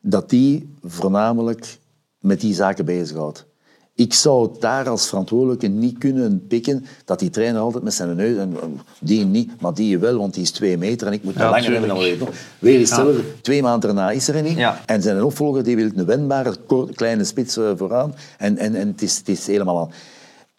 dat 0.00 0.30
die 0.30 0.74
voornamelijk 0.82 1.78
met 2.18 2.40
die 2.40 2.54
zaken 2.54 2.84
bezighoudt. 2.84 3.46
Ik 3.94 4.14
zou 4.14 4.50
daar 4.60 4.88
als 4.88 5.08
verantwoordelijke 5.08 5.66
niet 5.66 5.98
kunnen 5.98 6.46
pikken 6.46 6.86
dat 7.04 7.18
die 7.18 7.30
trainer 7.30 7.60
altijd 7.60 7.84
met 7.84 7.94
zijn 7.94 8.16
neus, 8.16 8.36
en, 8.36 8.56
die 9.00 9.24
niet, 9.24 9.60
maar 9.60 9.74
die 9.74 9.98
wel, 9.98 10.18
want 10.18 10.34
die 10.34 10.42
is 10.42 10.50
twee 10.50 10.78
meter 10.78 11.06
en 11.06 11.12
ik 11.12 11.24
moet 11.24 11.34
Ja, 11.34 11.50
langer 11.50 11.70
hebben 11.70 11.88
dan 11.88 11.98
weet. 11.98 12.22
Weer 12.58 12.78
hetzelfde, 12.78 13.40
twee 13.40 13.62
maanden 13.62 13.94
daarna 13.94 14.10
is 14.10 14.28
er 14.28 14.42
niet. 14.42 14.56
Ja. 14.56 14.80
En 14.86 15.02
zijn 15.02 15.22
opvolger 15.22 15.64
die 15.64 15.76
wil 15.76 15.90
een 15.94 16.04
wendbare, 16.04 16.56
kleine 16.94 17.24
spits 17.24 17.56
eh, 17.56 17.70
vooraan. 17.76 18.14
En, 18.38 18.58
en, 18.58 18.74
en 18.74 18.88
het, 18.88 19.02
is, 19.02 19.16
het 19.16 19.28
is 19.28 19.46
helemaal 19.46 19.80
aan. 19.80 19.90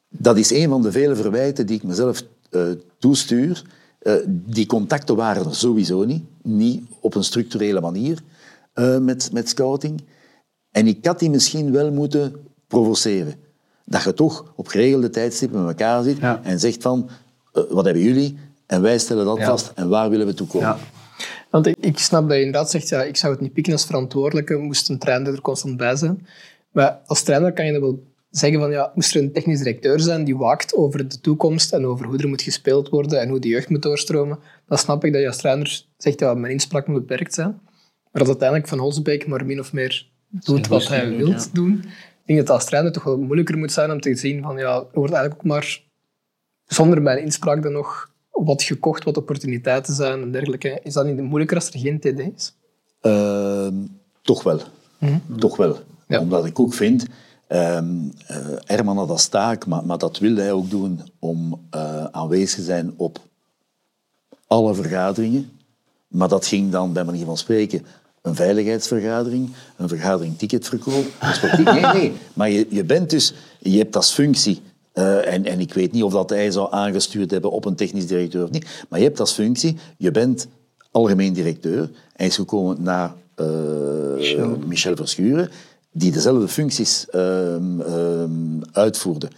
Dat 0.10 0.38
is 0.38 0.52
een 0.52 0.70
van 0.70 0.82
de 0.82 0.92
vele 0.92 1.16
verwijten 1.16 1.66
die 1.66 1.76
ik 1.76 1.84
mezelf 1.84 2.24
eh, 2.50 2.62
toestuur. 3.00 3.64
Eh, 4.06 4.14
die 4.28 4.66
contacten 4.66 5.16
waren 5.16 5.46
er 5.46 5.56
sowieso 5.56 6.04
niet. 6.04 6.24
Niet 6.42 6.84
op 7.00 7.16
een 7.16 7.24
structurele 7.24 7.82
manier 7.82 8.20
eh, 8.74 8.98
met, 8.98 9.30
met 9.34 9.50
scouting. 9.50 10.02
En 10.72 10.88
ik 10.88 11.06
had 11.06 11.20
die 11.20 11.30
misschien 11.30 11.72
wel 11.72 11.92
moeten 11.92 12.36
provoceren. 12.68 13.34
Dat 13.86 14.04
je 14.04 14.14
toch 14.14 14.54
op 14.56 14.68
geregelde 14.68 15.10
tijdstippen 15.10 15.60
met 15.60 15.68
elkaar 15.80 16.04
zit 16.04 16.18
Ja. 16.18 16.40
en 16.44 16.60
zegt 16.60 16.82
van, 16.82 17.10
eh, 17.54 17.64
wat 17.70 17.86
hebben 17.86 18.04
jullie? 18.04 18.38
En 18.66 18.82
wij 18.82 18.98
stellen 19.00 19.26
dat 19.26 19.38
Ja. 19.38 19.46
vast. 19.46 19.72
En 19.76 19.90
waar 19.90 20.10
willen 20.10 20.26
we 20.28 20.34
toe 20.34 20.48
komen? 20.48 20.68
ja. 20.68 20.78
Want 21.50 21.68
ik, 21.68 21.76
ik 21.80 22.00
snap 22.00 22.28
dat 22.28 22.38
je 22.38 22.44
inderdaad 22.44 22.72
zegt, 22.72 22.90
ja, 22.90 23.04
ik 23.04 23.18
zou 23.18 23.34
het 23.34 23.42
niet 23.42 23.54
pikken 23.54 23.74
als 23.74 23.86
verantwoordelijke, 23.86 24.56
moest 24.56 24.90
een 24.90 25.00
trainer 25.00 25.34
er 25.34 25.42
constant 25.42 25.78
bij 25.78 25.96
zijn. 25.96 26.28
Maar 26.72 27.00
als 27.06 27.22
trainer 27.22 27.54
kan 27.54 27.66
je 27.66 27.72
dan 27.72 27.82
wel 27.82 28.04
zeggen 28.38 28.60
van, 28.60 28.72
ja, 28.72 28.92
moest 28.96 29.16
er 29.16 29.22
een 29.22 29.32
technisch 29.32 29.58
directeur 29.58 30.00
zijn 30.00 30.24
die 30.24 30.38
waakt 30.38 30.74
over 30.74 31.08
de 31.08 31.22
toekomst 31.22 31.74
en 31.74 31.86
over 31.86 32.06
hoe 32.06 32.18
er 32.18 32.28
moet 32.28 32.42
gespeeld 32.42 32.90
worden 32.90 33.22
en 33.22 33.30
hoe 33.30 33.40
de 33.40 33.48
jeugd 33.48 33.70
moet 33.70 33.82
doorstromen, 33.82 34.40
dan 34.68 34.78
snap 34.78 35.04
ik 35.04 35.12
dat 35.12 35.22
je 35.22 35.28
als 35.28 35.38
trainer 35.38 35.86
zegt, 35.98 36.20
ja, 36.20 36.34
mijn 36.34 36.54
inspraak 36.54 36.88
moet 36.88 37.08
beperkt 37.08 37.34
zijn. 37.34 37.60
Maar 38.12 38.22
als 38.22 38.28
uiteindelijk 38.28 38.70
Van 38.70 38.80
Holsbeek 38.80 39.28
maar 39.28 39.46
min 39.46 39.60
of 39.60 39.74
meer 39.74 40.08
doet 40.30 40.68
wat 40.68 40.88
hij 40.88 41.16
wil 41.18 41.30
ja. 41.30 41.46
doen, 41.54 41.74
ik 41.74 42.26
denk 42.26 42.40
dat 42.40 42.48
het 42.48 42.50
als 42.50 42.66
trainer 42.66 42.92
toch 42.92 43.04
wel 43.04 43.18
moeilijker 43.18 43.58
moet 43.58 43.72
zijn 43.72 43.92
om 43.92 44.02
te 44.02 44.16
zien 44.16 44.42
van, 44.42 44.58
ja, 44.58 44.76
er 44.76 44.86
wordt 44.94 45.14
eigenlijk 45.14 45.36
ook 45.36 45.44
maar 45.44 45.82
zonder 46.66 47.02
mijn 47.02 47.22
inspraak 47.22 47.64
dan 47.64 47.72
nog 47.72 48.12
wat 48.32 48.64
gekocht, 48.64 49.04
wat 49.04 49.18
opportuniteiten 49.18 49.94
zijn 49.94 50.22
en 50.22 50.32
dergelijke. 50.32 50.80
Is 50.84 50.94
dat 50.94 51.06
niet 51.06 51.22
moeilijker 51.22 51.58
als 51.58 51.70
er 51.70 51.80
geen 51.80 52.00
TD 52.00 52.20
is? 52.36 52.56
Ehm, 53.02 53.74
toch 54.22 54.44
wel. 54.44 54.62
Toch 55.38 55.58
wel. 55.58 55.78
Ja. 56.08 56.20
Omdat 56.20 56.46
ik 56.46 56.60
ook 56.60 56.74
vind, 56.74 57.06
eh, 57.48 57.80
Herman 58.66 58.98
had 58.98 59.10
als 59.10 59.28
taak, 59.28 59.66
maar, 59.66 59.86
maar 59.86 59.98
dat 59.98 60.20
wilde 60.20 60.42
hij 60.42 60.52
ook 60.52 60.70
doen, 60.70 61.02
om 61.20 61.66
eh, 61.70 62.06
aanwezig 62.06 62.56
te 62.56 62.64
zijn 62.64 62.94
op 62.98 63.20
alle 64.48 64.74
vergaderingen. 64.74 65.50
Maar 66.08 66.28
dat 66.28 66.46
ging 66.46 66.72
dan, 66.72 66.94
bij 66.94 67.04
manier 67.04 67.26
van 67.26 67.38
spreken, 67.38 67.86
een 68.22 68.36
veiligheidsvergadering, 68.36 69.50
een 69.78 69.88
vergadering 69.88 70.38
ticketverkoop. 70.38 71.06
Nee, 71.64 71.86
nee. 71.94 72.14
Maar 72.34 72.50
je, 72.50 72.68
je 72.70 72.84
bent 72.84 73.10
dus, 73.10 73.34
je 73.60 73.78
hebt 73.78 73.96
als 73.96 74.14
functie, 74.14 74.62
eh, 74.92 75.34
en, 75.34 75.46
en 75.46 75.60
ik 75.60 75.74
weet 75.74 75.92
niet 75.92 76.04
of 76.04 76.14
dat 76.14 76.30
hij 76.30 76.52
zou 76.52 76.68
aangestuurd 76.72 77.32
hebben 77.32 77.52
op 77.52 77.66
een 77.66 77.76
technisch 77.76 78.08
directeur 78.08 78.44
of 78.44 78.52
niet, 78.52 78.86
maar 78.90 79.00
je 79.00 79.06
hebt 79.06 79.20
als 79.20 79.34
functie, 79.34 79.78
je 79.98 80.12
bent 80.12 80.48
algemeen 80.92 81.34
directeur. 81.34 81.90
Hij 82.14 82.28
is 82.28 82.36
gekomen 82.36 82.84
na 82.84 83.16
eh, 83.36 83.46
Michel. 84.66 84.96
Verschuren, 84.96 85.50
die 85.98 86.12
dezelfde 86.12 86.48
functies 86.48 87.10
ehm, 87.10 87.82
ehm, 87.82 88.62
uitvoerde. 88.72 89.30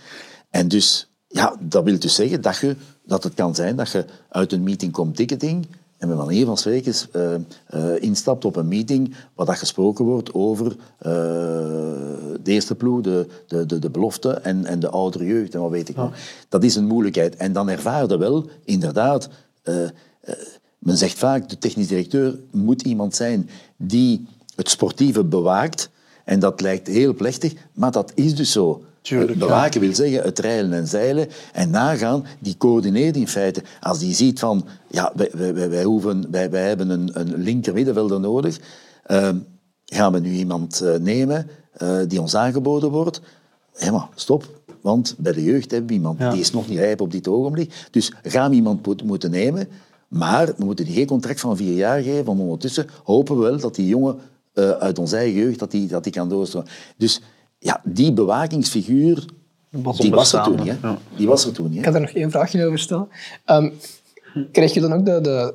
En 0.50 0.68
dus, 0.68 1.10
ja, 1.28 1.56
dat 1.60 1.84
wil 1.84 2.00
dus 2.00 2.16
zeggen 2.16 2.42
dat, 2.42 2.58
je, 2.58 2.76
dat 3.06 3.24
het 3.24 3.34
kan 3.34 3.56
zijn 3.56 3.76
dat 3.76 3.92
je 3.92 4.06
uit 4.30 4.52
een 4.52 4.64
meeting 4.64 4.92
komt 4.92 5.16
ticketing 5.16 5.68
en 5.98 6.08
met 6.08 6.18
manier 6.18 6.46
van 6.46 6.58
spreken 6.58 6.94
eh, 7.66 8.02
instapt 8.02 8.46
op 8.46 8.56
een 8.56 8.68
meeting 8.68 9.16
waar 9.36 9.46
dat 9.46 9.58
gesproken 9.58 10.06
wordt 10.06 10.34
over 10.34 10.76
eh, 10.98 11.12
de 12.44 12.52
eerste 12.52 12.76
ploeg, 12.76 13.02
de, 13.02 13.28
de, 13.48 13.66
de, 13.66 13.80
de 13.80 13.90
belofte 13.90 14.30
en, 14.30 14.66
en 14.66 14.80
de 14.80 14.90
oudere 14.90 15.26
jeugd 15.26 15.54
en 15.54 15.62
wat 15.62 15.72
weet 15.72 15.90
ik 15.90 15.96
nog. 15.96 16.14
Dat 16.50 16.64
is 16.64 16.76
een 16.76 16.88
moeilijkheid. 16.88 17.36
En 17.36 17.54
dan 17.54 17.70
ervaarde 17.70 18.18
wel, 18.18 18.50
inderdaad, 18.64 19.30
eh, 19.62 19.76
men 20.80 20.98
zegt 20.98 21.18
vaak, 21.18 21.50
de 21.50 21.58
technisch 21.58 21.88
directeur 21.88 22.40
moet 22.52 22.82
iemand 22.82 23.16
zijn 23.16 23.50
die 23.76 24.28
het 24.56 24.70
sportieve 24.70 25.24
bewaakt. 25.24 25.90
En 26.28 26.40
dat 26.40 26.62
lijkt 26.62 26.88
heel 26.88 27.14
plechtig, 27.14 27.54
maar 27.74 27.92
dat 27.92 28.12
is 28.16 28.36
dus 28.36 28.52
zo. 28.52 28.82
Tuurlijk, 29.02 29.40
bewaken 29.40 29.82
wil 29.82 29.96
zeggen 29.96 30.22
het 30.24 30.40
rijlen 30.40 30.74
en 30.74 30.88
zeilen 30.88 31.28
en 31.54 31.70
nagaan, 31.70 32.26
die 32.40 32.58
coördineert 32.58 33.16
in 33.16 33.28
feite. 33.28 33.64
Als 33.82 34.00
die 34.00 34.14
ziet 34.16 34.40
van, 34.40 34.66
ja, 34.88 35.12
wij, 35.16 35.30
wij, 35.34 35.54
wij, 35.54 35.70
wij 35.70 35.84
hoeven, 35.84 36.32
wij, 36.32 36.50
wij 36.50 36.68
hebben 36.68 36.90
een, 36.90 37.10
een 37.14 37.34
linker 37.38 37.74
middenvelder 37.74 38.20
nodig, 38.20 38.60
ehm, 39.06 39.38
gaan 39.86 40.12
we 40.14 40.20
nu 40.20 40.32
iemand 40.32 40.82
eh, 40.82 40.96
nemen 40.96 41.48
eh, 41.74 41.98
die 42.08 42.22
ons 42.22 42.36
aangeboden 42.36 42.90
wordt? 42.92 43.22
Ja, 43.78 43.92
maar 43.92 44.08
stop. 44.16 44.46
Want 44.82 45.16
bij 45.18 45.34
de 45.34 45.44
jeugd 45.44 45.72
hebben 45.72 45.90
we 45.90 45.96
iemand, 45.96 46.20
Ja. 46.20 46.32
die 46.32 46.40
is 46.40 46.52
nog 46.52 46.68
niet 46.68 46.78
rijp 46.78 47.02
op 47.02 47.12
dit 47.12 47.28
ogenblik. 47.28 47.88
Dus 47.92 48.12
gaan 48.24 48.50
we 48.50 48.56
iemand 48.56 48.86
moet- 48.86 49.04
moeten 49.04 49.32
nemen, 49.32 49.68
maar 50.08 50.46
we 50.58 50.66
moeten 50.66 50.86
die 50.86 50.94
geen 50.94 51.06
contract 51.08 51.40
van 51.40 51.58
vier 51.58 51.74
jaar 51.76 52.02
geven, 52.02 52.26
want 52.26 52.40
ondertussen 52.40 52.88
hopen 53.04 53.36
we 53.38 53.44
wel 53.44 53.60
dat 53.60 53.76
die 53.76 53.88
jongen 53.88 54.16
eh, 54.58 54.72
uit 54.72 55.00
onze 55.00 55.16
eigen 55.16 55.40
jeugd 55.40 55.60
dat 55.60 55.72
die, 55.72 55.88
dat 55.88 56.04
die 56.04 56.14
kan 56.14 56.30
doorstromen. 56.30 56.70
Dus 56.98 57.22
ja, 57.60 57.82
die 57.84 58.14
bewakingsfiguur, 58.14 59.26
Was 59.70 59.98
die 59.98 60.12
was 60.12 60.34
er 60.34 60.44
toen 60.44 60.64
ja. 60.64 60.98
Die 61.16 61.28
was 61.28 61.46
er 61.46 61.52
toen 61.52 61.70
niet. 61.70 61.78
Ik 61.78 61.80
Hè? 61.80 61.86
ga 61.86 61.92
daar 61.92 62.02
nog 62.02 62.16
één 62.16 62.32
vraagje 62.32 62.66
over 62.66 62.80
stellen. 62.80 63.08
Ehm, 63.46 63.70
krijg 64.52 64.74
je 64.74 64.80
dan 64.80 64.94
ook 64.94 65.06
de, 65.06 65.22
de, 65.22 65.54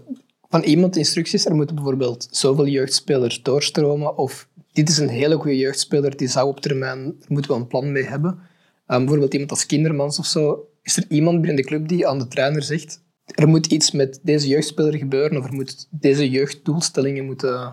van 0.48 0.62
iemand 0.62 0.96
instructies, 0.96 1.46
er 1.46 1.54
moeten 1.54 1.74
bijvoorbeeld 1.74 2.28
zoveel 2.30 2.66
jeugdspelers 2.66 3.42
doorstromen, 3.42 4.16
of 4.18 4.48
dit 4.72 4.88
is 4.88 4.98
een 4.98 5.08
hele 5.08 5.36
goede 5.36 5.56
jeugdspeler, 5.58 6.16
die 6.16 6.28
zou 6.28 6.48
op 6.48 6.60
termijn, 6.60 7.04
daar 7.04 7.28
moeten 7.28 7.50
we 7.50 7.56
een 7.56 7.66
plan 7.66 7.92
mee 7.92 8.04
hebben. 8.04 8.38
Ehm, 8.86 8.98
bijvoorbeeld 9.00 9.32
iemand 9.32 9.50
als 9.50 9.66
Kindermans 9.66 10.18
of 10.18 10.26
zo. 10.26 10.68
Is 10.82 10.96
er 10.96 11.04
iemand 11.08 11.36
binnen 11.40 11.56
de 11.56 11.64
club 11.68 11.88
die 11.88 12.08
aan 12.08 12.18
de 12.18 12.28
trainer 12.28 12.62
zegt, 12.62 13.02
er 13.24 13.48
moet 13.48 13.66
iets 13.66 13.90
met 13.90 14.20
deze 14.22 14.48
jeugdspeler 14.48 14.96
gebeuren, 14.96 15.38
of 15.38 15.46
er 15.46 15.54
moet 15.54 15.86
deze 15.90 16.30
jeugddoelstellingen 16.30 17.24
moeten... 17.24 17.72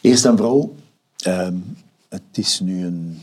Eerst 0.00 0.24
en 0.24 0.36
vooral, 0.36 0.74
ehm, 1.18 1.54
het 2.08 2.22
is 2.32 2.60
nu 2.60 2.84
een 2.86 3.18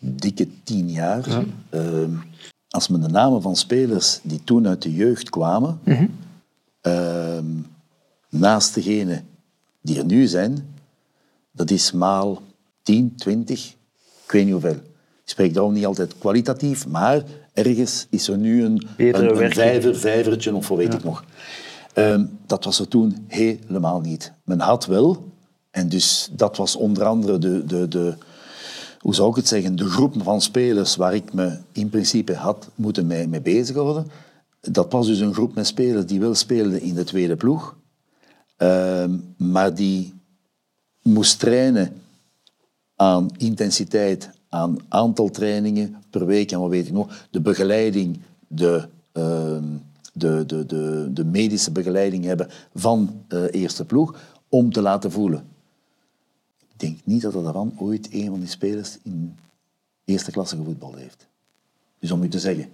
dikke 0.00 0.48
tien 0.64 0.90
jaar. 0.90 1.44
Ehm, 1.70 2.10
als 2.68 2.88
men 2.88 3.00
de 3.00 3.08
namen 3.08 3.42
van 3.42 3.56
spelers 3.56 4.20
die 4.22 4.44
toen 4.44 4.66
uit 4.68 4.82
de 4.82 4.94
jeugd 4.94 5.30
kwamen, 5.30 5.80
ehm, 6.80 7.46
naast 8.28 8.74
degene 8.74 9.22
die 9.82 9.98
er 9.98 10.04
nu 10.04 10.26
zijn, 10.26 10.66
dat 11.52 11.70
is 11.70 11.92
maal 11.92 12.42
10, 12.82 13.14
20, 13.16 13.74
ik 14.24 14.30
weet 14.32 14.44
niet 14.44 14.52
hoeveel. 14.52 14.78
Ik 15.24 15.30
spreek 15.30 15.54
daarom 15.54 15.72
niet 15.72 15.86
altijd 15.86 16.18
kwalitatief, 16.18 16.86
maar 16.86 17.22
ergens 17.52 18.06
is 18.10 18.28
er 18.28 18.38
nu 18.38 18.64
een, 18.64 18.86
een, 18.96 19.42
een 19.42 19.52
vijver, 19.52 19.96
vijvertje 19.96 20.54
of 20.54 20.68
wat 20.68 20.78
weet 20.78 20.94
ik 20.94 21.04
nog. 21.04 21.24
Dat 22.46 22.64
was 22.64 22.78
er 22.78 22.88
toen 22.88 23.24
helemaal 23.28 24.00
niet. 24.00 24.32
Men 24.44 24.60
had 24.60 24.86
wel, 24.86 25.32
en 25.74 25.88
dus 25.88 26.28
dat 26.32 26.56
was 26.56 26.76
onder 26.76 27.04
andere 27.04 27.38
de, 27.38 27.64
de, 27.64 27.88
de, 27.88 28.14
hoe 28.98 29.14
zou 29.14 29.30
ik 29.30 29.36
het 29.36 29.48
zeggen, 29.48 29.76
de 29.76 29.88
groep 29.88 30.14
van 30.22 30.40
spelers 30.40 30.96
waar 30.96 31.14
ik 31.14 31.32
me 31.32 31.58
in 31.72 31.88
principe 31.88 32.34
had 32.34 32.68
moeten 32.74 33.06
mee, 33.06 33.28
mee 33.28 33.40
bezighouden, 33.40 34.06
dat 34.60 34.92
was 34.92 35.06
dus 35.06 35.18
een 35.18 35.34
groep 35.34 35.54
met 35.54 35.66
spelers 35.66 36.06
die 36.06 36.20
wel 36.20 36.34
speelden 36.34 36.80
in 36.80 36.94
de 36.94 37.04
tweede 37.04 37.36
ploeg, 37.36 37.76
ehm, 38.56 39.16
maar 39.36 39.74
die 39.74 40.14
moest 41.02 41.38
trainen 41.38 41.92
aan 42.96 43.30
intensiteit, 43.36 44.30
aan 44.48 44.76
aantal 44.88 45.30
trainingen 45.30 45.96
per 46.10 46.26
week 46.26 46.52
en 46.52 46.60
wat 46.60 46.70
weet 46.70 46.86
ik 46.86 46.92
nog, 46.92 47.26
de 47.30 47.40
begeleiding, 47.40 48.20
de, 48.48 48.88
ehm, 49.12 49.64
de, 50.12 50.46
de, 50.46 50.66
de, 50.66 51.10
de 51.12 51.24
medische 51.24 51.70
begeleiding 51.70 52.24
hebben 52.24 52.48
van 52.74 53.22
de 53.28 53.50
eerste 53.50 53.84
ploeg 53.84 54.14
om 54.48 54.72
te 54.72 54.80
laten 54.80 55.12
voelen. 55.12 55.52
Ik 56.74 56.80
denk 56.80 56.98
niet 57.04 57.22
dat 57.22 57.32
daarvan 57.32 57.72
ooit 57.78 58.08
een 58.12 58.30
van 58.30 58.40
die 58.40 58.48
spelers 58.48 58.98
in 59.02 59.36
eerste 60.04 60.30
klasse 60.30 60.56
gevoetbald 60.56 60.96
heeft. 60.96 61.26
Dus 61.98 62.10
om 62.10 62.22
u 62.22 62.28
te 62.28 62.38
zeggen, 62.38 62.68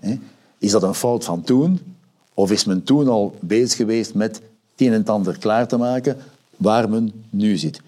hè, 0.00 0.18
is 0.58 0.70
dat 0.70 0.82
een 0.82 0.94
fout 0.94 1.24
van 1.24 1.42
toen? 1.42 1.80
Of 2.34 2.50
is 2.50 2.64
men 2.64 2.82
toen 2.82 3.08
al 3.08 3.36
bezig 3.40 3.76
geweest 3.76 4.14
met 4.14 4.34
het 4.36 4.80
een 4.86 4.92
en 4.92 4.98
het 4.98 5.08
ander 5.08 5.38
klaar 5.38 5.68
te 5.68 5.76
maken 5.76 6.16
waar 6.56 6.90
men 6.90 7.12
nu 7.30 7.56
zit? 7.56 7.80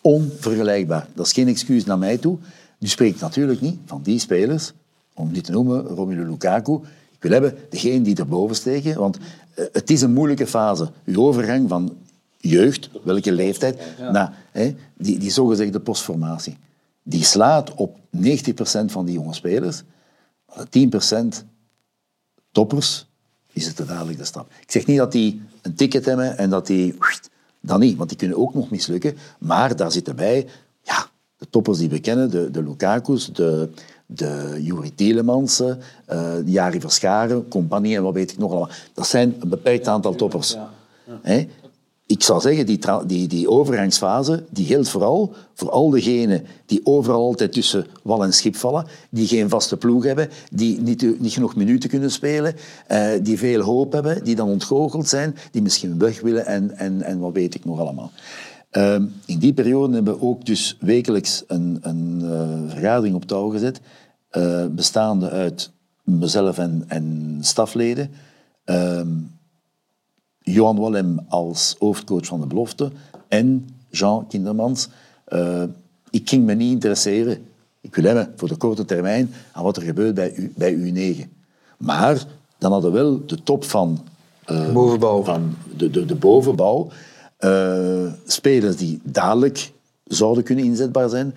Onvergelijkbaar. 0.00 1.08
Dat 1.14 1.26
is 1.26 1.32
geen 1.32 1.48
excuus 1.48 1.84
naar 1.84 1.98
mij 1.98 2.18
toe. 2.18 2.38
Nu 2.78 2.88
spreek 2.88 3.14
ik 3.14 3.20
natuurlijk 3.20 3.60
niet 3.60 3.78
van 3.86 4.02
die 4.02 4.18
spelers, 4.18 4.72
om 5.14 5.32
die 5.32 5.42
te 5.42 5.52
noemen, 5.52 5.82
Romelu 5.82 6.28
Lukaku. 6.28 6.74
Ik 7.10 7.22
wil 7.22 7.32
hebben 7.32 7.54
degene 7.70 8.02
die 8.02 8.16
erboven 8.16 8.56
steken, 8.56 8.98
want 8.98 9.18
eh, 9.54 9.64
het 9.72 9.90
is 9.90 10.02
een 10.02 10.12
moeilijke 10.12 10.46
fase. 10.46 10.90
Uw 11.04 11.22
overgang 11.22 11.68
van 11.68 11.96
jeugd, 12.38 12.90
welke 13.02 13.32
leeftijd, 13.32 13.80
hè, 14.52 14.74
die, 14.96 15.18
die 15.18 15.30
zogezegde 15.30 15.80
postformatie. 15.80 16.56
Die 17.02 17.24
slaat 17.24 17.74
op 17.74 17.98
90% 17.98 18.00
van 18.86 19.04
die 19.04 19.14
jonge 19.14 19.34
spelers. 19.34 19.82
Maar 20.46 20.66
de 20.70 20.88
10% 21.42 21.44
toppers 22.52 23.06
is 23.52 23.66
het 23.66 23.88
dadelijk 23.88 24.18
de 24.18 24.24
stap. 24.24 24.50
Ik 24.60 24.70
zeg 24.70 24.86
niet 24.86 24.98
dat 24.98 25.12
die 25.12 25.42
een 25.62 25.74
ticket 25.74 26.04
hebben 26.04 26.38
en 26.38 26.50
dat 26.50 26.66
die... 26.66 26.96
Dat 27.60 27.78
niet, 27.78 27.96
want 27.96 28.08
die 28.08 28.18
kunnen 28.18 28.38
ook 28.38 28.54
nog 28.54 28.70
mislukken. 28.70 29.16
Maar 29.38 29.76
daar 29.76 29.92
zitten 29.92 30.16
bij 30.16 30.46
ja, 30.82 31.06
de 31.36 31.46
toppers 31.50 31.78
die 31.78 31.88
we 31.88 32.00
kennen, 32.00 32.30
de, 32.30 32.50
de 32.50 32.62
Lukaku's, 32.62 33.32
de, 33.32 33.70
de 34.06 34.58
Juri 34.60 34.94
Tielemans, 34.94 35.60
uh, 35.60 35.74
Jari 36.44 36.80
Verscharen, 36.80 37.48
compagnie 37.48 37.96
en 37.96 38.02
wat 38.02 38.14
weet 38.14 38.30
ik 38.30 38.38
nog 38.38 38.50
allemaal. 38.50 38.70
Dat 38.94 39.06
zijn 39.06 39.36
een 39.40 39.48
beperkt 39.48 39.88
aantal 39.88 40.14
toppers. 40.14 40.56
Ik 42.08 42.22
zou 42.22 42.40
zeggen, 42.40 42.66
die, 42.66 42.78
die, 43.06 43.28
die 43.28 43.50
overgangsfase, 43.50 44.44
die 44.50 44.66
geldt 44.66 44.88
vooral 44.88 45.34
voor 45.54 45.70
al 45.70 45.90
degenen 45.90 46.44
die 46.66 46.80
overal 46.84 47.20
altijd 47.20 47.52
tussen 47.52 47.86
wal 48.02 48.24
en 48.24 48.32
schip 48.32 48.56
vallen, 48.56 48.86
die 49.10 49.26
geen 49.26 49.48
vaste 49.48 49.76
ploeg 49.76 50.04
hebben, 50.04 50.28
die 50.50 50.80
niet, 50.80 51.20
niet 51.20 51.32
genoeg 51.32 51.56
minuten 51.56 51.88
kunnen 51.88 52.10
spelen, 52.10 52.54
eh, 52.86 53.10
die 53.22 53.38
veel 53.38 53.60
hoop 53.60 53.92
hebben, 53.92 54.24
die 54.24 54.34
dan 54.34 54.48
ontgoocheld 54.48 55.08
zijn, 55.08 55.36
die 55.50 55.62
misschien 55.62 55.98
weg 55.98 56.20
willen 56.20 56.46
en, 56.46 56.76
en, 56.76 57.02
en 57.02 57.18
wat 57.18 57.32
weet 57.32 57.54
ik 57.54 57.64
nog 57.64 57.80
allemaal. 57.80 58.10
Ehm, 58.70 59.06
in 59.26 59.38
die 59.38 59.54
periode 59.54 59.94
hebben 59.94 60.14
we 60.14 60.22
ook 60.22 60.46
dus 60.46 60.76
wekelijks 60.80 61.44
een, 61.46 61.78
een 61.80 62.20
eh, 62.22 62.70
vergadering 62.70 63.14
op 63.14 63.24
touw 63.24 63.48
gezet, 63.48 63.80
eh, 64.30 64.66
bestaande 64.66 65.30
uit 65.30 65.70
mezelf 66.04 66.58
en, 66.58 66.84
en 66.86 67.38
stafleden. 67.40 68.10
Johan 70.58 70.78
Wallem 70.78 71.18
als 71.28 71.76
hoofdcoach 71.78 72.26
van 72.26 72.40
de 72.40 72.46
belofte 72.46 72.90
en 73.28 73.68
Jean 73.90 74.26
Kindermans. 74.26 74.88
Eh, 75.24 75.62
ik 76.10 76.28
ging 76.28 76.44
me 76.44 76.54
niet 76.54 76.72
interesseren. 76.72 77.46
Ik 77.80 77.94
wil 77.94 78.04
hebben 78.04 78.32
voor 78.36 78.48
de 78.48 78.56
korte 78.56 78.84
termijn 78.84 79.30
aan 79.52 79.62
wat 79.64 79.76
er 79.76 79.82
gebeurt 79.82 80.14
bij, 80.14 80.34
U, 80.34 80.52
bij 80.56 80.74
U9. 80.76 81.28
Maar 81.78 82.24
dan 82.58 82.72
hadden 82.72 82.92
we 82.92 82.98
wel 82.98 83.26
de 83.26 83.42
top 83.42 83.64
van, 83.64 83.98
eh, 84.44 84.72
Bovenbouw. 84.72 85.22
van 85.22 85.54
de, 85.76 85.90
de, 85.90 86.04
de 86.04 86.14
bovenbouw. 86.14 86.88
eh, 87.36 88.12
spelers 88.26 88.76
die 88.76 89.00
dadelijk 89.02 89.72
zouden 90.04 90.44
kunnen 90.44 90.64
inzetbaar 90.64 91.08
zijn. 91.08 91.34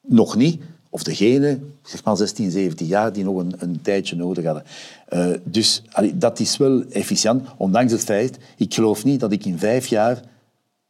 Nog 0.00 0.36
niet. 0.36 0.62
Of 0.94 1.02
degene, 1.02 1.58
zeg 1.82 2.04
maar 2.04 2.16
16, 2.16 2.50
17 2.50 2.86
jaar, 2.86 3.12
die 3.12 3.24
nog 3.24 3.36
een, 3.36 3.54
een 3.58 3.80
tijdje 3.82 4.16
nodig 4.16 4.44
hadden. 4.44 4.62
Eh, 5.08 5.26
dus 5.44 5.82
allee, 5.90 6.18
dat 6.18 6.40
is 6.40 6.56
wel 6.56 6.82
efficiënt, 6.90 7.48
ondanks 7.56 7.92
het 7.92 8.04
feit, 8.04 8.38
ik 8.56 8.74
geloof 8.74 9.04
niet 9.04 9.20
dat 9.20 9.32
ik 9.32 9.44
in 9.44 9.58
vijf 9.58 9.86
jaar 9.86 10.20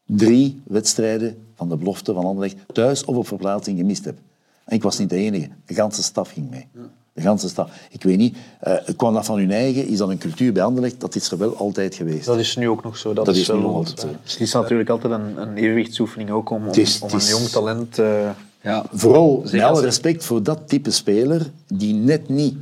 drie 0.07 0.61
wedstrijden 0.67 1.37
van 1.57 1.69
de 1.69 1.77
belofte 1.77 2.13
van 2.13 2.25
Anderlecht 2.25 2.57
thuis 2.73 3.05
of 3.05 3.17
op 3.17 3.27
verplaatsing 3.27 3.79
gemist 3.79 4.05
heb. 4.05 4.17
En 4.65 4.77
ik 4.77 4.83
was 4.83 4.99
niet 4.99 5.11
de 5.11 5.17
enige. 5.17 5.49
De 5.67 5.75
ganse 5.75 6.03
staf 6.03 6.31
ging 6.31 6.51
mee. 6.51 6.67
De 7.13 7.21
ganse 7.23 7.49
staf. 7.49 7.71
Ik 7.91 8.03
weet 8.03 8.19
niet, 8.19 8.37
eh, 8.61 8.75
kwam 8.97 9.15
dat 9.15 9.25
van 9.25 9.39
hun 9.39 9.51
eigen? 9.51 9.87
Is 9.89 9.99
dat 9.99 10.09
een 10.09 10.19
cultuur 10.19 10.53
bij 10.53 10.63
Anderlecht? 10.63 11.01
Dat 11.01 11.15
is 11.15 11.31
er 11.31 11.39
wel 11.39 11.57
altijd 11.57 11.95
geweest. 11.95 12.27
Dat 12.27 12.39
is 12.39 12.57
nu 12.57 12.69
ook 12.69 12.83
nog 12.85 12.97
zo. 12.97 13.13
Dat, 13.13 13.25
Dat 13.25 13.35
is, 13.35 13.41
is 13.41 13.47
wel 13.47 13.59
nog 13.61 13.75
altijd 13.75 14.01
zo. 14.01 14.09
Dus 14.23 14.33
het 14.33 14.41
is 14.41 14.53
natuurlijk 14.53 14.89
altijd 14.91 15.13
een, 15.13 15.41
een 15.43 15.57
evenwichtsoefening 15.57 16.31
ook 16.31 16.51
om, 16.51 16.67
om, 16.69 16.75
is- 16.75 17.01
om 17.01 17.11
een 17.13 17.21
jong 17.27 17.47
talent... 17.49 17.99
eh, 17.99 18.31
ja. 18.65 18.85
Vooral 18.93 19.43
Zeker 19.45 19.81
respect 19.81 20.25
voor 20.25 20.43
dat 20.43 20.69
type 20.69 20.91
speler 20.91 21.51
die 21.67 21.95
net 21.95 22.29
niet 22.29 22.55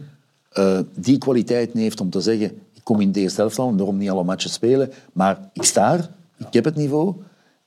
eh, 0.50 0.78
die 0.94 1.18
kwaliteit 1.18 1.72
heeft 1.72 2.00
om 2.00 2.10
te 2.10 2.20
zeggen 2.20 2.52
ik 2.82 2.88
kom 2.88 3.00
in 3.00 3.12
de 3.12 3.20
eerste 3.20 3.40
helft 3.40 3.58
al 3.58 3.68
en 3.68 3.76
daarom 3.76 3.96
niet 3.96 4.10
alle 4.10 4.24
matches 4.24 4.52
spelen, 4.52 4.92
maar 5.12 5.38
ik 5.52 5.62
sta 5.62 5.92
er, 5.92 6.10
ik 6.38 6.52
heb 6.52 6.64
het 6.64 6.76
niveau. 6.76 7.14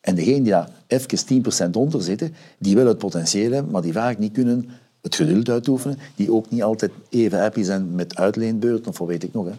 En 0.02 0.16
degene 0.16 0.42
die 0.42 0.52
daar 0.52 0.70
even 0.88 1.44
10% 1.68 1.72
onder 1.72 2.02
zitten, 2.02 2.34
die 2.58 2.76
wel 2.76 2.88
het 2.88 2.98
potentieel 2.98 3.52
hebben, 3.52 3.72
maar 3.72 3.82
die 3.82 3.94
vaak 3.94 4.18
niet 4.18 4.32
kunnen 4.32 4.70
het 5.02 5.16
geduld 5.16 5.50
uitoefenen, 5.50 5.98
die 6.16 6.32
ook 6.32 6.50
niet 6.50 6.64
altijd 6.64 6.92
even 7.10 7.40
happy 7.40 7.64
zijn 7.64 7.96
met 7.96 8.16
uitleenbeurten 8.16 8.92
of 8.92 8.98
wat 8.98 9.08
weet 9.08 9.24
ik 9.24 9.34
nog. 9.34 9.46
Hè. 9.46 9.52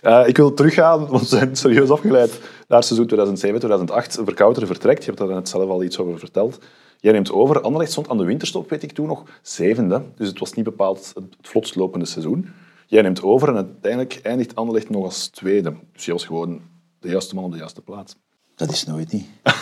Eh, 0.00 0.28
ik 0.28 0.36
wil 0.36 0.54
teruggaan, 0.54 1.06
want 1.06 1.20
we 1.20 1.26
zijn 1.26 1.56
serieus 1.56 1.90
afgeleid 1.90 2.40
naar 2.68 2.82
seizoen 2.82 3.06
2007-2008. 3.06 4.20
Verkouter 4.24 4.66
vertrekt, 4.66 5.04
je 5.04 5.10
hebt 5.10 5.18
daar 5.18 5.34
net 5.34 5.48
zelf 5.48 5.68
al 5.68 5.82
iets 5.82 5.98
over 5.98 6.18
verteld. 6.18 6.58
Jij 6.98 7.12
neemt 7.12 7.32
over. 7.32 7.60
Anderlecht 7.60 7.90
stond 7.90 8.08
aan 8.08 8.18
de 8.18 8.24
winterstop, 8.24 8.70
weet 8.70 8.82
ik 8.82 8.92
toen 8.92 9.06
nog, 9.06 9.22
zevende. 9.42 10.02
Dus 10.16 10.28
het 10.28 10.38
was 10.38 10.52
niet 10.52 10.64
bepaald 10.64 11.12
het 11.14 11.48
vlotst 11.48 11.76
lopende 11.76 12.06
seizoen. 12.06 12.48
Jij 12.86 13.02
neemt 13.02 13.22
over 13.22 13.48
en 13.48 13.54
uiteindelijk 13.54 14.20
eindigt 14.22 14.54
Anderlecht 14.54 14.90
nog 14.90 15.04
als 15.04 15.28
tweede. 15.28 15.74
Dus 15.92 16.04
je 16.04 16.12
was 16.12 16.24
gewoon 16.24 16.60
de 17.00 17.08
juiste 17.08 17.34
man 17.34 17.44
op 17.44 17.52
de 17.52 17.58
juiste 17.58 17.80
plaats. 17.80 18.16
Dat 18.54 18.70
is 18.70 18.84
nooit 18.84 19.12
niet. 19.12 19.26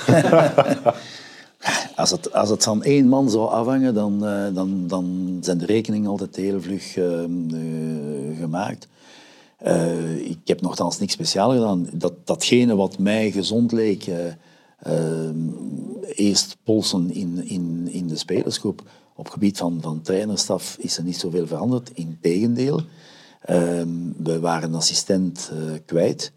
als, 1.96 2.10
het, 2.10 2.32
als 2.32 2.48
het 2.48 2.64
van 2.64 2.82
één 2.82 3.08
man 3.08 3.30
zou 3.30 3.48
afhangen, 3.48 3.94
dan, 3.94 4.26
eh, 4.26 4.54
dan, 4.54 4.86
dan 4.86 5.38
zijn 5.40 5.58
de 5.58 5.66
rekeningen 5.66 6.10
altijd 6.10 6.36
heel 6.36 6.60
vlug 6.60 6.96
eh, 6.96 7.24
eh, 7.24 7.30
gemaakt. 8.38 8.88
Eh, 9.58 10.16
ik 10.18 10.38
heb 10.44 10.60
nogthans 10.60 10.98
niks 10.98 11.12
speciaals 11.12 11.54
gedaan. 11.54 11.88
Dat, 11.92 12.12
datgene 12.24 12.76
wat 12.76 12.98
mij 12.98 13.30
gezond 13.30 13.72
leek, 13.72 14.06
eh, 14.06 15.30
eerst 16.14 16.56
polsen 16.64 17.14
in, 17.14 17.48
in, 17.48 17.88
in 17.90 18.08
de 18.08 18.16
spelersgroep. 18.16 18.82
Op 19.14 19.28
gebied 19.28 19.58
van, 19.58 19.78
van 19.80 20.02
trainerstaf 20.02 20.76
is 20.80 20.96
er 20.96 21.04
niet 21.04 21.16
zoveel 21.16 21.46
veranderd. 21.46 21.90
Integendeel, 21.94 22.78
uh, 22.78 22.84
we 24.16 24.40
waren 24.40 24.68
een 24.68 24.74
assistent 24.74 25.50
kwijt. 25.84 26.32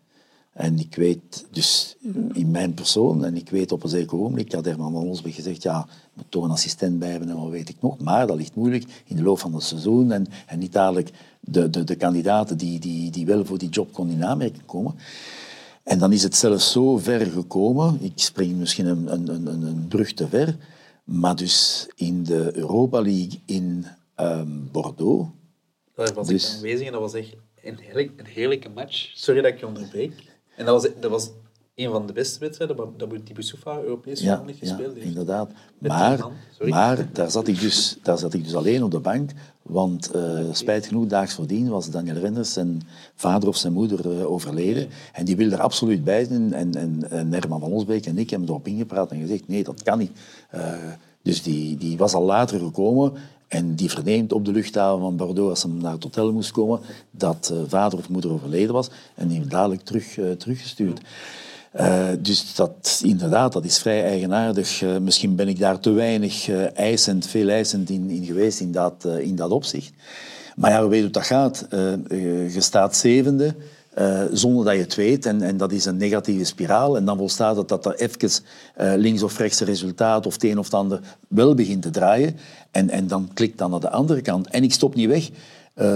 En 0.54 0.80
ik 0.80 0.96
weet 0.96 1.46
dus 1.52 1.96
in 2.34 2.52
mijn 2.52 2.74
persoon, 2.74 3.26
en 3.26 3.36
ik 3.36 3.50
weet 3.50 3.72
op 3.72 3.84
een 3.84 3.90
zeker 3.90 4.18
ogenblik, 4.18 4.52
had 4.52 4.66
Herman 4.66 4.92
van 4.92 5.04
Olsbeek 5.04 5.34
gezegd, 5.34 5.64
ja, 5.64 5.88
moet 6.14 6.26
toch 6.30 6.44
een 6.44 6.52
assistent 6.52 7.00
bij 7.00 7.10
hebben 7.10 7.30
en 7.30 7.38
wat 7.38 7.50
weet 7.50 7.70
ik 7.70 7.82
nog. 7.82 8.00
Maar 8.00 8.28
dat 8.28 8.38
ligt 8.38 8.56
moeilijk 8.56 9.04
in 9.06 9.16
de 9.16 9.24
loop 9.24 9.40
van 9.40 9.54
het 9.54 9.64
seizoen 9.64 10.12
en, 10.12 10.28
en 10.48 10.60
niet 10.60 10.72
dadelijk 10.72 11.12
de, 11.42 11.70
de, 11.70 11.84
de 11.84 11.96
kandidaten 11.96 12.58
die, 12.58 12.80
die, 12.80 13.12
die 13.12 13.26
wel 13.26 13.46
voor 13.46 13.58
die 13.58 13.70
job 13.70 13.94
konden 13.94 14.16
in 14.16 14.26
aanmerking 14.26 14.66
komen. 14.66 14.96
En 15.84 16.00
dan 16.00 16.14
is 16.14 16.24
het 16.24 16.36
zelfs 16.36 16.72
zo 16.72 16.98
ver 16.98 17.26
gekomen, 17.26 17.98
ik 18.02 18.12
spring 18.16 18.56
misschien 18.56 18.86
een, 18.86 19.14
een, 19.14 19.28
een, 19.28 19.62
een 19.62 19.88
brug 19.88 20.14
te 20.14 20.28
ver, 20.28 20.56
maar 21.04 21.36
dus 21.36 21.88
in 21.96 22.24
de 22.24 22.58
Europa 22.58 23.02
League 23.02 23.40
in 23.46 23.86
ehm, 24.16 24.48
Bordeaux, 24.72 25.30
Daar 25.96 26.14
was 26.14 26.28
Dus- 26.28 26.50
ik 26.50 26.56
aanwezig 26.56 26.86
en 26.86 26.92
dat 26.92 27.02
was 27.02 27.14
echt 27.14 27.36
een, 27.64 27.78
heerlijk, 27.78 28.12
een 28.18 28.26
heerlijke 28.26 28.70
match. 28.70 29.12
Sorry 29.14 29.42
dat 29.42 29.52
ik 29.52 29.60
je 29.60 29.68
onderbreek. 29.68 30.14
En 30.56 30.66
dat 30.66 30.82
was, 30.82 30.92
dat 31.00 31.12
was 31.12 31.30
een 31.76 31.92
van 31.92 32.08
de 32.08 32.14
beste 32.14 32.40
wedstrijden 32.40 32.76
dat 32.76 33.00
dat 33.00 33.10
die 33.10 33.34
Boussoufa 33.34 33.80
Europees 33.80 34.22
Ja, 34.22 34.44
niet 34.46 34.58
gespeeld 34.58 34.96
inderdaad. 34.96 35.52
Maar, 35.78 37.08
daar, 37.14 37.32
zat 37.32 37.48
ik 37.48 37.60
dus, 37.60 37.98
daar 38.04 38.18
zat 38.18 38.34
ik 38.34 38.44
dus 38.44 38.56
alleen 38.56 38.84
op 38.84 38.92
de 38.92 39.00
bank, 39.00 39.32
want 39.62 40.16
uh, 40.16 40.40
spijt 40.52 40.86
genoeg, 40.86 41.08
daags 41.08 41.34
voordien 41.34 41.70
was 41.70 41.90
Daniel 41.90 42.16
Renders 42.16 42.54
zijn 42.54 42.82
vader 43.16 43.50
of 43.50 43.56
zijn 43.56 43.74
moeder 43.74 44.12
uh, 44.12 44.32
overleden. 44.32 44.88
En 45.14 45.26
die 45.26 45.36
wilde 45.36 45.56
er 45.56 45.62
absoluut 45.62 46.04
bij 46.04 46.26
zijn. 46.26 46.54
En, 46.54 46.76
en, 46.76 47.10
en 47.10 47.34
Herman 47.34 47.60
van 47.60 47.72
Osbeek 47.72 48.06
en 48.06 48.18
ik 48.18 48.30
hebben 48.30 48.50
erop 48.50 48.68
ingepraat 48.68 49.12
en 49.12 49.20
gezegd, 49.20 49.48
nee, 49.48 49.64
dat 49.64 49.84
kan 49.84 49.98
niet. 49.98 50.12
Uh, 50.56 50.74
dus 51.22 51.44
die, 51.44 51.78
die 51.78 51.98
was 51.98 52.14
al 52.14 52.24
later 52.24 52.60
gekomen 52.60 53.14
en 53.48 53.76
die 53.76 53.90
verneemt 53.90 54.34
op 54.34 54.46
de 54.46 54.52
luchthaven 54.52 55.02
van 55.02 55.16
Bordeaux, 55.16 55.50
als 55.50 55.60
ze 55.60 55.68
naar 55.68 55.92
het 55.92 56.04
hotel 56.04 56.32
moest 56.32 56.52
komen, 56.52 56.80
dat 57.12 57.54
vader 57.68 58.00
of 58.00 58.10
moeder 58.10 58.32
overleden 58.32 58.74
was. 58.74 58.90
En 59.16 59.28
die 59.28 59.38
heeft 59.38 59.50
dadelijk 59.50 59.82
terug, 59.82 60.20
teruggestuurd. 60.38 61.02
Uh, 61.80 62.08
dus 62.20 62.56
dat, 62.56 63.02
inderdaad, 63.04 63.54
dat 63.54 63.66
is 63.66 63.78
vrij 63.78 64.04
eigenaardig. 64.04 64.82
Uh, 64.82 64.98
misschien 64.98 65.36
ben 65.36 65.48
ik 65.48 65.60
daar 65.60 65.80
te 65.80 65.92
weinig 65.92 66.48
uh, 66.48 66.78
eisend, 66.78 67.28
veel 67.28 67.50
eisend 67.50 67.90
in, 67.90 68.10
in 68.10 68.26
geweest 68.26 68.60
in 68.60 68.72
dat, 68.72 69.08
in 69.20 69.36
dat 69.36 69.52
opzicht. 69.52 69.94
Maar 70.56 70.72
ja, 70.72 70.82
we 70.82 70.88
weten 70.88 71.04
hoe 71.04 71.14
dat 71.14 71.26
gaat. 71.26 71.66
je 71.70 72.56
staat 72.58 72.96
zevende. 72.96 73.56
Zonder 74.32 74.66
dat 74.66 74.74
je 74.74 74.80
het 74.80 74.96
weet. 74.96 75.26
En, 75.26 75.42
en, 75.42 75.58
dat 75.58 75.72
is 75.72 75.86
een 75.86 75.98
negatieve 75.98 76.44
spiraal. 76.44 76.98
En 76.98 77.06
dan 77.06 77.18
volstaat 77.18 77.56
het 77.56 77.68
dat 77.68 77.86
er 77.86 77.96
even 77.96 78.44
links 79.02 79.24
of 79.24 79.38
rechts 79.38 79.60
resultaat 79.60 80.26
of 80.26 80.34
het 80.34 80.44
een 80.44 80.60
of 80.60 80.74
ander 80.74 81.00
wel 81.28 81.56
begint 81.56 81.82
te 81.82 81.90
draaien. 81.90 82.38
En, 82.72 82.90
en 82.90 83.08
dan 83.08 83.30
klikt 83.34 83.58
dan 83.58 83.72
naar 83.72 83.80
de 83.80 83.90
andere 83.90 84.22
kant. 84.22 84.48
En 84.48 84.64
ik 84.64 84.74
stop 84.74 84.96
niet 84.96 85.08
weg. 85.08 85.30
Uh, 85.76 85.96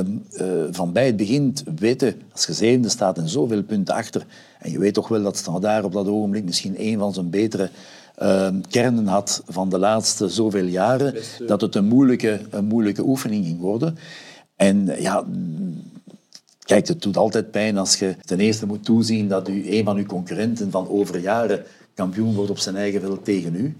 van 0.72 0.92
bij 0.92 1.06
het 1.06 1.16
begin 1.16 1.56
weten, 1.76 2.22
als 2.32 2.46
je 2.46 2.54
zevende 2.54 2.90
staat 2.90 3.18
en 3.18 3.30
zoveel 3.30 3.64
punten 3.64 3.96
achter, 3.96 4.26
en 4.60 4.72
je 4.72 4.80
weet 4.80 4.94
toch 4.94 5.08
wel 5.08 5.24
dat 5.24 5.50
daar 5.62 5.84
op 5.84 5.94
dat 5.94 6.08
ogenblik 6.08 6.44
misschien 6.44 6.74
een 6.78 6.98
van 6.98 7.14
zijn 7.14 7.30
betere 7.30 7.70
ehm, 8.16 8.62
kernen 8.70 9.08
had 9.08 9.44
van 9.48 9.70
de 9.70 9.80
laatste 9.80 10.30
zoveel 10.30 10.66
jaren, 10.66 11.16
dat 11.48 11.62
het 11.62 11.76
een 11.76 11.86
moeilijke, 11.86 12.42
een 12.50 12.66
moeilijke 12.66 13.04
oefening 13.04 13.46
ging 13.46 13.60
worden. 13.60 13.98
En 14.56 14.86
ja, 15.00 15.26
Kijk, 16.66 16.88
het 16.88 17.02
doet 17.02 17.18
altijd 17.18 17.52
pijn 17.52 17.78
als 17.78 17.96
je 17.96 18.16
ten 18.26 18.40
eerste 18.40 18.66
moet 18.66 18.86
toezien 18.86 19.28
dat 19.28 19.50
u, 19.50 19.72
een 19.72 19.84
van 19.84 19.98
uw 19.98 20.06
concurrenten 20.06 20.72
van 20.72 20.88
over 20.88 21.20
jaren 21.20 21.64
kampioen 21.94 22.36
wordt 22.36 22.52
op 22.52 22.58
zijn 22.58 22.76
eigen 22.76 23.02
veld 23.02 23.26
tegen 23.26 23.56
u. 23.56 23.78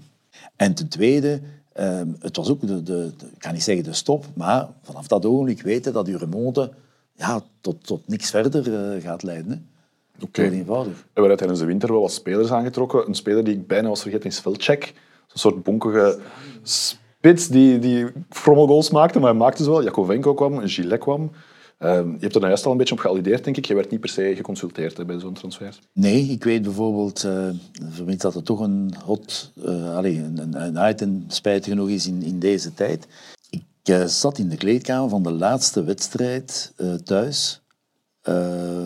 En 0.56 0.74
ten 0.74 0.88
tweede, 0.88 1.40
ehm, 1.76 2.08
het 2.20 2.36
was 2.36 2.50
ook, 2.50 2.66
de, 2.66 2.82
de, 2.82 3.12
ik 3.32 3.38
kan 3.38 3.52
niet 3.52 3.62
zeggen 3.62 3.84
de 3.84 3.92
stop, 3.92 4.24
maar 4.34 4.68
vanaf 4.82 5.06
dat 5.06 5.26
ogenblik 5.26 5.62
weten 5.62 5.92
dat 5.92 6.06
uw 6.06 6.18
remonte 6.18 6.72
ja, 7.14 7.42
tot, 7.60 7.86
tot 7.86 8.08
niks 8.08 8.30
verder 8.30 8.68
uh, 8.68 9.02
gaat 9.02 9.22
leiden. 9.22 9.68
Oké. 10.20 10.40
Okay. 10.40 10.58
eenvoudig. 10.58 10.96
We 10.96 11.20
hebben 11.20 11.36
tijdens 11.36 11.60
de 11.60 11.66
winter 11.66 11.92
wel 11.92 12.00
wat 12.00 12.12
spelers 12.12 12.50
aangetrokken. 12.50 13.06
Een 13.06 13.14
speler 13.14 13.44
die 13.44 13.54
ik 13.54 13.66
bijna 13.66 13.88
was 13.88 14.02
vergeten 14.02 14.30
is 14.30 14.40
Velcek. 14.40 14.92
Een 15.32 15.38
soort 15.38 15.62
bonkige 15.62 16.18
spits 16.62 17.48
die, 17.48 17.78
die 17.78 18.06
frommelgoals 18.30 18.90
maakte, 18.90 19.18
maar 19.18 19.30
hij 19.30 19.38
maakte 19.38 19.62
ze 19.62 19.70
wel. 19.70 19.82
Jakovenko 19.82 20.34
kwam, 20.34 20.68
Gillet 20.68 21.00
kwam. 21.00 21.30
Ehm, 21.78 22.10
je 22.10 22.18
hebt 22.18 22.34
er 22.34 22.40
nou 22.40 22.46
juist 22.46 22.64
al 22.64 22.72
een 22.72 22.78
beetje 22.78 22.94
op 22.94 23.00
geallideerd, 23.00 23.44
denk 23.44 23.56
ik. 23.56 23.64
Je 23.64 23.74
werd 23.74 23.90
niet 23.90 24.00
per 24.00 24.08
se 24.08 24.32
geconsulteerd 24.36 25.06
bij 25.06 25.18
zo'n 25.18 25.34
transfer. 25.34 25.78
Nee, 25.92 26.22
ik 26.22 26.44
weet 26.44 26.62
bijvoorbeeld, 26.62 27.24
uh, 27.24 28.18
dat 28.18 28.34
het 28.34 28.44
toch 28.44 28.60
een 28.60 28.94
hot, 29.04 29.52
uh, 29.64 29.96
allez, 29.96 30.16
een, 30.16 30.62
een 30.62 30.90
item 30.90 31.24
spijtig 31.28 31.72
genoeg 31.72 31.88
is 31.88 32.06
in, 32.06 32.22
in 32.22 32.38
deze 32.38 32.74
tijd. 32.74 33.06
Ik 33.50 33.64
uh, 33.84 34.04
zat 34.04 34.38
in 34.38 34.48
de 34.48 34.56
kleedkamer 34.56 35.08
van 35.08 35.22
de 35.22 35.32
laatste 35.32 35.84
wedstrijd 35.84 36.72
thuis, 37.04 37.60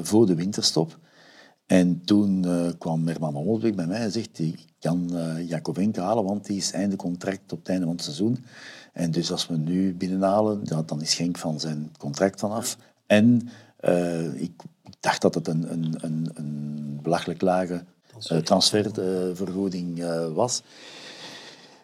voor 0.03 0.27
de 0.27 0.35
winterstop. 0.35 0.99
En 1.67 2.05
toen 2.05 2.47
kwam 2.79 3.05
Merman 3.05 3.33
Moldwijk 3.33 3.77
bij 3.77 3.87
mij 3.87 4.01
en 4.01 4.13
zegt, 4.13 4.39
ik 4.39 4.71
kan 4.81 5.11
uh, 5.13 5.49
Jakovenko 5.49 6.03
halen, 6.03 6.25
want 6.25 6.47
die 6.47 6.57
is 6.57 6.73
einde 6.73 6.97
contract 6.97 7.53
op 7.53 7.59
het 7.59 7.69
einde 7.69 7.85
van 7.85 7.95
het 7.95 8.05
seizoen. 8.05 8.45
En 9.01 9.11
dus 9.11 9.31
als 9.31 9.47
we 9.47 9.57
nu 9.57 9.95
binnenhalen, 9.95 10.61
ja, 10.65 10.83
dan 10.83 11.01
is 11.01 11.15
Genk 11.15 11.39
van 11.39 11.61
zijn 11.61 11.93
contract 11.99 12.41
vanaf. 12.41 12.77
En 13.07 13.49
uh, 13.85 14.43
ik 14.43 14.51
dacht 15.01 15.23
dat 15.23 15.35
het 15.35 15.49
een, 15.49 15.73
een, 15.73 15.95
een, 16.01 16.31
een 16.35 16.99
belachelijk 17.03 17.41
lage 17.41 17.85
uh, 18.33 18.39
transfervergoeding 18.39 19.99
uh, 19.99 20.27
was. 20.33 20.63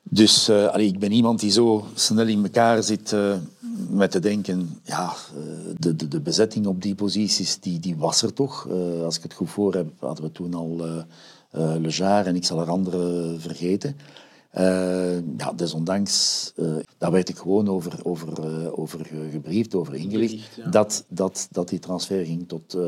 Dus 0.02 0.50
allee, 0.50 0.86
ik 0.86 0.98
ben 0.98 1.12
iemand 1.12 1.40
die 1.40 1.50
zo 1.50 1.86
snel 1.94 2.26
in 2.26 2.42
elkaar 2.42 2.82
zit 2.82 3.16
met 3.90 4.10
te 4.10 4.20
denken, 4.20 4.80
ja, 4.82 5.12
de, 5.78 5.96
de, 5.96 6.08
de, 6.08 6.20
bezetting 6.20 6.66
op 6.66 6.82
die 6.82 6.94
posities, 6.94 7.60
die, 7.60 7.80
die 7.80 7.96
was 7.96 8.22
er 8.22 8.32
toch. 8.32 8.68
als 9.04 9.16
ik 9.16 9.22
het 9.22 9.34
goed 9.34 9.50
voor 9.50 9.74
heb, 9.74 9.86
hadden 9.98 10.24
we 10.24 10.32
toen 10.32 10.54
al 10.54 10.76
Le 11.50 11.88
Jaar 11.88 12.26
en 12.26 12.36
ik 12.36 12.44
zal 12.44 12.60
er 12.60 12.70
andere 12.70 13.34
vergeten. 13.38 13.96
Uh, 14.58 15.16
ja, 15.36 15.52
desondanks, 15.56 16.52
uh, 16.56 16.76
daar 16.98 17.12
werd 17.12 17.28
ik 17.28 17.36
gewoon 17.36 17.68
over, 17.68 17.92
over, 18.02 18.28
uh, 18.44 18.78
over 18.78 19.00
gebriefd, 19.30 19.74
over 19.74 19.94
ingelicht, 19.94 20.58
dat, 20.70 21.04
dat, 21.08 21.48
dat 21.50 21.68
die 21.68 21.78
transfer 21.78 22.24
ging 22.24 22.48
tot... 22.48 22.78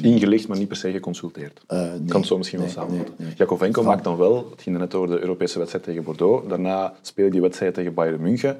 ingelicht, 0.00 0.48
maar 0.48 0.58
niet 0.58 0.68
per 0.68 0.76
se 0.76 0.90
geconsulteerd. 0.90 1.60
Nee, 1.68 2.04
kan 2.08 2.20
het 2.20 2.26
zo 2.26 2.36
misschien 2.36 2.58
wel 2.58 2.68
samenvatten. 2.68 3.14
Nee, 3.18 3.26
nee. 3.26 3.36
Jakovenko 3.36 3.82
maakt 3.82 4.04
dan 4.04 4.16
wel, 4.16 4.48
het 4.50 4.62
ging 4.62 4.78
net 4.78 4.94
over 4.94 5.14
de 5.16 5.20
Europese 5.20 5.58
wedstrijd 5.58 5.84
tegen 5.84 6.04
Bordeaux, 6.04 6.48
daarna 6.48 6.94
speel 7.02 7.24
je 7.24 7.30
die 7.30 7.40
wedstrijd 7.40 7.74
tegen 7.74 7.94
Bayern 7.94 8.20
München. 8.20 8.56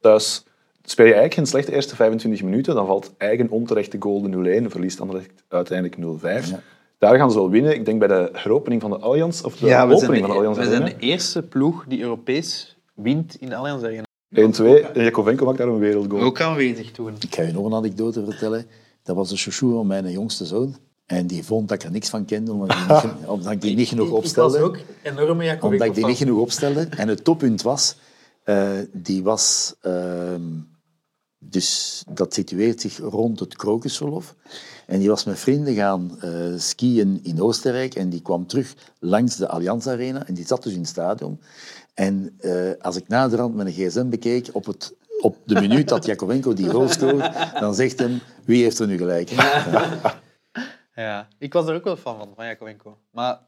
Thuis 0.00 0.44
speel 0.82 1.06
je 1.06 1.12
eigenlijk 1.12 1.34
geen 1.34 1.46
slechte 1.46 1.72
eerste 1.72 1.96
25 1.96 2.42
minuten, 2.42 2.74
dan 2.74 2.86
valt 2.86 3.12
eigen 3.16 3.50
onterechte 3.50 3.96
goal 4.00 4.22
de 4.22 4.60
0-1, 4.62 4.66
verliest 4.70 5.00
Anderlecht 5.00 5.30
uiteindelijk 5.48 6.20
0-5. 6.44 6.48
Ja. 6.48 6.60
Daar 6.98 7.16
gaan 7.16 7.30
ze 7.30 7.38
wel 7.38 7.50
winnen. 7.50 7.74
Ik 7.74 7.84
denk 7.84 7.98
bij 7.98 8.08
de 8.08 8.28
heropening 8.32 8.80
van 8.80 8.90
de 8.90 8.98
Allianz, 8.98 9.42
of 9.42 9.56
de 9.56 9.66
ja, 9.66 9.82
opening 9.82 10.20
van 10.20 10.30
de 10.30 10.36
Allianz 10.36 10.58
We 10.58 10.64
zijn 10.64 10.84
de 10.84 10.96
eerste 10.98 11.42
ploeg 11.42 11.84
die 11.88 12.00
Europees 12.00 12.76
wint 12.94 13.36
in 13.40 13.48
de 13.48 13.56
Allianz 13.56 13.84
Arena. 13.84 14.04
1-2. 14.34 14.38
En 14.92 15.02
Jakovenko 15.02 15.44
maakt 15.44 15.58
daar 15.58 15.68
een 15.68 15.78
wereldgoal. 15.78 16.22
Ook 16.22 16.40
aanwezig 16.40 16.90
toen. 16.90 17.14
Ik 17.20 17.34
ga 17.34 17.42
je 17.42 17.52
nog 17.52 17.64
een 17.64 17.74
anekdote 17.74 18.24
vertellen. 18.24 18.66
Dat 19.02 19.16
was 19.16 19.28
de 19.28 19.36
chouchou 19.36 19.72
van 19.72 19.86
mijn 19.86 20.10
jongste 20.10 20.44
zoon. 20.44 20.76
En 21.06 21.26
die 21.26 21.44
vond 21.44 21.68
dat 21.68 21.78
ik 21.78 21.86
er 21.86 21.92
niks 21.92 22.08
van 22.08 22.24
kende, 22.24 22.52
omdat 22.52 22.76
ik 22.76 22.86
die 22.86 22.94
niet, 22.94 23.26
omdat 23.36 23.52
ik 23.52 23.60
die 23.60 23.76
niet 23.76 23.88
genoeg 23.88 24.10
opstelde. 24.10 24.56
Ik 24.56 24.62
was 24.62 24.70
ook 24.70 24.78
enorme 25.02 25.44
Jakovenko 25.44 25.66
Omdat 25.66 25.86
ik 25.86 25.94
die 25.94 26.06
niet 26.06 26.16
genoeg 26.16 26.40
opstelde. 26.40 26.88
En 26.90 27.08
het 27.08 27.24
toppunt 27.24 27.62
was, 27.62 27.96
uh, 28.44 28.68
die 28.92 29.22
was... 29.22 29.74
Uh, 29.82 30.34
dus 31.38 32.02
dat 32.10 32.34
situeert 32.34 32.80
zich 32.80 32.98
rond 32.98 33.40
het 33.40 33.56
krokusverlof. 33.56 34.34
En 34.86 34.98
die 34.98 35.08
was 35.08 35.24
met 35.24 35.38
vrienden 35.38 35.74
gaan 35.74 36.18
uh, 36.24 36.58
skiën 36.58 37.20
in 37.22 37.42
Oostenrijk 37.42 37.94
en 37.94 38.08
die 38.08 38.22
kwam 38.22 38.46
terug 38.46 38.74
langs 38.98 39.36
de 39.36 39.48
Allianz 39.48 39.86
Arena 39.86 40.26
en 40.26 40.34
die 40.34 40.46
zat 40.46 40.62
dus 40.62 40.72
in 40.72 40.78
het 40.78 40.88
stadion. 40.88 41.40
En 41.94 42.38
uh, 42.40 42.70
als 42.80 42.96
ik 42.96 43.08
naderhand 43.08 43.54
met 43.54 43.66
een 43.66 43.72
gsm 43.72 44.08
bekeek 44.08 44.48
op, 44.52 44.66
het, 44.66 44.94
op 45.20 45.36
de 45.44 45.60
minuut 45.60 45.88
dat 45.88 46.06
Jakovenko 46.06 46.54
die 46.54 46.68
goal 46.68 46.88
scoort, 46.88 47.32
dan 47.60 47.74
zegt 47.74 47.98
hem, 47.98 48.20
wie 48.44 48.62
heeft 48.62 48.78
er 48.78 48.86
nu 48.86 48.96
gelijk? 48.96 49.28
Ja. 49.28 50.20
ja. 50.94 51.28
ik 51.38 51.52
was 51.52 51.66
er 51.66 51.74
ook 51.74 51.84
wel 51.84 51.96
van, 51.96 52.28
van, 52.34 52.46
Jakovenko. 52.46 52.98
Maar... 53.10 53.40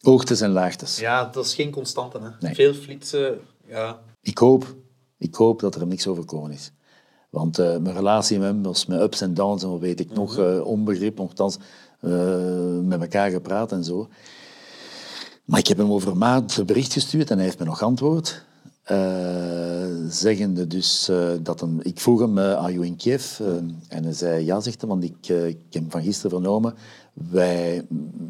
Hoogtes 0.00 0.40
en 0.40 0.50
laagtes. 0.50 0.98
Ja, 0.98 1.24
dat 1.24 1.44
is 1.44 1.54
geen 1.54 1.70
constante. 1.70 2.18
Hè. 2.20 2.28
Nee. 2.40 2.54
Veel 2.54 2.74
flitsen, 2.74 3.40
ja. 3.66 4.00
Ik 4.20 4.38
hoop, 4.38 4.74
ik 5.18 5.34
hoop 5.34 5.60
dat 5.60 5.74
er 5.74 5.86
niks 5.86 6.06
overkomen 6.06 6.50
is. 6.50 6.72
Want 7.30 7.58
uh, 7.58 7.76
mijn 7.76 7.96
relatie 7.96 8.38
met 8.38 8.48
hem 8.48 8.62
was 8.62 8.86
met 8.86 9.00
ups 9.00 9.20
en 9.20 9.34
downs 9.34 9.62
en 9.62 9.70
wat 9.70 9.80
weet 9.80 10.00
ik 10.00 10.14
nog, 10.14 10.38
uh, 10.38 10.66
onbegrip, 10.66 11.18
nogthans 11.18 11.58
uh, 12.00 12.78
met 12.82 13.00
elkaar 13.00 13.30
gepraat 13.30 13.72
en 13.72 13.84
zo. 13.84 14.08
Maar 15.44 15.58
ik 15.58 15.66
heb 15.66 15.78
hem 15.78 15.92
over 15.92 16.16
maand 16.16 16.56
een 16.56 16.66
bericht 16.66 16.92
gestuurd 16.92 17.30
en 17.30 17.36
hij 17.36 17.44
heeft 17.44 17.58
me 17.58 17.64
nog 17.64 17.82
antwoord. 17.82 18.44
zeggende 20.08 20.66
dus 20.66 21.10
dat 21.42 21.60
hem... 21.60 21.80
Ik 21.82 22.00
vroeg 22.00 22.20
hem, 22.20 22.38
are 22.38 22.72
you 22.72 22.86
in 22.86 22.96
Kiev? 22.96 23.40
en 23.88 24.04
hij 24.04 24.12
zei, 24.12 24.44
ja, 24.44 24.60
zegt 24.60 24.80
hij, 24.80 24.90
want 24.90 25.04
ik, 25.04 25.28
ik 25.28 25.58
heb 25.70 25.84
van 25.88 26.02
gisteren 26.02 26.30
vernomen, 26.30 26.74
wij 27.12 27.86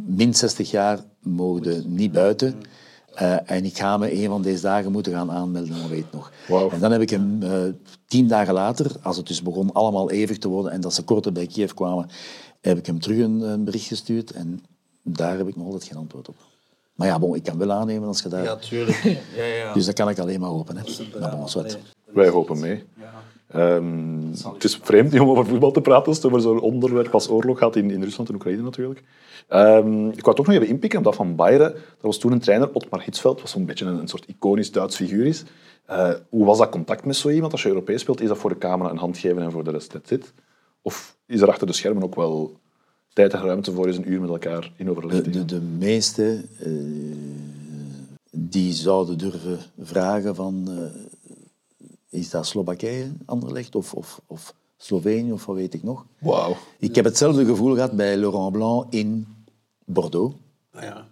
min 0.06 0.34
60 0.34 0.70
jaar 0.70 1.00
mogen 1.22 1.94
niet 1.94 2.12
buiten. 2.12 2.54
Uh, 3.22 3.50
en 3.50 3.64
ik 3.64 3.76
ga 3.76 3.96
me 3.96 4.12
een 4.12 4.28
van 4.28 4.42
deze 4.42 4.62
dagen 4.62 4.92
moeten 4.92 5.12
gaan 5.12 5.30
aanmelden, 5.30 5.80
dan 5.80 5.88
weet 5.88 6.12
nog. 6.12 6.32
Wow. 6.48 6.72
En 6.72 6.80
dan 6.80 6.92
heb 6.92 7.00
ik 7.00 7.10
hem 7.10 7.42
uh, 7.42 7.50
tien 8.06 8.28
dagen 8.28 8.54
later, 8.54 8.92
als 9.02 9.16
het 9.16 9.26
dus 9.26 9.42
begon 9.42 9.72
allemaal 9.72 10.10
eeuwig 10.10 10.38
te 10.38 10.48
worden 10.48 10.72
en 10.72 10.80
dat 10.80 10.94
ze 10.94 11.02
korter 11.02 11.32
bij 11.32 11.46
Kiev 11.46 11.72
kwamen, 11.72 12.08
heb 12.60 12.78
ik 12.78 12.86
hem 12.86 13.00
terug 13.00 13.18
een, 13.18 13.40
een, 13.40 13.64
bericht 13.64 13.86
gestuurd 13.86 14.30
en 14.30 14.64
daar 15.02 15.36
heb 15.36 15.48
ik 15.48 15.56
nog 15.56 15.64
altijd 15.64 15.84
geen 15.84 15.96
antwoord 15.96 16.28
op. 16.28 16.36
Maar 16.94 17.06
ja, 17.06 17.18
bon, 17.18 17.34
ik 17.34 17.42
kan 17.42 17.58
wel 17.58 17.72
aannemen 17.72 18.08
als 18.08 18.20
je 18.20 18.28
daar... 18.28 18.42
Ja, 18.42 18.56
tuurlijk. 18.56 19.02
Ja, 19.36 19.44
ja. 19.44 19.72
Dus 19.72 19.86
dat 19.86 19.94
kan 19.94 20.08
ik 20.08 20.18
alleen 20.18 20.40
maar 20.40 20.48
hopen. 20.48 20.76
Hè. 20.76 20.82
Maar 21.20 21.30
bon, 21.30 21.40
wat. 21.40 21.78
Wij 22.04 22.28
hopen 22.28 22.60
mee. 22.60 22.84
Ja. 22.96 23.12
Um, 23.56 24.30
het 24.52 24.64
is 24.64 24.78
vreemd 24.82 25.20
om 25.20 25.28
over 25.28 25.46
voetbal 25.46 25.70
te 25.70 25.80
praten 25.80 26.06
als 26.06 26.16
het 26.16 26.26
over 26.26 26.40
zo'n 26.40 26.60
onderwerp 26.60 27.14
als 27.14 27.28
oorlog 27.28 27.58
gaat 27.58 27.76
in, 27.76 27.90
in 27.90 28.02
Rusland 28.02 28.28
en 28.28 28.34
Oekraïne 28.34 28.62
natuurlijk. 28.62 29.02
Um, 29.48 30.08
ik 30.08 30.24
wou 30.24 30.36
toch 30.36 30.46
nog 30.46 30.54
even 30.54 30.68
inpikken 30.68 30.98
op 30.98 31.04
dat 31.04 31.14
van 31.14 31.36
Bayern. 31.36 31.72
Dat 31.72 31.82
was 32.00 32.18
toen 32.18 32.32
een 32.32 32.38
trainer, 32.38 32.72
Otmar 32.72 33.02
Hitzfeld, 33.02 33.40
wat 33.40 33.50
zo'n 33.50 33.64
beetje 33.64 33.84
een, 33.84 33.98
een, 33.98 34.08
soort 34.08 34.26
iconisch 34.26 34.72
Duits 34.72 34.96
figuur 34.96 35.26
is. 35.26 35.44
Uh, 35.90 36.10
hoe 36.28 36.44
was 36.44 36.58
dat 36.58 36.68
contact 36.68 37.04
met 37.04 37.16
zo 37.16 37.28
iemand? 37.28 37.52
Als 37.52 37.62
je 37.62 37.68
Europees 37.68 38.00
speelt, 38.00 38.20
is 38.20 38.28
dat 38.28 38.38
voor 38.38 38.50
de 38.50 38.58
camera 38.58 38.90
een 38.90 38.96
hand 38.96 39.18
geven 39.18 39.42
en 39.42 39.50
voor 39.50 39.64
de 39.64 39.70
rest 39.70 39.94
zit? 40.04 40.32
Of 40.82 41.16
is 41.26 41.40
er 41.40 41.48
achter 41.48 41.66
de 41.66 41.72
schermen 41.72 42.02
ook 42.02 42.14
wel 42.14 42.56
tijd 43.12 43.32
en 43.32 43.42
ruimte 43.42 43.72
voor 43.72 43.86
eens 43.86 43.96
een 43.96 44.12
uur 44.12 44.20
met 44.20 44.30
elkaar 44.30 44.72
in 44.76 44.90
overleg 44.90 45.22
De, 45.22 45.30
de, 45.30 45.44
de 45.44 45.60
meeste 45.60 46.44
uh, 46.66 47.16
die 48.30 48.72
zouden 48.72 49.18
durven 49.18 49.58
vragen 49.78 50.34
van... 50.34 50.64
Uh, 50.68 50.76
is 52.10 52.30
dat 52.30 52.46
Slowakije, 52.46 53.12
Anderlecht, 53.24 53.74
of, 53.74 53.94
of, 53.94 54.20
of 54.26 54.54
Slovenië, 54.76 55.32
of 55.32 55.46
wat 55.46 55.56
weet 55.56 55.74
ik 55.74 55.82
nog? 55.82 56.06
Wow. 56.18 56.56
Ik 56.78 56.94
heb 56.94 57.04
hetzelfde 57.04 57.44
gevoel 57.44 57.74
gehad 57.74 57.92
bij 57.92 58.16
Laurent 58.16 58.52
Blanc 58.52 58.92
in 58.92 59.26
Bordeaux. 59.84 60.36
Ah, 60.72 60.82
ja. 60.82 61.08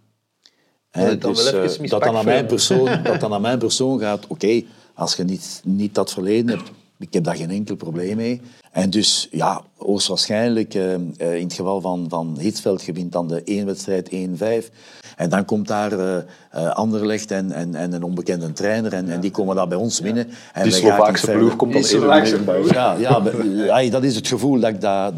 He, 0.90 1.18
dus, 1.18 1.52
uh, 1.52 1.88
dat, 1.90 2.02
dan 2.02 2.16
aan 2.16 2.24
mijn 2.24 2.46
persoon, 2.46 3.02
dat 3.02 3.20
dan 3.20 3.32
aan 3.32 3.40
mijn 3.40 3.58
persoon 3.58 3.98
gaat, 3.98 4.24
oké, 4.24 4.32
okay, 4.32 4.66
als 4.94 5.16
je 5.16 5.24
niet, 5.24 5.60
niet 5.64 5.94
dat 5.94 6.12
verleden 6.12 6.56
hebt, 6.56 6.70
Ik 6.98 7.12
heb 7.12 7.24
daar 7.24 7.36
geen 7.36 7.50
enkel 7.50 7.76
probleem 7.76 8.16
mee. 8.16 8.40
En 8.76 8.90
dus, 8.90 9.28
ja, 9.30 9.62
hoogstwaarschijnlijk, 9.76 10.74
eh, 10.74 10.94
eh, 10.94 11.00
in 11.34 11.44
het 11.44 11.52
geval 11.52 11.80
van, 11.80 12.06
van 12.08 12.36
Hitsveld, 12.38 12.82
gewint 12.82 13.12
dan 13.12 13.28
de 13.28 13.42
één 13.44 13.66
wedstrijd 13.66 14.08
1-5. 14.10 14.70
En 15.16 15.30
dan 15.30 15.44
komt 15.44 15.68
daar 15.68 15.92
eh 15.92 16.22
eh, 16.56 16.70
Anderlecht 16.70 17.30
en, 17.30 17.52
en, 17.52 17.74
en 17.74 17.92
een 17.92 18.02
onbekende 18.02 18.52
trainer 18.52 18.92
en, 18.92 19.08
en 19.08 19.20
die 19.20 19.30
komen 19.30 19.56
daar 19.56 19.68
bij 19.68 19.78
ons 19.78 20.00
winnen. 20.00 20.28
En 20.52 20.62
Die 20.62 20.72
Slovaakse 20.72 21.30
ploeg 21.30 21.56
komt 21.56 21.72
dan 21.72 21.84
Slovaakse 21.84 22.38
ploeg. 22.38 22.72
Ja, 22.72 22.94
ja 22.94 23.90
dat 23.90 24.04
is 24.04 24.16
het 24.16 24.28
gevoel 24.28 24.60
dat 24.60 24.70
ik, 24.70 24.80
dat, 24.80 25.16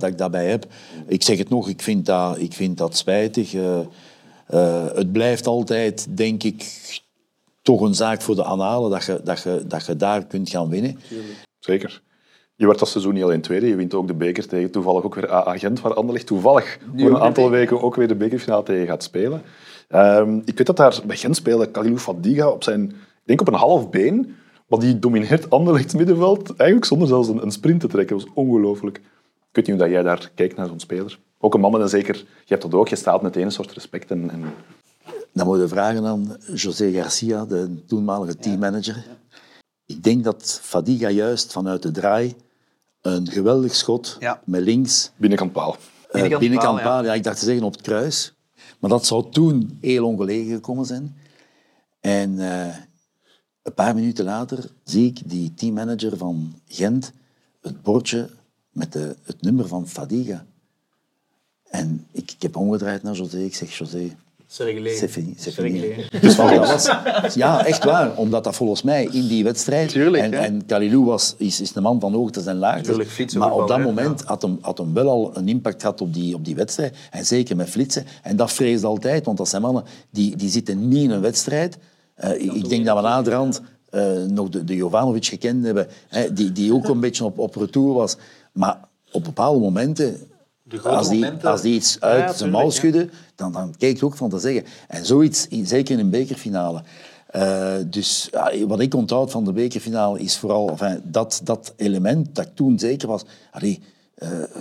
dat 0.00 0.02
ik 0.02 0.18
daarbij 0.18 0.46
heb. 0.46 0.66
Ik 1.06 1.22
zeg 1.22 1.38
het 1.38 1.48
nog, 1.48 1.68
ik 1.68 1.82
vind 1.82 2.06
dat, 2.06 2.38
ik 2.38 2.52
vind 2.52 2.78
dat 2.78 2.96
spijtig. 2.96 3.54
Eh, 3.54 3.78
eh, 4.46 4.84
het 4.94 5.12
blijft 5.12 5.46
altijd, 5.46 6.06
denk 6.16 6.42
ik, 6.42 6.64
toch 7.62 7.80
een 7.80 7.94
zaak 7.94 8.22
voor 8.22 8.34
de 8.34 8.44
analen 8.44 8.90
dat 8.90 9.04
je, 9.04 9.20
dat 9.24 9.42
je, 9.42 9.64
dat 9.66 9.86
je 9.86 9.96
daar 9.96 10.24
kunt 10.24 10.50
gaan 10.50 10.68
winnen. 10.68 10.98
Zeker. 11.58 12.02
Je 12.56 12.66
werd 12.66 12.78
dat 12.78 12.88
seizoen 12.88 13.14
niet 13.14 13.22
alleen 13.22 13.40
tweede, 13.40 13.66
je 13.66 13.76
wint 13.76 13.94
ook 13.94 14.06
de 14.06 14.14
beker 14.14 14.46
tegen 14.46 14.70
toevallig 14.70 15.04
ook 15.04 15.14
weer 15.14 15.30
AA 15.30 15.58
Gent, 15.58 15.80
waar 15.80 15.94
Anderlecht 15.94 16.26
toevallig 16.26 16.78
voor 16.96 17.10
een 17.10 17.18
aantal 17.18 17.50
weken 17.50 17.82
ook 17.82 17.94
weer 17.94 18.08
de 18.08 18.14
bekerfinale 18.14 18.62
tegen 18.62 18.86
gaat 18.86 19.02
spelen. 19.02 19.42
Ehm, 19.88 20.36
ik 20.44 20.56
weet 20.56 20.66
dat 20.66 20.76
daar 20.76 21.00
bij 21.06 21.16
Gent 21.16 21.36
speelde 21.36 21.70
Kalilou 21.70 21.98
Fadiga 21.98 22.48
op 22.48 22.62
zijn, 22.62 22.84
ik 22.90 23.22
denk 23.24 23.40
op 23.40 23.48
een 23.48 23.54
half 23.54 23.90
been, 23.90 24.34
maar 24.66 24.78
die 24.78 24.98
domineert 24.98 25.50
Anderlechts 25.50 25.94
middenveld 25.94 26.56
eigenlijk 26.56 26.84
zonder 26.84 27.08
zelfs 27.08 27.28
een, 27.28 27.42
een 27.42 27.50
sprint 27.50 27.80
te 27.80 27.86
trekken. 27.86 28.16
Dat 28.16 28.26
was 28.26 28.34
ongelooflijk. 28.34 28.96
Ik 28.96 29.66
weet 29.66 29.66
niet 29.66 29.76
hoe 29.76 29.84
dat 29.84 29.94
jij 29.94 30.02
daar 30.02 30.30
kijkt 30.34 30.56
naar 30.56 30.66
zo'n 30.66 30.80
speler. 30.80 31.18
Ook 31.38 31.54
een 31.54 31.60
man 31.60 31.72
met 31.72 31.80
een 31.80 31.88
zeker, 31.88 32.16
je 32.16 32.24
hebt 32.46 32.62
dat 32.62 32.74
ook, 32.74 32.88
je 32.88 32.96
staat 32.96 33.22
meteen 33.22 33.44
een 33.44 33.52
soort 33.52 33.72
respect 33.72 34.10
en, 34.10 34.30
en 34.30 34.44
Dan 35.32 35.46
moet 35.46 35.58
je 35.58 35.68
vragen 35.68 36.04
aan 36.04 36.36
José 36.54 36.90
Garcia, 36.92 37.44
de 37.44 37.84
toenmalige 37.86 38.36
teammanager. 38.36 39.04
Ik 39.86 40.02
denk 40.02 40.24
dat 40.24 40.60
Fadiga 40.62 41.10
juist 41.10 41.52
vanuit 41.52 41.82
de 41.82 41.90
draai 41.90 42.34
een 43.00 43.28
geweldig 43.30 43.74
schot 43.74 44.16
Ja. 44.20 44.40
met 44.44 44.62
links 44.62 45.10
binnenkant 45.16 45.52
paal. 45.52 45.72
Eh, 45.72 46.12
Binnenkant 46.12 46.40
binnenkant 46.40 46.76
paal, 46.76 46.84
ja. 46.84 46.94
paal, 46.94 47.04
ja. 47.04 47.14
Ik 47.14 47.22
dacht 47.22 47.38
te 47.38 47.44
zeggen 47.44 47.64
op 47.64 47.72
het 47.72 47.82
kruis. 47.82 48.34
Maar 48.78 48.90
dat 48.90 49.06
zou 49.06 49.30
toen 49.30 49.78
heel 49.80 50.06
ongelegen 50.06 50.54
gekomen 50.54 50.86
zijn. 50.86 51.16
En 52.00 52.38
eh, 52.38 52.76
een 53.62 53.74
paar 53.74 53.94
minuten 53.94 54.24
later 54.24 54.70
zie 54.84 55.06
ik 55.06 55.30
die 55.30 55.54
teammanager 55.54 56.16
van 56.16 56.54
Gent 56.68 57.12
het 57.60 57.82
bordje 57.82 58.28
met 58.70 58.92
de, 58.92 59.16
het 59.22 59.42
nummer 59.42 59.68
van 59.68 59.88
Fadiga. 59.88 60.46
En 61.64 62.06
ik, 62.10 62.30
ik 62.30 62.42
heb 62.42 62.56
omgedraaid 62.56 63.02
naar 63.02 63.14
José. 63.14 63.38
Ik 63.38 63.54
zeg, 63.54 63.76
José, 63.78 64.16
c'est 64.46 65.08
fini. 65.08 65.34
C'est 65.36 65.52
fini. 65.52 65.94
Dus 66.20 66.36
dat 66.36 66.56
was, 66.56 66.88
ja, 67.34 67.64
echt 67.66 67.84
waar. 67.84 68.16
Omdat 68.16 68.44
dat 68.44 68.54
volgens 68.54 68.82
mij 68.82 69.08
in 69.12 69.28
die 69.28 69.44
wedstrijd... 69.44 69.88
Tuurlijk, 69.88 70.22
en, 70.22 70.32
hè. 70.32 70.38
en 70.38 70.66
Kalilou 70.66 71.04
was, 71.04 71.34
is, 71.38 71.60
is 71.60 71.74
een 71.74 71.82
man 71.82 72.00
van 72.00 72.12
hoogtes 72.12 72.46
en 72.46 72.56
laagtes. 72.56 73.06
Fietsen, 73.06 73.40
maar 73.40 73.52
op 73.52 73.68
dat 73.68 73.80
moment 73.80 74.22
had 74.22 74.42
hem, 74.42 74.58
had 74.60 74.78
hem 74.78 74.94
wel 74.94 75.08
al 75.08 75.36
een 75.36 75.48
impact 75.48 75.80
gehad 75.80 76.00
op 76.00 76.14
die, 76.14 76.34
op 76.34 76.44
die 76.44 76.54
wedstrijd. 76.54 76.96
En 77.10 77.26
zeker 77.26 77.56
met 77.56 77.70
flitsen. 77.70 78.04
En 78.22 78.36
dat 78.36 78.52
vreesde 78.52 78.86
altijd, 78.86 79.24
want 79.24 79.38
dat 79.38 79.48
zijn 79.48 79.62
mannen 79.62 79.84
die, 80.10 80.36
die 80.36 80.50
zitten 80.50 80.88
niet 80.88 81.02
in 81.02 81.10
een 81.10 81.20
wedstrijd. 81.20 81.78
Eh, 82.14 82.42
ik 82.42 82.52
ik 82.52 82.68
denk 82.68 82.86
dat 82.86 82.96
we 82.96 83.02
naderhand 83.02 83.60
eh 83.90 84.22
nog 84.28 84.48
de, 84.48 84.64
de 84.64 84.76
Jovanovic 84.76 85.26
gekend 85.26 85.64
hebben, 85.64 85.86
hè, 86.08 86.32
die, 86.32 86.52
die 86.52 86.74
ook 86.74 86.88
een 86.88 87.00
beetje 87.00 87.24
op, 87.24 87.38
op 87.38 87.56
retour 87.56 87.94
was. 87.94 88.16
Maar 88.52 88.78
op 89.12 89.24
bepaalde 89.24 89.60
momenten, 89.60 90.16
grote 90.68 90.88
als 90.88 91.08
die, 91.08 91.20
momenten. 91.20 91.50
als 91.50 91.60
die 91.62 91.74
iets 91.74 91.96
uit 92.00 92.20
Ja, 92.20 92.32
zijn 92.32 92.50
mouw 92.50 92.64
ja. 92.64 92.70
schudde, 92.70 93.08
dan, 93.34 93.52
dan 93.52 93.74
keek 93.78 93.98
je 93.98 94.04
ook 94.04 94.16
van 94.16 94.30
te 94.30 94.38
zeggen. 94.38 94.64
En 94.88 95.06
zoiets, 95.06 95.48
in- 95.48 95.66
zeker 95.66 95.94
in 95.94 96.00
een 96.00 96.10
bekerfinale. 96.10 96.82
Eh, 97.26 97.74
dus 97.86 98.28
ja, 98.30 98.66
wat 98.66 98.80
ik 98.80 98.94
onthoud 98.94 99.30
van 99.30 99.44
de 99.44 99.52
bekerfinale 99.52 100.18
is 100.20 100.36
vooral 100.36 100.68
enfin, 100.70 101.00
dat, 101.04 101.40
dat 101.44 101.72
element 101.76 102.34
dat 102.34 102.46
ik 102.46 102.54
toen 102.54 102.78
zeker 102.78 103.08
was. 103.08 103.22
Allee, 103.50 103.82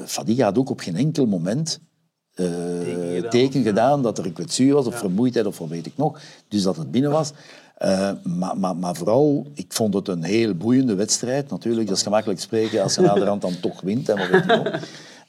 Fadiga 0.05 0.43
had 0.43 0.57
ook 0.57 0.69
op 0.69 0.79
geen 0.79 0.95
enkel 0.95 1.25
moment 1.25 1.79
eh, 2.33 2.45
teken, 3.29 3.63
gedaan. 3.63 4.01
dat 4.01 4.17
er 4.17 4.25
een 4.25 4.33
kwetsuur 4.33 4.73
was 4.73 4.85
of 4.85 4.97
vermoeidheid 4.97 5.45
of 5.45 5.57
wat 5.57 5.67
weet 5.67 5.85
ik 5.85 5.93
nog. 5.97 6.19
Dus 6.47 6.63
dat 6.63 6.75
het 6.77 6.91
binnen 6.91 7.11
was. 7.11 7.31
Maar, 8.23 8.57
maar, 8.57 8.75
maar 8.75 8.95
vooral, 8.95 9.47
ik 9.53 9.73
vond 9.73 9.93
het 9.93 10.07
een 10.07 10.23
heel 10.23 10.53
boeiende 10.53 10.95
wedstrijd. 10.95 11.49
Natuurlijk, 11.49 11.87
dat 11.87 11.97
is 11.97 12.03
gemakkelijk 12.03 12.39
spreken 12.39 12.83
als 12.83 12.95
je 12.95 13.01
naderhand 13.01 13.41
dan 13.41 13.59
toch 13.59 13.81
wint. 13.81 14.09
En, 14.09 14.17
wat 14.17 14.27
weet 14.29 14.41
ik 14.41 14.47
nog. 14.63 14.79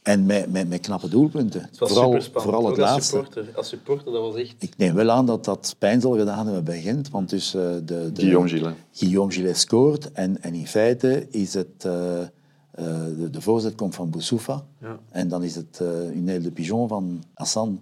en 0.04 0.26
met, 0.26 0.52
met, 0.52 0.68
met 0.68 0.80
knappe 0.80 1.08
doelpunten. 1.08 1.60
Het 1.62 1.78
was 1.78 1.88
Vooral, 1.92 2.20
vooral 2.32 2.64
het 2.66 2.72
Ook 2.72 2.78
als 2.78 2.90
laatste. 2.90 3.16
supporter. 3.16 3.48
Als 3.54 3.68
supporter, 3.68 4.12
dat 4.12 4.22
was 4.22 4.34
echt... 4.34 4.54
Ik 4.58 4.76
neem 4.76 4.94
wel 4.94 5.10
aan 5.10 5.26
dat 5.26 5.44
dat 5.44 5.74
pijn 5.78 6.00
zal 6.00 6.16
gedaan 6.18 6.44
hebben 6.46 6.64
bij 6.64 6.80
Gent, 6.80 7.10
want 7.10 7.30
dus 7.30 7.54
eh, 7.54 7.60
de, 7.62 7.82
de, 7.84 8.10
Guillaume 8.14 8.48
Gillet. 8.48 8.74
Guillaume 8.92 9.32
Gillet 9.32 9.58
scoort 9.58 10.12
en, 10.12 10.42
en 10.42 10.54
in 10.54 10.66
feite 10.66 11.26
is 11.30 11.54
het... 11.54 11.84
eh, 11.84 12.20
eh, 12.20 12.26
de, 13.18 13.28
de 13.30 13.40
voorzet 13.40 13.74
komt 13.74 13.94
van 13.94 14.10
Boussoufa 14.10 14.64
en 15.10 15.28
dan 15.28 15.42
is 15.42 15.54
het 15.54 15.78
uh, 15.82 15.88
une 16.16 16.30
aile 16.30 16.42
de 16.42 16.50
pigeon 16.50 16.88
van 16.88 17.24
Hassan. 17.34 17.80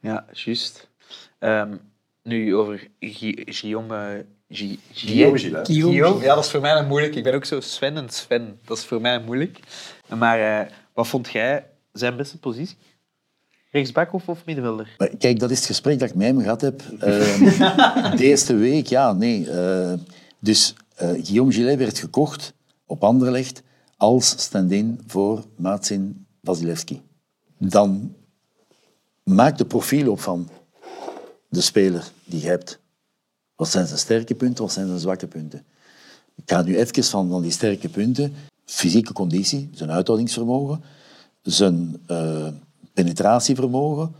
Ja, 0.00 0.24
juist. 0.32 0.88
Ehm, 1.38 1.76
nu 2.22 2.56
over 2.56 2.88
Gui- 3.00 3.42
Guillaume... 3.46 4.24
Guillaume 4.92 5.38
Gillet. 5.38 5.66
Guillaume, 5.66 6.24
ja, 6.24 6.34
dat 6.34 6.44
is 6.44 6.50
voor 6.50 6.60
mij 6.60 6.76
een 6.78 6.86
moeilijk. 6.86 7.14
Ik 7.14 7.22
ben 7.22 7.34
ook 7.34 7.44
zo 7.44 7.60
Sven 7.60 7.96
en 7.96 8.08
Sven. 8.10 8.58
Dat 8.64 8.78
is 8.78 8.84
voor 8.84 9.00
mij 9.00 9.20
moeilijk. 9.20 9.60
Maar 10.18 10.60
eh, 10.60 10.72
wat 10.98 11.08
vond 11.08 11.28
jij 11.28 11.66
zijn 11.92 12.16
beste 12.16 12.38
positie? 12.38 12.76
Rechtsback 13.70 14.12
of, 14.12 14.28
of 14.28 14.44
middenvelder? 14.44 14.96
Kijk, 15.18 15.38
dat 15.38 15.50
is 15.50 15.56
het 15.56 15.66
gesprek 15.66 15.98
dat 15.98 16.08
ik 16.08 16.14
met 16.14 16.26
hem 16.26 16.40
gehad 16.40 16.60
heb 16.60 16.82
ehm, 16.98 17.44
de 18.16 18.24
eerste 18.24 18.54
week. 18.54 18.86
Ja, 18.86 19.12
nee. 19.12 19.50
eh, 19.50 19.92
dus 20.38 20.74
eh, 20.94 21.08
Guillaume 21.08 21.52
Gillet 21.52 21.78
werd 21.78 21.98
gekocht 21.98 22.54
op 22.86 23.04
Anderlecht 23.04 23.62
als 23.96 24.28
stand-in 24.28 25.00
voor 25.06 25.44
Marcin 25.56 26.26
Vasilevski. 26.42 27.02
Dan 27.58 28.14
maak 29.22 29.58
de 29.58 29.66
profiel 29.66 30.10
op 30.10 30.20
van 30.20 30.48
de 31.48 31.60
speler 31.60 32.04
die 32.24 32.40
je 32.40 32.46
hebt. 32.46 32.78
Wat 33.56 33.68
zijn 33.68 33.86
zijn 33.86 33.98
sterke 33.98 34.34
punten, 34.34 34.64
wat 34.64 34.72
zijn 34.72 34.86
zijn 34.86 34.98
zwakke 34.98 35.26
punten? 35.26 35.66
Ik 36.36 36.50
ga 36.50 36.62
nu 36.62 36.78
even 36.78 37.04
van, 37.04 37.28
van 37.28 37.42
die 37.42 37.50
sterke 37.50 37.88
punten. 37.88 38.34
Fysieke 38.70 39.12
conditie, 39.12 39.68
zijn 39.72 39.90
uithoudingsvermogen, 39.90 40.82
zijn 41.42 41.96
eh, 42.06 42.46
penetratievermogen 42.94 44.12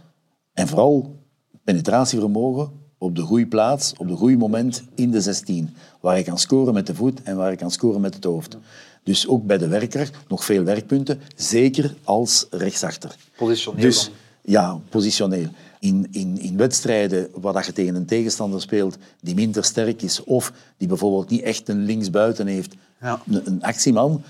en 0.52 0.68
vooral 0.68 1.16
penetratievermogen 1.64 2.70
op 2.98 3.16
de 3.16 3.22
goede 3.22 3.46
plaats, 3.46 3.92
op 3.96 4.08
de 4.08 4.14
goede 4.16 4.36
moment 4.36 4.82
in 4.94 5.10
de 5.10 5.20
16. 5.20 5.74
Waar 6.00 6.16
je 6.18 6.24
kan 6.24 6.38
scoren 6.38 6.74
met 6.74 6.86
de 6.86 6.94
voet 6.94 7.22
en 7.22 7.36
waar 7.36 7.50
je 7.50 7.56
kan 7.56 7.70
scoren 7.70 8.00
met 8.00 8.14
het 8.14 8.24
hoofd. 8.24 8.56
Dus 9.02 9.26
ook 9.28 9.46
bij 9.46 9.58
de 9.58 9.68
werker 9.68 10.10
nog 10.28 10.44
veel 10.44 10.62
werkpunten, 10.64 11.20
zeker 11.36 11.94
als 12.04 12.46
rechtsachter. 12.50 13.16
Positioneel 13.36 13.80
Dus 13.80 14.04
dan. 14.04 14.12
ja, 14.42 14.78
positioneel. 14.88 15.48
In, 15.80 16.06
in, 16.10 16.38
in 16.40 16.56
wedstrijden 16.56 17.28
waar 17.40 17.52
dat 17.52 17.66
je 17.66 17.72
tegen 17.72 17.94
een 17.94 18.06
tegenstander 18.06 18.60
speelt 18.60 18.96
die 19.20 19.34
minder 19.34 19.64
sterk 19.64 20.02
is 20.02 20.24
of 20.24 20.52
die 20.76 20.88
bijvoorbeeld 20.88 21.30
niet 21.30 21.42
echt 21.42 21.68
een 21.68 21.84
linksbuiten 21.84 22.46
heeft, 22.46 22.74
Ja. 23.00 23.22
een, 23.26 23.46
een 23.46 23.62
actieman, 23.62 24.22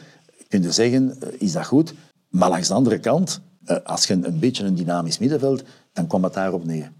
kun 0.48 0.62
je 0.62 0.72
zeggen, 0.72 1.16
eh, 1.20 1.28
is 1.38 1.52
dat 1.52 1.66
goed. 1.66 1.94
Maar 2.28 2.48
langs 2.48 2.68
de 2.68 2.74
andere 2.74 2.98
kant, 2.98 3.40
eh, 3.64 3.76
als 3.84 4.04
je 4.04 4.14
een, 4.14 4.38
beetje 4.38 4.64
een 4.64 4.74
dynamisch 4.74 5.18
middenveld, 5.18 5.62
dan 5.92 6.06
kwam 6.06 6.24
het 6.24 6.34
daarop 6.34 6.64
neer. 6.64 6.92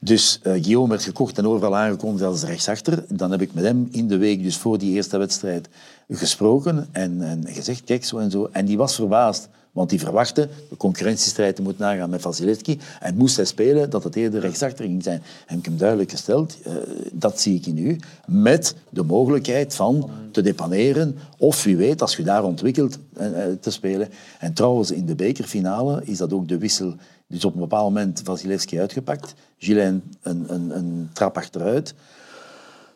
Dus 0.00 0.40
eh, 0.42 0.52
Guillaume 0.52 0.88
werd 0.88 1.02
gekocht 1.02 1.38
en 1.38 1.46
overal 1.46 1.76
aangekondigd 1.76 2.24
als 2.24 2.42
rechtsachter. 2.42 3.04
Dan 3.08 3.30
heb 3.30 3.40
ik 3.40 3.54
met 3.54 3.64
hem 3.64 3.88
in 3.90 4.08
de 4.08 4.16
week, 4.16 4.42
dus 4.42 4.56
voor 4.56 4.78
die 4.78 4.94
eerste 4.94 5.18
wedstrijd, 5.18 5.68
gesproken 6.08 6.88
en, 6.92 7.22
en 7.22 7.44
gezegd, 7.46 7.84
kijk, 7.84 8.04
zo 8.04 8.18
en 8.18 8.30
zo. 8.30 8.48
En 8.52 8.64
die 8.64 8.76
was 8.76 8.94
verbaasd, 8.94 9.48
want 9.78 9.90
die 9.90 10.00
verwachtte 10.00 10.48
de 10.68 10.76
concurrentiestrijd 10.76 11.56
te 11.56 11.62
moeten 11.62 11.82
nagaan 11.82 12.10
met 12.10 12.20
Vasilevski. 12.20 12.78
En 13.00 13.16
moest 13.16 13.36
hij 13.36 13.44
spelen 13.44 13.90
dat 13.90 14.04
het 14.04 14.16
eerder 14.16 14.40
rechtsachter 14.40 14.84
ging 14.84 15.02
zijn. 15.02 15.22
En 15.46 15.58
ik 15.58 15.64
heb 15.64 15.64
hem 15.64 15.76
duidelijk 15.76 16.10
gesteld, 16.10 16.58
eh, 16.62 16.72
dat 17.12 17.40
zie 17.40 17.56
ik 17.56 17.66
in 17.66 17.78
u, 17.78 17.98
met 18.26 18.74
de 18.90 19.02
mogelijkheid 19.02 19.74
van 19.74 20.10
te 20.30 20.42
depaneren 20.42 21.18
of 21.38 21.64
wie 21.64 21.76
weet, 21.76 22.00
als 22.00 22.16
je 22.16 22.22
daar 22.22 22.44
ontwikkelt, 22.44 22.98
eh, 23.12 23.44
eh, 23.44 23.58
te 23.60 23.70
spelen. 23.70 24.08
En 24.38 24.52
trouwens, 24.52 24.90
in 24.90 25.06
de 25.06 25.14
bekerfinale 25.14 26.00
is 26.04 26.18
dat 26.18 26.32
ook 26.32 26.48
de 26.48 26.58
wissel 26.58 26.94
dus 27.26 27.44
op 27.44 27.54
een 27.54 27.60
bepaald 27.60 27.94
moment 27.94 28.20
Vasilevski 28.24 28.80
uitgepakt. 28.80 29.34
Gilles 29.58 29.88
een, 29.88 30.02
een, 30.22 30.76
een 30.76 31.10
trap 31.12 31.36
achteruit. 31.36 31.94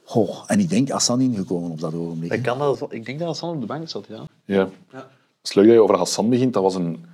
Goh, 0.05 0.45
en 0.47 0.61
ik 0.61 0.69
denk 0.69 0.89
Hassan 0.89 1.21
ingekomen 1.21 1.71
op 1.71 1.81
dat 1.81 1.95
ogenblik. 1.95 2.31
Dat 2.31 2.41
kan 2.41 2.59
dat, 2.59 2.87
ik 2.89 3.07
denk 3.07 3.19
dat 3.19 3.29
Hassan 3.29 3.55
op 3.55 3.61
de 3.61 3.67
bank 3.67 3.89
zat, 3.89 4.07
ja. 4.09 4.27
Ja. 4.45 4.69
Het 5.43 5.51
is 5.51 5.55
leuk 5.55 5.67
dat 5.67 5.75
je 5.75 5.81
over 5.83 5.97
Hassan 5.97 6.29
begint. 6.31 6.53
Dat 6.53 6.63
was 6.63 6.75
een... 6.75 7.05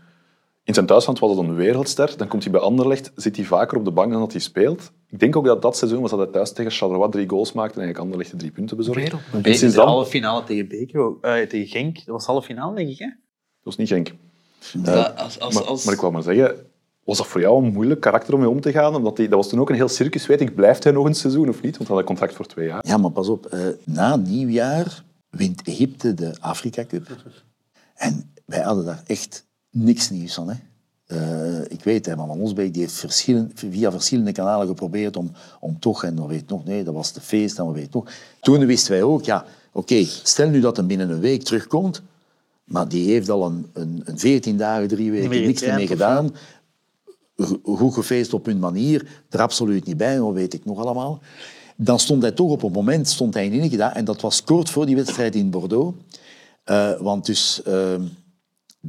In 0.64 0.74
zijn 0.74 0.86
thuisland 0.86 1.18
was 1.18 1.30
het 1.30 1.38
een 1.38 1.54
wereldster. 1.54 2.14
Dan 2.16 2.28
komt 2.28 2.42
hij 2.42 2.52
bij 2.52 2.60
Anderlecht, 2.60 3.12
zit 3.14 3.36
hij 3.36 3.44
vaker 3.44 3.78
op 3.78 3.84
de 3.84 3.90
bank 3.90 4.10
dan 4.12 4.20
dat 4.20 4.32
hij 4.32 4.40
speelt. 4.40 4.90
Ik 5.08 5.18
denk 5.18 5.36
ook 5.36 5.44
dat 5.44 5.62
dat 5.62 5.76
seizoen 5.76 6.00
was 6.00 6.10
dat 6.10 6.18
hij 6.18 6.28
thuis 6.28 6.52
tegen 6.52 6.70
Charleroi 6.72 7.10
drie 7.10 7.28
goals 7.28 7.52
maakte 7.52 7.74
en 7.74 7.80
eigenlijk 7.84 8.04
Anderlecht 8.04 8.30
de 8.30 8.36
drie 8.36 8.50
punten 8.50 8.76
bezorgde. 8.76 9.10
En 9.10 9.18
Sinds 9.42 9.58
sinds 9.58 9.74
de 9.74 9.80
dan... 9.80 9.88
halve 9.88 10.10
finale 10.10 10.44
tegen 10.44 10.68
Beker, 10.68 11.12
eh, 11.20 11.46
tegen 11.48 11.66
Genk. 11.66 11.96
Dat 11.96 12.06
was 12.06 12.24
halve 12.26 12.46
finale, 12.46 12.74
denk 12.76 12.88
ik, 12.88 12.98
hè? 12.98 13.06
Dat 13.06 13.16
was 13.62 13.76
niet 13.76 13.88
Genk. 13.88 14.12
Dat- 14.74 15.16
als, 15.16 15.40
als, 15.40 15.54
Maar, 15.54 15.64
als, 15.64 15.84
maar 15.84 15.94
ik 15.94 16.00
wou 16.00 16.12
maar 16.12 16.22
zeggen, 16.22 16.56
was 17.04 17.16
dat 17.16 17.26
voor 17.26 17.40
jou 17.40 17.64
een 17.64 17.72
moeilijk 17.72 18.00
karakter 18.00 18.34
om 18.34 18.40
mee 18.40 18.48
om 18.48 18.60
te 18.60 18.72
gaan? 18.72 18.94
Omdat 18.94 19.16
die, 19.16 19.28
dat 19.28 19.38
was 19.38 19.48
toen 19.48 19.60
ook 19.60 19.68
een 19.68 19.74
heel 19.74 19.88
circus. 19.88 20.26
Weet 20.26 20.40
ik, 20.40 20.54
blijft 20.54 20.84
hij 20.84 20.92
nog 20.92 21.06
een 21.06 21.14
seizoen 21.14 21.48
of 21.48 21.62
niet? 21.62 21.76
Want 21.76 21.88
hij 21.88 21.96
had 21.96 21.98
een 21.98 22.04
contract 22.04 22.34
voor 22.34 22.46
twee 22.46 22.66
jaar. 22.66 22.84
Ja, 22.86 22.96
maar 22.96 23.10
pas 23.10 23.28
op. 23.28 23.46
eh, 23.46 23.60
na 23.84 24.16
nieuwjaar 24.16 25.04
wint 25.30 25.62
Egypte 25.62 26.14
de 26.14 26.36
Afrika 26.40 26.84
Cup. 26.84 27.06
En 27.98 28.30
wij 28.44 28.60
hadden 28.60 28.84
daar 28.84 29.02
echt 29.06 29.44
niks 29.70 30.10
nieuws 30.10 30.34
van. 30.34 30.48
Hè. 30.48 30.54
Eh, 31.06 31.60
ik 31.68 31.84
weet, 31.84 32.06
hè, 32.06 32.14
Van 32.16 32.30
Osbeek 32.30 32.72
die 32.72 32.82
heeft 32.82 32.94
verschillen, 32.94 33.50
via 33.54 33.90
verschillende 33.90 34.32
kanalen 34.32 34.66
geprobeerd 34.66 35.16
om, 35.16 35.32
om 35.60 35.80
toch, 35.80 36.04
en 36.04 36.14
dan 36.14 36.26
weet 36.26 36.48
nog, 36.48 36.64
nee, 36.64 36.84
dat 36.84 36.94
was 36.94 37.12
de 37.12 37.20
feest, 37.20 37.58
en 37.58 37.66
we 37.66 37.72
weten 37.72 37.90
nog. 37.92 38.10
Toen 38.40 38.66
wisten 38.66 38.92
wij 38.92 39.02
ook, 39.02 39.24
ja, 39.24 39.44
oké, 39.72 40.04
stel 40.04 40.48
nu 40.48 40.60
dat 40.60 40.76
hij 40.76 40.86
binnen 40.86 41.10
een 41.10 41.20
week 41.20 41.42
terugkomt, 41.42 42.02
maar 42.64 42.88
die 42.88 43.10
heeft 43.10 43.28
al 43.30 43.46
een, 43.46 43.66
een, 43.72 44.02
een 44.04 44.18
14 44.18 44.56
dagen, 44.56 44.88
drie 44.88 45.10
weken 45.10 45.28
meer 45.28 45.38
niks 45.46 45.60
meer 45.76 45.88
gedaan. 45.88 46.34
Go- 47.36 47.60
Goed 47.76 47.94
gefeest 47.94 48.34
op 48.34 48.46
hun 48.46 48.58
manier, 48.58 49.06
er 49.30 49.40
absoluut 49.40 49.84
niet 49.86 49.96
bij, 49.96 50.16
dat 50.16 50.32
weet 50.32 50.54
ik 50.54 50.64
nog 50.64 50.78
allemaal. 50.78 51.20
Dan 51.76 51.98
stond 51.98 52.22
hij 52.22 52.32
toch 52.32 52.50
op 52.50 52.62
een 52.62 52.72
moment 52.72 53.08
stond 53.08 53.34
hij 53.34 53.46
in 53.48 53.70
gedaan 53.70 53.92
en 53.92 54.04
dat 54.04 54.20
was 54.20 54.44
kort 54.44 54.70
voor 54.70 54.86
die 54.86 54.96
wedstrijd 54.96 55.34
in 55.34 55.50
Bordeaux. 55.50 55.96
Eh, 56.68 57.00
want 57.00 57.26
dus, 57.26 57.62
eh, 57.62 57.94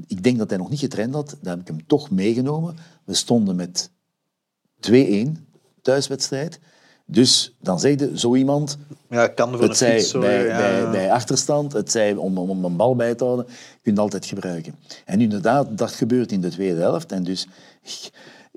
ik 0.08 0.24
denk 0.24 0.38
dat 0.38 0.50
hij 0.50 0.58
nog 0.58 0.70
niet 0.70 0.80
getraind 0.80 1.14
had, 1.14 1.38
daar 1.42 1.54
heb 1.54 1.62
ik 1.62 1.68
hem 1.68 1.88
toch 1.88 2.10
meegenomen. 2.10 2.76
We 3.06 3.14
stonden 3.14 3.56
met 3.56 3.92
2-1 4.80 5.48
thuiswedstrijd. 5.82 6.60
Dus 7.06 7.56
dan 7.62 7.80
zegde 7.80 8.20
zo 8.20 8.36
iemand, 8.36 8.78
Ja, 9.10 9.28
kan 9.28 9.52
voor 9.52 9.62
het 9.62 9.78
zij 9.78 10.00
fiets 10.00 10.12
bij, 10.12 10.46
ja. 10.46 10.58
bij, 10.58 10.90
bij 10.90 11.12
achterstand, 11.12 11.74
het 11.74 11.92
zij 11.92 12.14
om, 12.14 12.38
om, 12.38 12.50
om 12.50 12.66
een 12.66 12.76
bal 12.76 12.96
bij 12.96 13.16
te 13.16 13.24
houden, 13.24 13.46
je 13.48 13.80
kunt 13.82 14.00
altijd 14.00 14.26
gebruiken. 14.26 14.76
En 15.06 15.22
inderdaad, 15.22 15.78
dat 15.78 15.92
gebeurt 15.92 16.32
in 16.32 16.42
de 16.42 16.50
tweede 16.50 16.80
helft. 16.80 17.12
En 17.12 17.24
dus, 17.24 17.48
ik, 17.84 18.10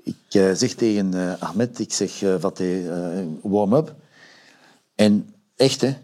ik 0.03 0.15
eh, 0.29 0.51
zeg 0.53 0.73
tegen 0.73 1.13
eh, 1.13 1.41
Ahmed, 1.41 1.79
ik 1.79 1.93
zeg, 1.93 2.19
wat 2.39 2.57
hij, 2.57 2.89
eh, 2.89 3.25
warm-up. 3.41 3.95
En 4.95 5.33
echt, 5.55 5.81
hè, 5.81 5.95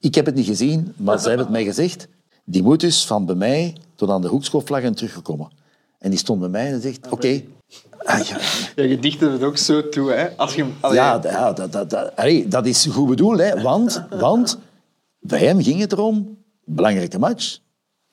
ik 0.00 0.14
heb 0.14 0.26
het 0.26 0.34
niet 0.34 0.46
gezien, 0.46 0.94
maar 0.96 1.18
zij 1.18 1.28
hebben 1.28 1.46
het 1.46 1.56
mij 1.56 1.64
gezegd. 1.64 2.08
Die 2.50 2.62
moet 2.62 2.80
dus 2.80 3.06
van 3.06 3.26
bij 3.26 3.34
mij 3.34 3.76
tot 3.94 4.10
aan 4.10 4.22
de 4.22 4.28
hoekschopvlag 4.28 4.82
en 4.82 4.94
teruggekomen. 4.94 5.50
En 5.98 6.10
die 6.10 6.18
stond 6.18 6.40
bij 6.40 6.48
mij 6.48 6.72
en 6.72 6.80
zegt, 6.80 7.10
oké. 7.10 7.42
Ah, 7.98 8.26
ja, 8.26 8.38
Ja, 8.76 8.84
je 8.84 8.98
dichtte 8.98 9.30
het 9.30 9.42
ook 9.42 9.56
zo 9.56 9.88
toe, 9.88 10.12
hè. 10.12 10.36
Als 10.36 10.54
je, 10.54 10.66
allee, 10.80 10.96
ja, 10.96 11.20
ja 11.22 11.52
dat, 11.52 11.72
dat, 11.72 11.90
dat, 11.90 12.16
allee, 12.16 12.48
dat 12.48 12.66
is 12.66 12.86
goed 12.86 13.08
bedoeld, 13.08 13.38
hè, 13.38 13.62
want, 13.62 14.04
want 14.10 14.58
bij 15.20 15.38
hem 15.38 15.62
ging 15.62 15.80
het 15.80 15.92
erom, 15.92 16.38
belangrijke 16.64 17.18
match, 17.18 17.58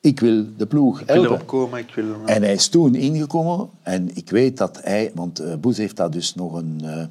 ik 0.00 0.20
wil 0.20 0.44
de 0.56 0.66
ploeg 0.66 1.00
ik 1.00 1.06
wil 1.06 1.22
helpen. 1.22 1.78
ik 1.78 1.94
wil... 1.94 2.14
En 2.24 2.42
hij 2.42 2.54
is 2.54 2.68
toen 2.68 2.94
ingekomen 2.94 3.68
en 3.82 4.16
ik 4.16 4.30
weet 4.30 4.56
dat 4.56 4.80
hij, 4.82 5.10
want 5.14 5.38
eh 5.38 5.54
Boes 5.54 5.76
heeft 5.76 5.96
daar 5.96 6.10
dus 6.10 6.34
nog 6.34 6.54
een, 6.54 6.80
eh, 6.84 7.04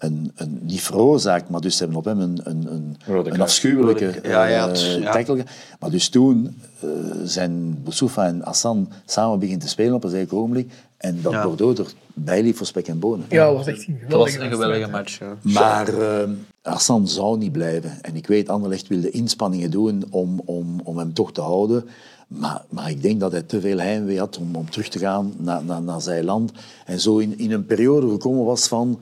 een, 0.00 0.30
een 0.34 0.58
niet 0.62 0.80
veroorzaakt, 0.82 1.48
maar 1.48 1.60
dus 1.60 1.76
ze 1.76 1.82
hebben 1.82 1.98
op 1.98 2.04
hem 2.04 2.20
een, 2.20 2.40
een, 2.44 2.96
een, 3.26 3.40
afschuwelijke 3.40 4.14
Ja, 4.22 4.44
ja, 4.46 4.62
eh, 4.64 4.66
het- 4.72 4.98
ja. 5.02 5.12
tackle. 5.12 5.36
ge- 5.36 5.44
Maar 5.80 5.90
dus 5.90 6.08
toen 6.08 6.60
eh, 6.80 6.88
zijn 7.24 7.82
Boussoufa 7.82 8.26
en 8.26 8.40
Hassan 8.44 8.88
samen 9.06 9.38
beginnen 9.38 9.64
te 9.64 9.70
spelen 9.72 9.94
op 9.94 10.04
een 10.04 10.10
zeker 10.10 10.36
ogenblik 10.36 10.70
en 10.96 11.18
dat 11.22 11.32
Ja. 11.32 11.42
Bordeaux 11.44 11.78
er 11.78 11.92
bijliep 12.14 12.56
voor 12.56 12.66
spek 12.66 12.88
en 12.88 12.98
bonen. 12.98 13.26
Ja, 13.28 13.46
dat 13.46 13.56
was 13.56 13.66
echt 13.66 13.86
een 13.88 13.98
was 14.08 14.30
geweldige 14.30 14.40
een 14.44 14.50
geweldige 14.50 14.90
match, 14.90 15.18
ja. 15.18 15.36
Maar 15.42 15.88
eh, 15.88 16.28
Hassan 16.62 17.08
zou 17.08 17.38
niet 17.38 17.52
blijven. 17.52 17.98
En 18.02 18.16
ik 18.16 18.26
weet, 18.26 18.48
Anderlecht 18.48 18.88
wilde 18.88 19.10
inspanningen 19.10 19.70
doen 19.70 20.04
om, 20.10 20.40
om, 20.44 20.80
om 20.84 20.98
hem 20.98 21.12
toch 21.12 21.32
te 21.32 21.40
houden. 21.40 21.84
Maar, 22.28 22.64
maar 22.68 22.90
ik 22.90 23.02
denk 23.02 23.20
dat 23.20 23.32
hij 23.32 23.42
te 23.42 23.60
veel 23.60 23.78
heimwee 23.78 24.18
had 24.18 24.38
om, 24.38 24.54
om 24.56 24.70
terug 24.70 24.88
te 24.88 24.98
gaan 24.98 25.32
naar, 25.38 25.64
naar, 25.64 25.82
naar 25.82 26.00
zijn 26.00 26.24
land. 26.24 26.52
En 26.86 27.00
zo 27.00 27.18
in, 27.18 27.38
in 27.38 27.52
een 27.52 27.66
periode 27.66 28.08
gekomen 28.10 28.44
was 28.44 28.68
van... 28.68 28.98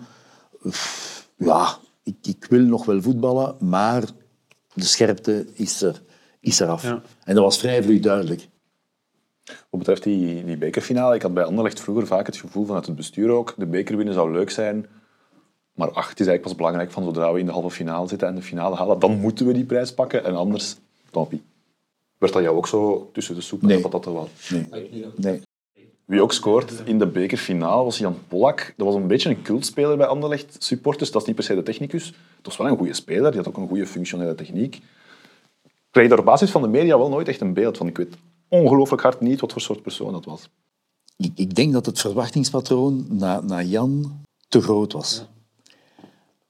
ja, 1.37 1.77
ik, 2.03 2.15
ik 2.23 2.47
wil 2.49 2.61
nog 2.61 2.85
wel 2.85 3.03
voetballen, 3.03 3.57
maar 3.61 4.05
de 4.75 4.85
scherpte 4.85 5.47
is 5.55 5.83
er, 5.83 6.03
is 6.41 6.61
eraf. 6.61 6.83
Ja. 6.83 7.03
En 7.25 7.35
dat 7.35 7.45
was 7.45 7.59
vrij 7.59 7.83
vlug 7.83 8.01
duidelijk. 8.01 8.49
Wat 9.45 9.79
betreft 9.79 10.03
die, 10.03 10.45
die 10.45 10.57
bekerfinale, 10.57 11.15
ik 11.15 11.23
had 11.23 11.35
bij 11.35 11.45
Anderlecht 11.45 11.81
vroeger 11.81 12.07
vaak 12.07 12.27
het 12.27 12.37
gevoel 12.37 12.67
vanuit 12.67 12.87
het 12.87 12.97
bestuur 12.97 13.31
ook, 13.31 13.55
de 13.57 13.67
beker 13.67 13.97
winnen 13.97 14.15
zou 14.15 14.33
leuk 14.33 14.51
zijn, 14.51 14.87
maar 15.73 15.89
ach, 15.89 16.09
het 16.09 16.21
is 16.21 16.27
eigenlijk 16.27 16.43
pas 16.43 16.55
belangrijk 16.55 16.91
van 16.91 17.05
zodra 17.05 17.33
we 17.33 17.39
in 17.39 17.47
de 17.47 17.53
halve 17.53 17.71
finale 17.71 18.09
zitten 18.09 18.29
en 18.29 18.35
de 18.35 18.43
finale 18.43 18.77
halen, 18.77 18.99
dan 18.99 19.21
moeten 19.21 19.47
we 19.47 19.53
die 19.53 19.65
prijs 19.65 19.95
pakken 19.95 20.25
en 20.25 20.35
anders, 20.35 20.77
pis. 21.29 21.39
Werd 22.19 22.33
dat 22.33 22.43
jou 22.43 22.57
ook 22.57 22.67
zo 22.67 23.11
tussen 23.13 23.35
de 23.35 23.41
soep 23.41 23.61
en 23.61 23.67
Nee. 23.67 23.77
de 23.83 23.89
patat 23.89 24.15
was? 24.15 24.29
Nee. 24.51 25.07
nee. 25.17 25.43
Wie 26.09 26.23
ook 26.23 26.33
scoort 26.33 26.73
in 26.85 26.99
de 26.99 27.07
bekerfinale 27.07 27.85
was 27.85 27.99
Jan 27.99 28.19
Pollak. 28.29 28.75
Dat 28.77 28.87
was 28.87 28.95
een 28.95 29.07
beetje 29.07 29.29
een 29.29 29.43
cultspeler 29.43 29.97
bij 29.97 30.07
Anderlecht 30.07 30.57
supporters. 30.59 31.11
Dat 31.11 31.21
is 31.21 31.27
niet 31.27 31.37
per 31.37 31.45
se 31.45 31.55
de 31.55 31.63
technicus. 31.63 32.07
Het 32.37 32.47
was 32.47 32.57
wel 32.57 32.67
een 32.67 32.77
goede 32.77 32.95
speler. 32.95 33.31
Die 33.31 33.41
had 33.41 33.49
ook 33.49 33.57
een 33.57 33.69
goede 33.69 33.87
functionele 33.87 34.35
techniek. 34.35 34.75
Ik 34.77 34.83
kreeg 35.91 36.09
daar 36.09 36.19
op 36.19 36.25
basis 36.25 36.51
van 36.51 36.63
de 36.63 36.69
media 36.69 36.99
wel 36.99 37.09
nooit 37.09 37.29
echt 37.29 37.41
een 37.41 37.53
beeld 37.53 37.77
van. 37.77 37.87
Ik 37.87 37.97
weet 37.97 38.15
ongelooflijk 38.49 39.03
hard 39.03 39.21
niet 39.21 39.41
wat 39.41 39.53
voor 39.53 39.61
soort 39.61 39.83
persoon 39.83 40.13
dat 40.13 40.25
was. 40.25 40.49
Ik, 41.17 41.33
ik 41.35 41.55
denk 41.55 41.73
dat 41.73 41.87
het 41.87 42.01
verwachtingspatroon 42.01 43.07
naar, 43.09 43.45
naar 43.45 43.65
Jan 43.65 44.21
te 44.49 44.61
groot 44.61 44.93
was. 44.93 45.25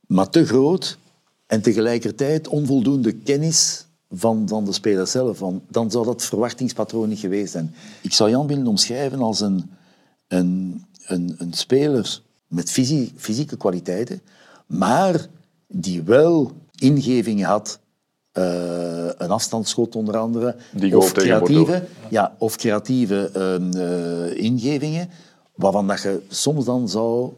Maar 0.06 0.30
te 0.30 0.46
groot 0.46 0.98
en 1.46 1.62
tegelijkertijd 1.62 2.48
onvoldoende 2.48 3.12
kennis 3.12 3.86
van, 4.10 4.46
de 4.64 4.72
speler 4.72 5.06
zelf. 5.06 5.38
Want 5.38 5.62
dan 5.68 5.90
zou 5.90 6.04
dat 6.04 6.22
verwachtingspatroon 6.22 7.08
niet 7.08 7.18
geweest 7.18 7.52
zijn. 7.52 7.74
Ik 8.02 8.12
zou 8.12 8.30
Jan 8.30 8.46
willen 8.46 8.66
omschrijven 8.66 9.20
als 9.20 9.40
een, 9.40 9.70
een, 10.28 10.84
een, 11.06 11.34
een 11.38 11.52
speler 11.52 12.20
met 12.46 12.70
fysie- 12.70 13.12
fysieke 13.16 13.56
kwaliteiten, 13.56 14.20
maar 14.66 15.26
die 15.66 16.02
wel 16.02 16.52
ingevingen 16.74 17.46
had. 17.46 17.78
eh, 18.32 19.04
een 19.16 19.30
afstandsschot 19.30 19.96
onder 19.96 20.16
andere. 20.16 20.56
Die 20.72 20.96
of 20.98 21.12
creatieve, 21.12 21.86
ja, 22.10 22.34
of 22.38 22.56
creatieve 22.56 23.30
ehm, 23.34 23.72
eh, 23.72 24.44
ingevingen, 24.44 25.08
waarvan 25.54 25.86
dat 25.86 26.02
je 26.02 26.22
soms 26.28 26.64
dan 26.64 26.88
zou 26.88 27.32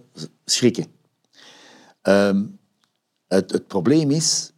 schrikken. 0.45 0.87
Ehm, 2.03 2.43
het, 3.29 3.53
het 3.53 3.66
probleem 3.66 4.11
is, 4.11 4.53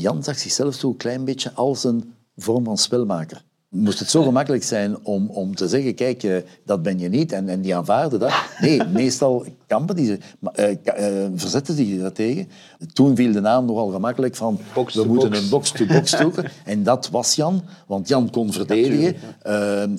Jan 0.00 0.22
zag 0.22 0.38
zichzelf 0.38 0.74
zo 0.74 0.88
een 0.88 0.96
klein 0.96 1.24
beetje 1.24 1.52
als 1.52 1.84
een 1.84 2.14
vorm 2.36 2.64
van 2.64 2.78
spelmaker. 2.78 3.44
Moest 3.68 3.98
het 3.98 4.10
zo 4.10 4.22
gemakkelijk 4.22 4.62
zijn 4.62 4.96
om, 5.02 5.30
om 5.30 5.54
te 5.54 5.68
zeggen, 5.68 5.94
kijk, 5.94 6.22
eh, 6.22 6.36
dat 6.64 6.82
ben 6.82 6.98
je 6.98 7.08
niet, 7.08 7.32
en, 7.32 7.48
en 7.48 7.60
die 7.60 7.76
aanvaarden 7.76 8.20
dat. 8.20 8.32
Nee, 8.60 8.84
meestal 8.92 9.44
kampen 9.66 9.96
die, 9.96 10.18
eh, 10.52 11.26
verzetten 11.34 11.76
zich 11.76 12.00
daar 12.00 12.12
tegen. 12.12 12.48
Toen 12.92 13.16
viel 13.16 13.32
de 13.32 13.40
naam 13.40 13.64
nogal 13.64 13.88
gemakkelijk 13.88 14.34
van, 14.34 14.58
Box 14.74 14.94
we 14.94 15.04
moeten 15.04 15.30
box. 15.30 15.42
een 15.42 15.48
box-to-box 15.48 16.10
zoeken. 16.10 16.50
En 16.64 16.82
dat 16.82 17.08
was 17.10 17.34
Jan, 17.34 17.62
want 17.86 18.08
Jan 18.08 18.30
kon 18.30 18.52
verdedigen, 18.52 19.16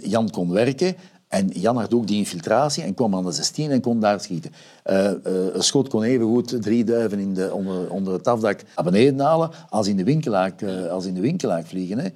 Jan 0.04 0.30
kon 0.30 0.52
werken. 0.52 0.96
En 1.36 1.48
Jan 1.48 1.78
had 1.78 1.94
ook 1.94 2.08
die 2.08 2.18
infiltratie 2.18 2.84
en 2.84 2.94
kwam 2.94 3.16
aan 3.16 3.26
de 3.26 3.32
16 3.32 3.72
en 3.72 3.82
kon 3.82 4.00
daar 4.00 4.20
schieten. 4.20 4.52
Eh, 4.84 5.12
eh, 5.12 5.54
een 5.54 5.64
schot 5.64 5.90
kon 5.90 6.04
even 6.04 6.26
goed 6.26 6.62
drie 6.62 6.84
duiven 6.84 7.20
in 7.20 7.34
de, 7.34 7.54
onder, 7.54 7.92
onder 7.92 8.14
het 8.14 8.28
afdak 8.28 8.62
naar 8.76 8.86
beneden 8.86 9.20
halen 9.20 9.52
als 9.70 9.88
in 9.88 9.98
de 9.98 10.04
winkelaak, 10.04 10.62
eh, 10.62 10.88
als 10.88 11.06
in 11.06 11.14
de 11.14 11.22
winkelaak 11.22 11.66
vliegen. 11.66 11.98
Hè. 11.98 12.10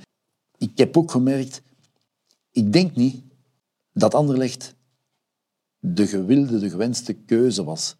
Ik 0.57 0.77
heb 0.77 0.97
ook 0.97 1.11
gemerkt, 1.11 1.61
ik 2.51 2.73
denk 2.73 2.95
niet 2.95 3.23
dat 3.93 4.13
Anderlecht 4.13 4.75
de 5.79 6.07
gewilde, 6.07 6.59
de 6.59 6.69
gewenste 6.69 7.13
keuze 7.13 7.63
was 7.63 7.95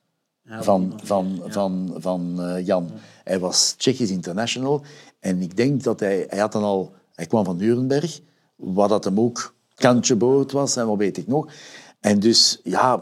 van, 0.45 0.99
van, 1.03 1.41
van, 1.45 1.95
van 1.97 2.39
Jan. 2.63 2.89
Hij 3.23 3.39
was 3.39 3.71
Tsjechisch 3.71 4.11
international 4.11 4.81
en 5.19 5.41
ik 5.41 5.57
denk 5.57 5.83
dat 5.83 5.99
hij, 5.99 6.25
hij 6.29 6.39
had 6.39 6.51
dan 6.51 6.63
al, 6.63 6.93
hij 7.13 7.25
kwam 7.25 7.45
van 7.45 7.57
Nuremberg, 7.57 8.19
waar 8.55 8.87
dat 8.87 9.03
hem 9.03 9.19
ook 9.19 9.57
kantje 9.79 10.15
boot 10.15 10.51
was 10.51 10.75
en 10.75 10.87
wat 10.87 10.97
weet 10.97 11.17
ik 11.17 11.27
nog. 11.27 11.51
En 11.99 12.19
dus, 12.19 12.59
ja, 12.63 13.01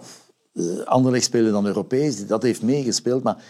eh, 0.53 0.79
Anderlecht 0.79 1.23
spelen 1.25 1.51
dan 1.51 1.65
Europees, 1.65 2.27
dat 2.27 2.43
heeft 2.43 2.61
meegespeeld, 2.61 3.23
maar 3.23 3.43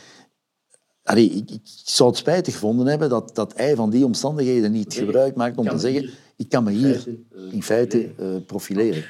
allee, 1.03 1.29
ik, 1.29 1.51
ik 1.51 1.61
zou 1.63 2.09
het 2.09 2.17
spijtig 2.17 2.53
gevonden 2.53 2.87
hebben 2.87 3.09
dat, 3.09 3.35
dat 3.35 3.57
hij 3.57 3.75
van 3.75 3.89
die 3.89 4.05
omstandigheden 4.05 4.71
niet 4.71 4.93
gebruik 4.93 5.35
maakt 5.35 5.57
om 5.57 5.67
te 5.67 5.77
zeggen, 5.77 6.09
ik 6.37 6.49
kan 6.49 6.63
me 6.63 6.71
hier 6.71 7.03
in 7.51 7.63
feite 7.63 8.09
eh, 8.17 8.27
profileren. 8.45 9.03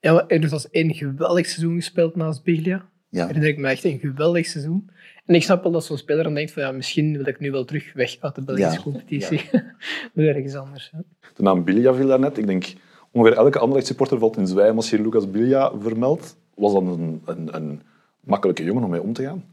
Ja, 0.00 0.12
maar 0.12 0.26
er 0.26 0.42
is 0.42 0.52
als 0.52 0.70
één 0.70 0.94
geweldig 0.94 1.46
seizoen 1.46 1.74
gespeeld 1.74 2.16
naast 2.16 2.42
Biglia. 2.42 2.88
Ja. 3.08 3.26
Herinner 3.26 3.48
ik 3.48 3.58
me 3.58 3.68
echt 3.68 3.84
een 3.84 3.98
geweldig 3.98 4.46
seizoen. 4.46 4.90
En 5.26 5.34
ik 5.34 5.42
snap 5.42 5.62
wel 5.62 5.72
dat 5.72 5.84
zo'n 5.84 5.96
speler 5.98 6.24
dan 6.24 6.34
denkt 6.34 6.52
van 6.52 6.62
ja, 6.62 6.72
misschien 6.72 7.16
wil 7.16 7.26
ik 7.26 7.40
nu 7.40 7.50
wel 7.50 7.64
terug 7.64 7.92
weg 7.92 8.16
uit 8.20 8.34
de 8.34 8.42
Belgische 8.42 8.70
Ja. 8.76 8.82
competitie. 8.82 9.40
Moet 10.14 10.24
ergens 10.26 10.54
anders. 10.54 10.90
Hè. 10.92 10.98
De 11.34 11.42
naam 11.42 11.64
Bilja 11.64 11.94
viel 11.94 12.06
daarnet. 12.06 12.38
Ik 12.38 12.46
denk, 12.46 12.72
ongeveer 13.14 13.36
elke 13.36 13.58
Anderlecht 13.58 13.86
supporter 13.86 14.18
valt 14.18 14.36
in 14.36 14.46
zwijm 14.46 14.76
als 14.76 14.90
je 14.90 15.00
Lucas 15.02 15.30
Bilja 15.30 15.72
vermeldt. 15.80 16.36
Was 16.54 16.72
dat 16.72 16.82
een, 16.82 17.22
een, 17.24 17.54
een 17.56 17.82
makkelijke 18.20 18.64
jongen 18.64 18.84
om 18.84 18.90
mee 18.90 19.02
om 19.02 19.12
te 19.12 19.22
gaan? 19.22 19.44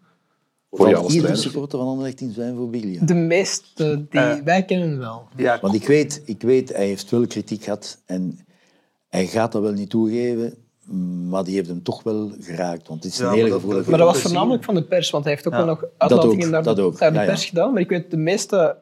Voor 0.71 0.89
jou 0.89 1.03
als 1.03 1.13
trainer? 1.13 1.37
supporter 1.37 1.79
van 1.79 1.87
Anderlecht 1.87 2.21
in 2.21 2.31
zijn 2.31 2.55
voor 2.55 2.69
Biglia. 2.69 3.05
De 3.05 3.13
meeste 3.13 4.05
die 4.09 4.19
Eh. 4.19 4.35
wij 4.43 4.63
kennen 4.65 4.99
wel. 4.99 5.27
Ja, 5.35 5.59
Want 5.61 5.73
ik 5.73 5.87
weet, 5.87 6.21
ik 6.25 6.41
weet, 6.41 6.69
hij 6.75 6.85
heeft 6.85 7.09
wel 7.09 7.27
kritiek 7.27 7.63
gehad 7.63 8.01
en 8.05 8.39
hij 9.09 9.25
gaat 9.27 9.51
dat 9.51 9.61
wel 9.61 9.71
niet 9.71 9.89
toegeven, 9.89 10.53
maar 11.29 11.43
die 11.43 11.55
heeft 11.55 11.67
hem 11.67 11.83
toch 11.83 12.03
wel 12.03 12.31
geraakt. 12.39 12.87
Want 12.87 13.03
het 13.03 13.11
is 13.13 13.17
Ja, 13.17 13.23
een 13.23 13.29
maar 13.29 13.37
hele 13.39 13.49
dat- 13.49 13.59
gevoelige 13.59 13.89
Maar 13.89 13.99
dat 13.99 14.07
was 14.07 14.21
voornamelijk 14.21 14.63
van 14.63 14.75
de 14.75 14.83
pers, 14.83 15.09
want 15.09 15.23
hij 15.23 15.33
heeft 15.33 15.47
ook 15.47 15.53
Ja. 15.53 15.59
wel 15.59 15.67
nog 15.67 15.85
uitlatingen 15.97 16.45
ook, 16.45 16.51
naar, 16.51 16.63
dat 16.63 16.75
de, 16.75 16.81
ook. 16.81 16.99
naar 16.99 17.09
de 17.11 17.15
Ja, 17.17 17.23
ja. 17.23 17.29
pers 17.29 17.45
gedaan. 17.45 17.71
Maar 17.73 17.81
ik 17.81 17.89
weet, 17.89 18.11
de 18.11 18.17
meeste 18.17 18.75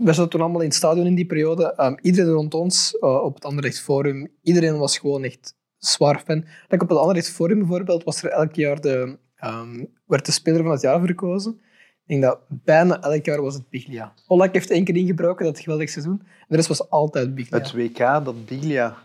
we 0.00 0.12
zaten 0.12 0.30
toen 0.30 0.40
allemaal 0.40 0.60
in 0.60 0.66
het 0.66 0.76
stadion 0.76 1.06
in 1.06 1.14
die 1.14 1.26
periode. 1.26 1.74
Ehm, 1.74 1.96
iedereen 2.00 2.32
rond 2.32 2.54
ons 2.54 2.98
eh, 2.98 3.22
op 3.22 3.34
het 3.34 3.44
Anderlecht 3.44 3.80
Forum, 3.80 4.28
iedereen 4.42 4.78
was 4.78 4.98
gewoon 4.98 5.24
echt 5.24 5.54
zwaar 5.78 6.22
fan. 6.26 6.44
Op 6.68 6.80
het 6.80 6.90
Anderlecht 6.90 7.30
Forum 7.30 7.58
bijvoorbeeld 7.58 8.04
was 8.04 8.22
er 8.22 8.30
elk 8.30 8.54
jaar 8.54 8.80
de, 8.80 9.18
ehm, 9.36 9.84
werd 10.06 10.26
de 10.26 10.32
speler 10.32 10.62
van 10.62 10.70
het 10.70 10.80
jaar 10.80 11.00
verkozen. 11.00 11.60
Ik 12.06 12.20
denk 12.20 12.22
dat 12.22 12.38
bijna 12.48 13.02
elk 13.02 13.24
jaar 13.24 13.42
was 13.42 13.54
het 13.54 13.68
Biglia. 13.68 14.14
Ollak 14.26 14.52
heeft 14.52 14.70
één 14.70 14.84
keer 14.84 14.96
ingebroken, 14.96 15.44
dat 15.44 15.60
geweldig 15.60 15.90
seizoen. 15.90 16.20
En 16.20 16.46
de 16.48 16.56
rest 16.56 16.68
was 16.68 16.90
altijd 16.90 17.34
Biglia. 17.34 17.58
Het 17.58 17.72
WK 17.72 17.98
dat 17.98 18.44
Biglia 18.44 18.96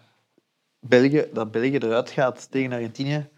België, 0.80 1.28
dat 1.34 1.52
België 1.52 1.78
eruit 1.78 2.10
gaat 2.10 2.52
tegen 2.52 2.72
Argentinië. 2.72 3.30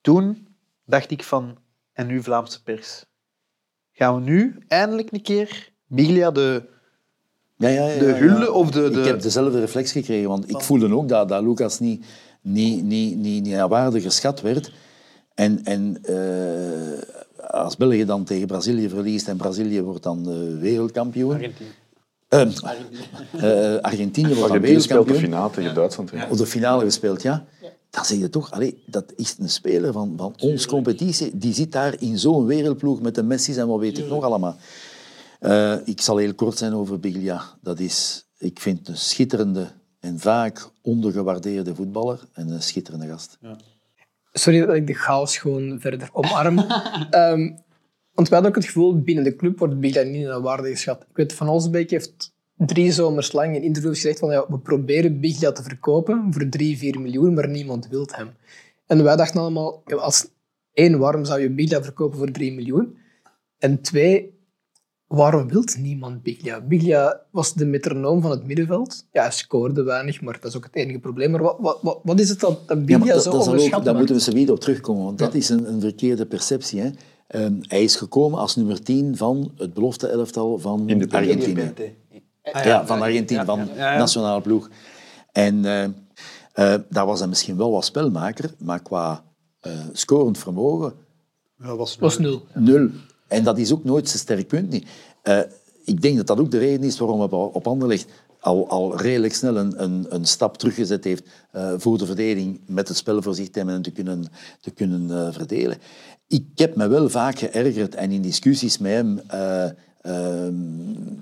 Toen 0.00 0.48
dacht 0.84 1.10
ik 1.10 1.22
van, 1.22 1.58
en 1.92 2.06
nu 2.06 2.22
Vlaamse 2.22 2.62
pers. 2.62 3.04
Gaan 3.92 4.14
we 4.14 4.20
nu 4.20 4.58
eindelijk 4.68 5.12
een 5.12 5.22
keer 5.22 5.72
Biglia 5.88 6.30
de, 6.30 6.62
Ja, 7.56 7.68
ja, 7.68 7.86
ja, 7.86 7.98
de 7.98 8.04
hulde 8.04 8.44
ja. 8.44 8.50
of 8.50 8.70
de... 8.70 8.90
de 8.90 9.00
Ik 9.00 9.06
heb 9.06 9.22
dezelfde 9.22 9.60
reflex 9.60 9.92
gekregen, 9.92 10.28
want 10.28 10.50
ik 10.50 10.60
voelde 10.60 10.94
ook 10.94 11.08
dat, 11.08 11.28
dat 11.28 11.42
Lucas 11.42 11.78
niet, 11.78 12.04
niet, 12.40 12.84
niet, 12.84 13.16
niet, 13.16 13.42
niet 13.42 13.54
naar 13.54 13.68
waarde 13.68 14.00
geschat 14.00 14.40
werd. 14.40 14.72
En, 15.34 15.64
en 15.64 15.98
eh, 16.02 17.18
als 17.50 17.76
België 17.76 18.04
dan 18.04 18.24
tegen 18.24 18.46
Brazilië 18.46 18.88
verliest 18.88 19.28
en 19.28 19.36
Brazilië 19.36 19.82
wordt 19.82 20.02
dan 20.02 20.28
eh, 20.28 20.60
wereldkampioen. 20.60 21.32
Argentinië. 21.34 21.70
Eh, 22.28 23.74
eh, 23.74 23.82
Argentinië 23.82 24.34
wordt 24.34 24.40
dan 24.40 24.50
Argentinië 24.50 24.80
speelt 24.80 25.06
de 25.06 25.12
wereldkampioen. 25.12 25.20
finale 25.20 25.50
tegen 25.50 25.74
Duitsland. 25.74 26.10
ja. 26.10 26.28
Of 26.30 26.36
de 26.36 26.46
finale 26.46 26.84
gespeeld, 26.84 27.22
ja. 27.22 27.44
Dan 27.90 28.04
zeg 28.04 28.18
je 28.18 28.30
toch, 28.30 28.50
allee, 28.50 28.82
dat 28.86 29.12
is 29.16 29.36
een 29.38 29.48
speler 29.48 29.92
van, 29.92 30.14
van 30.16 30.34
ons 30.38 30.66
competitie. 30.66 31.38
Die 31.38 31.54
zit 31.54 31.72
daar 31.72 31.94
in 31.98 32.18
zo'n 32.18 32.46
wereldploeg 32.46 33.00
met 33.00 33.14
de 33.14 33.22
Messi's 33.22 33.56
en 33.56 33.66
wat 33.66 33.80
weet 33.80 33.98
ik 33.98 34.08
nog 34.08 34.24
allemaal. 34.24 34.56
Eh, 35.38 35.76
ik 35.84 36.00
zal 36.00 36.16
heel 36.16 36.34
kort 36.34 36.58
zijn 36.58 36.74
over 36.74 37.00
Biglia. 37.00 37.42
Dat 37.62 37.78
is, 37.80 38.26
ik 38.38 38.60
vind 38.60 38.88
een 38.88 38.96
schitterende 38.96 39.66
en 40.00 40.18
vaak 40.18 40.68
ondergewaardeerde 40.82 41.74
voetballer 41.74 42.20
en 42.32 42.48
een 42.48 42.62
schitterende 42.62 43.06
gast. 43.06 43.38
Sorry 44.32 44.66
dat 44.66 44.74
ik 44.74 44.86
de 44.86 44.94
chaos 44.94 45.38
gewoon 45.38 45.80
verder 45.80 46.08
omarm. 46.12 46.58
Ehm, 47.10 47.50
want 48.12 48.28
wij 48.28 48.38
hadden 48.38 48.48
ook 48.48 48.62
het 48.62 48.64
gevoel, 48.64 49.00
binnen 49.00 49.24
de 49.24 49.36
club 49.36 49.58
wordt 49.58 49.80
Biglia 49.80 50.02
niet 50.02 50.26
naar 50.26 50.40
waarde 50.40 50.68
geschat. 50.68 51.02
Ik 51.10 51.16
weet, 51.16 51.32
Van 51.32 51.48
Olsbeek 51.48 51.90
heeft 51.90 52.32
drie 52.56 52.92
zomers 52.92 53.32
lang 53.32 53.54
in 53.54 53.62
interviews 53.62 54.00
gezegd 54.00 54.18
van 54.18 54.30
ja, 54.30 54.44
we 54.48 54.58
proberen 54.58 55.20
Biglia 55.20 55.52
te 55.52 55.62
verkopen 55.62 56.32
voor 56.32 56.48
3, 56.48 56.78
4 56.78 57.00
miljoen, 57.00 57.34
maar 57.34 57.48
niemand 57.48 57.88
wil 57.88 58.08
hem. 58.10 58.30
En 58.86 59.04
wij 59.04 59.16
dachten 59.16 59.40
allemaal, 59.40 59.82
ja, 59.86 59.96
als 59.96 60.28
één, 60.72 60.98
waarom 60.98 61.24
zou 61.24 61.40
je 61.40 61.50
Biglia 61.50 61.82
verkopen 61.82 62.18
voor 62.18 62.30
3 62.30 62.52
miljoen? 62.52 62.98
En 63.58 63.80
twee, 63.80 64.37
waarom 65.08 65.48
wil 65.48 65.64
niemand 65.78 66.22
Biglia? 66.22 66.60
Biglia 66.60 67.20
was 67.30 67.54
de 67.54 67.66
metronoom 67.66 68.22
van 68.22 68.30
het 68.30 68.46
middenveld. 68.46 69.06
Ja, 69.12 69.22
hij 69.22 69.30
scoorde 69.30 69.82
weinig, 69.82 70.20
maar 70.20 70.38
dat 70.40 70.50
is 70.50 70.56
ook 70.56 70.64
het 70.64 70.76
enige 70.76 70.98
probleem. 70.98 71.30
Maar 71.30 71.42
wat, 71.42 71.78
wat, 71.82 72.00
wat, 72.02 72.20
is 72.20 72.28
het 72.28 72.40
dat, 72.40 72.68
dat 72.68 72.78
Ja, 72.78 72.84
Biglia 72.84 73.14
dat, 73.14 73.22
zo 73.22 73.30
dat 73.30 73.74
ook, 73.74 73.84
daar 73.84 73.94
moeten 73.94 74.14
we 74.14 74.20
zo 74.20 74.32
weer 74.32 74.52
op 74.52 74.60
terugkomen, 74.60 75.04
want 75.04 75.18
dat 75.18 75.34
is 75.34 75.48
een, 75.48 75.72
een 75.72 75.80
verkeerde 75.80 76.26
perceptie. 76.26 76.80
Hè. 76.80 76.90
Ehm, 77.26 77.54
hij 77.60 77.82
is 77.82 77.96
gekomen 77.96 78.38
als 78.38 78.56
nummer 78.56 78.82
10 78.82 79.16
van 79.16 79.52
het 79.56 79.74
belofte-elftal 79.74 80.58
van 80.58 80.88
In 80.88 80.98
de 80.98 81.10
Argentinië. 81.10 81.72
Ah, 82.42 82.64
ja, 82.64 82.86
van 82.86 83.02
Argentinië, 83.02 83.44
van 83.44 83.58
ja, 83.76 83.92
ja. 83.92 83.98
nationale 83.98 84.40
ploeg. 84.40 84.68
En 85.32 85.64
eh, 85.64 85.84
eh, 86.52 86.80
daar 86.88 87.06
was 87.06 87.18
hij 87.18 87.28
misschien 87.28 87.56
wel 87.56 87.70
wat 87.70 87.84
spelmaker, 87.84 88.54
maar 88.58 88.82
qua 88.82 89.24
eh, 89.60 89.72
scorend 89.92 90.38
vermogen 90.38 90.92
Ja, 91.58 91.76
was 91.76 91.96
was 91.96 92.18
nul. 92.18 92.46
nul. 92.54 92.90
En 93.28 93.44
dat 93.44 93.58
is 93.58 93.72
ook 93.72 93.84
nooit 93.84 94.08
zijn 94.08 94.20
sterk 94.20 94.46
punt 94.46 94.70
niet. 94.70 94.88
Eh, 95.22 95.40
ik 95.84 96.02
denk 96.02 96.16
dat 96.16 96.26
dat 96.26 96.38
ook 96.38 96.50
de 96.50 96.58
reden 96.58 96.86
is 96.86 96.98
waarom 96.98 97.20
hij 97.20 97.28
op 97.30 97.66
Anderlecht 97.66 98.06
al, 98.40 98.68
al 98.68 98.96
redelijk 98.96 99.34
snel 99.34 99.56
een, 99.56 100.06
een, 100.08 100.24
stap 100.24 100.58
teruggezet 100.58 101.04
heeft 101.04 101.24
eh, 101.50 101.72
voor 101.76 101.98
de 101.98 102.06
verdediging 102.06 102.60
met 102.66 102.88
het 102.88 102.96
spel 102.96 103.22
voor 103.22 103.34
zich 103.34 103.50
te 103.50 103.58
hebben 103.58 103.76
en 103.76 103.82
te 103.82 103.90
kunnen, 103.90 104.24
te 104.60 104.70
kunnen 104.70 105.10
eh, 105.10 105.32
verdelen. 105.32 105.78
Ik 106.26 106.44
heb 106.54 106.76
me 106.76 106.88
wel 106.88 107.08
vaak 107.08 107.38
geërgerd 107.38 107.94
en 107.94 108.10
in 108.10 108.22
discussies 108.22 108.78
met 108.78 108.92
hem 108.92 109.20
eh, 109.26 109.64
ehm, 110.00 110.54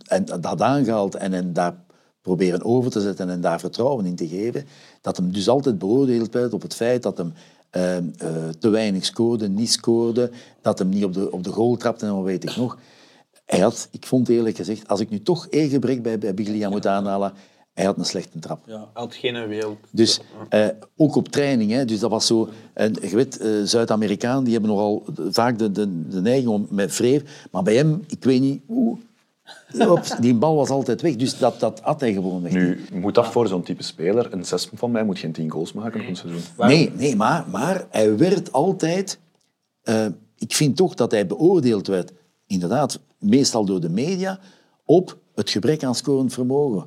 en 0.04 0.24
dat 0.40 0.62
aangehaald 0.62 1.14
en, 1.14 1.32
en 1.32 1.52
daar 1.52 1.84
proberen 2.22 2.64
over 2.64 2.90
te 2.90 3.00
zetten 3.00 3.30
en 3.30 3.40
daar 3.40 3.60
vertrouwen 3.60 4.06
in 4.06 4.16
te 4.16 4.28
geven, 4.28 4.64
dat 5.00 5.16
hem 5.16 5.32
dus 5.32 5.48
altijd 5.48 5.78
beoordeeld 5.78 6.32
werd 6.32 6.52
op 6.52 6.62
het 6.62 6.74
feit 6.74 7.02
dat 7.02 7.18
hem 7.18 7.32
eh, 7.76 7.96
eh, 7.96 8.04
te 8.58 8.68
weinig 8.68 9.04
scoorde, 9.04 9.48
niet 9.48 9.72
scoorde, 9.72 10.30
dat 10.60 10.78
hem 10.78 10.88
niet 10.88 11.04
op 11.04 11.12
de, 11.12 11.32
op 11.32 11.44
de 11.44 11.50
goal 11.50 11.76
trapte 11.76 12.06
en 12.06 12.14
wat 12.14 12.24
weet 12.24 12.44
ik 12.44 12.56
nog. 12.56 12.78
Hij 13.44 13.60
had, 13.60 13.88
ik 13.90 14.06
vond 14.06 14.28
eerlijk 14.28 14.56
gezegd, 14.56 14.88
als 14.88 15.00
ik 15.00 15.10
nu 15.10 15.22
toch 15.22 15.46
één 15.46 15.68
gebrek 15.68 16.02
bij, 16.02 16.18
bij 16.18 16.34
Biglia 16.34 16.68
moet 16.68 16.86
aanhalen, 16.86 17.32
hij 17.74 17.84
had 17.84 17.98
een 17.98 18.04
slechte 18.04 18.38
trap. 18.38 18.62
Ja, 18.66 18.78
hij 18.78 18.86
had 18.92 19.14
geen 19.14 19.48
wereld. 19.48 19.78
Dus 19.90 20.20
eh, 20.48 20.66
ook 20.96 21.16
op 21.16 21.28
training, 21.28 21.70
hè, 21.70 21.84
dus 21.84 21.98
dat 21.98 22.10
was 22.10 22.26
zo. 22.26 22.48
En 22.72 22.94
je 23.00 23.16
weet, 23.16 23.38
eh, 23.38 23.50
Zuid-Amerikaan 23.64 24.44
die 24.44 24.52
hebben 24.52 24.70
nogal 24.70 25.04
vaak 25.30 25.58
de, 25.58 25.72
de, 25.72 26.08
de 26.08 26.20
neiging 26.20 26.48
om 26.48 26.66
met 26.70 26.96
wreef, 26.96 27.46
maar 27.50 27.62
bij 27.62 27.76
hem, 27.76 28.04
ik 28.08 28.24
weet 28.24 28.40
niet 28.40 28.62
hoe. 28.66 28.98
Die 30.20 30.34
bal 30.34 30.56
was 30.56 30.68
altijd 30.68 31.02
weg, 31.02 31.16
dus 31.16 31.38
dat, 31.38 31.60
dat 31.60 31.80
had 31.80 32.00
hij 32.00 32.12
gewoon 32.12 32.42
weg. 32.42 32.52
Nu, 32.52 32.84
moet 32.92 33.14
dat 33.14 33.26
voor 33.26 33.48
zo'n 33.48 33.62
type 33.62 33.82
speler, 33.82 34.32
een 34.32 34.44
zes 34.44 34.68
van 34.74 34.90
mij 34.90 35.04
moet 35.04 35.18
geen 35.18 35.32
tien 35.32 35.50
goals 35.50 35.72
maken 35.72 36.00
op 36.00 36.06
een 36.06 36.16
seizoen. 36.16 36.42
Nee, 36.58 36.92
nee 36.96 37.16
maar, 37.16 37.44
maar 37.50 37.86
hij 37.90 38.16
werd 38.16 38.52
altijd... 38.52 39.18
eh, 39.82 40.06
ik 40.38 40.54
vind 40.54 40.76
toch 40.76 40.94
dat 40.94 41.10
hij 41.10 41.26
beoordeeld 41.26 41.86
werd, 41.86 42.12
inderdaad, 42.46 43.00
meestal 43.18 43.64
door 43.64 43.80
de 43.80 43.88
media, 43.88 44.38
op 44.84 45.18
het 45.34 45.50
gebrek 45.50 45.84
aan 45.84 45.94
scorend 45.94 46.32
vermogen. 46.32 46.86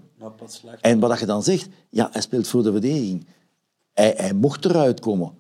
En 0.82 1.00
wat 1.00 1.20
je 1.20 1.26
dan 1.26 1.44
zegt, 1.44 1.68
ja, 1.90 2.10
hij 2.12 2.22
speelt 2.22 2.48
voor 2.48 2.64
de 2.64 2.72
verdediging. 2.72 3.28
Hij, 3.94 4.14
hij 4.18 4.34
mocht 4.34 4.66
eruit 4.66 5.00
komen. 5.00 5.32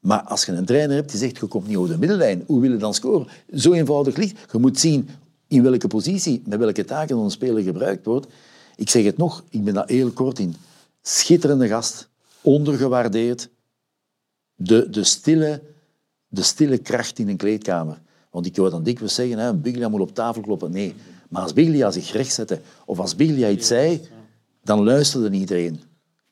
Maar 0.00 0.22
als 0.22 0.44
je 0.44 0.52
een 0.52 0.64
trainer 0.64 0.96
hebt 0.96 1.10
die 1.10 1.18
zegt, 1.18 1.38
je 1.38 1.46
komt 1.46 1.66
niet 1.66 1.76
over 1.76 1.90
de 1.92 1.98
middenlijn, 1.98 2.44
hoe 2.46 2.60
wil 2.60 2.70
je 2.70 2.76
dan 2.76 2.94
scoren? 2.94 3.26
Zo 3.54 3.72
eenvoudig 3.72 4.16
ligt. 4.16 4.52
Je 4.52 4.58
moet 4.58 4.78
zien 4.78 5.08
in 5.48 5.62
welke 5.62 5.86
positie, 5.88 6.42
met 6.46 6.58
welke 6.58 6.84
taken 6.84 7.16
een 7.16 7.30
speler 7.30 7.62
gebruikt 7.62 8.04
wordt. 8.06 8.26
Ik 8.76 8.90
zeg 8.90 9.04
het 9.04 9.16
nog, 9.16 9.44
ik 9.50 9.64
ben 9.64 9.74
daar 9.74 9.88
heel 9.88 10.10
kort 10.10 10.38
in. 10.38 10.54
Schitterende 11.02 11.68
gast, 11.68 12.08
ondergewaardeerd. 12.40 13.48
De, 14.54 14.90
de, 14.90 15.04
stille, 15.04 15.62
de 16.28 16.42
stille 16.42 16.78
kracht 16.78 17.18
in 17.18 17.28
een 17.28 17.36
kleedkamer. 17.36 18.00
Want 18.30 18.46
ik 18.46 18.56
hoor 18.56 18.70
dan 18.70 18.82
dikwijls 18.82 19.14
zeggen, 19.14 19.38
hè, 19.38 19.54
Biglia 19.54 19.88
moet 19.88 20.00
op 20.00 20.14
tafel 20.14 20.42
kloppen. 20.42 20.70
Nee, 20.70 20.94
maar 21.28 21.42
als 21.42 21.52
Biglia 21.52 21.90
zich 21.90 22.12
recht 22.12 22.34
zette, 22.34 22.60
of 22.86 22.98
als 22.98 23.16
Biglia 23.16 23.48
iets 23.48 23.66
zei, 23.66 24.00
dan 24.64 24.84
luisterde 24.84 25.30
iedereen. 25.36 25.80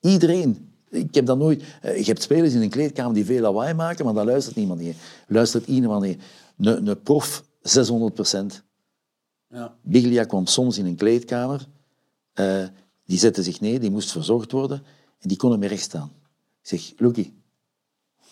Iedereen. 0.00 0.70
Ik 0.90 1.14
heb 1.14 1.26
dat 1.26 1.38
nooit... 1.38 1.62
eh, 1.82 1.98
Je 1.98 2.04
hebt 2.04 2.22
spelers 2.22 2.54
in 2.54 2.62
een 2.62 2.68
kleedkamer 2.70 3.14
die 3.14 3.24
veel 3.24 3.40
lawaai 3.40 3.74
maken, 3.74 4.04
maar 4.04 4.14
daar 4.14 4.24
luistert 4.24 4.56
niemand 4.56 4.80
niet. 4.80 4.96
Luistert 5.28 5.66
iemand. 5.66 6.04
Een, 6.04 6.18
een 6.86 7.02
prof, 7.02 7.44
600 7.62 8.14
procent. 8.14 8.62
Biglia 9.82 10.24
kwam 10.24 10.46
soms 10.46 10.78
in 10.78 10.86
een 10.86 10.96
kleedkamer. 10.96 11.66
eh, 12.32 12.64
die 13.04 13.18
zette 13.18 13.42
zich 13.42 13.60
neer, 13.60 13.80
die 13.80 13.90
moest 13.90 14.12
verzorgd 14.12 14.52
worden. 14.52 14.82
En 15.18 15.28
die 15.28 15.36
kon 15.36 15.52
er 15.52 15.58
meer 15.58 15.68
recht 15.68 15.82
staan. 15.82 16.10
Ik 16.62 16.68
zeg, 16.68 16.92
Lucky, 16.96 17.32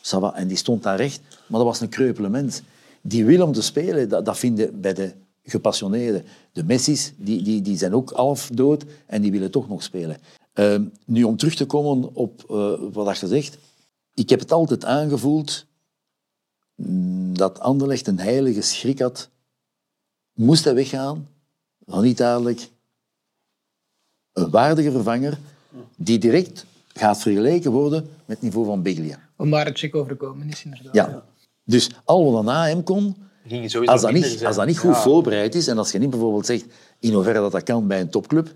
va. 0.01 0.35
En 0.35 0.49
die 0.49 0.57
stond 0.57 0.83
daar 0.83 0.97
recht, 0.97 1.21
maar 1.21 1.59
dat 1.59 1.69
was 1.69 1.81
een 1.81 1.89
kreupele 1.89 2.29
mens. 2.29 2.63
Die 3.03 3.25
wil 3.25 3.47
om 3.47 3.53
te 3.53 3.63
spelen, 3.63 4.09
dat, 4.09 4.25
dat 4.25 4.39
vinden 4.39 4.81
bij 4.81 4.95
de 4.95 5.13
gepassioneerden. 5.43 6.25
De 6.53 6.65
Messi's, 6.65 7.13
die, 7.17 7.43
die, 7.43 7.61
die 7.63 7.79
zijn 7.79 7.95
ook 7.95 8.11
half 8.11 8.51
dood 8.53 8.85
en 9.07 9.23
die 9.23 9.31
willen 9.31 9.51
toch 9.51 9.69
nog 9.69 9.83
spelen. 9.83 10.19
Ehm, 10.53 10.85
nu, 11.07 11.23
om 11.23 11.37
terug 11.37 11.55
te 11.55 11.67
komen 11.67 12.15
op 12.15 12.45
eh, 12.51 12.73
wat 12.93 13.19
je 13.19 13.27
zegt. 13.27 13.59
Ik 14.15 14.29
heb 14.29 14.41
het 14.41 14.53
altijd 14.53 14.85
aangevoeld 14.85 15.67
mm, 16.75 17.37
dat 17.37 17.61
Anderlecht 17.61 18.07
een 18.07 18.19
heilige 18.19 18.61
schrik 18.61 18.99
had. 18.99 19.31
Moest 20.35 20.65
hij 20.65 20.75
weggaan, 20.75 21.29
dan 21.79 22.03
niet 22.03 22.17
dadelijk 22.17 22.69
een 24.33 24.51
waardige 24.51 24.91
vervanger 24.91 25.39
die 25.97 26.19
direct 26.19 26.67
gaat 26.95 27.19
vergeleken 27.19 27.71
worden 27.71 28.03
met 28.03 28.37
het 28.37 28.43
niveau 28.43 28.67
van 28.67 28.83
Biglia. 28.83 29.19
Om 29.37 29.49
maar 29.49 29.67
het 29.67 29.79
check 29.79 29.95
overkomen 29.95 30.49
is 30.49 30.65
inderdaad. 30.65 30.95
Ja. 30.95 31.25
Dus 31.65 31.91
al 32.05 32.25
wat 32.31 32.39
er 32.39 32.45
na 32.45 32.67
hem 32.67 32.83
kon, 32.83 33.17
Ging 33.47 33.71
sowieso 33.71 33.93
als 33.93 34.03
dat, 34.03 34.13
niet, 34.13 34.45
als 34.45 34.57
dat 34.57 34.67
niet 34.67 34.79
goed 34.79 34.95
Ja. 34.95 35.01
voorbereid 35.01 35.55
is 35.55 35.67
en 35.67 35.79
als 35.79 35.93
je 35.93 35.99
niet 35.99 36.11
bijvoorbeeld 36.11 36.47
zegt, 36.47 36.65
in 36.99 37.13
hoeverre 37.13 37.41
dat 37.41 37.53
dat 37.53 37.63
kan 37.63 37.87
bij 37.87 38.01
een 38.01 38.11
topclub, 38.11 38.55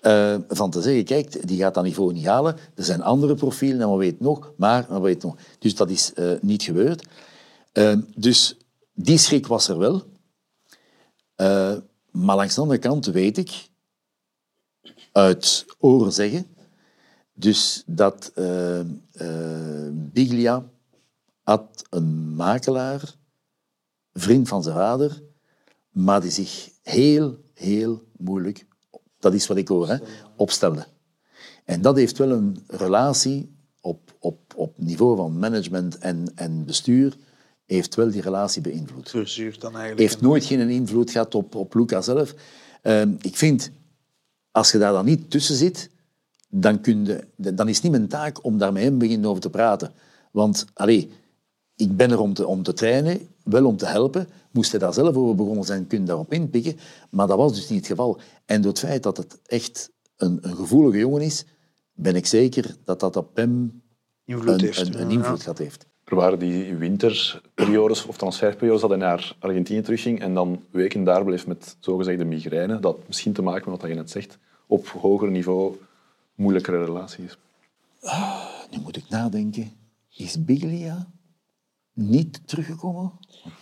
eh, 0.00 0.36
van 0.48 0.70
te 0.70 0.82
zeggen, 0.82 1.04
kijk, 1.04 1.48
die 1.48 1.58
gaat 1.58 1.74
dat 1.74 1.84
niveau 1.84 2.12
niet 2.12 2.26
halen, 2.26 2.56
er 2.74 2.84
zijn 2.84 3.02
andere 3.02 3.34
profielen 3.34 3.80
en 3.80 3.88
wat 3.88 3.98
weet 3.98 4.20
nog, 4.20 4.52
maar 4.56 4.86
wat 4.88 5.00
weet 5.02 5.22
nog. 5.22 5.36
Dus 5.58 5.74
dat 5.74 5.90
is 5.90 6.12
eh, 6.14 6.30
niet 6.40 6.62
gebeurd. 6.62 7.06
Eh, 7.72 7.96
dus 8.14 8.56
die 8.94 9.18
schrik 9.18 9.46
was 9.46 9.68
er 9.68 9.78
wel. 9.78 10.02
Eh, 11.38 11.76
maar 12.10 12.36
langs 12.36 12.54
de 12.54 12.60
andere 12.60 12.78
kant 12.78 13.06
weet 13.06 13.36
ik, 13.36 13.68
uit 15.12 15.66
oren 15.78 16.12
zeggen, 16.12 16.46
dus 17.32 17.82
dat 17.86 18.32
eh, 18.34 18.80
eh, 18.80 19.92
Biglia 19.92 20.70
had 21.42 21.84
een 21.90 22.34
makelaar, 22.34 23.14
vriend 24.12 24.48
van 24.48 24.62
zijn 24.62 24.74
vader, 24.74 25.22
maar 25.90 26.20
die 26.20 26.30
zich 26.30 26.70
heel, 26.82 27.38
heel 27.54 28.02
moeilijk 28.16 28.66
Dat 29.18 29.34
is 29.34 29.46
wat 29.46 29.56
ik 29.56 29.68
hoor, 29.68 29.88
hè? 29.88 29.96
opstelde. 30.36 30.86
En 31.64 31.82
dat 31.82 31.96
heeft 31.96 32.18
wel 32.18 32.30
een 32.30 32.64
relatie 32.66 33.56
op, 33.80 34.16
op, 34.18 34.54
op 34.56 34.78
niveau 34.78 35.16
van 35.16 35.38
management 35.38 35.98
en, 35.98 36.32
en 36.34 36.64
bestuur, 36.64 37.16
heeft 37.76 37.94
wel 37.94 38.10
die 38.10 38.20
relatie 38.20 38.62
beïnvloed. 38.62 39.10
Verzuurt 39.10 39.60
dan 39.60 39.70
eigenlijk. 39.70 40.00
Heeft 40.00 40.20
nooit 40.20 40.44
geen 40.44 40.70
invloed 40.70 41.10
gehad 41.10 41.34
op, 41.34 41.54
op 41.54 41.74
Luca 41.74 42.00
zelf. 42.00 42.34
Ehm, 42.82 43.12
ik 43.20 43.36
vind, 43.36 43.70
als 44.50 44.72
je 44.72 44.78
daar 44.78 44.92
dan 44.92 45.04
niet 45.04 45.30
tussen 45.30 45.54
zit, 45.54 45.90
dan, 46.48 46.80
kun 46.80 47.04
je, 47.04 47.24
dan 47.36 47.68
is 47.68 47.74
het 47.74 47.82
niet 47.82 47.92
mijn 47.92 48.08
taak 48.08 48.44
om 48.44 48.58
daar 48.58 48.72
met 48.72 48.82
hem 48.82 48.98
beginnen 48.98 49.30
over 49.30 49.42
te 49.42 49.50
praten. 49.50 49.92
Want, 50.30 50.64
allee, 50.74 51.10
ik 51.76 51.96
ben 51.96 52.10
er 52.10 52.20
om 52.20 52.34
te, 52.34 52.46
om 52.46 52.62
te 52.62 52.72
trainen, 52.72 53.28
wel 53.44 53.66
om 53.66 53.76
te 53.76 53.86
helpen. 53.86 54.28
Moest 54.50 54.70
hij 54.70 54.80
daar 54.80 54.94
zelf 54.94 55.16
over 55.16 55.34
begonnen 55.34 55.64
zijn, 55.64 55.86
kun 55.86 56.00
je 56.00 56.06
daarop 56.06 56.32
inpikken. 56.32 56.76
Maar 57.10 57.26
dat 57.26 57.36
was 57.36 57.54
dus 57.54 57.68
niet 57.68 57.78
het 57.78 57.86
geval. 57.86 58.20
En 58.44 58.60
door 58.60 58.70
het 58.70 58.80
feit 58.80 59.02
dat 59.02 59.16
het 59.16 59.38
echt 59.46 59.90
een, 60.16 60.38
een 60.40 60.56
gevoelige 60.56 60.98
jongen 60.98 61.22
is, 61.22 61.44
ben 61.92 62.16
ik 62.16 62.26
zeker 62.26 62.76
dat 62.84 63.00
dat 63.00 63.16
op 63.16 63.36
hem 63.36 63.82
Invloed 64.24 64.48
een, 64.48 64.60
heeft, 64.60 64.78
een, 64.78 65.00
een 65.00 65.10
ja. 65.10 65.16
invloed 65.18 65.42
gehad 65.42 65.58
heeft. 65.58 65.86
Er 66.08 66.16
waren 66.16 66.38
die 66.38 66.74
winterperiodes 66.74 68.06
of 68.06 68.16
transferperiodes 68.16 68.80
dat 68.80 68.90
hij 68.90 68.98
naar 68.98 69.36
Argentinië 69.38 69.80
terugging 69.80 70.20
en 70.20 70.34
dan 70.34 70.64
weken 70.70 71.04
daar 71.04 71.24
bleef 71.24 71.46
met 71.46 71.76
zogezegde 71.80 72.24
migraine. 72.24 72.80
Dat 72.80 72.98
misschien 73.06 73.32
te 73.32 73.42
maken 73.42 73.70
met 73.70 73.80
wat 73.80 73.90
je 73.90 73.96
net 73.96 74.10
zegt, 74.10 74.38
op 74.66 74.86
hoger 74.86 75.30
niveau 75.30 75.76
moeilijkere 76.34 76.84
relaties. 76.84 77.38
Nu 78.70 78.80
moet 78.80 78.96
ik 78.96 79.08
nadenken. 79.08 79.72
Is 80.16 80.44
Biglia 80.44 81.06
niet 81.98 82.48
teruggekomen? 82.48 83.12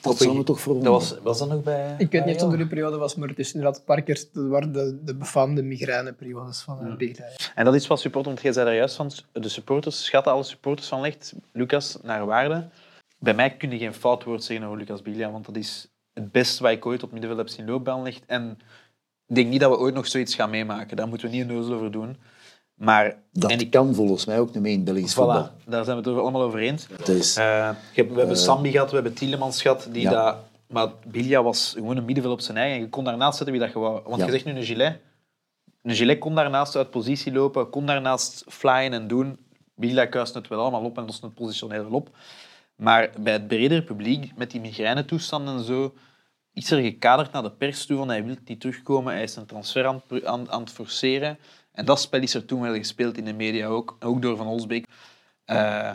Dat 0.01 0.17
zou 0.17 0.37
me 0.37 0.43
toch 0.43 0.63
Dat 0.63 0.83
was, 0.83 1.19
was 1.23 1.39
dat 1.39 1.49
nog 1.49 1.63
bij... 1.63 1.95
Ik 1.99 2.11
weet 2.11 2.25
niet 2.25 2.35
of 2.35 2.41
het 2.41 2.49
door 2.49 2.59
die 2.59 2.67
periode 2.67 2.97
was, 2.97 3.15
maar 3.15 3.29
het 3.29 3.39
is 3.39 3.53
inderdaad 3.53 3.79
een 3.79 3.85
paar 3.85 4.03
keer 4.03 4.25
dat 4.33 4.47
waren 4.47 4.73
de, 4.73 5.01
de 5.05 5.15
befaamde 5.15 5.63
migraineperiodes 5.63 6.61
van 6.61 6.97
Big 6.97 7.17
Day. 7.17 7.37
En 7.55 7.65
dat 7.65 7.75
is 7.75 7.87
wat 7.87 8.01
supporter, 8.01 8.33
want 8.33 8.43
jij 8.43 8.53
zei 8.53 8.67
daar 8.67 8.75
juist 8.75 8.97
van, 8.97 9.11
de 9.33 9.49
supporters, 9.49 10.05
schatten 10.05 10.33
alle 10.33 10.43
supporters 10.43 10.89
van 10.89 11.01
Licht, 11.01 11.35
Lucas, 11.53 11.99
naar 12.03 12.27
waarde. 12.27 12.69
Bij 13.19 13.35
mij 13.35 13.57
kun 13.57 13.71
je 13.71 13.79
geen 13.79 13.95
fout 13.95 14.25
woord 14.25 14.45
zeggen 14.45 14.67
over 14.67 14.79
Lucas 14.79 15.03
Biglia, 15.03 15.31
want 15.31 15.47
dat 15.47 15.57
is 15.57 15.89
het 16.13 16.33
beste 16.33 16.63
wat 16.63 16.73
ik 16.73 16.87
ooit 16.87 17.03
op 17.03 17.13
middenveld 17.13 17.41
heb 17.41 17.49
zien 17.49 17.67
lopen 17.67 17.85
bij 17.85 18.03
Licht. 18.03 18.23
En 18.27 18.59
ik 19.27 19.35
denk 19.35 19.49
niet 19.49 19.61
dat 19.61 19.71
we 19.71 19.79
ooit 19.79 19.95
nog 19.95 20.07
zoiets 20.07 20.35
gaan 20.35 20.51
meemaken. 20.51 20.97
Daar 20.97 21.09
moeten 21.09 21.31
we 21.31 21.37
niet 21.37 21.49
een 21.49 21.75
over 21.75 21.91
doen. 21.91 22.17
Maar, 22.77 23.17
Dat 23.33 23.51
en 23.51 23.59
ik, 23.61 23.71
kan 23.71 23.95
volgens 23.95 24.25
mij 24.25 24.41
ook 24.41 24.55
niet 24.55 24.63
meer 24.63 24.73
in 24.73 24.85
Belgisch 24.85 25.15
voetbal. 25.15 25.49
daar 25.67 25.85
zijn 25.85 26.03
we 26.03 26.11
het 26.11 26.19
allemaal 26.21 26.43
over 26.43 26.59
eens. 26.59 26.87
Is, 27.07 27.37
Eh, 27.37 27.71
we 27.95 28.03
hebben 28.15 28.37
Sambi 28.37 28.71
gehad, 28.71 28.89
we 28.89 28.95
hebben 28.95 29.15
Tielemans 29.15 29.63
gehad, 29.63 29.89
die 29.93 30.03
Ja. 30.03 30.11
dat... 30.11 30.37
Maar 30.67 30.89
Bilia 31.07 31.43
was 31.43 31.73
gewoon 31.77 31.97
een 31.97 32.05
middenveld 32.05 32.35
op 32.35 32.41
zijn 32.41 32.57
eigen. 32.57 32.81
Je 32.81 32.89
kon 32.89 33.05
daarnaast 33.05 33.37
zetten 33.37 33.57
wie 33.57 33.65
dat 33.65 33.73
je 33.73 33.79
wou. 33.79 34.01
Want 34.05 34.17
Ja. 34.21 34.25
je 34.25 34.31
zegt 34.33 34.45
nu 34.45 34.53
een 34.53 34.65
gilet. 34.65 34.99
Een 35.83 35.95
gilet 35.95 36.19
kon 36.19 36.35
daarnaast 36.35 36.77
uit 36.77 36.91
positie 36.91 37.33
lopen, 37.33 37.71
kon 37.71 37.87
daarnaast 37.87 38.45
flyen 38.49 38.93
en 38.93 39.07
doen. 39.09 39.39
Bilia 39.75 40.07
kuist 40.07 40.35
het 40.35 40.49
wel 40.49 40.61
allemaal 40.61 40.85
op 40.85 40.99
en 40.99 41.05
lost 41.05 41.23
het 41.23 41.35
positioneel 41.35 41.83
wel 41.83 41.93
op. 41.93 42.09
Maar 42.77 43.11
bij 43.19 43.33
het 43.33 43.47
bredere 43.49 43.83
publiek, 43.83 44.33
met 44.37 44.51
die 44.51 44.61
migrainetoestanden 44.61 45.57
en 45.57 45.65
zo, 45.65 45.95
is 46.53 46.71
er 46.71 46.81
gekaderd 46.83 47.33
naar 47.33 47.43
de 47.43 47.51
pers 47.51 47.87
toe 47.87 47.97
van 47.97 48.09
hij 48.09 48.25
wil 48.25 48.35
niet 48.47 48.61
terugkomen, 48.61 49.13
hij 49.13 49.23
is 49.23 49.37
een 49.37 49.47
transfer 49.47 49.87
aan, 49.87 50.03
aan, 50.25 50.51
aan 50.51 50.61
het 50.61 50.71
forceren. 50.71 51.39
En 51.77 51.85
dat 51.85 52.01
spel 52.01 52.21
is 52.21 52.35
er 52.35 52.45
toen 52.45 52.61
wel 52.61 52.75
gespeeld 52.75 53.19
in 53.19 53.25
de 53.25 53.33
media 53.33 53.67
ook, 53.67 53.97
ook 54.01 54.23
door 54.23 54.37
Van 54.37 54.47
Olsbeek. 54.47 54.85
Eh, 55.45 55.91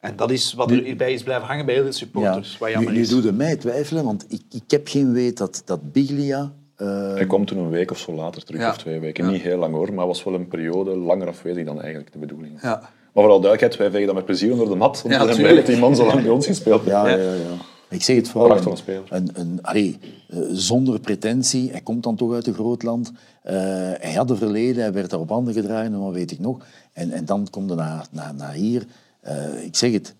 en 0.00 0.16
dat 0.16 0.30
is 0.30 0.52
wat 0.52 0.70
er 0.70 0.96
bij 0.96 1.12
is 1.12 1.22
blijven 1.22 1.46
hangen 1.46 1.66
bij 1.66 1.74
heel 1.74 1.82
veel 1.84 1.92
supporters. 1.92 2.58
Wat 2.58 2.68
nu, 2.68 2.74
jammer 2.74 2.92
nu 2.92 3.06
doet 3.06 3.24
het 3.24 3.36
mij 3.36 3.56
twijfelen, 3.56 4.04
want 4.04 4.24
ik, 4.28 4.42
ik 4.50 4.70
heb 4.70 4.88
geen 4.88 5.12
weet 5.12 5.36
dat, 5.38 5.62
dat 5.64 5.92
Biglia... 5.92 6.52
eh, 6.76 7.14
Hij 7.14 7.26
kwam 7.26 7.44
toen 7.44 7.58
een 7.58 7.70
week 7.70 7.90
of 7.90 7.98
zo 7.98 8.12
later 8.12 8.44
terug, 8.44 8.60
Ja. 8.60 8.70
of 8.70 8.76
twee 8.78 8.98
weken. 9.00 9.30
Niet 9.30 9.42
heel 9.42 9.58
lang 9.58 9.74
hoor, 9.74 9.92
maar 9.94 10.06
was 10.06 10.24
wel 10.24 10.34
een 10.34 10.48
periode 10.48 10.96
langer 10.96 11.28
afwezig 11.28 11.64
dan 11.64 11.80
eigenlijk 11.80 12.12
de 12.12 12.18
bedoeling. 12.18 12.62
Ja. 12.62 12.78
Maar 12.80 13.22
vooral 13.24 13.40
duidelijkheid, 13.40 13.76
wij 13.76 13.90
vegen 13.90 14.06
dat 14.06 14.14
met 14.14 14.24
plezier 14.24 14.52
onder 14.52 14.68
de 14.68 14.74
mat. 14.74 15.02
Want 15.02 15.14
Ja, 15.14 15.26
we 15.26 15.54
dat 15.54 15.66
die 15.66 15.78
man 15.78 15.96
zo 15.96 16.06
lang 16.06 16.22
bij 16.22 16.30
ons 16.30 16.46
gespeeld 16.46 16.80
heeft. 16.80 16.92
ja, 16.92 17.08
Ja. 17.08 17.16
ja. 17.16 17.56
Ik 17.92 18.02
zeg 18.02 18.16
het 18.16 18.28
vooral 18.28 18.48
Prachtige 18.48 18.76
speler. 18.76 19.04
een, 19.08 19.30
een, 19.34 19.58
allee, 19.62 19.98
eh, 20.28 20.38
zonder 20.52 21.00
pretentie. 21.00 21.70
Hij 21.70 21.80
komt 21.80 22.02
dan 22.02 22.16
toch 22.16 22.32
uit 22.32 22.46
een 22.46 22.54
groot 22.54 22.82
land. 22.82 23.12
Eh, 23.42 23.54
hij 24.00 24.12
had 24.16 24.30
een 24.30 24.36
verleden, 24.36 24.82
hij 24.82 24.92
werd 24.92 25.10
daar 25.10 25.20
op 25.20 25.28
handen 25.28 25.54
gedragen, 25.54 25.92
en 25.92 26.00
wat 26.00 26.12
weet 26.12 26.30
ik 26.30 26.38
nog. 26.38 26.66
En, 26.92 27.10
en 27.10 27.24
dan 27.24 27.50
komt 27.50 27.68
hij 27.68 27.78
naar, 27.78 28.06
naar, 28.10 28.34
naar 28.34 28.52
hier. 28.52 28.86
Eh, 29.20 29.64
ik 29.64 29.76
zeg 29.76 29.92
het, 29.92 30.14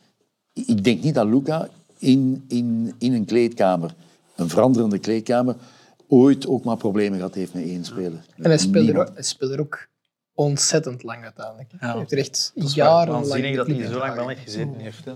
ik 0.53 0.85
denk 0.85 1.03
niet 1.03 1.15
dat 1.15 1.27
Luca 1.27 1.69
in, 1.99 2.45
in, 2.49 2.95
in 2.99 3.13
een 3.13 3.25
kleedkamer, 3.25 3.95
een 4.37 4.49
veranderende 4.49 4.99
kleedkamer, 4.99 5.57
ooit 6.09 6.47
ook 6.47 6.65
maar 6.65 6.77
problemen 6.77 7.19
gehad 7.19 7.35
heeft 7.35 7.55
met 7.55 7.65
één 7.65 7.85
speler. 7.85 8.25
En 8.37 8.45
hij 8.45 8.59
speelde, 8.59 8.93
er, 8.93 9.11
hij 9.15 9.23
speelde 9.23 9.55
er 9.55 9.61
ook 9.61 9.89
ontzettend 10.35 11.03
lang 11.03 11.23
uiteindelijk. 11.23 11.71
Ja. 11.71 11.77
Hij 11.79 11.99
heeft 11.99 12.13
er 12.13 12.19
echt 12.19 12.53
Dat 12.55 12.65
is 12.65 12.75
jarenlang... 12.75 13.27
waanzinnig 13.27 13.57
dat 13.57 13.67
hij 13.67 13.87
zo 13.87 13.99
lang 13.99 14.15
wel 14.15 14.27
niet 14.27 14.39
gezeten 14.39 14.75
heeft. 14.79 15.05
Hè. 15.05 15.13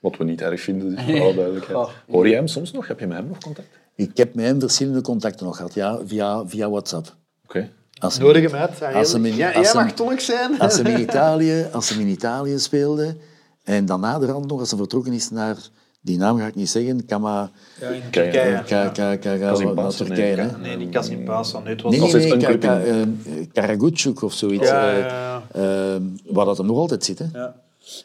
Eh, 0.00 0.10
Wat 0.10 0.16
we 0.16 0.24
niet 0.24 0.40
erg 0.40 0.60
vinden, 0.60 0.94
dus 0.96 1.04
voor 1.04 1.20
alle 1.20 1.34
duidelijkheid. 1.34 1.78
Oh. 1.78 1.88
Hoor 2.10 2.28
je 2.28 2.34
hem 2.34 2.46
soms 2.46 2.72
nog? 2.72 2.88
Heb 2.88 3.00
je 3.00 3.06
met 3.06 3.16
hem 3.16 3.26
nog 3.28 3.38
contact? 3.38 3.68
Ik 3.94 4.16
heb 4.16 4.34
met 4.34 4.44
hem 4.44 4.60
verschillende 4.60 5.00
contacten 5.00 5.46
nog 5.46 5.56
gehad, 5.56 5.74
ja, 5.74 5.98
via, 6.06 6.46
via 6.46 6.70
WhatsApp. 6.70 7.14
Oké. 7.44 7.68
Als 7.98 8.16
hij- 8.16 8.26
Nodig 8.26 8.42
hem 8.42 8.54
uit. 8.60 8.94
Als 8.94 9.12
hem 9.12 9.24
in- 9.24 9.34
Ja, 9.36 9.46
als 9.52 9.54
jij 9.66 9.72
hem- 9.72 9.84
mag 9.84 9.92
tolk 9.94 10.20
zijn. 10.20 10.58
Als 10.58 10.76
hem 10.76 10.86
in 10.86 11.00
Italië, 11.08 11.66
als 11.72 11.88
hem 11.88 12.00
in 12.00 12.06
Italië 12.08 12.58
speelde 12.58 13.16
en 13.64 13.86
dan 13.86 14.00
naderhand 14.00 14.46
nog, 14.46 14.58
als 14.60 14.70
hij 14.70 14.78
vertrokken 14.78 15.12
is 15.12 15.30
naar, 15.30 15.56
die 16.00 16.18
naam 16.18 16.38
ga 16.38 16.46
ik 16.46 16.54
niet 16.54 16.68
zeggen, 16.70 17.06
Kama, 17.06 17.50
Ja, 17.80 17.88
in 17.88 18.02
Turkije. 18.10 18.62
Ka, 18.66 18.88
ka, 18.88 18.88
ka, 18.88 19.16
ka, 19.16 19.36
Kasim 19.36 19.74
naar 19.74 19.90
Turkije. 19.94 20.36
nee, 20.36 20.46
hè. 20.46 20.58
Nee, 20.58 20.76
die 20.78 20.88
Kasim 20.88 21.24
Paas. 21.24 21.52
Nee, 21.52 21.62
Nee, 21.62 22.00
Als 22.00 22.12
nee, 22.12 22.32
eh, 22.58 23.06
Karagutschuk 23.52 24.22
of 24.22 24.32
zoiets. 24.32 24.68
Ja, 24.68 24.92
eh, 24.92 24.98
ja, 24.98 25.06
ja. 25.54 25.94
eh, 25.94 26.00
waar 26.24 26.44
dat 26.44 26.58
hem 26.58 26.66
nog 26.66 26.76
altijd 26.76 27.04
zit. 27.04 27.18
Hè. 27.18 27.24
Ja. 27.32 27.54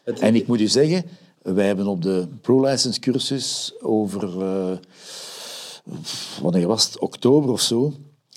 Het- 0.04 0.20
En 0.20 0.36
ik 0.36 0.48
moet 0.48 0.62
u 0.62 0.68
zeggen, 0.68 1.04
wij 1.54 1.66
hebben 1.66 1.88
op 1.88 2.02
de 2.02 2.28
pro-license 2.42 3.00
cursus 3.00 3.74
over, 3.82 4.42
eh, 4.42 4.78
wanneer 6.42 6.68
was 6.68 6.86
het, 6.86 7.00
oktober 7.00 7.52
of 7.52 7.62
zo, 7.62 7.94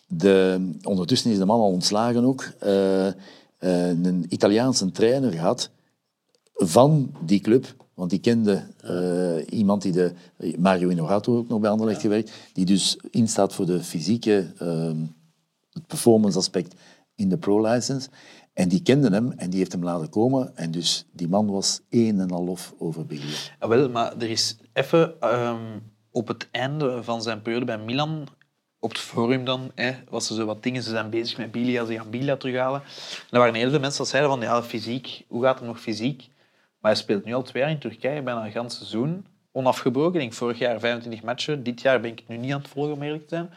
de, 0.07 0.71
ondertussen 0.83 1.31
is 1.31 1.39
de 1.39 1.45
man 1.45 1.61
al 1.61 1.71
ontslagen 1.71 2.25
ook, 2.25 2.53
eh, 2.59 3.07
eh, 3.07 3.15
een 3.89 4.27
Italiaanse 4.29 4.91
trainer 4.91 5.33
gehad 5.33 5.71
van 6.55 7.13
die 7.25 7.41
club. 7.41 7.75
Want 7.95 8.11
die 8.11 8.19
kende 8.19 8.65
iemand 9.51 9.83
die 9.83 9.93
de... 9.93 10.13
Mario 10.59 10.89
Inorato 10.89 11.37
ook 11.37 11.49
nog 11.49 11.61
bij 11.61 11.71
Anderlecht 11.71 12.01
gewerkt. 12.01 12.33
Die 12.53 12.65
dus 12.65 12.99
instaat 13.11 13.55
voor 13.55 13.67
de 13.67 13.83
fysieke... 13.83 14.53
eh, 14.59 14.91
het 15.73 15.87
performance 15.87 16.39
aspect 16.39 16.75
in 17.15 17.29
de 17.29 17.37
pro-license. 17.37 18.09
En 18.59 18.69
die 18.69 18.83
kende 18.83 19.11
hem 19.11 19.33
en 19.37 19.51
die 19.51 19.59
heeft 19.59 19.73
hem 19.73 19.85
laten 19.85 20.11
komen. 20.11 20.57
En 20.57 20.71
dus 20.71 21.07
die 21.13 21.29
man 21.29 21.51
was 21.51 21.81
één 21.89 22.21
en 22.21 22.31
al 22.31 22.45
lof 22.45 22.75
over 22.79 23.07
Biglia. 23.07 23.37
Ja, 23.61 23.69
wel, 23.69 23.91
maar 23.91 24.17
er 24.17 24.31
is 24.31 24.57
even 24.73 25.21
ehm, 25.21 25.79
op 26.11 26.29
het 26.29 26.49
einde 26.51 27.03
van 27.03 27.23
zijn 27.23 27.43
periode 27.43 27.65
bij 27.65 27.79
Milan, 27.79 28.27
op 28.79 28.91
het 28.91 28.99
forum 28.99 29.45
dan, 29.45 29.71
hè, 29.75 29.93
was 30.09 30.29
er 30.29 30.35
zo 30.35 30.47
wat 30.47 30.63
dingen, 30.63 30.83
ze 30.83 30.91
zijn 30.91 31.11
bezig 31.11 31.39
met 31.39 31.51
Bilia, 31.51 31.85
ze 31.85 31.95
gaan 31.95 32.11
Bilia 32.11 32.37
terughalen. 32.37 32.81
En 32.81 33.31
er 33.31 33.39
waren 33.39 33.55
heel 33.55 33.71
veel 33.71 33.81
mensen 33.81 34.03
die 34.03 34.11
zeiden 34.11 34.31
van, 34.31 34.41
ja, 34.41 34.63
fysiek, 34.63 35.25
hoe 35.29 35.43
gaat 35.43 35.59
het 35.59 35.69
nog 35.69 35.81
fysiek? 35.81 36.29
Maar 36.81 36.93
hij 36.93 37.01
speelt 37.01 37.25
nu 37.25 37.35
al 37.35 37.43
twee 37.43 37.63
jaar 37.63 37.73
in 37.73 37.79
Turkije, 37.79 38.23
bijna 38.23 38.45
een 38.45 38.53
gans 38.53 38.77
seizoen, 38.77 39.27
onafgebroken. 39.53 40.33
Vorig 40.33 40.59
jaar 40.59 40.81
25 40.81 41.23
matchen, 41.23 41.63
dit 41.63 41.81
jaar 41.81 42.01
ben 42.01 42.11
ik 42.11 42.19
het 42.19 42.29
nu 42.29 42.37
niet 42.37 42.53
aan 42.53 42.61
het 42.61 42.69
volgen 42.69 42.93
om 42.93 43.03
eerlijk 43.03 43.29
te 43.29 43.35
zijn. 43.35 43.51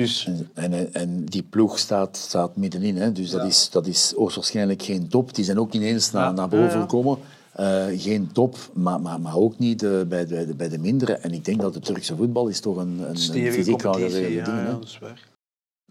Dus 0.00 0.28
En, 0.54 0.72
en, 0.72 0.94
en 0.94 1.24
die 1.24 1.42
ploeg 1.42 1.78
staat, 1.78 2.16
staat 2.16 2.56
middenin. 2.56 2.96
Hè? 2.96 3.12
Dus 3.12 3.30
dat, 3.30 3.44
is, 3.44 3.70
dat 3.70 3.86
is 3.86 4.12
hoogstwaarschijnlijk 4.16 4.82
geen 4.82 5.08
top. 5.08 5.34
Die 5.34 5.44
zijn 5.44 5.58
ook 5.58 5.72
ineens 5.72 6.10
naar, 6.10 6.24
Ja. 6.24 6.30
naar 6.30 6.48
boven 6.48 6.66
Ja, 6.66 6.74
ja. 6.74 6.80
gekomen. 6.80 7.18
Eh, 7.52 7.84
geen 7.96 8.32
top, 8.32 8.56
maar, 8.72 9.00
maar, 9.00 9.20
maar 9.20 9.36
ook 9.36 9.58
niet 9.58 9.82
eh, 9.82 10.00
bij, 10.08 10.26
de, 10.26 10.54
bij 10.56 10.68
de 10.68 10.78
mindere. 10.78 11.12
En 11.12 11.32
ik 11.32 11.44
denk 11.44 11.60
dat 11.60 11.74
de 11.74 11.80
Turkse 11.80 12.16
voetbal 12.16 12.48
is 12.48 12.60
toch 12.60 12.76
een, 12.76 12.98
een, 13.08 13.16
fysiek 13.18 13.82
ja, 13.82 13.92
ding. 13.92 14.12
hè. 14.12 14.18
ja, 14.28 14.70
dat 14.70 14.84
is 14.84 14.98
waar. 14.98 15.28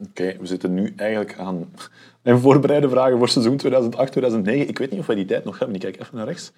Oké, 0.07 0.35
we 0.39 0.45
zitten 0.45 0.73
nu 0.73 0.93
eigenlijk 0.95 1.37
aan 1.37 1.69
mijn 2.21 2.39
voorbereide 2.39 2.89
vragen 2.89 3.17
voor 3.17 3.29
seizoen 3.29 3.59
2008-2009. 3.59 4.67
Ik 4.67 4.77
weet 4.77 4.91
niet 4.91 4.99
of 4.99 5.05
wij 5.05 5.15
die 5.15 5.25
tijd 5.25 5.43
nog 5.43 5.59
hebben. 5.59 5.75
Ik 5.75 5.81
kijk 5.81 5.99
even 5.99 6.15
naar 6.17 6.25
rechts. 6.25 6.51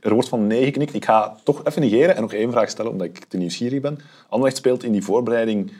Er 0.00 0.12
wordt 0.14 0.28
van 0.28 0.46
nee 0.46 0.64
geknikt. 0.64 0.94
Ik 0.94 1.04
ga 1.04 1.36
toch 1.44 1.64
even 1.64 1.80
negeren 1.82 2.16
en 2.16 2.20
nog 2.22 2.32
één 2.32 2.50
vraag 2.50 2.70
stellen, 2.70 2.90
omdat 2.92 3.06
ik 3.06 3.24
te 3.24 3.36
nieuwsgierig 3.36 3.80
ben. 3.80 3.98
Anderlecht 4.28 4.56
speelt 4.58 4.84
in 4.84 4.92
die 4.92 5.02
voorbereiding, 5.02 5.72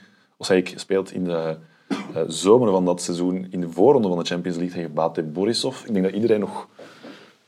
ik, 0.49 0.73
speelt 0.77 1.13
in 1.13 1.25
de 1.25 1.57
eh, 1.89 2.23
zomer 2.27 2.71
van 2.71 2.85
dat 2.85 3.03
seizoen 3.03 3.47
in 3.51 3.61
de 3.61 3.71
voorronde 3.71 4.09
van 4.09 4.19
de 4.19 4.25
Champions 4.25 4.57
League 4.57 4.77
tegen 4.77 4.95
Bate 4.95 5.23
Borisov. 5.23 5.85
Ik 5.85 5.93
denk 5.93 6.05
dat 6.05 6.15
iedereen 6.15 6.41
nog 6.41 6.69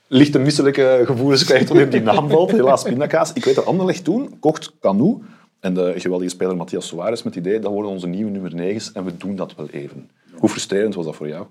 lichte 0.06 0.38
misselijke 0.38 1.02
gevoelens 1.04 1.44
krijgt 1.44 1.68
wanneer 1.68 1.90
die 1.90 2.00
naam 2.00 2.28
valt. 2.28 2.50
Helaas 2.50 2.82
pindakaas. 2.82 3.32
Ik 3.32 3.44
weet 3.44 3.54
dat 3.54 3.66
Anderlecht 3.66 4.04
toen 4.04 4.38
kocht 4.38 4.72
Canu 4.80 5.18
en 5.60 5.74
de 5.74 5.94
geweldige 5.96 6.30
speler 6.30 6.56
Matthias 6.56 6.86
Soares 6.86 7.22
met 7.22 7.34
het 7.34 7.46
idee 7.46 7.58
dat 7.58 7.72
worden 7.72 7.90
onze 7.90 8.06
nieuwe 8.06 8.30
nummer 8.30 8.52
9's 8.52 8.92
en 8.92 9.04
we 9.04 9.16
doen 9.16 9.36
dat 9.36 9.54
wel 9.54 9.68
even. 9.68 10.10
Hoe 10.32 10.48
frustrerend 10.48 10.94
was 10.94 11.04
dat 11.04 11.16
voor 11.16 11.28
jou? 11.28 11.46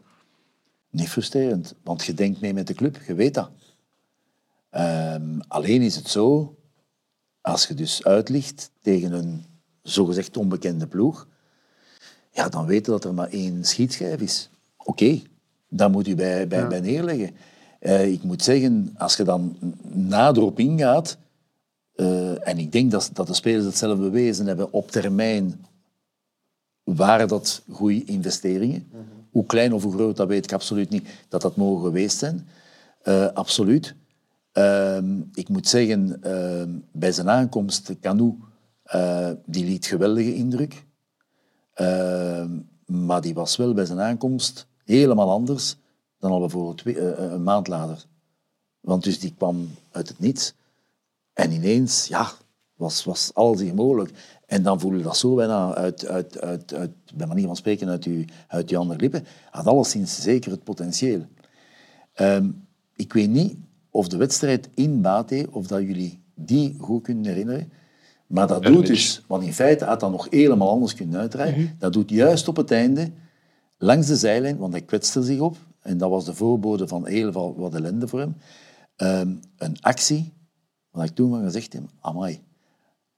Niet 0.89 1.09
frustrerend, 1.09 1.76
want 1.84 2.05
je 2.05 2.14
denkt 2.14 2.41
mee 2.41 2.53
met 2.53 2.68
de 2.68 2.73
club, 2.73 2.97
je 3.07 3.14
weet 3.14 3.34
dat. 3.34 3.49
Ehm, 4.69 5.39
alleen 5.47 5.81
is 5.81 5.95
het 5.95 6.07
zo, 6.07 6.55
als 7.41 7.68
je 7.68 7.73
dus 7.73 8.03
uitlicht 8.03 8.72
tegen 8.81 9.11
een 9.11 9.45
zogezegd 9.89 10.38
onbekende 10.38 10.88
ploeg, 10.88 11.27
ja, 12.31 12.49
dan 12.49 12.65
weet 12.65 12.85
je 12.85 12.91
dat 12.91 13.03
er 13.03 13.14
maar 13.14 13.30
één 13.30 13.65
schietschijf 13.65 14.22
is. 14.22 14.49
oké, 14.77 15.22
daar 15.69 15.89
moet 15.89 16.07
u 16.07 16.15
bij, 16.15 16.47
bij, 16.47 16.68
bij 16.68 16.80
neerleggen. 16.80 17.35
Eh, 17.80 18.11
ik 18.11 18.23
moet 18.23 18.43
zeggen, 18.43 18.95
als 18.97 19.15
je 19.15 19.23
dan 19.23 19.57
nader 19.91 20.43
op 20.43 20.59
ingaat, 20.59 21.18
eh, 21.95 22.47
en 22.47 22.57
ik 22.57 22.72
denk 22.72 22.91
dat, 22.91 23.09
dat 23.14 23.27
de 23.27 23.34
spelers 23.34 23.65
het 23.65 23.77
zelf 23.77 23.99
bewezen 23.99 24.47
hebben, 24.47 24.73
op 24.73 24.91
termijn 24.91 25.65
waren 26.84 27.27
dat 27.27 27.61
goede 27.72 28.03
investeringen. 28.03 28.88
Hoe 29.31 29.45
klein 29.45 29.73
of 29.73 29.84
hoe 29.84 29.93
groot, 29.93 30.18
dat 30.18 30.27
weet 30.27 30.45
ik 30.45 30.53
absoluut 30.53 30.89
niet, 30.89 31.07
dat 31.30 31.41
dat 31.41 31.55
mogen 31.55 31.85
geweest 31.85 32.18
zijn. 32.18 32.47
Eh, 33.01 33.27
absoluut. 33.34 33.95
Ehm, 34.51 35.22
ik 35.34 35.49
moet 35.49 35.68
zeggen, 35.68 36.23
ehm, 36.23 36.69
bij 36.91 37.11
zijn 37.11 37.30
aankomst, 37.30 37.91
Canu, 38.01 38.35
uh, 38.95 39.31
die 39.45 39.65
liet 39.65 39.85
geweldige 39.85 40.35
indruk. 40.35 40.85
Ehm, 41.73 42.59
maar 42.85 43.22
die 43.22 43.34
was 43.34 43.55
wel 43.55 43.73
bij 43.73 43.85
zijn 43.85 43.99
aankomst 43.99 44.68
helemaal 44.85 45.31
anders 45.31 45.76
dan 46.19 46.31
al 46.31 46.39
bijvoorbeeld 46.39 46.77
twee, 46.77 46.95
uh, 46.95 47.18
een 47.18 47.43
maand 47.43 47.68
later. 47.68 48.05
Want 48.80 49.03
dus 49.03 49.19
die 49.19 49.34
kwam 49.38 49.69
uit 49.91 50.07
het 50.07 50.19
niets. 50.19 50.53
En 51.34 51.51
ineens, 51.51 52.07
ja, 52.07 52.31
was, 52.76 53.03
was 53.03 53.31
alles 53.34 53.61
hier 53.61 53.73
mogelijk. 53.73 54.11
En 54.45 54.64
dan 54.64 54.80
voelde 54.80 55.01
dat 55.01 55.18
zo 55.18 55.35
bijna 55.35 55.73
uit, 55.73 56.07
uit, 56.07 56.41
uit, 56.41 56.73
uit, 56.73 56.91
bij 57.15 57.27
manier 57.27 57.45
van 57.45 57.55
spreken, 57.55 57.89
uit 57.89 58.03
uw, 58.03 58.26
uit 58.47 58.76
andere 58.76 58.99
lippen. 58.99 59.26
Had 59.49 59.65
alleszins 59.65 60.22
zeker 60.22 60.51
het 60.51 60.64
potentieel. 60.64 61.26
Um, 62.15 62.68
ik 62.95 63.14
weet 63.14 63.30
niet 63.30 63.55
of 63.89 64.07
de 64.07 64.18
wedstrijd 64.18 64.69
in 64.73 65.01
Bate, 65.01 65.47
of 65.51 65.68
dat 65.68 65.81
jullie 65.81 66.23
die 66.34 66.76
goed 66.80 67.03
kunnen 67.03 67.26
herinneren. 67.26 67.72
Maar 68.28 68.48
dat 68.48 68.64
doet 68.64 68.88
dus, 68.88 69.24
want 69.28 69.44
in 69.44 69.54
feite 69.54 69.86
had 69.86 69.99
dat 69.99 70.12
nog 70.12 70.28
helemaal 70.30 70.70
anders 70.70 70.94
kunnen 70.94 71.20
uitdraaien. 71.20 71.60
Mm 71.60 71.76
Dat 71.80 71.94
doet 71.94 72.10
juist 72.10 72.48
op 72.48 72.56
het 72.56 72.72
einde, 72.72 73.12
langs 73.78 74.08
de 74.08 74.16
zijlijn, 74.16 74.58
want 74.58 74.74
hij 74.74 74.82
kwetste 74.82 75.24
zich 75.24 75.40
op. 75.40 75.58
En 75.82 75.98
dat 75.98 76.10
was 76.10 76.26
de 76.26 76.34
voorbode 76.34 76.88
van 76.88 77.08
heel 77.08 77.32
wat 77.56 77.76
ellende 77.76 78.08
voor 78.08 78.20
hem. 78.20 78.36
Um, 78.98 79.40
een 79.58 79.82
actie, 79.82 80.34
wat 80.91 81.06
ik 81.06 81.16
toen 81.16 81.30
van 81.30 81.44
gezegd 81.44 81.74
heb, 81.74 81.84
amai. 81.99 82.41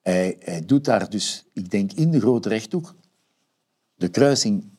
Hij, 0.02 0.36
hij 0.40 0.66
doet 0.66 0.86
daar 0.86 1.10
dus, 1.10 1.46
ik 1.54 1.72
denk 1.72 1.94
in 1.94 2.12
de 2.12 2.20
grote 2.20 2.50
rechthoek, 2.50 2.96
de 3.96 4.08
kruising 4.08 4.70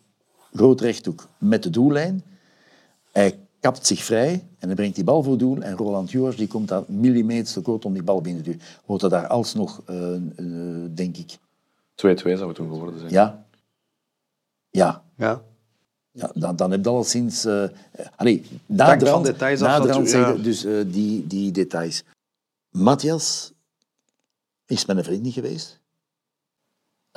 groot 0.53 0.81
rechthoek 0.81 1.29
met 1.39 1.63
de 1.63 1.71
doellijn. 1.71 2.25
Hij 3.13 3.39
kapt 3.61 3.87
zich 3.87 4.03
vrij 4.03 4.33
en 4.59 4.67
hij 4.67 4.75
brengt 4.75 4.95
die 4.95 5.05
bal 5.05 5.23
voor 5.23 5.39
doel. 5.39 5.63
En 5.63 5.77
Roland 5.77 6.11
Joors 6.11 6.37
die 6.37 6.49
komt 6.49 6.69
daar 6.69 6.83
millimeters 6.87 7.53
te 7.53 7.61
kort 7.61 7.85
om 7.85 7.93
die 7.93 8.03
bal 8.03 8.21
binnen 8.21 8.43
te 8.43 8.51
duwen. 8.51 8.67
Wordt 8.87 9.03
er 9.03 9.11
daar 9.11 9.27
alsnog, 9.27 9.83
uh, 9.91 10.15
uh, 10.37 10.87
denk 10.95 11.17
ik... 11.17 11.37
2-2 11.37 11.37
zou 11.95 12.47
het 12.47 12.55
toen 12.55 12.69
geworden 12.69 12.99
zijn. 12.99 13.13
Ja. 13.13 13.45
Ja. 14.71 15.03
Ja. 15.17 15.43
Ja, 16.13 16.31
dan, 16.35 16.57
dan 16.57 16.71
heb 16.71 16.85
je 16.85 16.91
al 16.91 17.05
sinds... 17.05 17.47
Uh, 17.47 17.65
allee, 18.17 18.45
naderhand, 18.67 19.27
details 19.27 19.61
naderhand 19.61 20.11
ja. 20.11 20.33
dus 20.33 20.65
uh, 20.65 20.85
die, 20.87 21.27
die 21.27 21.51
details. 21.51 22.03
Matthias 22.71 23.53
is 24.67 24.85
mijn 24.85 25.05
vriend 25.05 25.23
niet 25.23 25.35
geweest. 25.35 25.81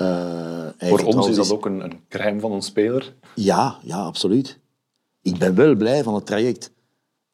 Uh, 0.01 0.67
Voor 0.77 1.03
ons 1.03 1.27
is 1.27 1.35
dat 1.35 1.51
ook 1.51 1.65
een, 1.65 1.83
een 1.83 1.99
crème 2.09 2.39
van 2.39 2.51
een 2.51 2.61
speler. 2.61 3.13
Ja, 3.35 3.77
ja, 3.83 3.97
absoluut. 3.97 4.59
Ik 5.23 5.37
ben 5.37 5.55
wel 5.55 5.75
blij 5.75 6.03
van 6.03 6.15
het 6.15 6.25
traject. 6.25 6.71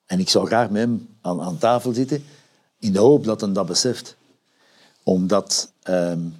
En 0.05 0.19
ik 0.19 0.29
zou 0.29 0.47
graag 0.47 0.69
met 0.69 0.81
hem 0.81 1.17
aan, 1.21 1.41
aan 1.41 1.57
tafel 1.57 1.93
zitten, 1.93 2.23
in 2.77 2.93
de 2.93 2.99
hoop 2.99 3.23
dat 3.23 3.41
hij 3.41 3.51
dat 3.51 3.65
beseft. 3.65 4.17
Omdat 5.03 5.73
um, 5.83 6.35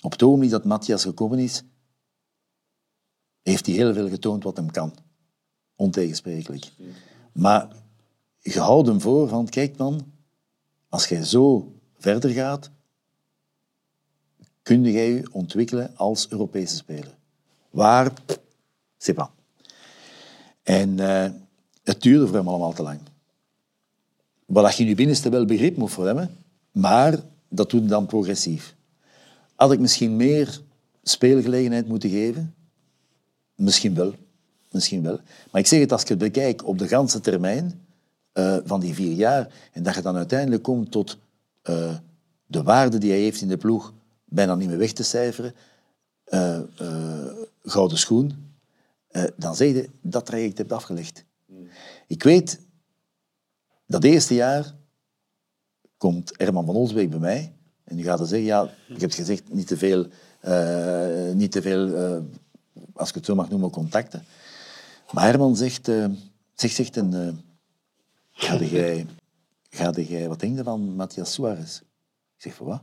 op 0.00 0.12
het 0.12 0.22
ogenblik 0.22 0.50
dat 0.50 0.64
Matthias 0.64 1.02
gekomen 1.02 1.38
is, 1.38 1.62
heeft 3.42 3.66
hij 3.66 3.74
heel 3.74 3.94
veel 3.94 4.08
getoond 4.08 4.42
wat 4.42 4.56
hem 4.56 4.70
kan. 4.70 4.94
Ontegensprekelijk. 5.76 6.72
Maar 7.32 7.68
je 8.38 8.60
houdt 8.60 8.88
hem 8.88 9.00
voor 9.00 9.28
van, 9.28 9.48
kijk 9.48 9.76
man, 9.76 10.12
als 10.88 11.06
jij 11.06 11.24
zo 11.24 11.72
verder 11.98 12.30
gaat, 12.30 12.70
kun 14.62 14.82
jij 14.82 15.12
je 15.12 15.28
ontwikkelen 15.32 15.96
als 15.96 16.30
Europese 16.30 16.76
speler. 16.76 17.16
Waar? 17.70 18.12
C'est 18.98 19.14
pas. 19.14 19.28
En 20.68 20.98
uh, 20.98 21.24
het 21.82 22.02
duurde 22.02 22.26
voor 22.26 22.36
hem 22.36 22.48
allemaal 22.48 22.72
te 22.72 22.82
lang. 22.82 23.00
Wat 24.46 24.76
je 24.76 24.84
nu 24.84 24.94
binnenste 24.94 25.30
wel 25.30 25.44
begrip 25.44 25.76
moet 25.76 25.90
voor 25.90 26.06
hem, 26.06 26.28
maar 26.72 27.18
dat 27.48 27.70
doet 27.70 27.88
dan 27.88 28.06
progressief. 28.06 28.74
Had 29.54 29.72
ik 29.72 29.78
misschien 29.78 30.16
meer 30.16 30.60
speelgelegenheid 31.02 31.88
moeten 31.88 32.10
geven? 32.10 32.54
Misschien 33.54 33.94
wel. 33.94 34.14
Misschien 34.70 35.02
wel. 35.02 35.20
Maar 35.50 35.60
ik 35.60 35.66
zeg 35.66 35.80
het, 35.80 35.92
als 35.92 36.02
ik 36.02 36.08
het 36.08 36.18
bekijk 36.18 36.66
op 36.66 36.78
de 36.78 36.88
ganse 36.88 37.20
termijn 37.20 37.86
uh, 38.34 38.56
van 38.64 38.80
die 38.80 38.94
vier 38.94 39.12
jaar, 39.12 39.48
en 39.72 39.82
dat 39.82 39.94
je 39.94 40.02
dan 40.02 40.16
uiteindelijk 40.16 40.62
komt 40.62 40.90
tot 40.90 41.18
uh, 41.70 41.94
de 42.46 42.62
waarde 42.62 42.98
die 42.98 43.10
hij 43.10 43.20
heeft 43.20 43.40
in 43.40 43.48
de 43.48 43.56
ploeg, 43.56 43.92
bijna 44.24 44.54
niet 44.54 44.68
meer 44.68 44.78
weg 44.78 44.92
te 44.92 45.02
cijferen, 45.02 45.54
gouden 47.62 47.98
schoen, 47.98 48.47
uh, 49.18 49.24
dan 49.36 49.56
zeg 49.56 49.72
je 49.72 49.88
dat 50.00 50.26
traject 50.26 50.58
hebt 50.58 50.72
afgelegd. 50.72 51.24
Ik 52.06 52.22
weet, 52.22 52.60
dat 53.86 54.04
eerste 54.04 54.34
jaar 54.34 54.74
komt 55.96 56.32
Herman 56.36 56.66
van 56.66 56.74
Olsbeek 56.74 57.10
bij 57.10 57.18
mij 57.18 57.52
en 57.84 57.96
die 57.96 58.04
gaat 58.04 58.18
dan 58.18 58.26
zeggen, 58.26 58.46
ja, 58.46 58.70
ik 58.88 59.00
heb 59.00 59.12
gezegd, 59.12 59.52
niet 59.52 59.66
te 59.66 59.76
veel, 59.76 60.06
uh, 60.44 61.32
niet 61.32 61.52
te 61.52 61.62
veel 61.62 61.88
uh, 61.88 62.24
als 62.92 63.08
ik 63.08 63.14
het 63.14 63.24
zo 63.24 63.34
mag 63.34 63.50
noemen, 63.50 63.70
contacten. 63.70 64.24
Maar 65.12 65.24
Herman 65.24 65.56
zegt, 65.56 65.90
zegt, 66.54 66.74
zegt 66.74 67.00
ga 68.30 68.56
jij, 68.56 69.06
ga 69.70 69.90
jij, 69.90 70.28
wat 70.28 70.40
denk 70.40 70.56
je 70.56 70.62
van 70.62 70.94
Matthias 70.94 71.32
Suarez? 71.32 71.78
Ik 72.36 72.42
zeg, 72.42 72.54
voor 72.54 72.66
wat? 72.66 72.82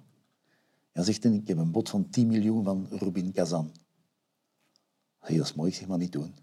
Hij 0.91 1.03
zegt, 1.03 1.23
ik 1.23 1.47
heb 1.47 1.57
een 1.57 1.71
bod 1.71 1.89
van 1.89 2.09
10 2.09 2.27
miljoen 2.27 2.63
van 2.63 2.87
Rubin 2.89 3.31
Kazan. 3.31 3.71
Hey, 5.25 5.37
dat 5.37 5.45
is 5.45 5.53
mooi, 5.53 5.69
ik 5.69 5.75
zeg 5.75 5.87
maar 5.87 5.97
niet 5.97 6.11
doen. 6.11 6.35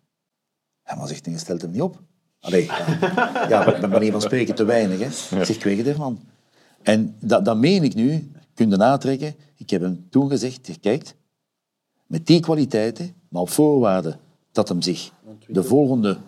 Ja, 0.84 0.94
maar 0.94 1.08
zegt 1.08 1.24
hij, 1.24 1.34
je 1.34 1.40
stelt 1.40 1.62
hem 1.62 1.70
niet 1.70 1.82
op. 1.82 2.02
Allee, 2.40 2.64
ja, 2.64 3.46
ja 3.48 3.80
bij 3.80 3.88
manier 3.88 4.12
van 4.12 4.20
spreken 4.20 4.54
te 4.54 4.64
weinig. 4.64 4.98
Hè. 4.98 5.36
Ja. 5.36 5.44
Zeg, 5.44 5.56
ik 5.56 5.64
weet 5.64 5.78
het 5.78 5.86
ervan. 5.86 6.20
En 6.82 7.16
dat, 7.20 7.44
dat 7.44 7.56
meen 7.56 7.82
ik 7.82 7.94
nu, 7.94 8.30
kun 8.54 8.70
je 8.70 8.76
natrekken. 8.76 9.34
Ik 9.56 9.70
heb 9.70 9.80
hem 9.80 10.06
toen 10.10 10.28
gezegd, 10.28 10.80
kijkt, 10.80 11.14
met 12.06 12.26
die 12.26 12.40
kwaliteiten, 12.40 13.14
maar 13.28 13.42
op 13.42 13.50
voorwaarde 13.50 14.18
dat 14.52 14.68
hem 14.68 14.82
zich 14.82 15.12
de 15.46 15.62
volgende 15.62 16.18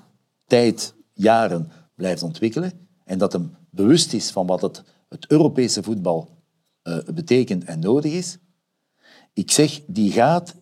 tijd, 0.47 0.94
jaren 1.12 1.70
blijft 1.94 2.22
ontwikkelen 2.22 2.72
en 3.05 3.18
dat 3.18 3.32
hem 3.32 3.56
bewust 3.70 4.12
is 4.12 4.31
van 4.31 4.47
wat 4.47 4.62
het, 4.62 4.82
het 5.09 5.26
Europese 5.31 5.82
voetbal 5.82 6.28
uh, 6.82 6.98
betekent 7.14 7.64
en 7.64 7.78
nodig 7.78 8.12
is. 8.12 8.39
Ik 9.32 9.51
zeg, 9.51 9.81
die 9.86 10.12
gaat 10.12 10.55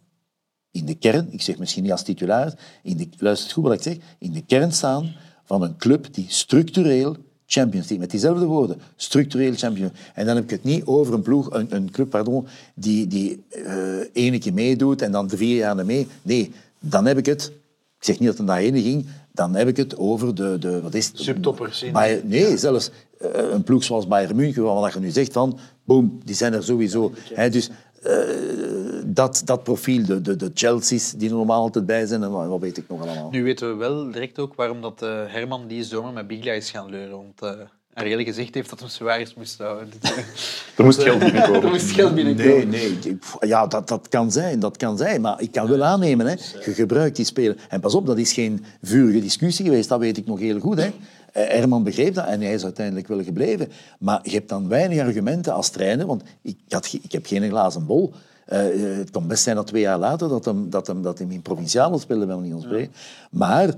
in 0.73 0.85
de 0.85 0.95
kern, 0.95 1.29
ik 1.31 1.43
zeg 1.43 1.59
misschien 1.59 1.83
niet 1.83 1.93
als 1.93 2.03
titularis, 2.03 2.55
in 2.83 2.97
de, 2.97 3.09
luister 3.19 3.53
goed 3.53 3.65
wat 3.65 3.73
ik 3.73 3.83
zeg, 3.83 3.97
in 4.19 4.33
de 4.33 4.43
kern 4.47 4.73
staan 4.73 5.13
van 5.45 5.63
een 5.63 5.77
club 5.77 6.15
die 6.15 6.27
structureel 6.29 7.17
Champions 7.47 7.89
League, 7.89 7.99
met 7.99 8.11
diezelfde 8.11 8.45
woorden, 8.45 8.81
structureel 8.97 9.55
champion. 9.55 9.91
En 10.15 10.27
dan 10.27 10.35
heb 10.35 10.45
ik 10.45 10.51
het 10.51 10.65
niet 10.65 10.85
over 10.85 11.15
een 11.15 11.23
ploeg, 11.23 11.53
een, 11.53 11.67
een 11.75 11.91
club, 11.91 12.11
pardon, 12.11 12.47
die, 12.75 13.07
die 13.07 13.43
uh, 13.57 13.75
ene 14.13 14.39
keer 14.39 14.53
meedoet 14.53 15.03
en 15.03 15.13
dan 15.13 15.27
de 15.27 15.37
vier 15.37 15.57
jaar 15.57 15.87
mee. 15.87 16.07
Nee, 16.23 16.53
dan 16.81 17.07
heb 17.07 17.19
ik 17.19 17.27
het, 17.27 17.53
ik 17.99 18.05
zeg 18.05 18.19
niet 18.19 18.29
dat 18.29 18.39
het 18.39 18.47
naar 18.47 18.59
ene 18.59 18.83
ging, 18.83 19.07
dan 19.33 19.55
heb 19.55 19.69
ik 19.69 19.77
het 19.77 19.97
over 19.97 20.35
de, 20.35 20.57
de 20.59 20.81
wat 20.81 20.95
is 20.95 21.07
het? 21.07 21.21
Subtoppers. 21.21 21.85
Bayern, 21.93 22.29
nee, 22.29 22.57
zelfs 22.57 22.91
uh, 23.23 23.29
een 23.53 23.63
ploeg 23.63 23.85
zoals 23.85 24.07
Bayern 24.07 24.37
München, 24.37 24.63
waar 24.63 24.93
je 24.95 25.01
nu 25.01 25.11
zegt 25.11 25.33
van, 25.33 25.59
boom, 25.85 26.21
die 26.25 26.35
zijn 26.35 26.53
er 26.53 26.65
sowieso. 26.65 27.13
Dus 27.51 27.71
uh, 28.07 29.03
dat, 29.05 29.43
dat 29.45 29.63
profiel, 29.63 30.05
de, 30.05 30.21
de, 30.21 30.37
de 30.37 30.51
Chelsea's 30.55 31.13
die 31.13 31.29
er 31.29 31.35
normaal 31.35 31.61
altijd 31.61 31.87
bij 31.87 32.07
zijn, 32.07 32.23
en 32.23 32.31
wat 32.31 32.61
weet 32.61 32.77
ik 32.77 32.89
nog 32.89 33.03
allemaal. 33.03 33.31
Nu 33.31 33.43
weten 33.43 33.69
we 33.69 33.75
wel 33.75 34.11
direct 34.11 34.39
ook 34.39 34.55
waarom 34.55 34.81
dat, 34.81 35.03
uh, 35.03 35.09
Herman 35.27 35.67
die 35.67 35.85
zomer 35.85 36.13
met 36.13 36.27
Biglia 36.27 36.53
is 36.53 36.71
gaan 36.71 36.91
leuren. 36.91 37.17
Want 37.17 37.43
uh, 37.43 37.51
Arielle 37.95 38.25
gezegd 38.25 38.55
heeft 38.55 38.71
dat 38.71 38.81
hij 38.81 38.89
zwaar 38.89 39.33
moest 39.37 39.59
houden. 39.59 39.89
er 40.77 40.85
moest 40.85 41.03
geld 41.03 41.19
binnenkomen. 41.19 41.63
er 41.63 41.69
moest 41.69 41.91
geld 41.91 42.15
binnenkomen. 42.15 42.69
Nee, 42.69 42.99
nee. 43.03 43.19
Ja, 43.41 43.67
dat, 43.67 43.89
dat 43.89 44.09
kan 44.09 44.33
zijn, 44.33 44.61
dat 44.61 44.77
kan 44.77 44.97
zijn. 44.97 45.21
Maar 45.21 45.41
ik 45.41 45.53
kan 45.53 45.69
wel 45.69 45.83
aannemen, 45.83 46.27
hè. 46.27 46.33
je 46.65 46.75
gebruikt 46.75 47.17
die 47.17 47.25
speler. 47.25 47.57
En 47.69 47.81
pas 47.81 47.95
op, 47.95 48.07
dat 48.07 48.19
is 48.19 48.33
geen 48.33 48.65
vurige 48.83 49.21
discussie 49.21 49.65
geweest, 49.65 49.89
dat 49.89 49.99
weet 49.99 50.17
ik 50.17 50.27
nog 50.27 50.39
heel 50.39 50.61
goed. 50.61 50.79
Hè. 50.79 50.91
Herman 51.33 51.83
begreep 51.83 52.15
dat 52.15 52.27
en 52.27 52.41
hij 52.41 52.55
is 52.55 52.65
uiteindelijk 52.65 53.09
wel 53.09 53.23
gebleven. 53.23 53.69
Maar 53.99 54.21
je 54.23 54.31
hebt 54.31 54.49
dan 54.49 54.69
weinig 54.69 55.01
argumenten 55.01 55.53
als 55.53 55.71
trainer, 55.71 56.07
want 56.07 56.23
ik, 56.43 56.59
had, 56.69 56.93
ik 57.03 57.13
heb 57.13 57.27
geen 57.27 57.49
glazen 57.49 57.87
bol. 57.87 58.13
Uh, 58.49 58.59
het 58.99 59.11
kan 59.11 59.27
best 59.27 59.43
zijn 59.43 59.57
dat 59.57 59.67
twee 59.67 59.83
jaar 59.83 59.99
later 59.99 60.29
dat 60.29 60.45
hem, 60.45 60.71
dat 60.71 60.87
hem, 60.87 61.03
dat 61.03 61.19
hem 61.19 61.31
in 61.31 61.43
provinciale 61.43 61.99
speelde, 61.99 62.27
wel 62.27 62.41
niet 62.41 62.55
ons 62.55 62.65
ja. 62.65 62.87
Maar, 63.31 63.69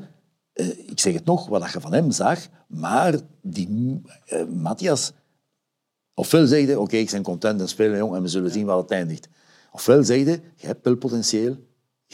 uh, 0.55 0.69
ik 0.69 1.01
zeg 1.01 1.13
het 1.15 1.25
nog, 1.25 1.49
wat 1.49 1.73
je 1.73 1.81
van 1.81 1.93
hem 1.93 2.11
zag, 2.11 2.39
maar 2.67 3.15
die 3.43 4.01
uh, 4.33 4.45
Matthias, 4.45 5.13
ofwel 6.15 6.47
zeg 6.47 6.67
je, 6.67 6.73
oké, 6.73 6.81
okay, 6.81 7.01
ik 7.01 7.11
ben 7.11 7.23
content 7.23 7.61
en 7.61 7.69
spelen 7.69 7.99
jong 7.99 8.15
en 8.15 8.23
we 8.23 8.29
zullen 8.29 8.51
zien 8.51 8.67
waar 8.67 8.77
het 8.77 8.91
eindigt. 8.91 9.29
Ofwel 9.73 10.05
zeg 10.05 10.19
je, 10.19 10.41
je 10.57 10.67
hebt 10.67 10.85
wel 10.85 10.97
potentieel, 10.97 11.57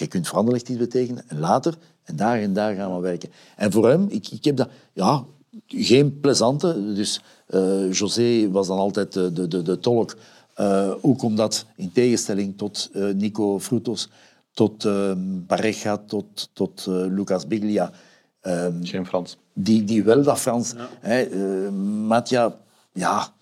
Je 0.00 0.06
kunt 0.06 0.28
voor 0.28 0.38
Anderlecht 0.38 0.68
iets 0.68 0.78
betekenen. 0.78 1.24
En 1.26 1.38
later, 1.38 1.74
en 2.04 2.16
daar 2.16 2.38
en 2.38 2.52
daar 2.52 2.74
gaan 2.74 2.94
we 2.94 3.00
werken. 3.00 3.30
En 3.56 3.72
voor 3.72 3.88
hem, 3.88 4.06
ik, 4.08 4.28
ik 4.28 4.44
heb 4.44 4.56
dat... 4.56 4.68
Ja, 4.92 5.24
geen 5.66 6.20
plezante. 6.20 6.94
Dus 6.94 7.20
eh, 7.46 7.92
José 7.92 8.50
was 8.50 8.66
dan 8.66 8.78
altijd 8.78 9.12
de, 9.12 9.32
de, 9.32 9.48
de, 9.48 9.62
de 9.62 9.78
tolk. 9.78 10.16
Uh, 10.56 10.90
ook 11.00 11.22
omdat, 11.22 11.66
in 11.76 11.92
tegenstelling 11.92 12.58
tot 12.58 12.90
uh, 12.92 13.14
Nico 13.14 13.60
Frutos, 13.60 14.08
tot 14.52 14.84
uh, 14.84 15.12
Pareja, 15.46 15.96
tot, 15.96 16.50
tot 16.52 16.86
Lucas 16.86 17.46
Biglia... 17.46 17.92
Ehm, 18.40 18.84
geen 18.84 19.06
Frans. 19.06 19.36
Die, 19.52 19.84
die 19.84 20.04
wel 20.04 20.22
dat 20.22 20.38
Frans... 20.38 20.74
Ja. 21.02 21.70
Matja, 22.06 22.56
ja... 22.92 23.32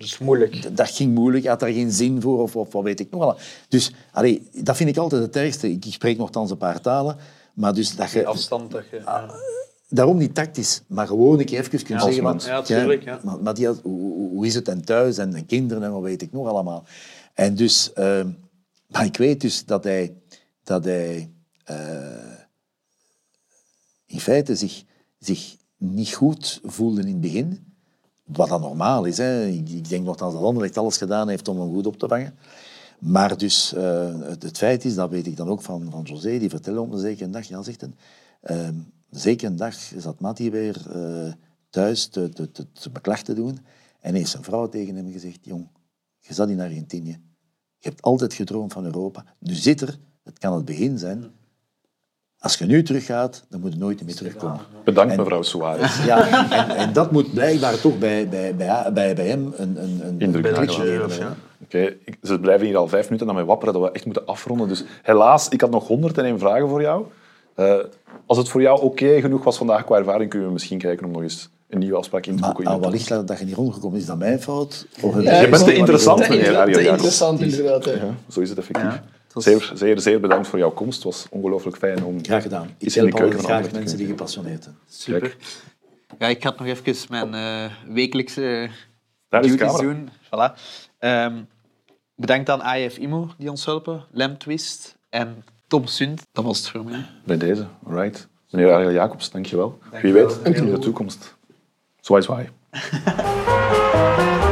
Dat 0.00 0.08
is 0.08 0.18
moeilijk. 0.18 0.76
Dat 0.76 0.90
ging 0.90 1.14
moeilijk, 1.14 1.46
had 1.46 1.60
daar 1.60 1.72
geen 1.72 1.92
zin 1.92 2.20
voor 2.20 2.42
of, 2.42 2.56
of 2.56 2.72
wat 2.72 2.82
weet 2.82 3.00
ik 3.00 3.10
nog 3.10 3.20
wel. 3.20 3.38
Dus 3.68 3.92
allee, 4.12 4.48
dat 4.52 4.76
vind 4.76 4.88
ik 4.88 4.96
altijd 4.96 5.22
het 5.22 5.36
ergste. 5.36 5.70
Ik, 5.70 5.84
spreek 5.88 6.18
nogthans 6.18 6.50
een 6.50 6.56
paar 6.56 6.80
talen, 6.80 7.16
maar 7.54 7.74
dus 7.74 7.96
dat 7.96 8.10
je... 8.10 8.18
Die 8.18 8.26
afstand 8.26 8.70
dat 8.70 8.84
je... 8.90 9.04
Ah, 9.04 9.30
daarom 9.88 10.16
niet 10.18 10.34
tactisch, 10.34 10.82
maar 10.86 11.06
gewoon 11.06 11.38
een 11.38 11.44
keer 11.44 11.58
even 11.58 11.70
kunnen 11.70 12.04
ja, 12.04 12.04
zeggen... 12.04 12.22
Man. 12.22 12.40
Ja, 12.44 12.62
tuurlijk. 12.62 13.02
Ja. 13.02 13.20
Maar, 13.22 13.42
maar 13.42 13.54
die, 13.54 13.66
hoe, 13.66 14.28
hoe, 14.30 14.46
is 14.46 14.54
het 14.54 14.68
en 14.68 14.84
thuis 14.84 15.18
en, 15.18 15.34
en, 15.34 15.46
kinderen 15.46 15.82
en 15.82 15.92
wat 15.92 16.02
weet 16.02 16.22
ik 16.22 16.32
nog 16.32 16.48
allemaal. 16.48 16.84
En 17.34 17.54
dus... 17.54 17.90
Uh, 17.98 18.24
maar 18.86 19.04
ik 19.04 19.16
weet 19.16 19.40
dus 19.40 19.64
dat 19.64 19.84
hij... 19.84 20.14
Dat 20.64 20.84
hij 20.84 21.30
uh, 21.70 21.76
in 24.06 24.20
feite 24.20 24.56
zich, 24.56 24.82
zich 25.18 25.56
niet 25.76 26.14
goed 26.14 26.60
voelde 26.64 27.00
in 27.00 27.06
het 27.06 27.20
begin. 27.20 27.69
Wat 28.32 28.48
dan 28.48 28.60
normaal 28.60 29.04
is. 29.04 29.16
Hè. 29.16 29.46
Ik, 29.46 29.88
denk 29.88 30.04
nogthans 30.04 30.34
dat 30.34 30.42
Anderlecht 30.42 30.78
alles 30.78 30.96
gedaan 30.96 31.28
heeft 31.28 31.48
om 31.48 31.60
hem 31.60 31.72
goed 31.72 31.86
op 31.86 31.98
te 31.98 32.08
vangen. 32.08 32.34
Maar 32.98 33.36
dus 33.36 33.74
uh, 33.76 34.20
het, 34.20 34.58
feit 34.58 34.84
is, 34.84 34.94
dat 34.94 35.10
weet 35.10 35.26
ik 35.26 35.36
dan 35.36 35.48
ook 35.48 35.62
van, 35.62 35.90
van 35.90 36.02
José, 36.02 36.38
die 36.38 36.48
vertelde 36.48 36.80
op 36.80 36.92
een 36.92 36.98
zekere 36.98 37.30
dag, 37.30 37.44
ja, 37.44 37.62
zegt 37.62 37.86
zeker 39.10 39.46
een 39.46 39.56
dag 39.56 39.74
zat 39.96 40.20
Matti 40.20 40.50
weer 40.50 40.82
uh, 40.96 41.32
thuis 41.70 42.06
te, 42.06 42.28
te, 42.28 42.50
te, 42.50 42.72
te 42.72 42.90
beklag 42.90 43.22
te 43.22 43.34
doen 43.34 43.58
en 44.00 44.14
heeft 44.14 44.30
zijn 44.30 44.42
vrouw 44.42 44.68
tegen 44.68 44.96
hem 44.96 45.12
gezegd, 45.12 45.38
jong, 45.42 45.68
je 46.18 46.34
zat 46.34 46.48
in 46.48 46.60
Argentinië. 46.60 47.20
Je 47.78 47.88
hebt 47.88 48.02
altijd 48.02 48.34
gedroomd 48.34 48.72
van 48.72 48.84
Europa. 48.84 49.24
Nu 49.38 49.54
zit 49.54 49.80
er, 49.80 49.98
het 50.22 50.38
kan 50.38 50.54
het 50.54 50.64
begin 50.64 50.98
zijn. 50.98 51.30
Als 52.42 52.56
je 52.56 52.64
nu 52.64 52.82
teruggaat, 52.82 53.44
dan 53.48 53.60
moet 53.60 53.72
je 53.72 53.78
nooit 53.78 54.04
meer 54.04 54.14
terugkomen. 54.14 54.60
Bedankt, 54.84 55.12
en, 55.12 55.18
mevrouw 55.18 55.42
Suarez. 55.42 56.04
Ja, 56.04 56.48
en, 56.50 56.76
en, 56.76 56.92
dat 56.92 57.12
moet 57.12 57.32
blijkbaar 57.32 57.80
toch 57.80 57.98
bij, 57.98 58.28
bij, 58.28 58.54
bij, 58.54 58.92
bij, 58.92 59.14
bij 59.14 59.26
hem 59.26 59.52
een, 59.56 59.82
een, 59.82 60.00
een 60.04 60.20
indruk 60.20 60.70
geven. 60.70 61.18
Ja. 61.18 61.36
Oké, 61.62 61.76
okay. 61.76 62.16
ze 62.22 62.38
blijven 62.38 62.66
hier 62.66 62.76
al 62.76 62.88
vijf 62.88 63.04
minuten 63.04 63.28
aan 63.28 63.34
mij 63.34 63.44
wapperen 63.44 63.74
dat 63.74 63.82
we 63.82 63.90
echt 63.90 64.04
moeten 64.04 64.26
afronden. 64.26 64.68
Dus 64.68 64.84
helaas, 65.02 65.48
ik 65.48 65.60
had 65.60 65.70
nog 65.70 65.86
101 65.86 66.38
vragen 66.38 66.68
voor 66.68 66.80
jou. 66.80 67.04
Uh, 67.56 67.74
als 68.26 68.38
het 68.38 68.48
voor 68.48 68.60
jou 68.62 68.76
oké 68.76 69.04
okay 69.04 69.20
genoeg 69.20 69.44
was 69.44 69.56
vandaag 69.56 69.84
qua 69.84 69.96
ervaring, 69.96 70.30
kunnen 70.30 70.48
we 70.48 70.54
misschien 70.54 70.78
kijken 70.78 71.06
om 71.06 71.12
nog 71.12 71.22
eens 71.22 71.50
een 71.68 71.78
nieuwe 71.78 71.96
afspraak 71.96 72.26
in 72.26 72.36
te 72.36 72.42
boeken. 72.42 72.64
Maar 72.64 72.80
wellicht 72.80 73.08
dat 73.08 73.38
je 73.38 73.44
niet 73.44 73.54
rondgekomen 73.54 73.98
is, 73.98 74.06
dat 74.06 74.18
mijn 74.18 74.40
fout? 74.40 74.86
Of 75.00 75.22
ja, 75.22 75.40
je 75.40 75.48
bent 75.48 75.64
te 75.64 75.74
interessant, 75.74 76.28
meneer 76.28 76.56
Ario 76.56 76.74
Te 76.74 76.88
interessant, 76.88 77.40
inderdaad. 77.40 77.84
Ja, 77.84 78.14
zo 78.28 78.40
is 78.40 78.48
het 78.48 78.58
effectief. 78.58 78.84
Ja, 78.84 79.04
was... 79.32 79.44
Zeer, 79.44 79.70
zeer, 79.74 80.00
zeer 80.00 80.20
bedankt 80.20 80.48
voor 80.48 80.58
jouw 80.58 80.70
komst. 80.70 80.94
Het 80.94 81.04
was 81.04 81.26
ongelooflijk 81.30 81.76
fijn 81.76 82.04
om... 82.04 82.24
Graag 82.24 82.42
gedaan. 82.42 82.70
Ik 82.78 82.94
help 82.94 83.14
altijd 83.14 83.44
graag 83.44 83.72
mensen 83.72 83.98
die 83.98 84.06
gepassioneerd 84.06 84.62
zijn. 84.62 84.76
Super. 84.88 85.20
Kijk. 85.20 85.36
Ja, 86.18 86.26
ik 86.26 86.42
ga 86.42 86.54
nog 86.56 86.66
even 86.66 87.06
mijn 87.08 87.34
uh, 87.34 87.94
wekelijkse 87.94 88.70
Daar 89.28 89.42
duties 89.42 89.78
doen. 89.78 90.08
Voilà. 90.24 90.58
Um, 90.98 91.48
bedankt 92.14 92.48
aan 92.48 92.60
AIF 92.60 92.98
IMO 92.98 93.30
die 93.38 93.50
ons 93.50 93.64
helpen, 93.64 94.04
Lem 94.10 94.38
Twist 94.38 94.96
en 95.08 95.44
Tom 95.66 95.86
Sund. 95.86 96.26
Dat 96.32 96.44
was 96.44 96.58
het 96.58 96.68
voor 96.68 96.84
mij. 96.84 97.06
Bij 97.24 97.36
deze, 97.36 97.66
alright. 97.86 98.28
Meneer 98.50 98.72
Ariel 98.72 98.92
Jacobs, 98.92 99.30
dankjewel. 99.30 99.78
Dank 99.90 100.02
Wie 100.02 100.12
weet, 100.12 100.38
in 100.42 100.70
de 100.70 100.78
toekomst. 100.78 101.36
Zwaai, 102.00 102.22
zwaai. 102.22 102.48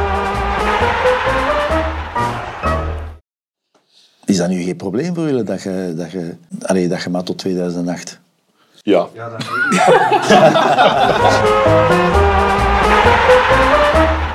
dat 4.38 4.48
nu 4.48 4.62
geen 4.62 4.76
probleem 4.76 5.14
voor 5.14 5.24
jullie 5.24 5.42
dat 5.42 5.62
je, 5.62 5.92
dat 5.96 6.10
je, 6.10 6.34
allee, 6.62 6.88
dat 6.88 7.02
je 7.02 7.10
maar 7.10 7.22
tot 7.22 7.38
2008? 7.38 8.18
Ja. 8.82 9.08
Ja, 9.14 9.28
dat 9.28 9.46